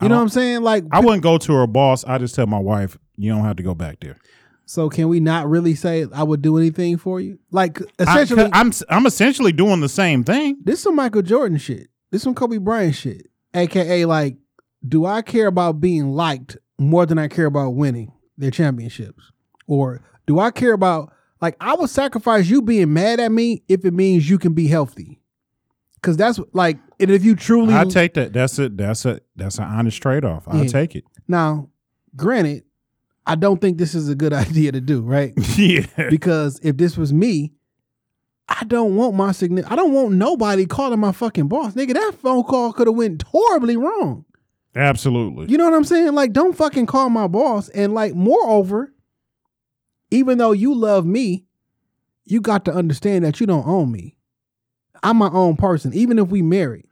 I 0.00 0.04
You 0.04 0.08
know 0.08 0.16
what 0.16 0.22
I'm 0.22 0.28
saying? 0.28 0.62
Like, 0.62 0.84
I 0.92 1.00
wouldn't 1.00 1.22
go 1.22 1.36
to 1.38 1.52
her 1.54 1.66
boss. 1.66 2.04
I 2.04 2.18
just 2.18 2.34
tell 2.34 2.46
my 2.46 2.58
wife, 2.58 2.96
you 3.16 3.30
don't 3.30 3.44
have 3.44 3.56
to 3.56 3.62
go 3.62 3.74
back 3.74 4.00
there. 4.00 4.16
so 4.64 4.88
can 4.88 5.08
we 5.08 5.20
not 5.20 5.48
really 5.48 5.74
say 5.74 6.06
I 6.12 6.22
would 6.22 6.40
do 6.42 6.56
anything 6.56 6.96
for 6.96 7.20
you? 7.20 7.38
Like, 7.50 7.80
I, 7.98 8.22
essentially, 8.22 8.48
I'm 8.52 8.72
I'm 8.88 9.06
essentially 9.06 9.52
doing 9.52 9.80
the 9.80 9.88
same 9.88 10.24
thing. 10.24 10.56
this 10.62 10.80
some 10.80 10.96
Michael 10.96 11.22
Jordan 11.22 11.58
shit. 11.58 11.88
This 12.10 12.20
is 12.20 12.22
some 12.22 12.34
Kobe 12.34 12.58
Bryant 12.58 12.94
shit. 12.94 13.26
AKA, 13.52 14.04
like, 14.06 14.36
do 14.86 15.04
I 15.04 15.22
care 15.22 15.48
about 15.48 15.80
being 15.80 16.10
liked 16.12 16.56
more 16.78 17.04
than 17.04 17.18
I 17.18 17.28
care 17.28 17.46
about 17.46 17.70
winning 17.70 18.12
their 18.38 18.50
championships? 18.50 19.32
Or 19.66 20.00
do 20.26 20.38
I 20.38 20.50
care 20.50 20.72
about 20.72 21.12
like 21.40 21.56
I 21.60 21.74
would 21.74 21.90
sacrifice 21.90 22.48
you 22.48 22.62
being 22.62 22.92
mad 22.92 23.20
at 23.20 23.32
me 23.32 23.62
if 23.68 23.84
it 23.84 23.92
means 23.94 24.28
you 24.28 24.38
can 24.38 24.52
be 24.54 24.66
healthy? 24.68 25.20
Cause 26.02 26.16
that's 26.16 26.40
like, 26.54 26.78
and 26.98 27.10
if 27.10 27.22
you 27.24 27.36
truly 27.36 27.74
I 27.74 27.84
take 27.84 28.14
that. 28.14 28.32
That's 28.32 28.58
a 28.58 28.68
that's 28.70 29.04
a 29.04 29.20
that's 29.36 29.58
an 29.58 29.64
honest 29.64 30.00
trade 30.00 30.24
off. 30.24 30.48
I 30.48 30.54
Yeah. 30.56 30.60
will 30.62 30.68
take 30.68 30.96
it. 30.96 31.04
now, 31.28 31.68
granted, 32.16 32.64
I 33.26 33.34
don't 33.34 33.60
think 33.60 33.76
this 33.78 33.94
is 33.94 34.08
a 34.08 34.14
good 34.14 34.32
idea 34.44 34.72
to 34.72 34.80
do, 34.80 35.02
right? 35.02 35.32
yeah. 35.58 35.86
because 36.08 36.58
if 36.62 36.78
this 36.78 36.96
was 36.96 37.12
me, 37.12 37.52
I 38.48 38.64
don't 38.64 38.96
want 38.96 39.14
my 39.14 39.32
significant. 39.32 39.70
I 39.72 39.76
don't 39.76 39.92
want 39.92 40.12
nobody 40.14 40.64
calling 40.66 40.98
my 41.00 41.12
fucking 41.12 41.48
boss, 41.48 41.74
nigga. 41.74 41.92
That 41.92 42.14
phone 42.20 42.44
call 42.44 42.72
could 42.72 42.86
have 42.86 42.96
went 42.96 43.22
horribly 43.22 43.76
wrong. 43.76 44.24
Absolutely. 44.74 45.48
You 45.50 45.58
know 45.58 45.64
what 45.64 45.74
I'm 45.74 45.84
saying? 45.84 46.14
Like, 46.14 46.32
don't 46.32 46.56
fucking 46.56 46.86
call 46.86 47.10
my 47.10 47.26
boss. 47.26 47.68
And 47.70 47.92
like, 47.92 48.14
moreover, 48.14 48.92
even 50.10 50.38
though 50.38 50.52
you 50.52 50.74
love 50.74 51.06
me, 51.06 51.44
you 52.24 52.40
got 52.40 52.64
to 52.66 52.72
understand 52.72 53.24
that 53.24 53.40
you 53.40 53.46
don't 53.46 53.66
own 53.66 53.90
me. 53.90 54.16
I'm 55.02 55.16
my 55.16 55.30
own 55.30 55.56
person, 55.56 55.94
even 55.94 56.18
if 56.18 56.28
we 56.28 56.42
married. 56.42 56.86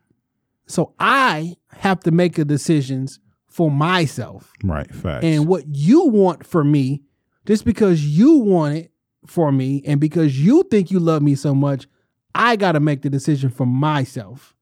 So 0.66 0.94
I 0.98 1.56
have 1.72 2.00
to 2.00 2.10
make 2.10 2.34
the 2.34 2.44
decisions 2.44 3.20
for 3.46 3.70
myself. 3.70 4.52
right. 4.62 4.92
Facts. 4.94 5.24
And 5.24 5.46
what 5.46 5.64
you 5.66 6.06
want 6.06 6.46
for 6.46 6.62
me, 6.64 7.02
just 7.46 7.64
because 7.64 8.04
you 8.04 8.38
want 8.38 8.76
it 8.76 8.92
for 9.26 9.50
me 9.50 9.82
and 9.86 10.00
because 10.00 10.38
you 10.38 10.62
think 10.70 10.90
you 10.90 11.00
love 11.00 11.22
me 11.22 11.34
so 11.34 11.54
much, 11.54 11.86
I 12.34 12.56
got 12.56 12.72
to 12.72 12.80
make 12.80 13.02
the 13.02 13.10
decision 13.10 13.50
for 13.50 13.66
myself. 13.66 14.54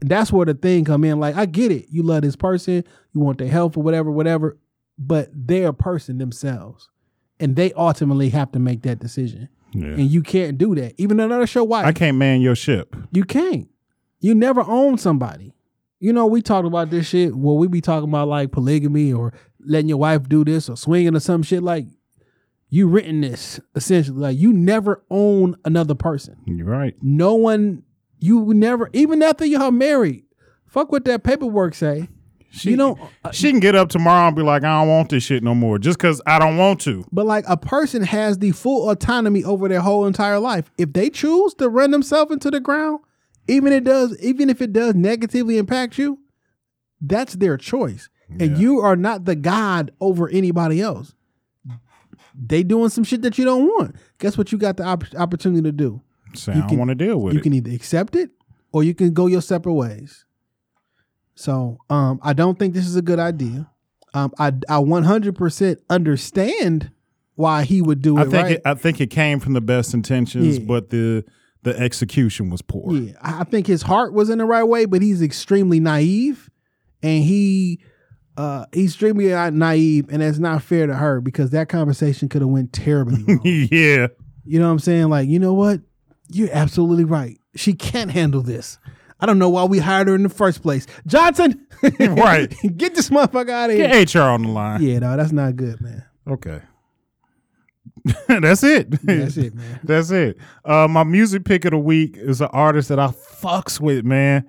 And 0.00 0.10
that's 0.10 0.32
where 0.32 0.46
the 0.46 0.54
thing 0.54 0.84
come 0.84 1.04
in. 1.04 1.20
Like 1.20 1.36
I 1.36 1.46
get 1.46 1.72
it, 1.72 1.86
you 1.90 2.02
love 2.02 2.22
this 2.22 2.36
person, 2.36 2.84
you 3.12 3.20
want 3.20 3.38
their 3.38 3.48
help 3.48 3.76
or 3.76 3.82
whatever, 3.82 4.10
whatever, 4.10 4.58
but 4.98 5.28
they're 5.32 5.68
a 5.68 5.74
person 5.74 6.18
themselves, 6.18 6.89
and 7.40 7.56
they 7.56 7.72
ultimately 7.72 8.28
have 8.30 8.52
to 8.52 8.58
make 8.58 8.82
that 8.82 8.98
decision. 9.00 9.48
Yeah. 9.72 9.86
And 9.88 10.10
you 10.10 10.22
can't 10.22 10.58
do 10.58 10.74
that. 10.74 10.94
Even 10.98 11.20
another 11.20 11.46
show, 11.46 11.64
why 11.64 11.84
I 11.84 11.92
can't 11.92 12.16
man 12.16 12.40
your 12.40 12.56
ship. 12.56 12.94
you 13.12 13.24
can't. 13.24 13.68
You 14.20 14.34
never 14.34 14.62
own 14.62 14.98
somebody. 14.98 15.54
You 15.98 16.12
know, 16.12 16.26
we 16.26 16.42
talked 16.42 16.66
about 16.66 16.90
this 16.90 17.06
shit. 17.06 17.34
Well, 17.34 17.56
we 17.56 17.68
be 17.68 17.80
talking 17.80 18.08
about 18.08 18.28
like 18.28 18.52
polygamy 18.52 19.12
or 19.12 19.32
letting 19.60 19.88
your 19.88 19.98
wife 19.98 20.28
do 20.28 20.44
this 20.44 20.68
or 20.68 20.76
swinging 20.76 21.14
or 21.16 21.20
some 21.20 21.42
shit. 21.42 21.62
Like 21.62 21.86
you 22.68 22.88
written 22.88 23.20
this 23.20 23.60
essentially. 23.74 24.18
Like 24.18 24.38
you 24.38 24.52
never 24.52 25.02
own 25.10 25.56
another 25.64 25.94
person. 25.94 26.36
You're 26.46 26.66
right. 26.66 26.94
No 27.02 27.34
one. 27.34 27.82
You 28.18 28.52
never, 28.52 28.90
even 28.92 29.22
after 29.22 29.46
you're 29.46 29.70
married. 29.70 30.24
Fuck 30.66 30.92
what 30.92 31.04
that 31.06 31.22
paperwork 31.22 31.74
say. 31.74 32.08
You 32.52 32.76
don't. 32.76 33.00
uh, 33.24 33.30
She 33.30 33.50
can 33.50 33.60
get 33.60 33.74
up 33.74 33.88
tomorrow 33.90 34.26
and 34.28 34.36
be 34.36 34.42
like, 34.42 34.64
I 34.64 34.80
don't 34.80 34.88
want 34.88 35.08
this 35.10 35.22
shit 35.22 35.42
no 35.42 35.54
more, 35.54 35.78
just 35.78 35.98
because 35.98 36.20
I 36.26 36.38
don't 36.38 36.56
want 36.56 36.80
to. 36.82 37.04
But 37.12 37.26
like 37.26 37.44
a 37.48 37.56
person 37.56 38.02
has 38.02 38.38
the 38.38 38.50
full 38.52 38.90
autonomy 38.90 39.44
over 39.44 39.68
their 39.68 39.80
whole 39.80 40.06
entire 40.06 40.38
life. 40.38 40.70
If 40.78 40.92
they 40.92 41.10
choose 41.10 41.54
to 41.54 41.68
run 41.68 41.90
themselves 41.92 42.32
into 42.32 42.50
the 42.50 42.60
ground, 42.60 43.00
even 43.48 43.72
it 43.72 43.84
does, 43.84 44.16
even 44.20 44.50
if 44.50 44.60
it 44.60 44.72
does 44.72 44.94
negatively 44.94 45.58
impact 45.58 45.96
you, 45.98 46.18
that's 47.00 47.34
their 47.34 47.56
choice. 47.56 48.08
And 48.38 48.58
you 48.58 48.78
are 48.78 48.94
not 48.94 49.24
the 49.24 49.34
god 49.34 49.90
over 50.00 50.28
anybody 50.28 50.80
else. 50.80 51.14
They 52.34 52.62
doing 52.62 52.88
some 52.90 53.02
shit 53.04 53.22
that 53.22 53.38
you 53.38 53.44
don't 53.44 53.64
want. 53.66 53.96
Guess 54.18 54.38
what? 54.38 54.52
You 54.52 54.58
got 54.58 54.76
the 54.76 54.84
opp- 54.84 55.14
opportunity 55.16 55.62
to 55.62 55.72
do. 55.72 56.00
Say, 56.34 56.54
You 56.54 56.62
I 56.62 56.66
don't 56.68 56.78
want 56.78 56.90
to 56.90 56.94
deal 56.94 57.20
with 57.20 57.34
you 57.34 57.38
it. 57.40 57.40
You 57.40 57.42
can 57.42 57.54
either 57.54 57.72
accept 57.72 58.14
it 58.14 58.30
or 58.72 58.84
you 58.84 58.94
can 58.94 59.12
go 59.12 59.26
your 59.26 59.42
separate 59.42 59.72
ways. 59.74 60.24
So 61.40 61.78
um, 61.88 62.20
I 62.22 62.34
don't 62.34 62.58
think 62.58 62.74
this 62.74 62.86
is 62.86 62.96
a 62.96 63.02
good 63.02 63.18
idea. 63.18 63.70
Um, 64.12 64.30
I 64.38 64.48
I 64.68 64.76
100% 64.82 65.76
understand 65.88 66.90
why 67.34 67.64
he 67.64 67.80
would 67.80 68.02
do 68.02 68.18
it. 68.18 68.20
I 68.20 68.24
think 68.24 68.34
right? 68.34 68.52
it, 68.52 68.62
I 68.66 68.74
think 68.74 69.00
it 69.00 69.06
came 69.08 69.40
from 69.40 69.54
the 69.54 69.62
best 69.62 69.94
intentions, 69.94 70.58
Yeah. 70.58 70.64
but 70.66 70.90
the 70.90 71.24
the 71.62 71.78
execution 71.78 72.50
was 72.50 72.60
poor. 72.60 72.92
Yeah, 72.94 73.12
I 73.22 73.44
think 73.44 73.66
his 73.66 73.80
heart 73.82 74.12
was 74.12 74.28
in 74.28 74.36
the 74.38 74.44
right 74.44 74.64
way, 74.64 74.84
but 74.84 75.00
he's 75.00 75.22
extremely 75.22 75.80
naive, 75.80 76.50
and 77.02 77.24
he 77.24 77.80
uh 78.36 78.66
he's 78.74 78.90
extremely 78.90 79.28
naive, 79.50 80.08
and 80.10 80.20
that's 80.20 80.38
not 80.38 80.62
fair 80.62 80.86
to 80.86 80.94
her 80.94 81.22
because 81.22 81.50
that 81.50 81.70
conversation 81.70 82.28
could 82.28 82.42
have 82.42 82.50
went 82.50 82.74
terribly 82.74 83.22
wrong. 83.28 83.40
yeah. 83.44 84.08
you 84.44 84.58
know 84.58 84.66
what 84.66 84.72
I'm 84.72 84.78
saying? 84.78 85.08
Like, 85.08 85.26
you 85.28 85.38
know 85.38 85.54
what? 85.54 85.80
You're 86.28 86.52
absolutely 86.52 87.04
right. 87.04 87.38
She 87.56 87.72
can't 87.72 88.10
handle 88.10 88.42
this. 88.42 88.78
I 89.20 89.26
don't 89.26 89.38
know 89.38 89.48
why 89.50 89.64
we 89.64 89.78
hired 89.78 90.08
her 90.08 90.14
in 90.14 90.22
the 90.22 90.28
first 90.28 90.62
place. 90.62 90.86
Johnson, 91.06 91.66
Right. 92.00 92.54
Get 92.76 92.94
this 92.94 93.10
motherfucker 93.10 93.50
out 93.50 93.70
of 93.70 93.76
here. 93.76 93.88
Get 93.88 94.14
HR 94.14 94.20
on 94.20 94.42
the 94.42 94.48
line. 94.48 94.82
Yeah, 94.82 94.98
no, 95.00 95.16
that's 95.16 95.32
not 95.32 95.56
good, 95.56 95.80
man. 95.80 96.04
Okay. 96.28 96.60
That's 98.28 98.62
it. 98.62 98.90
That's 99.04 99.36
it, 99.36 99.54
man. 99.54 99.80
That's 99.84 100.10
it. 100.10 100.38
Uh, 100.64 100.88
my 100.88 101.04
music 101.04 101.44
pick 101.44 101.66
of 101.66 101.72
the 101.72 101.78
week 101.78 102.16
is 102.16 102.40
an 102.40 102.48
artist 102.50 102.88
that 102.88 102.98
I 102.98 103.08
fucks 103.08 103.78
with, 103.78 104.06
man. 104.06 104.46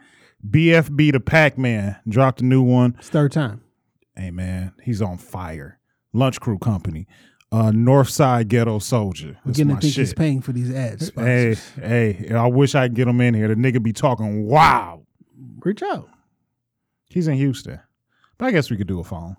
BFB 0.50 1.12
the 1.12 1.20
Pac 1.20 1.58
Man 1.58 1.98
dropped 2.08 2.40
a 2.40 2.46
new 2.46 2.62
one. 2.62 2.96
It's 2.98 3.10
third 3.10 3.34
time. 3.34 3.62
Hey, 4.16 4.32
man, 4.32 4.74
he's 4.82 5.02
on 5.02 5.18
fire. 5.18 5.80
Lunch 6.14 6.40
Crew 6.40 6.60
Company. 6.60 7.08
Uh, 7.54 7.70
Northside 7.72 8.48
Ghetto 8.48 8.80
Soldier. 8.80 9.28
We're 9.28 9.40
That's 9.48 9.58
getting 9.58 9.74
my 9.74 9.80
to 9.80 9.82
think 9.82 9.96
he's 9.96 10.14
paying 10.14 10.42
for 10.42 10.54
these 10.54 10.74
ads. 10.74 11.12
Hey, 11.16 11.56
sponsors. 11.56 11.84
hey, 11.84 12.32
I 12.34 12.48
wish 12.48 12.76
I 12.76 12.88
could 12.88 12.96
get 12.96 13.10
him 13.10 13.20
in 13.20 13.34
here. 13.34 13.50
The 13.50 13.56
nigga 13.56 13.84
be 13.84 13.92
talking 13.92 14.46
wow. 14.48 15.02
Reach 15.60 15.84
out. 15.84 16.08
He's 17.10 17.28
in 17.28 17.36
Houston. 17.36 17.80
But 18.38 18.46
I 18.46 18.52
guess 18.52 18.72
we 18.72 18.78
could 18.78 18.88
do 18.88 19.02
a 19.02 19.04
phone. 19.04 19.36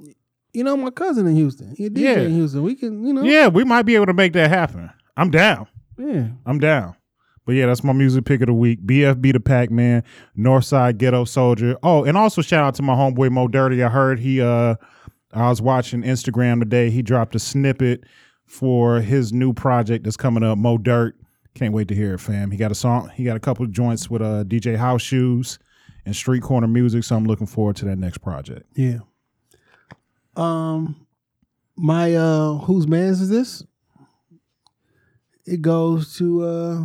You 0.53 0.63
know, 0.63 0.77
my 0.77 0.91
cousin 0.91 1.27
in 1.27 1.35
Houston. 1.37 1.75
He 1.75 1.87
a 1.87 1.91
DJ 1.91 2.01
Yeah. 2.03 2.19
in 2.21 2.35
Houston. 2.35 2.63
We 2.63 2.75
can, 2.75 3.03
you 3.07 3.15
know. 3.15 3.23
Yeah, 3.23 3.49
we 3.49 3.65
might 3.65 3.83
be 3.83 3.95
able 3.95 4.07
to 4.07 4.13
make 4.15 4.35
that 4.35 4.51
happen. 4.51 4.91
I'm 5.17 5.31
down. 5.31 5.67
Yeah. 5.97 6.29
I'm 6.45 6.59
down. 6.59 6.97
But 7.47 7.53
yeah, 7.55 7.67
that's 7.67 7.83
my 7.83 7.93
music 7.95 8.25
pick 8.27 8.41
of 8.43 8.47
the 8.47 8.53
week. 8.53 8.83
BFB 8.85 9.33
the 9.33 9.41
Pac 9.41 9.71
Man, 9.71 10.05
Northside 10.39 10.99
Ghetto 10.99 11.25
Soldier. 11.25 11.77
Oh, 11.83 12.05
and 12.05 12.17
also 12.17 12.43
shout 12.43 12.63
out 12.63 12.75
to 12.77 12.83
my 12.83 12.95
homeboy 12.95 13.31
Mo 13.33 13.49
Dirty. 13.49 13.83
I 13.83 13.89
heard 13.89 14.21
he 14.21 14.41
uh 14.41 14.77
I 15.33 15.49
was 15.49 15.63
watching 15.63 16.03
Instagram 16.03 16.61
today. 16.61 16.91
He 16.91 17.03
dropped 17.03 17.35
a 17.35 17.39
snippet 17.39 18.05
for 18.45 19.01
his 19.01 19.33
new 19.33 19.53
project 19.53 20.05
that's 20.05 20.17
coming 20.17 20.43
up, 20.43 20.59
Mo 20.59 20.77
Dirt. 20.79 21.17
Can't 21.55 21.73
wait 21.73 21.89
to 21.89 21.95
hear 21.95 22.15
it, 22.15 22.19
fam. 22.19 22.51
He 22.51 22.57
got 22.57 22.71
a 22.71 22.75
song, 22.75 23.11
he 23.15 23.25
got 23.25 23.37
a 23.37 23.41
couple 23.41 23.65
of 23.65 23.73
joints 23.73 24.11
with 24.11 24.23
uh 24.23 24.45
DJ 24.45 24.77
House 24.77 25.03
Shoes 25.03 25.59
and 26.05 26.15
Street 26.15 26.43
Corner 26.43 26.67
Music. 26.67 27.05
So 27.05 27.17
I'm 27.17 27.25
looking 27.25 27.47
forward 27.47 27.77
to 27.77 27.85
that 27.87 27.97
next 27.97 28.19
project. 28.19 28.67
Yeah. 28.75 28.99
Um 30.37 31.07
my 31.77 32.15
uh 32.15 32.55
whose 32.55 32.87
man's 32.87 33.21
is 33.21 33.29
this? 33.29 33.63
It 35.45 35.61
goes 35.61 36.17
to 36.17 36.43
uh 36.43 36.85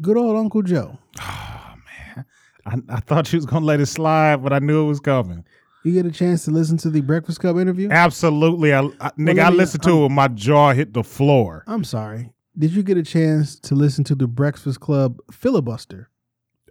good 0.00 0.16
old 0.16 0.36
Uncle 0.36 0.62
Joe. 0.62 0.98
Oh 1.20 1.74
man, 2.16 2.24
I, 2.66 2.96
I 2.96 3.00
thought 3.00 3.32
you 3.32 3.38
was 3.38 3.46
gonna 3.46 3.64
let 3.64 3.80
it 3.80 3.86
slide, 3.86 4.42
but 4.42 4.52
I 4.52 4.58
knew 4.58 4.84
it 4.84 4.88
was 4.88 5.00
coming. 5.00 5.44
You 5.86 5.92
get 5.92 6.04
a 6.04 6.10
chance 6.10 6.44
to 6.46 6.50
listen 6.50 6.76
to 6.78 6.90
the 6.90 7.00
Breakfast 7.00 7.38
Club 7.38 7.58
interview? 7.58 7.88
Absolutely. 7.92 8.74
I, 8.74 8.80
I 9.00 9.10
nigga, 9.10 9.38
I 9.44 9.50
listened 9.50 9.84
to 9.84 10.04
it, 10.06 10.08
my 10.08 10.26
jaw 10.26 10.72
hit 10.72 10.92
the 10.92 11.04
floor. 11.04 11.62
I'm 11.68 11.84
sorry. 11.84 12.32
Did 12.58 12.72
you 12.72 12.82
get 12.82 12.96
a 12.96 13.04
chance 13.04 13.60
to 13.60 13.76
listen 13.76 14.02
to 14.04 14.16
the 14.16 14.26
Breakfast 14.26 14.80
Club 14.80 15.18
filibuster? 15.30 16.10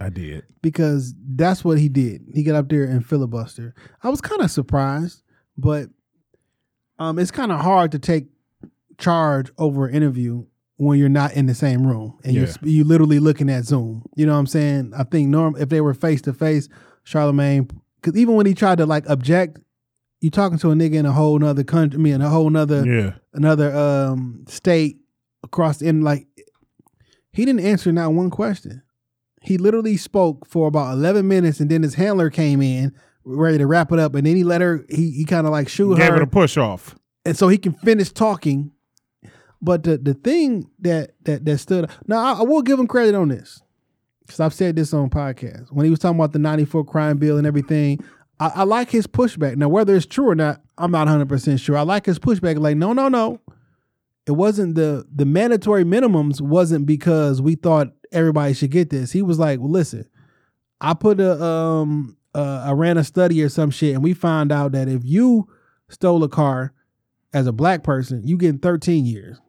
I 0.01 0.09
did. 0.09 0.43
because 0.61 1.13
that's 1.35 1.63
what 1.63 1.79
he 1.79 1.87
did. 1.87 2.25
He 2.33 2.43
got 2.43 2.55
up 2.55 2.67
there 2.67 2.83
and 2.83 3.05
filibuster. 3.05 3.73
I 4.03 4.09
was 4.09 4.19
kind 4.19 4.41
of 4.41 4.51
surprised, 4.51 5.23
but 5.57 5.87
um, 6.99 7.17
it's 7.17 7.31
kind 7.31 7.53
of 7.53 7.61
hard 7.61 7.93
to 7.93 7.99
take 7.99 8.25
charge 8.97 9.49
over 9.57 9.85
an 9.87 9.95
interview 9.95 10.45
when 10.75 10.99
you're 10.99 11.07
not 11.07 11.31
in 11.33 11.45
the 11.45 11.55
same 11.55 11.87
room 11.87 12.17
and 12.25 12.33
you're 12.33 12.47
Yeah. 12.47 12.53
you 12.63 12.83
literally 12.83 13.19
looking 13.19 13.49
at 13.49 13.63
Zoom. 13.63 14.03
You 14.17 14.25
know 14.25 14.33
what 14.33 14.39
I'm 14.39 14.47
saying? 14.47 14.91
I 14.97 15.03
think 15.05 15.29
norm 15.29 15.55
if 15.57 15.69
they 15.69 15.79
were 15.79 15.93
face 15.93 16.21
to 16.23 16.33
face, 16.33 16.67
Charlamagne, 17.05 17.71
because 18.05 18.19
even 18.19 18.35
when 18.35 18.45
he 18.45 18.53
tried 18.53 18.77
to 18.77 18.85
like 18.85 19.09
object, 19.09 19.59
you 20.21 20.29
talking 20.29 20.57
to 20.59 20.71
a 20.71 20.75
nigga 20.75 20.93
in 20.95 21.05
a 21.05 21.11
whole 21.11 21.37
nother 21.39 21.63
country, 21.63 21.97
I 21.99 22.01
mean, 22.01 22.21
a 22.21 22.29
whole 22.29 22.49
nother 22.49 22.85
Yeah. 22.85 23.13
another 23.33 23.75
um 23.75 24.45
state 24.47 24.97
across 25.43 25.77
the 25.77 25.87
end 25.87 26.03
like 26.03 26.27
he 27.31 27.45
didn't 27.45 27.61
answer 27.65 27.91
not 27.91 28.13
one 28.13 28.29
question 28.31 28.81
he 29.41 29.57
literally 29.59 29.95
spoke 29.97 30.47
for 30.47 30.67
about 30.67 30.93
11 30.93 31.27
minutes 31.27 31.59
and 31.59 31.69
then 31.69 31.83
his 31.83 31.93
handler 31.95 32.31
came 32.31 32.61
in 32.63 32.91
ready 33.23 33.59
to 33.59 33.67
wrap 33.67 33.91
it 33.91 33.99
up 33.99 34.15
and 34.15 34.25
then 34.25 34.35
he 34.35 34.43
let 34.43 34.61
her 34.61 34.83
he, 34.89 35.11
he 35.11 35.23
kind 35.25 35.45
of 35.45 35.51
like 35.51 35.69
shoot 35.69 35.91
her. 35.91 35.97
Gave 35.97 36.13
her 36.13 36.17
it 36.17 36.23
a 36.23 36.27
push 36.27 36.57
off. 36.57 36.95
and 37.25 37.37
so 37.37 37.47
he 37.47 37.59
can 37.59 37.73
finish 37.73 38.11
talking 38.11 38.71
but 39.61 39.83
the 39.83 39.97
the 39.97 40.15
thing 40.15 40.67
that 40.79 41.11
that 41.25 41.45
that 41.45 41.57
stood 41.59 41.89
now 42.07 42.17
i, 42.17 42.39
I 42.39 42.41
will 42.43 42.61
give 42.63 42.79
him 42.79 42.87
credit 42.87 43.13
on 43.13 43.27
this 43.29 43.61
because 44.25 44.39
i've 44.39 44.53
said 44.53 44.75
this 44.75 44.93
on 44.93 45.09
podcast 45.09 45.71
when 45.71 45.85
he 45.85 45.89
was 45.89 45.99
talking 45.99 46.17
about 46.17 46.33
the 46.33 46.39
94 46.39 46.85
crime 46.85 47.17
bill 47.17 47.37
and 47.37 47.47
everything 47.47 48.03
I, 48.37 48.51
I 48.55 48.63
like 48.63 48.89
his 48.89 49.07
pushback. 49.07 49.55
Now 49.55 49.69
whether 49.69 49.95
it's 49.95 50.05
true 50.05 50.29
or 50.29 50.35
not 50.35 50.61
i'm 50.77 50.91
not 50.91 51.07
100% 51.07 51.59
sure. 51.59 51.77
I 51.77 51.83
like 51.83 52.05
his 52.05 52.19
pushback 52.19 52.59
like 52.59 52.75
no 52.75 52.91
no 52.91 53.07
no. 53.07 53.39
It 54.27 54.33
wasn't 54.33 54.75
the 54.75 55.05
the 55.13 55.25
mandatory 55.25 55.85
minimums 55.85 56.41
wasn't 56.41 56.85
because 56.85 57.41
we 57.41 57.55
thought 57.55 57.93
everybody 58.11 58.53
should 58.53 58.71
get 58.71 58.89
this. 58.89 59.13
He 59.13 59.21
was 59.21 59.39
like 59.39 59.59
well 59.59 59.69
listen 59.69 60.05
i 60.81 60.93
put 60.93 61.19
a 61.19 61.41
um 61.43 62.17
uh, 62.33 62.63
i 62.65 62.71
ran 62.71 62.97
a 62.97 63.03
study 63.03 63.41
or 63.41 63.49
some 63.49 63.71
shit 63.71 63.93
and 63.93 64.03
we 64.03 64.13
found 64.13 64.51
out 64.51 64.73
that 64.73 64.87
if 64.87 65.03
you 65.03 65.47
stole 65.89 66.23
a 66.23 66.29
car 66.29 66.73
as 67.33 67.47
a 67.47 67.51
black 67.51 67.83
person 67.83 68.21
you 68.25 68.37
getting 68.37 68.59
13 68.59 69.05
years 69.05 69.39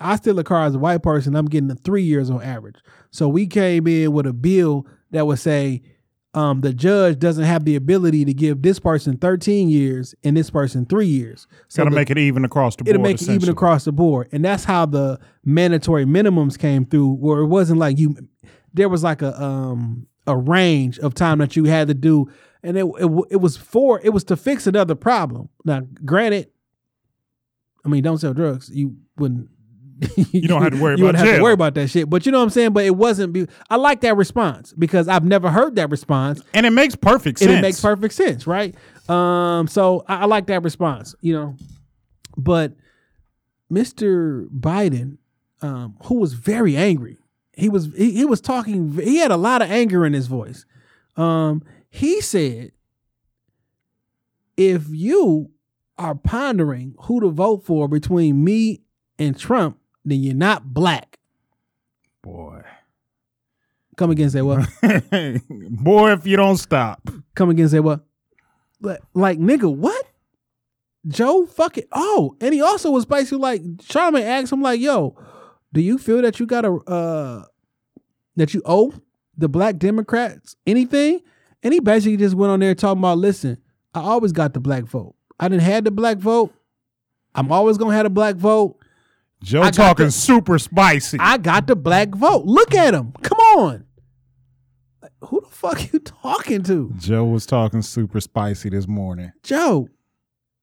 i 0.00 0.16
steal 0.16 0.38
a 0.38 0.44
car 0.44 0.64
as 0.64 0.74
a 0.74 0.78
white 0.78 1.02
person 1.02 1.34
i'm 1.34 1.46
getting 1.46 1.74
three 1.76 2.02
years 2.02 2.30
on 2.30 2.42
average. 2.42 2.76
So 3.10 3.28
we 3.28 3.46
came 3.46 3.86
in 3.86 4.12
with 4.12 4.26
a 4.26 4.32
bill 4.32 4.86
that 5.10 5.26
would 5.26 5.38
say 5.38 5.82
um, 6.34 6.60
the 6.60 6.74
judge 6.74 7.18
doesn't 7.18 7.44
have 7.44 7.64
the 7.64 7.76
ability 7.76 8.26
to 8.26 8.34
give 8.34 8.60
this 8.60 8.78
person 8.78 9.16
13 9.16 9.70
years 9.70 10.14
and 10.22 10.36
this 10.36 10.50
person 10.50 10.84
three 10.84 11.06
years. 11.06 11.46
So 11.68 11.82
Gotta 11.82 11.96
make 11.96 12.10
it 12.10 12.18
even 12.18 12.44
across 12.44 12.76
the 12.76 12.84
board. 12.84 12.94
it'll 12.94 13.02
make 13.02 13.22
it 13.22 13.30
even 13.30 13.48
across 13.48 13.84
the 13.86 13.92
board. 13.92 14.28
And 14.32 14.44
that's 14.44 14.64
how 14.64 14.84
the 14.84 15.18
mandatory 15.46 16.04
minimums 16.04 16.58
came 16.58 16.84
through 16.84 17.12
where 17.14 17.38
it 17.40 17.46
wasn't 17.46 17.78
like 17.80 17.98
you 17.98 18.16
there 18.74 18.90
was 18.90 19.02
like 19.02 19.22
a 19.22 19.42
um 19.42 20.06
a 20.26 20.36
range 20.36 20.98
of 20.98 21.14
time 21.14 21.38
that 21.38 21.56
you 21.56 21.64
had 21.64 21.88
to 21.88 21.94
do. 21.94 22.30
And 22.62 22.76
it 22.76 22.84
it, 22.84 23.10
it 23.30 23.40
was 23.40 23.56
for 23.56 23.98
it 24.04 24.10
was 24.10 24.24
to 24.24 24.36
fix 24.36 24.66
another 24.66 24.94
problem. 24.94 25.48
Now 25.64 25.82
granted 26.04 26.50
i 27.82 27.88
mean 27.88 28.02
don't 28.02 28.18
sell 28.18 28.34
drugs. 28.34 28.68
You 28.70 28.96
wouldn't 29.16 29.48
You 30.32 30.48
don't 30.48 30.62
have 30.62 30.72
to 30.72 30.80
worry 30.80 30.96
you 30.98 31.06
about 31.08 31.18
have 31.24 31.36
to 31.36 31.42
worry 31.42 31.52
about 31.54 31.74
that 31.74 31.88
shit 31.88 32.10
but 32.10 32.26
you 32.26 32.32
know 32.32 32.38
what 32.38 32.44
i'm 32.44 32.50
saying 32.50 32.72
but 32.72 32.84
it 32.84 32.94
wasn't 32.96 33.32
be, 33.32 33.46
i 33.70 33.76
like 33.76 34.02
that 34.02 34.16
response 34.16 34.72
because 34.74 35.08
i've 35.08 35.24
never 35.24 35.50
heard 35.50 35.76
that 35.76 35.90
response 35.90 36.42
And 36.52 36.66
it 36.66 36.70
makes 36.70 36.94
perfect 36.94 37.38
sense. 37.38 37.48
and 37.48 37.58
it 37.58 37.62
makes 37.62 37.80
perfect 37.80 38.12
sense, 38.14 38.46
right? 38.46 38.74
Um, 39.08 39.66
so 39.68 40.04
I, 40.08 40.16
I 40.22 40.24
like 40.26 40.46
that 40.48 40.62
response, 40.62 41.14
you 41.20 41.32
know. 41.32 41.56
But 42.36 42.72
Mr. 43.72 44.46
Biden, 44.48 45.16
um, 45.62 45.96
who 46.04 46.16
was 46.16 46.34
very 46.34 46.76
angry, 46.76 47.16
he 47.52 47.68
was 47.68 47.88
he, 47.96 48.10
he 48.12 48.24
was 48.24 48.40
talking 48.40 48.92
he 48.92 49.16
had 49.18 49.30
a 49.30 49.36
lot 49.36 49.62
of 49.62 49.70
anger 49.70 50.04
in 50.04 50.12
his 50.12 50.26
voice. 50.26 50.66
Um 51.16 51.62
he 51.88 52.20
said 52.20 52.72
if 54.56 54.88
you 54.90 55.50
are 55.98 56.14
pondering 56.14 56.94
who 57.02 57.20
to 57.20 57.28
vote 57.30 57.64
for 57.64 57.88
between 57.88 58.44
me 58.44 58.82
and 59.18 59.38
Trump, 59.38 59.78
then 60.06 60.22
you're 60.22 60.34
not 60.34 60.72
black. 60.72 61.18
Boy. 62.22 62.62
Come 63.96 64.10
again, 64.10 64.30
say 64.30 64.42
what? 64.42 64.68
Boy, 65.50 66.12
if 66.12 66.26
you 66.26 66.36
don't 66.36 66.56
stop. 66.56 67.08
Come 67.34 67.50
again, 67.50 67.68
say 67.68 67.80
what? 67.80 68.00
Like, 68.80 69.00
like 69.14 69.38
nigga, 69.38 69.74
what? 69.74 70.06
Joe 71.08 71.46
fuck 71.46 71.78
it. 71.78 71.88
oh, 71.92 72.36
and 72.40 72.52
he 72.52 72.60
also 72.60 72.90
was 72.90 73.06
basically 73.06 73.38
like 73.38 73.62
Charlamagne 73.78 74.24
asked 74.24 74.52
him 74.52 74.60
like, 74.60 74.80
"Yo, 74.80 75.16
do 75.72 75.80
you 75.80 75.98
feel 75.98 76.20
that 76.22 76.40
you 76.40 76.46
got 76.46 76.62
to 76.62 76.80
uh 76.86 77.44
that 78.34 78.52
you 78.54 78.62
owe 78.64 78.92
the 79.36 79.48
black 79.48 79.78
Democrats 79.78 80.56
anything?" 80.66 81.20
And 81.62 81.72
he 81.72 81.80
basically 81.80 82.16
just 82.16 82.34
went 82.34 82.50
on 82.50 82.60
there 82.60 82.74
talking 82.74 82.98
about, 82.98 83.18
"Listen, 83.18 83.56
I 83.94 84.00
always 84.00 84.32
got 84.32 84.52
the 84.52 84.60
black 84.60 84.84
vote. 84.84 85.14
I 85.38 85.48
didn't 85.48 85.62
had 85.62 85.84
the 85.84 85.90
black 85.90 86.18
vote. 86.18 86.52
I'm 87.34 87.52
always 87.52 87.78
gonna 87.78 87.94
have 87.94 88.06
a 88.06 88.10
black 88.10 88.34
vote. 88.34 88.76
Joe 89.42 89.70
talking 89.70 90.06
the- 90.06 90.12
super 90.12 90.58
spicy. 90.58 91.18
I 91.20 91.38
got 91.38 91.66
the 91.66 91.76
black 91.76 92.08
vote. 92.14 92.44
Look 92.46 92.74
at 92.74 92.94
him. 92.94 93.12
Come 93.22 93.38
on. 93.38 93.84
Like, 95.02 95.12
Who 95.24 95.40
the 95.40 95.48
fuck 95.50 95.92
you 95.92 95.98
talking 96.00 96.62
to, 96.64 96.92
Joe 96.98 97.24
was 97.24 97.46
talking 97.46 97.82
super 97.82 98.20
spicy 98.20 98.70
this 98.70 98.88
morning. 98.88 99.32
Joe? 99.42 99.88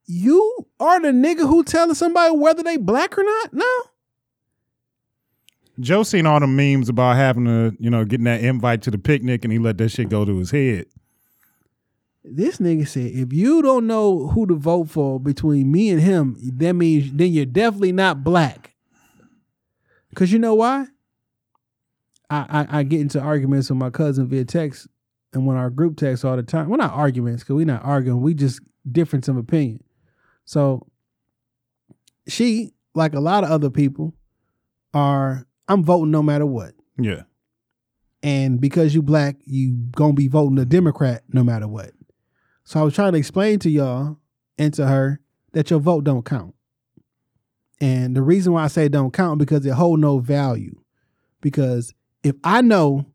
You 0.05 0.67
are 0.79 0.99
the 1.01 1.09
nigga 1.09 1.47
who 1.47 1.63
telling 1.63 1.95
somebody 1.95 2.35
whether 2.35 2.61
they 2.61 2.77
black 2.77 3.17
or 3.17 3.23
not? 3.23 3.53
No. 3.53 3.65
Joe 5.79 6.03
seen 6.03 6.25
all 6.25 6.39
the 6.39 6.45
memes 6.47 6.89
about 6.89 7.15
having 7.15 7.45
to, 7.45 7.75
you 7.79 7.89
know, 7.89 8.03
getting 8.05 8.25
that 8.25 8.43
invite 8.43 8.81
to 8.83 8.91
the 8.91 8.97
picnic 8.97 9.43
and 9.43 9.51
he 9.51 9.59
let 9.59 9.77
that 9.79 9.89
shit 9.89 10.09
go 10.09 10.23
to 10.25 10.37
his 10.37 10.51
head. 10.51 10.85
This 12.23 12.57
nigga 12.57 12.87
said, 12.87 13.11
if 13.11 13.33
you 13.33 13.61
don't 13.61 13.85
know 13.85 14.27
who 14.29 14.47
to 14.47 14.55
vote 14.55 14.89
for 14.89 15.19
between 15.19 15.71
me 15.71 15.89
and 15.89 16.01
him, 16.01 16.37
that 16.57 16.73
means 16.73 17.11
then 17.11 17.33
you're 17.33 17.45
definitely 17.45 17.91
not 17.91 18.23
black. 18.23 18.75
Cause 20.15 20.31
you 20.31 20.39
know 20.39 20.55
why? 20.55 20.87
I 22.29 22.67
I, 22.69 22.79
I 22.79 22.83
get 22.83 23.01
into 23.01 23.19
arguments 23.19 23.69
with 23.69 23.79
my 23.79 23.89
cousin 23.89 24.27
via 24.27 24.45
text 24.45 24.87
and 25.33 25.45
when 25.45 25.57
our 25.57 25.69
group 25.69 25.97
text 25.97 26.23
all 26.23 26.35
the 26.35 26.43
time. 26.43 26.69
We're 26.69 26.77
not 26.77 26.93
arguments 26.93 27.43
because 27.43 27.55
we're 27.55 27.65
not 27.65 27.83
arguing. 27.83 28.21
We 28.21 28.33
just 28.33 28.61
difference 28.89 29.27
of 29.27 29.37
opinion. 29.37 29.83
So 30.45 30.87
she, 32.27 32.73
like 32.93 33.13
a 33.13 33.19
lot 33.19 33.43
of 33.43 33.49
other 33.49 33.69
people, 33.69 34.13
are 34.93 35.47
I'm 35.67 35.83
voting 35.83 36.11
no 36.11 36.21
matter 36.21 36.45
what. 36.45 36.73
Yeah. 36.99 37.23
And 38.21 38.61
because 38.61 38.95
you 38.95 39.01
black, 39.01 39.37
you 39.45 39.75
gonna 39.91 40.13
be 40.13 40.27
voting 40.27 40.57
a 40.59 40.65
Democrat 40.65 41.23
no 41.29 41.43
matter 41.43 41.67
what. 41.67 41.91
So 42.63 42.79
I 42.79 42.83
was 42.83 42.93
trying 42.95 43.13
to 43.13 43.17
explain 43.17 43.59
to 43.59 43.69
y'all 43.69 44.17
and 44.57 44.73
to 44.75 44.87
her 44.87 45.19
that 45.53 45.69
your 45.69 45.79
vote 45.79 46.03
don't 46.03 46.25
count. 46.25 46.55
And 47.81 48.15
the 48.15 48.21
reason 48.21 48.53
why 48.53 48.63
I 48.63 48.67
say 48.67 48.87
don't 48.87 49.11
count 49.11 49.39
because 49.39 49.65
it 49.65 49.73
hold 49.73 49.99
no 49.99 50.19
value. 50.19 50.79
Because 51.41 51.93
if 52.23 52.35
I 52.43 52.61
know 52.61 53.05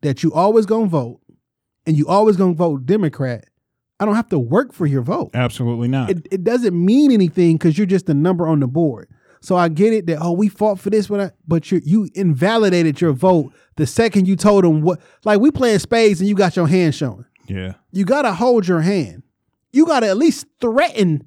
that 0.00 0.22
you 0.22 0.32
always 0.32 0.66
gonna 0.66 0.86
vote 0.86 1.20
and 1.86 1.96
you 1.96 2.06
always 2.08 2.36
gonna 2.36 2.54
vote 2.54 2.86
Democrat, 2.86 3.44
I 4.00 4.06
don't 4.06 4.14
have 4.14 4.30
to 4.30 4.38
work 4.38 4.72
for 4.72 4.86
your 4.86 5.02
vote 5.02 5.30
Absolutely 5.34 5.88
not. 5.88 6.10
it, 6.10 6.26
it 6.30 6.44
doesn't 6.44 6.74
mean 6.74 7.12
anything 7.12 7.56
because 7.56 7.76
you're 7.78 7.86
just 7.86 8.08
a 8.08 8.14
number 8.14 8.46
on 8.46 8.60
the 8.60 8.66
board. 8.66 9.08
So 9.40 9.56
I 9.56 9.68
get 9.68 9.92
it 9.92 10.06
that 10.06 10.18
oh 10.22 10.32
we 10.32 10.48
fought 10.48 10.80
for 10.80 10.88
this, 10.88 11.08
but 11.08 11.36
but 11.46 11.70
you 11.70 11.82
you 11.84 12.08
invalidated 12.14 13.00
your 13.02 13.12
vote 13.12 13.52
the 13.76 13.86
second 13.86 14.26
you 14.26 14.36
told 14.36 14.64
them 14.64 14.80
what 14.80 15.00
like 15.24 15.38
we 15.40 15.50
playing 15.50 15.80
spades 15.80 16.20
and 16.20 16.28
you 16.28 16.34
got 16.34 16.56
your 16.56 16.66
hand 16.66 16.94
showing. 16.94 17.26
Yeah. 17.46 17.74
You 17.92 18.04
gotta 18.04 18.32
hold 18.32 18.66
your 18.66 18.80
hand. 18.80 19.22
You 19.72 19.86
gotta 19.86 20.08
at 20.08 20.16
least 20.16 20.46
threaten 20.60 21.26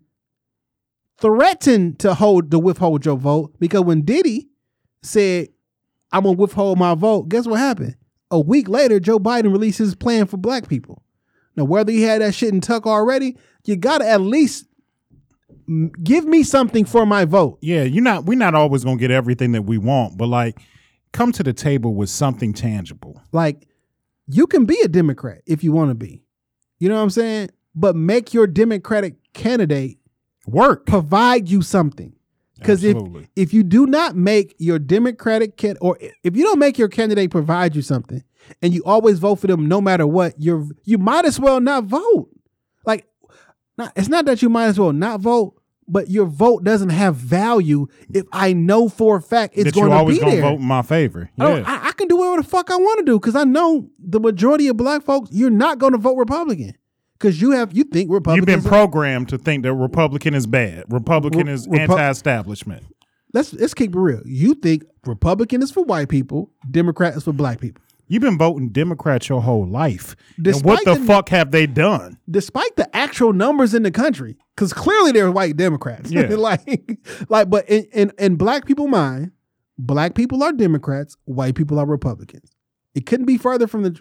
threaten 1.19 1.95
to 1.95 2.13
hold 2.13 2.51
to 2.51 2.59
withhold 2.59 3.05
your 3.05 3.17
vote 3.17 3.55
because 3.59 3.81
when 3.81 4.03
Diddy 4.03 4.47
said 5.01 5.49
I'm 6.11 6.23
gonna 6.23 6.37
withhold 6.37 6.77
my 6.77 6.95
vote, 6.95 7.29
guess 7.29 7.47
what 7.47 7.59
happened? 7.59 7.95
A 8.29 8.39
week 8.39 8.67
later, 8.67 8.99
Joe 8.99 9.19
Biden 9.19 9.51
released 9.51 9.79
his 9.79 9.95
plan 9.95 10.27
for 10.27 10.37
black 10.37 10.67
people. 10.67 11.03
Now, 11.55 11.63
whether 11.63 11.91
he 11.91 12.03
had 12.03 12.21
that 12.21 12.35
shit 12.35 12.53
in 12.53 12.61
tuck 12.61 12.85
already, 12.85 13.35
you 13.65 13.75
gotta 13.75 14.07
at 14.07 14.21
least 14.21 14.65
give 16.03 16.25
me 16.25 16.43
something 16.43 16.85
for 16.85 17.05
my 17.05 17.25
vote. 17.25 17.57
Yeah, 17.61 17.83
you're 17.83 18.03
not 18.03 18.25
we're 18.25 18.37
not 18.37 18.55
always 18.55 18.83
gonna 18.83 18.97
get 18.97 19.11
everything 19.11 19.53
that 19.53 19.63
we 19.63 19.77
want, 19.77 20.17
but 20.17 20.27
like 20.27 20.59
come 21.11 21.31
to 21.33 21.43
the 21.43 21.53
table 21.53 21.95
with 21.95 22.09
something 22.09 22.53
tangible. 22.53 23.21
Like, 23.31 23.67
you 24.27 24.47
can 24.47 24.65
be 24.65 24.79
a 24.83 24.87
Democrat 24.87 25.41
if 25.45 25.63
you 25.63 25.71
want 25.71 25.89
to 25.89 25.95
be. 25.95 26.23
You 26.79 26.89
know 26.89 26.95
what 26.95 27.01
I'm 27.01 27.09
saying? 27.09 27.49
But 27.73 27.95
make 27.95 28.33
your 28.33 28.47
Democratic 28.47 29.15
candidate 29.33 29.99
Work. 30.45 30.85
provide 30.85 31.49
you 31.49 31.61
something. 31.61 32.13
Because 32.57 32.83
if 32.83 32.97
if 33.35 33.53
you 33.53 33.63
do 33.63 33.85
not 33.85 34.15
make 34.15 34.55
your 34.57 34.79
Democratic 34.79 35.57
can 35.57 35.77
or 35.79 35.97
if 36.23 36.35
you 36.35 36.43
don't 36.43 36.57
make 36.57 36.77
your 36.77 36.87
candidate 36.87 37.29
provide 37.29 37.75
you 37.75 37.81
something, 37.83 38.23
and 38.61 38.73
you 38.73 38.83
always 38.83 39.19
vote 39.19 39.35
for 39.35 39.47
them 39.47 39.67
no 39.67 39.79
matter 39.79 40.07
what, 40.07 40.33
you're 40.37 40.67
you 40.83 40.97
might 40.97 41.25
as 41.25 41.39
well 41.39 41.59
not 41.59 41.83
vote. 41.83 42.29
Like, 42.85 43.05
not, 43.77 43.93
it's 43.95 44.07
not 44.07 44.25
that 44.25 44.41
you 44.41 44.49
might 44.49 44.65
as 44.65 44.79
well 44.79 44.93
not 44.93 45.19
vote, 45.19 45.56
but 45.87 46.09
your 46.09 46.25
vote 46.25 46.63
doesn't 46.63 46.89
have 46.89 47.15
value 47.15 47.87
if 48.13 48.25
I 48.31 48.53
know 48.53 48.89
for 48.89 49.17
a 49.17 49.21
fact 49.21 49.53
it's 49.55 49.71
going 49.71 49.89
to 49.89 49.95
always 49.95 50.19
be 50.19 50.25
gonna 50.25 50.41
vote 50.41 50.59
in 50.59 50.65
my 50.65 50.81
favor. 50.81 51.29
I, 51.39 51.57
Yeah. 51.57 51.63
I, 51.65 51.87
I 51.89 51.91
can 51.93 52.07
do 52.07 52.17
whatever 52.17 52.41
the 52.41 52.47
fuck 52.47 52.69
I 52.71 52.75
want 52.75 52.99
to 52.99 53.05
do 53.05 53.19
because 53.19 53.35
I 53.35 53.43
know 53.43 53.89
the 53.99 54.19
majority 54.19 54.67
of 54.67 54.77
black 54.77 55.03
folks, 55.03 55.29
you're 55.31 55.49
not 55.49 55.77
going 55.79 55.93
to 55.93 55.97
vote 55.97 56.15
Republican 56.15 56.73
because 57.17 57.41
you 57.41 57.51
have 57.51 57.71
you 57.75 57.83
think 57.83 58.11
Republican. 58.11 58.49
You've 58.53 58.63
been 58.63 58.69
programmed 58.69 59.29
to 59.29 59.37
think 59.37 59.63
that 59.63 59.73
Republican 59.73 60.33
is 60.33 60.45
bad. 60.47 60.83
Republican 60.89 61.47
Re- 61.47 61.53
is 61.53 61.67
Repu- 61.67 61.79
anti-establishment. 61.89 62.83
let's 63.33 63.53
let's 63.53 63.73
keep 63.73 63.95
it 63.95 63.99
real. 63.99 64.21
You 64.25 64.55
think 64.55 64.83
Republican 65.05 65.61
is 65.63 65.71
for 65.71 65.83
white 65.83 66.09
people, 66.09 66.51
Democrat 66.69 67.15
is 67.15 67.23
for 67.23 67.33
black 67.33 67.59
people. 67.61 67.81
You've 68.07 68.21
been 68.21 68.37
voting 68.37 68.69
Democrat 68.69 69.27
your 69.27 69.41
whole 69.41 69.67
life. 69.67 70.15
and 70.37 70.63
what 70.63 70.85
the 70.85 70.95
the- 70.95 71.05
fuck 71.05 71.29
have 71.29 71.51
they 71.51 71.67
done? 71.67 72.17
despite 72.29 72.75
the 72.75 72.95
actual 72.95 73.33
numbers 73.33 73.73
in 73.73 73.83
the 73.83 73.91
country, 73.91 74.37
because 74.55 74.73
clearly 74.73 75.11
they're 75.11 75.31
white 75.31 75.57
Democrats. 75.57 76.09
Yeah. 76.11 76.21
like, 76.35 76.99
like, 77.29 77.49
but 77.49 77.67
in, 77.69 77.83
in 77.91 78.11
in 78.17 78.35
black 78.35 78.65
people 78.65 78.87
mind, 78.87 79.31
black 79.77 80.15
people 80.15 80.41
are 80.43 80.53
Democrats, 80.53 81.17
white 81.25 81.55
people 81.55 81.79
are 81.79 81.85
Republicans. 81.85 82.51
It 82.95 83.05
couldn't 83.05 83.25
be 83.25 83.37
further 83.37 83.67
from 83.67 83.83
the. 83.83 83.99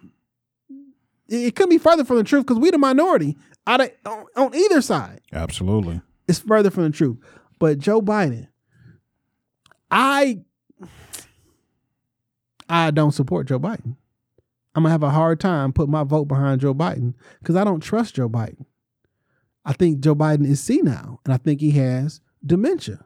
It 1.28 1.56
couldn't 1.56 1.70
be 1.70 1.78
further 1.78 2.04
from 2.04 2.18
the 2.18 2.24
truth 2.24 2.46
because 2.46 2.60
we 2.60 2.70
the 2.70 2.78
minority 2.78 3.36
out 3.66 3.80
of, 3.80 3.90
on, 4.04 4.24
on 4.36 4.54
either 4.54 4.80
side. 4.80 5.20
Absolutely. 5.32 6.00
It's 6.28 6.38
further 6.38 6.70
from 6.70 6.84
the 6.84 6.90
truth. 6.90 7.18
But 7.58 7.78
Joe 7.80 8.00
Biden, 8.00 8.46
I 9.90 10.40
I 12.68 12.90
don't 12.90 13.12
support 13.12 13.47
Joe 13.47 13.60
Biden. 13.60 13.97
I'm 14.74 14.82
gonna 14.82 14.90
have 14.90 15.02
a 15.02 15.10
hard 15.10 15.40
time 15.40 15.72
putting 15.72 15.93
my 15.93 16.05
vote 16.05 16.26
behind 16.26 16.60
Joe 16.60 16.74
Biden 16.74 17.14
because 17.38 17.56
I 17.56 17.64
don't 17.64 17.80
trust 17.80 18.14
Joe 18.16 18.28
Biden. 18.28 18.66
I 19.64 19.72
think 19.72 20.01
Joe 20.01 20.14
Biden 20.14 20.47
is 20.47 20.62
senile, 20.62 21.20
and 21.24 21.32
I 21.34 21.38
think 21.38 21.60
he 21.60 21.72
has 21.72 22.20
dementia. 22.44 23.05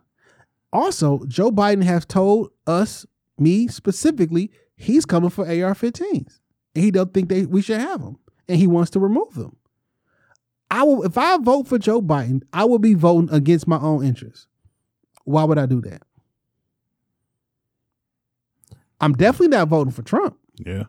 Also, 0.73 1.25
Joe 1.27 1.51
Biden 1.51 1.83
has 1.83 2.05
told 2.05 2.51
us, 2.67 3.07
me 3.39 3.69
specifically, 3.69 4.51
he's 4.77 5.07
coming 5.07 5.31
for 5.31 5.47
AR-15s, 5.47 6.41
and 6.75 6.85
he 6.85 6.91
don't 6.91 7.15
think 7.15 7.29
they 7.29 7.47
we 7.47 7.63
should 7.63 7.81
have 7.81 8.03
them, 8.03 8.19
and 8.49 8.59
he 8.59 8.67
wants 8.67 8.91
to 8.91 9.01
remove 9.01 9.35
them. 9.35 9.57
I 10.71 10.83
will 10.83 11.05
if 11.05 11.17
I 11.17 11.39
vote 11.39 11.67
for 11.67 11.79
Joe 11.79 12.03
Biden, 12.03 12.43
I 12.53 12.65
will 12.65 12.79
be 12.79 12.95
voting 12.95 13.35
against 13.35 13.67
my 13.67 13.79
own 13.79 14.05
interests. 14.05 14.47
Why 15.25 15.45
would 15.45 15.59
I 15.59 15.67
do 15.67 15.81
that? 15.83 16.03
I'm 19.01 19.15
definitely 19.15 19.49
not 19.49 19.69
voting 19.69 19.93
for 19.93 20.03
Trump. 20.03 20.37
Yeah. 20.59 20.85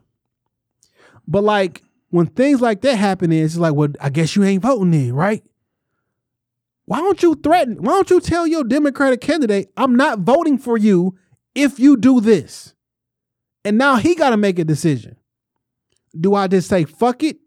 But 1.27 1.43
like 1.43 1.81
when 2.09 2.27
things 2.27 2.61
like 2.61 2.81
that 2.81 2.97
happen, 2.97 3.31
it's 3.31 3.57
like, 3.57 3.73
well, 3.73 3.89
I 3.99 4.09
guess 4.09 4.35
you 4.35 4.43
ain't 4.43 4.63
voting 4.63 4.91
then, 4.91 5.13
right? 5.13 5.43
Why 6.85 6.99
don't 6.99 7.23
you 7.23 7.35
threaten? 7.35 7.81
Why 7.81 7.93
don't 7.93 8.09
you 8.09 8.19
tell 8.19 8.45
your 8.45 8.65
Democratic 8.65 9.21
candidate, 9.21 9.71
I'm 9.77 9.95
not 9.95 10.19
voting 10.19 10.57
for 10.57 10.77
you 10.77 11.15
if 11.55 11.79
you 11.79 11.95
do 11.95 12.19
this? 12.19 12.73
And 13.63 13.77
now 13.77 13.95
he 13.95 14.15
got 14.15 14.31
to 14.31 14.37
make 14.37 14.59
a 14.59 14.65
decision. 14.65 15.15
Do 16.19 16.35
I 16.35 16.47
just 16.47 16.67
say 16.67 16.83
fuck 16.83 17.23
it 17.23 17.37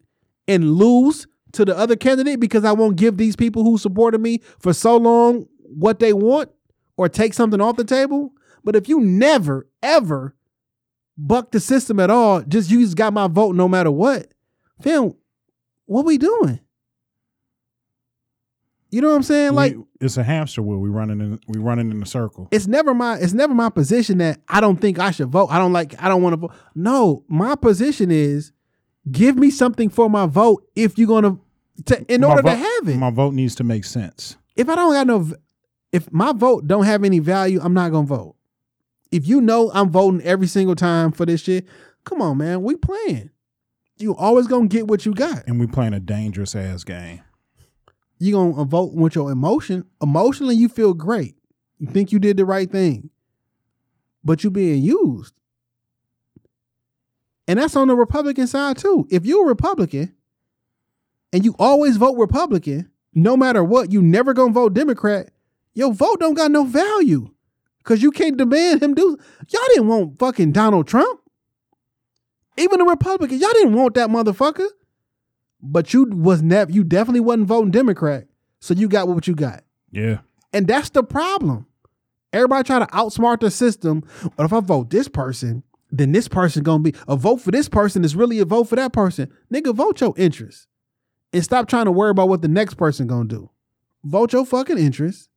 and 0.49 0.73
lose 0.73 1.27
to 1.53 1.65
the 1.65 1.77
other 1.77 1.97
candidate 1.97 2.41
because 2.41 2.65
I 2.65 2.73
won't 2.73 2.97
give 2.97 3.19
these 3.19 3.37
people 3.37 3.65
who 3.65 3.77
supported 3.77 4.21
me 4.21 4.41
for 4.59 4.73
so 4.73 4.97
long 4.97 5.47
what 5.59 5.99
they 5.99 6.15
want 6.15 6.51
or 6.97 7.09
take 7.09 7.35
something 7.35 7.61
off 7.61 7.77
the 7.77 7.85
table? 7.85 8.33
But 8.63 8.77
if 8.77 8.89
you 8.89 9.01
never, 9.01 9.69
ever 9.83 10.35
buck 11.17 11.51
the 11.51 11.61
system 11.61 12.01
at 12.01 12.11
all, 12.11 12.43
just 12.43 12.71
you 12.71 12.81
just 12.81 12.97
got 12.97 13.13
my 13.13 13.29
vote 13.29 13.55
no 13.55 13.69
matter 13.69 13.91
what, 13.91 14.29
fam, 14.81 15.15
what 15.87 16.05
we 16.05 16.19
doing? 16.19 16.61
You 18.91 19.01
know 19.01 19.09
what 19.09 19.17
I'm 19.17 19.23
saying? 19.25 19.55
Like 19.55 19.77
it's 20.01 20.17
a 20.17 20.23
hamster 20.23 20.63
wheel. 20.63 20.79
We 20.79 20.89
running 20.89 21.21
in 21.21 21.41
we 21.49 21.59
running 21.59 21.91
in 21.91 22.01
a 22.01 22.07
circle. 22.07 22.47
it's 22.53 22.69
never 22.69 22.95
my 22.95 23.17
it's 23.17 23.33
never 23.33 23.53
my 23.53 23.69
position 23.69 24.19
that 24.19 24.41
I 24.49 24.61
don't 24.61 24.81
think 24.81 25.01
I 25.01 25.11
should 25.11 25.31
vote. 25.31 25.49
I 25.51 25.59
don't 25.59 25.73
like 25.73 26.01
I 26.01 26.09
don't 26.09 26.23
want 26.23 26.35
to 26.35 26.37
vote. 26.37 26.53
No, 26.77 27.25
my 27.27 27.57
position 27.57 28.13
is 28.13 28.53
give 29.11 29.37
me 29.37 29.51
something 29.51 29.89
for 29.89 30.09
my 30.09 30.27
vote 30.27 30.65
if 30.77 30.97
you're 30.97 31.09
gonna 31.09 31.39
to, 31.87 32.05
in 32.07 32.21
My 32.21 32.29
order 32.29 32.43
to 32.43 32.55
have 32.55 32.89
it. 32.89 32.97
My 32.97 33.11
vote 33.11 33.35
needs 33.35 33.57
to 33.57 33.65
make 33.65 33.85
sense. 33.85 34.37
if 34.55 34.69
I 34.69 34.77
don't 34.77 34.93
got 34.93 35.09
no 35.09 35.29
if 35.91 36.13
my 36.13 36.33
vote 36.33 36.69
don't 36.69 36.85
have 36.85 37.03
any 37.03 37.19
value, 37.19 37.59
I'm 37.61 37.75
not 37.75 37.91
gonna 37.91 38.07
vote. 38.07 38.37
If 39.15 39.29
you 39.29 39.41
know 39.41 39.71
I'm 39.73 39.91
voting 39.91 40.23
every 40.23 40.49
single 40.49 40.75
time 40.75 41.13
for 41.13 41.25
this 41.25 41.41
shit, 41.41 41.69
come 42.03 42.21
on, 42.21 42.39
man, 42.39 42.65
we 42.65 42.75
playing. 42.75 43.31
You 43.97 44.17
always 44.17 44.49
gonna 44.49 44.67
get 44.67 44.89
what 44.89 45.07
you 45.07 45.15
got. 45.15 45.47
And 45.47 45.61
we 45.61 45.69
playing 45.69 45.95
a 45.95 46.01
dangerous 46.01 46.57
ass 46.57 46.83
game. 46.83 47.23
you 48.19 48.33
gonna 48.33 48.61
uh, 48.61 48.65
vote 48.65 48.93
with 48.93 49.15
your 49.15 49.31
emotion. 49.31 49.85
Emotionally, 50.03 50.57
you 50.57 50.69
feel 50.69 50.95
great. 50.95 51.37
You 51.79 51.87
think 51.87 52.11
you 52.11 52.19
did 52.19 52.37
the 52.37 52.45
right 52.45 52.69
thing, 52.69 53.11
but 54.25 54.43
you 54.43 54.51
being 54.51 54.83
used. 54.83 55.33
And 57.47 57.61
that's 57.61 57.77
on 57.77 57.87
the 57.87 57.95
Republican 57.95 58.49
side 58.49 58.79
too. 58.79 59.07
If 59.13 59.25
you're 59.25 59.45
a 59.45 59.49
Republican 59.49 60.13
and 61.33 61.45
you 61.45 61.55
always 61.61 61.99
vote 61.99 62.19
Republican, 62.19 62.91
no 63.15 63.37
matter 63.37 63.63
what, 63.63 63.93
you 63.93 64.03
never 64.03 64.35
gonna 64.35 64.53
vote 64.53 64.75
Democrat, 64.75 65.31
your 65.73 65.93
vote 65.93 66.19
don't 66.19 66.35
got 66.35 66.51
no 66.51 66.65
value. 66.65 67.31
Cause 67.85 68.03
you 68.03 68.11
can't 68.11 68.37
demand 68.37 68.83
him 68.83 68.95
do 68.95 69.17
y'all 69.49 69.63
didn't 69.69 69.89
want 69.89 70.19
fucking 70.19 70.53
Donald 70.53 70.89
Trump. 70.89 71.21
Even 72.57 72.79
the 72.79 72.85
Republicans, 72.85 73.41
y'all 73.41 73.53
didn't 73.53 73.75
want 73.75 73.95
that 73.95 74.09
motherfucker 74.09 74.69
but 75.65 75.95
you 75.95 76.05
was 76.05 76.43
never 76.43 76.71
you 76.71 76.85
definitely 76.85 77.21
wasn't 77.21 77.47
voting 77.47 77.71
Democrat, 77.71 78.27
so 78.61 78.75
you 78.75 78.87
got 78.89 79.09
what 79.09 79.27
you 79.27 79.35
got, 79.35 79.65
Yeah. 79.91 80.19
and 80.53 80.67
that's 80.67 80.91
the 80.91 81.03
problem. 81.03 81.67
Everybody 82.33 82.65
try 82.67 82.81
to 82.81 82.87
outsmart 82.87 83.41
the 83.41 83.51
system. 83.51 84.03
But 84.37 84.45
if 84.45 84.53
I 84.53 84.61
vote 84.61 84.91
this 84.91 85.09
person, 85.09 85.63
then 85.91 86.13
this 86.13 86.29
person 86.29 86.63
gonna 86.65 86.83
be 86.83 86.95
a 87.09 87.17
vote 87.17 87.39
for 87.41 87.51
this 87.51 87.69
person 87.69 88.05
is 88.05 88.15
really 88.15 88.41
a 88.41 88.45
vote 88.45 88.65
for 88.65 88.77
that 88.77 88.93
person. 88.93 89.31
Nigga, 89.53 89.75
vote 89.75 90.01
your 90.01 90.13
interest, 90.17 90.67
and 91.33 91.43
stop 91.43 91.67
trying 91.69 91.87
to 91.87 91.93
worry 91.93 92.11
about 92.11 92.29
what 92.29 92.43
the 92.43 92.49
next 92.49 92.75
person 92.75 93.07
gonna 93.07 93.29
do. 93.29 93.49
Vote 94.05 94.33
your 94.35 94.45
fucking 94.45 94.77
interest, 94.79 95.31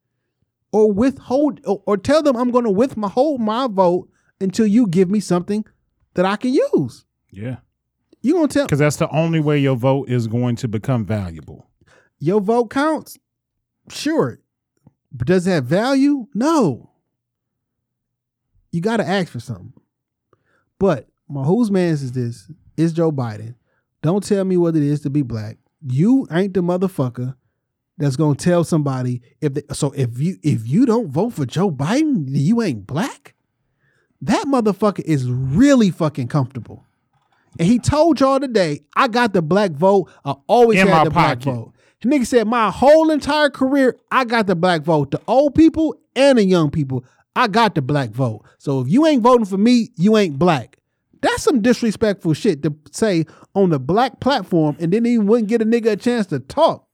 or 0.78 0.92
withhold, 0.92 1.60
or, 1.66 1.82
or 1.86 1.98
tell 1.98 2.22
them 2.22 2.36
I'm 2.36 2.52
gonna 2.52 2.72
withhold 2.72 3.42
my 3.42 3.68
vote 3.68 4.10
until 4.40 4.68
you 4.68 4.88
give 4.88 5.10
me 5.10 5.20
something 5.20 5.66
that 6.14 6.26
I 6.26 6.36
can 6.36 6.54
use. 6.54 7.06
Yeah. 7.32 7.58
You 8.22 8.34
gonna 8.34 8.48
tell 8.48 8.66
Because 8.66 8.80
that's 8.80 8.98
the 8.98 9.10
only 9.10 9.40
way 9.40 9.58
your 9.60 9.76
vote 9.76 10.10
is 10.10 10.28
going 10.28 10.56
to 10.58 10.68
become 10.68 11.06
valuable. 11.06 11.70
your 12.20 12.42
vote 12.42 12.70
counts? 12.70 13.18
Sure. 13.90 14.40
But 15.12 15.28
does 15.28 15.48
it 15.48 15.52
have 15.52 15.66
value? 15.66 16.28
No. 16.36 16.92
You 18.72 18.82
got 18.82 18.98
to 18.98 19.08
ask 19.08 19.32
for 19.32 19.40
something. 19.40 19.74
But 20.78 21.08
my 21.30 21.44
whose 21.44 21.72
man's 21.72 22.04
is 22.04 22.12
this? 22.12 22.52
Is 22.76 22.94
Joe 22.94 23.12
Biden. 23.12 23.56
Don't 24.04 24.24
tell 24.24 24.44
me 24.46 24.58
what 24.58 24.76
it 24.76 24.84
is 24.84 25.02
to 25.02 25.10
be 25.10 25.22
black. 25.24 25.58
You 25.82 26.28
ain't 26.32 26.54
the 26.54 26.62
motherfucker 26.62 27.36
that's 27.98 28.16
gonna 28.16 28.36
tell 28.36 28.64
somebody 28.64 29.22
if 29.42 29.54
they, 29.56 29.64
so 29.74 29.92
if 29.92 30.20
you 30.20 30.38
if 30.44 30.68
you 30.68 30.86
don't 30.86 31.08
vote 31.08 31.34
for 31.34 31.46
Joe 31.46 31.72
Biden, 31.72 32.26
you 32.28 32.62
ain't 32.62 32.86
black. 32.86 33.34
That 34.22 34.46
motherfucker 34.46 35.02
is 35.02 35.30
really 35.30 35.92
fucking 35.92 36.28
comfortable. 36.28 36.84
And 37.60 37.68
he 37.68 37.80
told 37.80 38.20
y'all 38.20 38.40
today, 38.40 38.82
I 38.96 39.08
got 39.08 39.34
the 39.34 39.42
black 39.42 39.72
vote. 39.72 40.10
I 40.26 40.36
always 40.48 40.80
In 40.80 40.88
had 40.88 41.06
the 41.06 41.12
black 41.12 41.40
vote. 41.40 41.74
The 42.02 42.10
nigga 42.10 42.28
said, 42.28 42.48
my 42.48 42.70
whole 42.70 43.10
entire 43.10 43.50
career, 43.50 43.98
I 44.12 44.26
got 44.26 44.46
the 44.48 44.56
black 44.56 44.82
vote. 44.84 45.12
The 45.12 45.22
old 45.28 45.56
people 45.56 45.96
and 46.16 46.38
the 46.38 46.44
young 46.44 46.70
people, 46.70 47.04
I 47.36 47.48
got 47.48 47.74
the 47.74 47.82
black 47.82 48.12
vote. 48.12 48.44
So 48.60 48.82
if 48.82 48.88
you 48.88 49.06
ain't 49.08 49.24
voting 49.24 49.46
for 49.46 49.58
me, 49.58 49.90
you 49.96 50.18
ain't 50.18 50.38
black. 50.38 50.78
That's 51.22 51.42
some 51.42 51.62
disrespectful 51.62 52.34
shit 52.34 52.62
to 52.64 52.76
say 52.92 53.26
on 53.56 53.72
the 53.72 53.80
black 53.80 54.20
platform 54.20 54.78
and 54.80 54.94
then 54.94 55.06
he 55.06 55.18
wouldn't 55.18 55.50
get 55.50 55.64
a 55.64 55.66
nigga 55.66 55.94
a 55.94 55.96
chance 55.96 56.28
to 56.28 56.40
talk. 56.40 56.87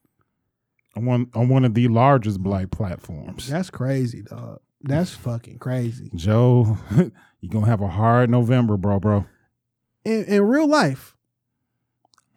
On 0.96 1.06
one 1.06 1.30
on 1.34 1.50
one 1.50 1.66
of 1.66 1.74
the 1.74 1.88
largest 1.88 2.42
black 2.42 2.70
platforms. 2.72 3.48
That's 3.48 3.70
crazy, 3.70 4.22
dog. 4.22 4.60
That's 4.82 5.12
fucking 5.12 5.60
crazy. 5.60 6.12
Joe, 6.14 6.78
you 7.42 7.50
gonna 7.50 7.66
have 7.66 7.82
a 7.82 7.88
hard 7.88 8.30
November, 8.30 8.78
bro, 8.78 9.00
bro. 9.00 9.26
in, 10.06 10.26
in 10.26 10.44
real 10.44 10.68
life, 10.68 11.16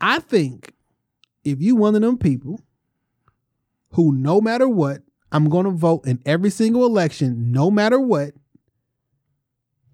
I 0.01 0.21
think 0.21 0.73
if 1.45 1.61
you 1.61 1.77
one 1.77 1.95
of 1.95 2.03
them 2.03 2.17
people 2.19 2.61
who 3.91 4.13
no 4.13 4.41
matter 4.41 4.69
what, 4.69 5.03
I'm 5.33 5.49
gonna 5.49 5.71
vote 5.71 6.07
in 6.07 6.21
every 6.25 6.51
single 6.51 6.87
election, 6.87 7.51
no 7.53 7.71
matter 7.71 7.99
what, 8.01 8.33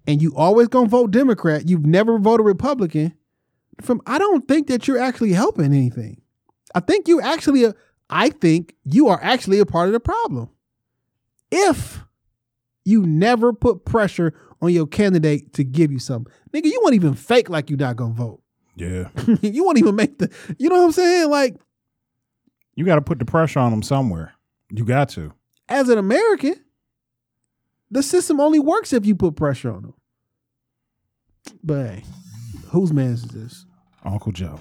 and 0.07 0.21
you 0.21 0.33
always 0.35 0.67
gonna 0.67 0.87
vote 0.87 1.11
Democrat, 1.11 1.67
you've 1.67 1.85
never 1.85 2.17
voted 2.17 2.45
Republican, 2.45 3.13
from 3.81 4.01
I 4.05 4.19
don't 4.19 4.47
think 4.47 4.67
that 4.67 4.87
you're 4.87 4.99
actually 4.99 5.33
helping 5.33 5.65
anything. 5.65 6.21
I 6.75 6.79
think 6.79 7.07
you 7.07 7.19
actually 7.19 7.73
I 8.09 8.29
think 8.29 8.75
you 8.83 9.07
are 9.07 9.19
actually 9.21 9.59
a 9.59 9.65
part 9.65 9.87
of 9.87 9.93
the 9.93 9.99
problem. 9.99 10.49
If 11.51 11.99
you 12.85 13.05
never 13.05 13.53
put 13.53 13.85
pressure 13.85 14.33
on 14.61 14.71
your 14.71 14.87
candidate 14.87 15.53
to 15.53 15.63
give 15.63 15.91
you 15.91 15.99
something. 15.99 16.31
Nigga, 16.53 16.65
you 16.65 16.79
won't 16.83 16.95
even 16.95 17.13
fake 17.13 17.49
like 17.49 17.69
you're 17.69 17.77
not 17.79 17.95
gonna 17.95 18.13
vote. 18.13 18.41
Yeah. 18.75 19.09
you 19.41 19.63
won't 19.63 19.77
even 19.77 19.95
make 19.95 20.17
the 20.19 20.31
you 20.57 20.69
know 20.69 20.77
what 20.79 20.85
I'm 20.85 20.91
saying? 20.93 21.29
Like, 21.29 21.55
You 22.75 22.85
gotta 22.85 23.01
put 23.01 23.19
the 23.19 23.25
pressure 23.25 23.59
on 23.59 23.71
them 23.71 23.83
somewhere. 23.83 24.33
You 24.69 24.85
got 24.85 25.09
to. 25.09 25.33
as 25.69 25.89
an 25.89 25.97
American, 25.97 26.55
the 27.91 28.01
system 28.01 28.39
only 28.39 28.59
works 28.59 28.93
if 28.93 29.05
you 29.05 29.15
put 29.15 29.35
pressure 29.35 29.71
on 29.71 29.81
them. 29.83 29.93
But 31.63 31.87
hey, 31.89 32.03
whose 32.69 32.91
man 32.93 33.11
is 33.11 33.23
this? 33.23 33.65
Uncle 34.03 34.31
Joe. 34.31 34.59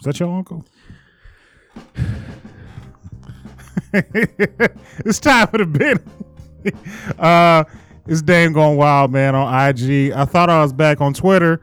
Is 0.00 0.06
that 0.06 0.18
your 0.18 0.34
uncle? 0.34 0.64
it's 3.94 5.20
time 5.20 5.48
for 5.48 5.58
the 5.58 5.66
bit. 5.66 6.74
uh, 7.18 7.64
it's 8.06 8.22
Dame 8.22 8.52
going 8.52 8.76
wild, 8.76 9.12
man, 9.12 9.34
on 9.34 9.68
IG. 9.68 10.12
I 10.12 10.24
thought 10.24 10.50
I 10.50 10.62
was 10.62 10.72
back 10.72 11.00
on 11.00 11.14
Twitter. 11.14 11.60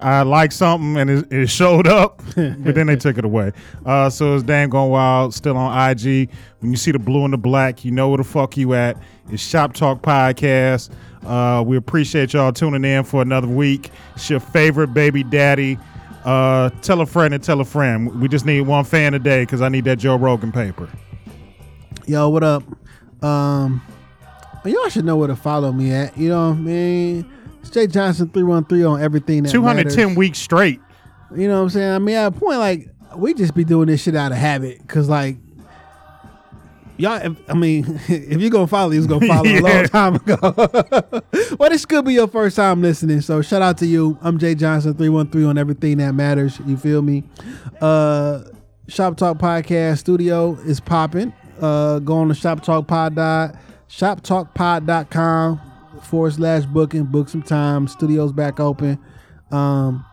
I 0.00 0.22
liked 0.22 0.52
something 0.52 0.98
and 0.98 1.08
it, 1.08 1.32
it 1.32 1.46
showed 1.48 1.86
up, 1.86 2.18
but 2.36 2.74
then 2.74 2.88
they 2.88 2.96
took 2.96 3.16
it 3.16 3.24
away. 3.24 3.52
Uh, 3.86 4.10
so 4.10 4.34
it's 4.34 4.44
Dame 4.44 4.68
going 4.68 4.90
wild, 4.90 5.34
still 5.34 5.56
on 5.56 5.90
IG. 5.90 6.30
When 6.60 6.70
you 6.70 6.76
see 6.76 6.92
the 6.92 6.98
blue 6.98 7.24
and 7.24 7.32
the 7.32 7.38
black, 7.38 7.84
you 7.84 7.90
know 7.90 8.08
where 8.08 8.18
the 8.18 8.24
fuck 8.24 8.56
you 8.56 8.74
at. 8.74 8.98
It's 9.30 9.42
Shop 9.42 9.72
Talk 9.72 10.02
Podcast. 10.02 10.90
Uh, 11.24 11.62
we 11.66 11.78
appreciate 11.78 12.34
y'all 12.34 12.52
tuning 12.52 12.84
in 12.84 13.04
for 13.04 13.22
another 13.22 13.46
week. 13.48 13.90
It's 14.14 14.28
your 14.28 14.40
favorite 14.40 14.88
baby 14.88 15.24
daddy. 15.24 15.78
Uh, 16.24 16.70
tell 16.80 17.00
a 17.00 17.06
friend 17.06 17.34
and 17.34 17.42
tell 17.42 17.60
a 17.60 17.64
friend. 17.64 18.20
We 18.20 18.28
just 18.28 18.46
need 18.46 18.62
one 18.62 18.84
fan 18.84 19.12
today 19.12 19.42
because 19.42 19.60
I 19.60 19.68
need 19.68 19.84
that 19.84 19.98
Joe 19.98 20.16
Rogan 20.16 20.52
paper. 20.52 20.88
Yo, 22.06 22.28
what 22.28 22.42
up? 22.42 22.62
Um 23.22 23.82
y'all 24.64 24.88
should 24.88 25.04
know 25.04 25.16
where 25.16 25.28
to 25.28 25.36
follow 25.36 25.72
me 25.72 25.92
at. 25.92 26.16
You 26.16 26.30
know 26.30 26.50
what 26.50 26.56
I 26.56 26.60
mean? 26.60 27.32
It's 27.60 27.70
Jay 27.70 27.86
Johnson 27.86 28.28
313 28.28 28.84
on 28.84 29.00
everything 29.02 29.44
210 29.44 30.14
weeks 30.14 30.38
straight. 30.38 30.80
You 31.34 31.48
know 31.48 31.56
what 31.58 31.62
I'm 31.64 31.70
saying? 31.70 31.92
I 31.92 31.98
mean, 31.98 32.14
at 32.16 32.26
a 32.26 32.30
point, 32.30 32.58
like, 32.58 32.88
we 33.16 33.34
just 33.34 33.54
be 33.54 33.64
doing 33.64 33.88
this 33.88 34.02
shit 34.02 34.14
out 34.14 34.32
of 34.32 34.38
habit. 34.38 34.86
Cause 34.86 35.08
like 35.08 35.36
y'all 36.96 37.20
if, 37.20 37.50
I 37.50 37.54
mean, 37.54 37.84
if 38.08 38.40
you're 38.40 38.50
gonna 38.50 38.66
follow, 38.66 38.92
you 38.92 38.98
was 38.98 39.06
gonna 39.06 39.26
follow 39.34 39.48
a 39.48 39.60
long 39.60 39.84
time 39.86 40.14
ago. 40.16 40.36
well, 41.58 41.70
this 41.70 41.84
could 41.84 42.04
be 42.04 42.14
your 42.14 42.28
first 42.28 42.56
time 42.56 42.82
listening. 42.82 43.20
So 43.20 43.42
shout 43.42 43.62
out 43.62 43.78
to 43.78 43.86
you. 43.86 44.18
I'm 44.22 44.38
Jay 44.38 44.54
Johnson 44.54 44.94
313 44.94 45.48
on 45.48 45.58
everything 45.58 45.98
that 45.98 46.12
matters. 46.12 46.60
You 46.66 46.76
feel 46.76 47.02
me? 47.02 47.24
Uh 47.80 48.44
Shop 48.86 49.16
Talk 49.16 49.38
Podcast 49.38 49.98
Studio 49.98 50.54
is 50.64 50.80
popping. 50.80 51.32
Uh 51.60 51.98
go 52.00 52.18
on 52.18 52.28
to 52.28 52.34
Shop 52.34 52.62
Talk 52.62 52.86
Pod 52.86 53.14
dot 53.14 53.56
shoptalkpod.com 53.88 55.60
forward 56.02 56.32
slash 56.32 56.64
booking. 56.66 57.04
Book 57.04 57.28
some 57.28 57.42
time. 57.42 57.86
Studio's 57.88 58.32
back 58.32 58.60
open. 58.60 58.98
Um 59.50 60.04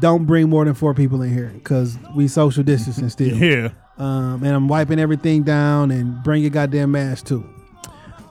don't 0.00 0.24
bring 0.24 0.48
more 0.48 0.64
than 0.64 0.74
four 0.74 0.92
people 0.92 1.22
in 1.22 1.32
here 1.32 1.52
because 1.54 1.96
we 2.16 2.26
social 2.26 2.64
distancing 2.64 3.08
still. 3.08 3.36
Yeah. 3.36 3.70
Um, 3.98 4.44
and 4.44 4.54
I'm 4.54 4.68
wiping 4.68 5.00
everything 5.00 5.42
down 5.42 5.90
and 5.90 6.22
bring 6.22 6.42
your 6.42 6.50
goddamn 6.50 6.92
mask 6.92 7.26
too. 7.26 7.48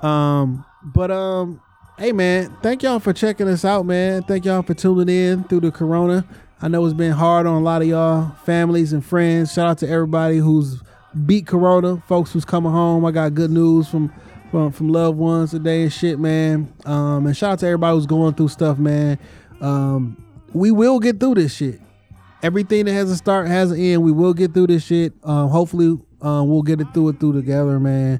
Um, 0.02 0.65
but 0.84 1.11
um, 1.11 1.61
hey 1.98 2.14
man, 2.14 2.56
thank 2.61 2.84
y'all 2.84 2.99
for 2.99 3.14
checking 3.14 3.48
us 3.48 3.65
out, 3.65 3.85
man. 3.85 4.23
Thank 4.23 4.45
y'all 4.45 4.61
for 4.61 4.73
tuning 4.73 5.10
in 5.10 5.44
through 5.44 5.61
the 5.61 5.72
corona. 5.72 6.26
I 6.61 6.69
know 6.69 6.85
it's 6.85 6.94
been 6.94 7.11
hard 7.11 7.45
on 7.45 7.61
a 7.61 7.64
lot 7.64 7.81
of 7.81 7.88
y'all 7.88 8.31
families 8.45 8.94
and 8.94 9.06
friends. 9.06 9.53
Shout 9.53 9.68
out 9.68 9.77
to 9.80 9.89
everybody 9.89 10.38
who's 10.38 10.81
beat 11.26 11.48
corona, 11.48 12.02
folks 12.07 12.31
who's 12.31 12.45
coming 12.45 12.72
home. 12.72 13.06
I 13.06 13.11
got 13.11 13.34
good 13.34 13.52
news 13.52 13.88
from 13.88 14.14
from, 14.52 14.72
from 14.72 14.88
loved 14.88 15.18
ones 15.18 15.52
today 15.52 15.84
and 15.84 15.91
shit, 15.91 16.19
man. 16.19 16.73
Um, 16.85 17.27
and 17.27 17.35
shout 17.35 17.52
out 17.52 17.60
to 17.60 17.65
everybody 17.65 17.95
who's 17.95 18.06
going 18.06 18.34
through 18.34 18.48
stuff, 18.48 18.77
man. 18.77 19.19
Um, 19.60 20.23
we 20.53 20.72
will 20.72 20.99
get 20.99 21.19
through 21.19 21.35
this 21.35 21.53
shit 21.53 21.81
everything 22.44 22.86
that 22.86 22.94
has 22.94 23.10
a 23.12 23.16
start 23.18 23.48
has 23.48 23.72
an 23.72 23.80
end. 23.80 24.04
We 24.04 24.12
will 24.12 24.34
get 24.34 24.54
through 24.54 24.68
this 24.68 24.84
shit. 24.84 25.14
Um, 25.24 25.50
hopefully, 25.50 25.98
Um, 26.20 26.50
we'll 26.50 26.64
get 26.64 26.82
it 26.82 26.88
through 26.96 27.10
it 27.10 27.20
through 27.20 27.34
together, 27.34 27.80
man. 27.80 28.20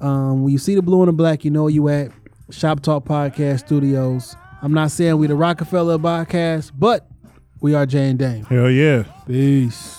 Um, 0.00 0.42
when 0.42 0.52
you 0.52 0.58
see 0.58 0.74
the 0.74 0.82
blue 0.82 1.00
and 1.02 1.08
the 1.08 1.12
black, 1.12 1.44
you 1.44 1.50
know 1.52 1.62
where 1.64 1.72
you 1.72 1.88
at. 1.88 2.10
Shop 2.50 2.80
Talk 2.80 3.04
Podcast 3.04 3.60
Studios. 3.60 4.34
I'm 4.62 4.74
not 4.74 4.90
saying 4.90 5.16
we 5.18 5.26
the 5.28 5.36
Roc-A-Fella 5.36 5.98
podcast, 6.00 6.72
but 6.76 7.08
we 7.60 7.74
are 7.74 7.86
Jane 7.86 8.16
Dame. 8.16 8.44
Hell 8.46 8.68
yeah. 8.70 9.04
Peace. 9.28 9.95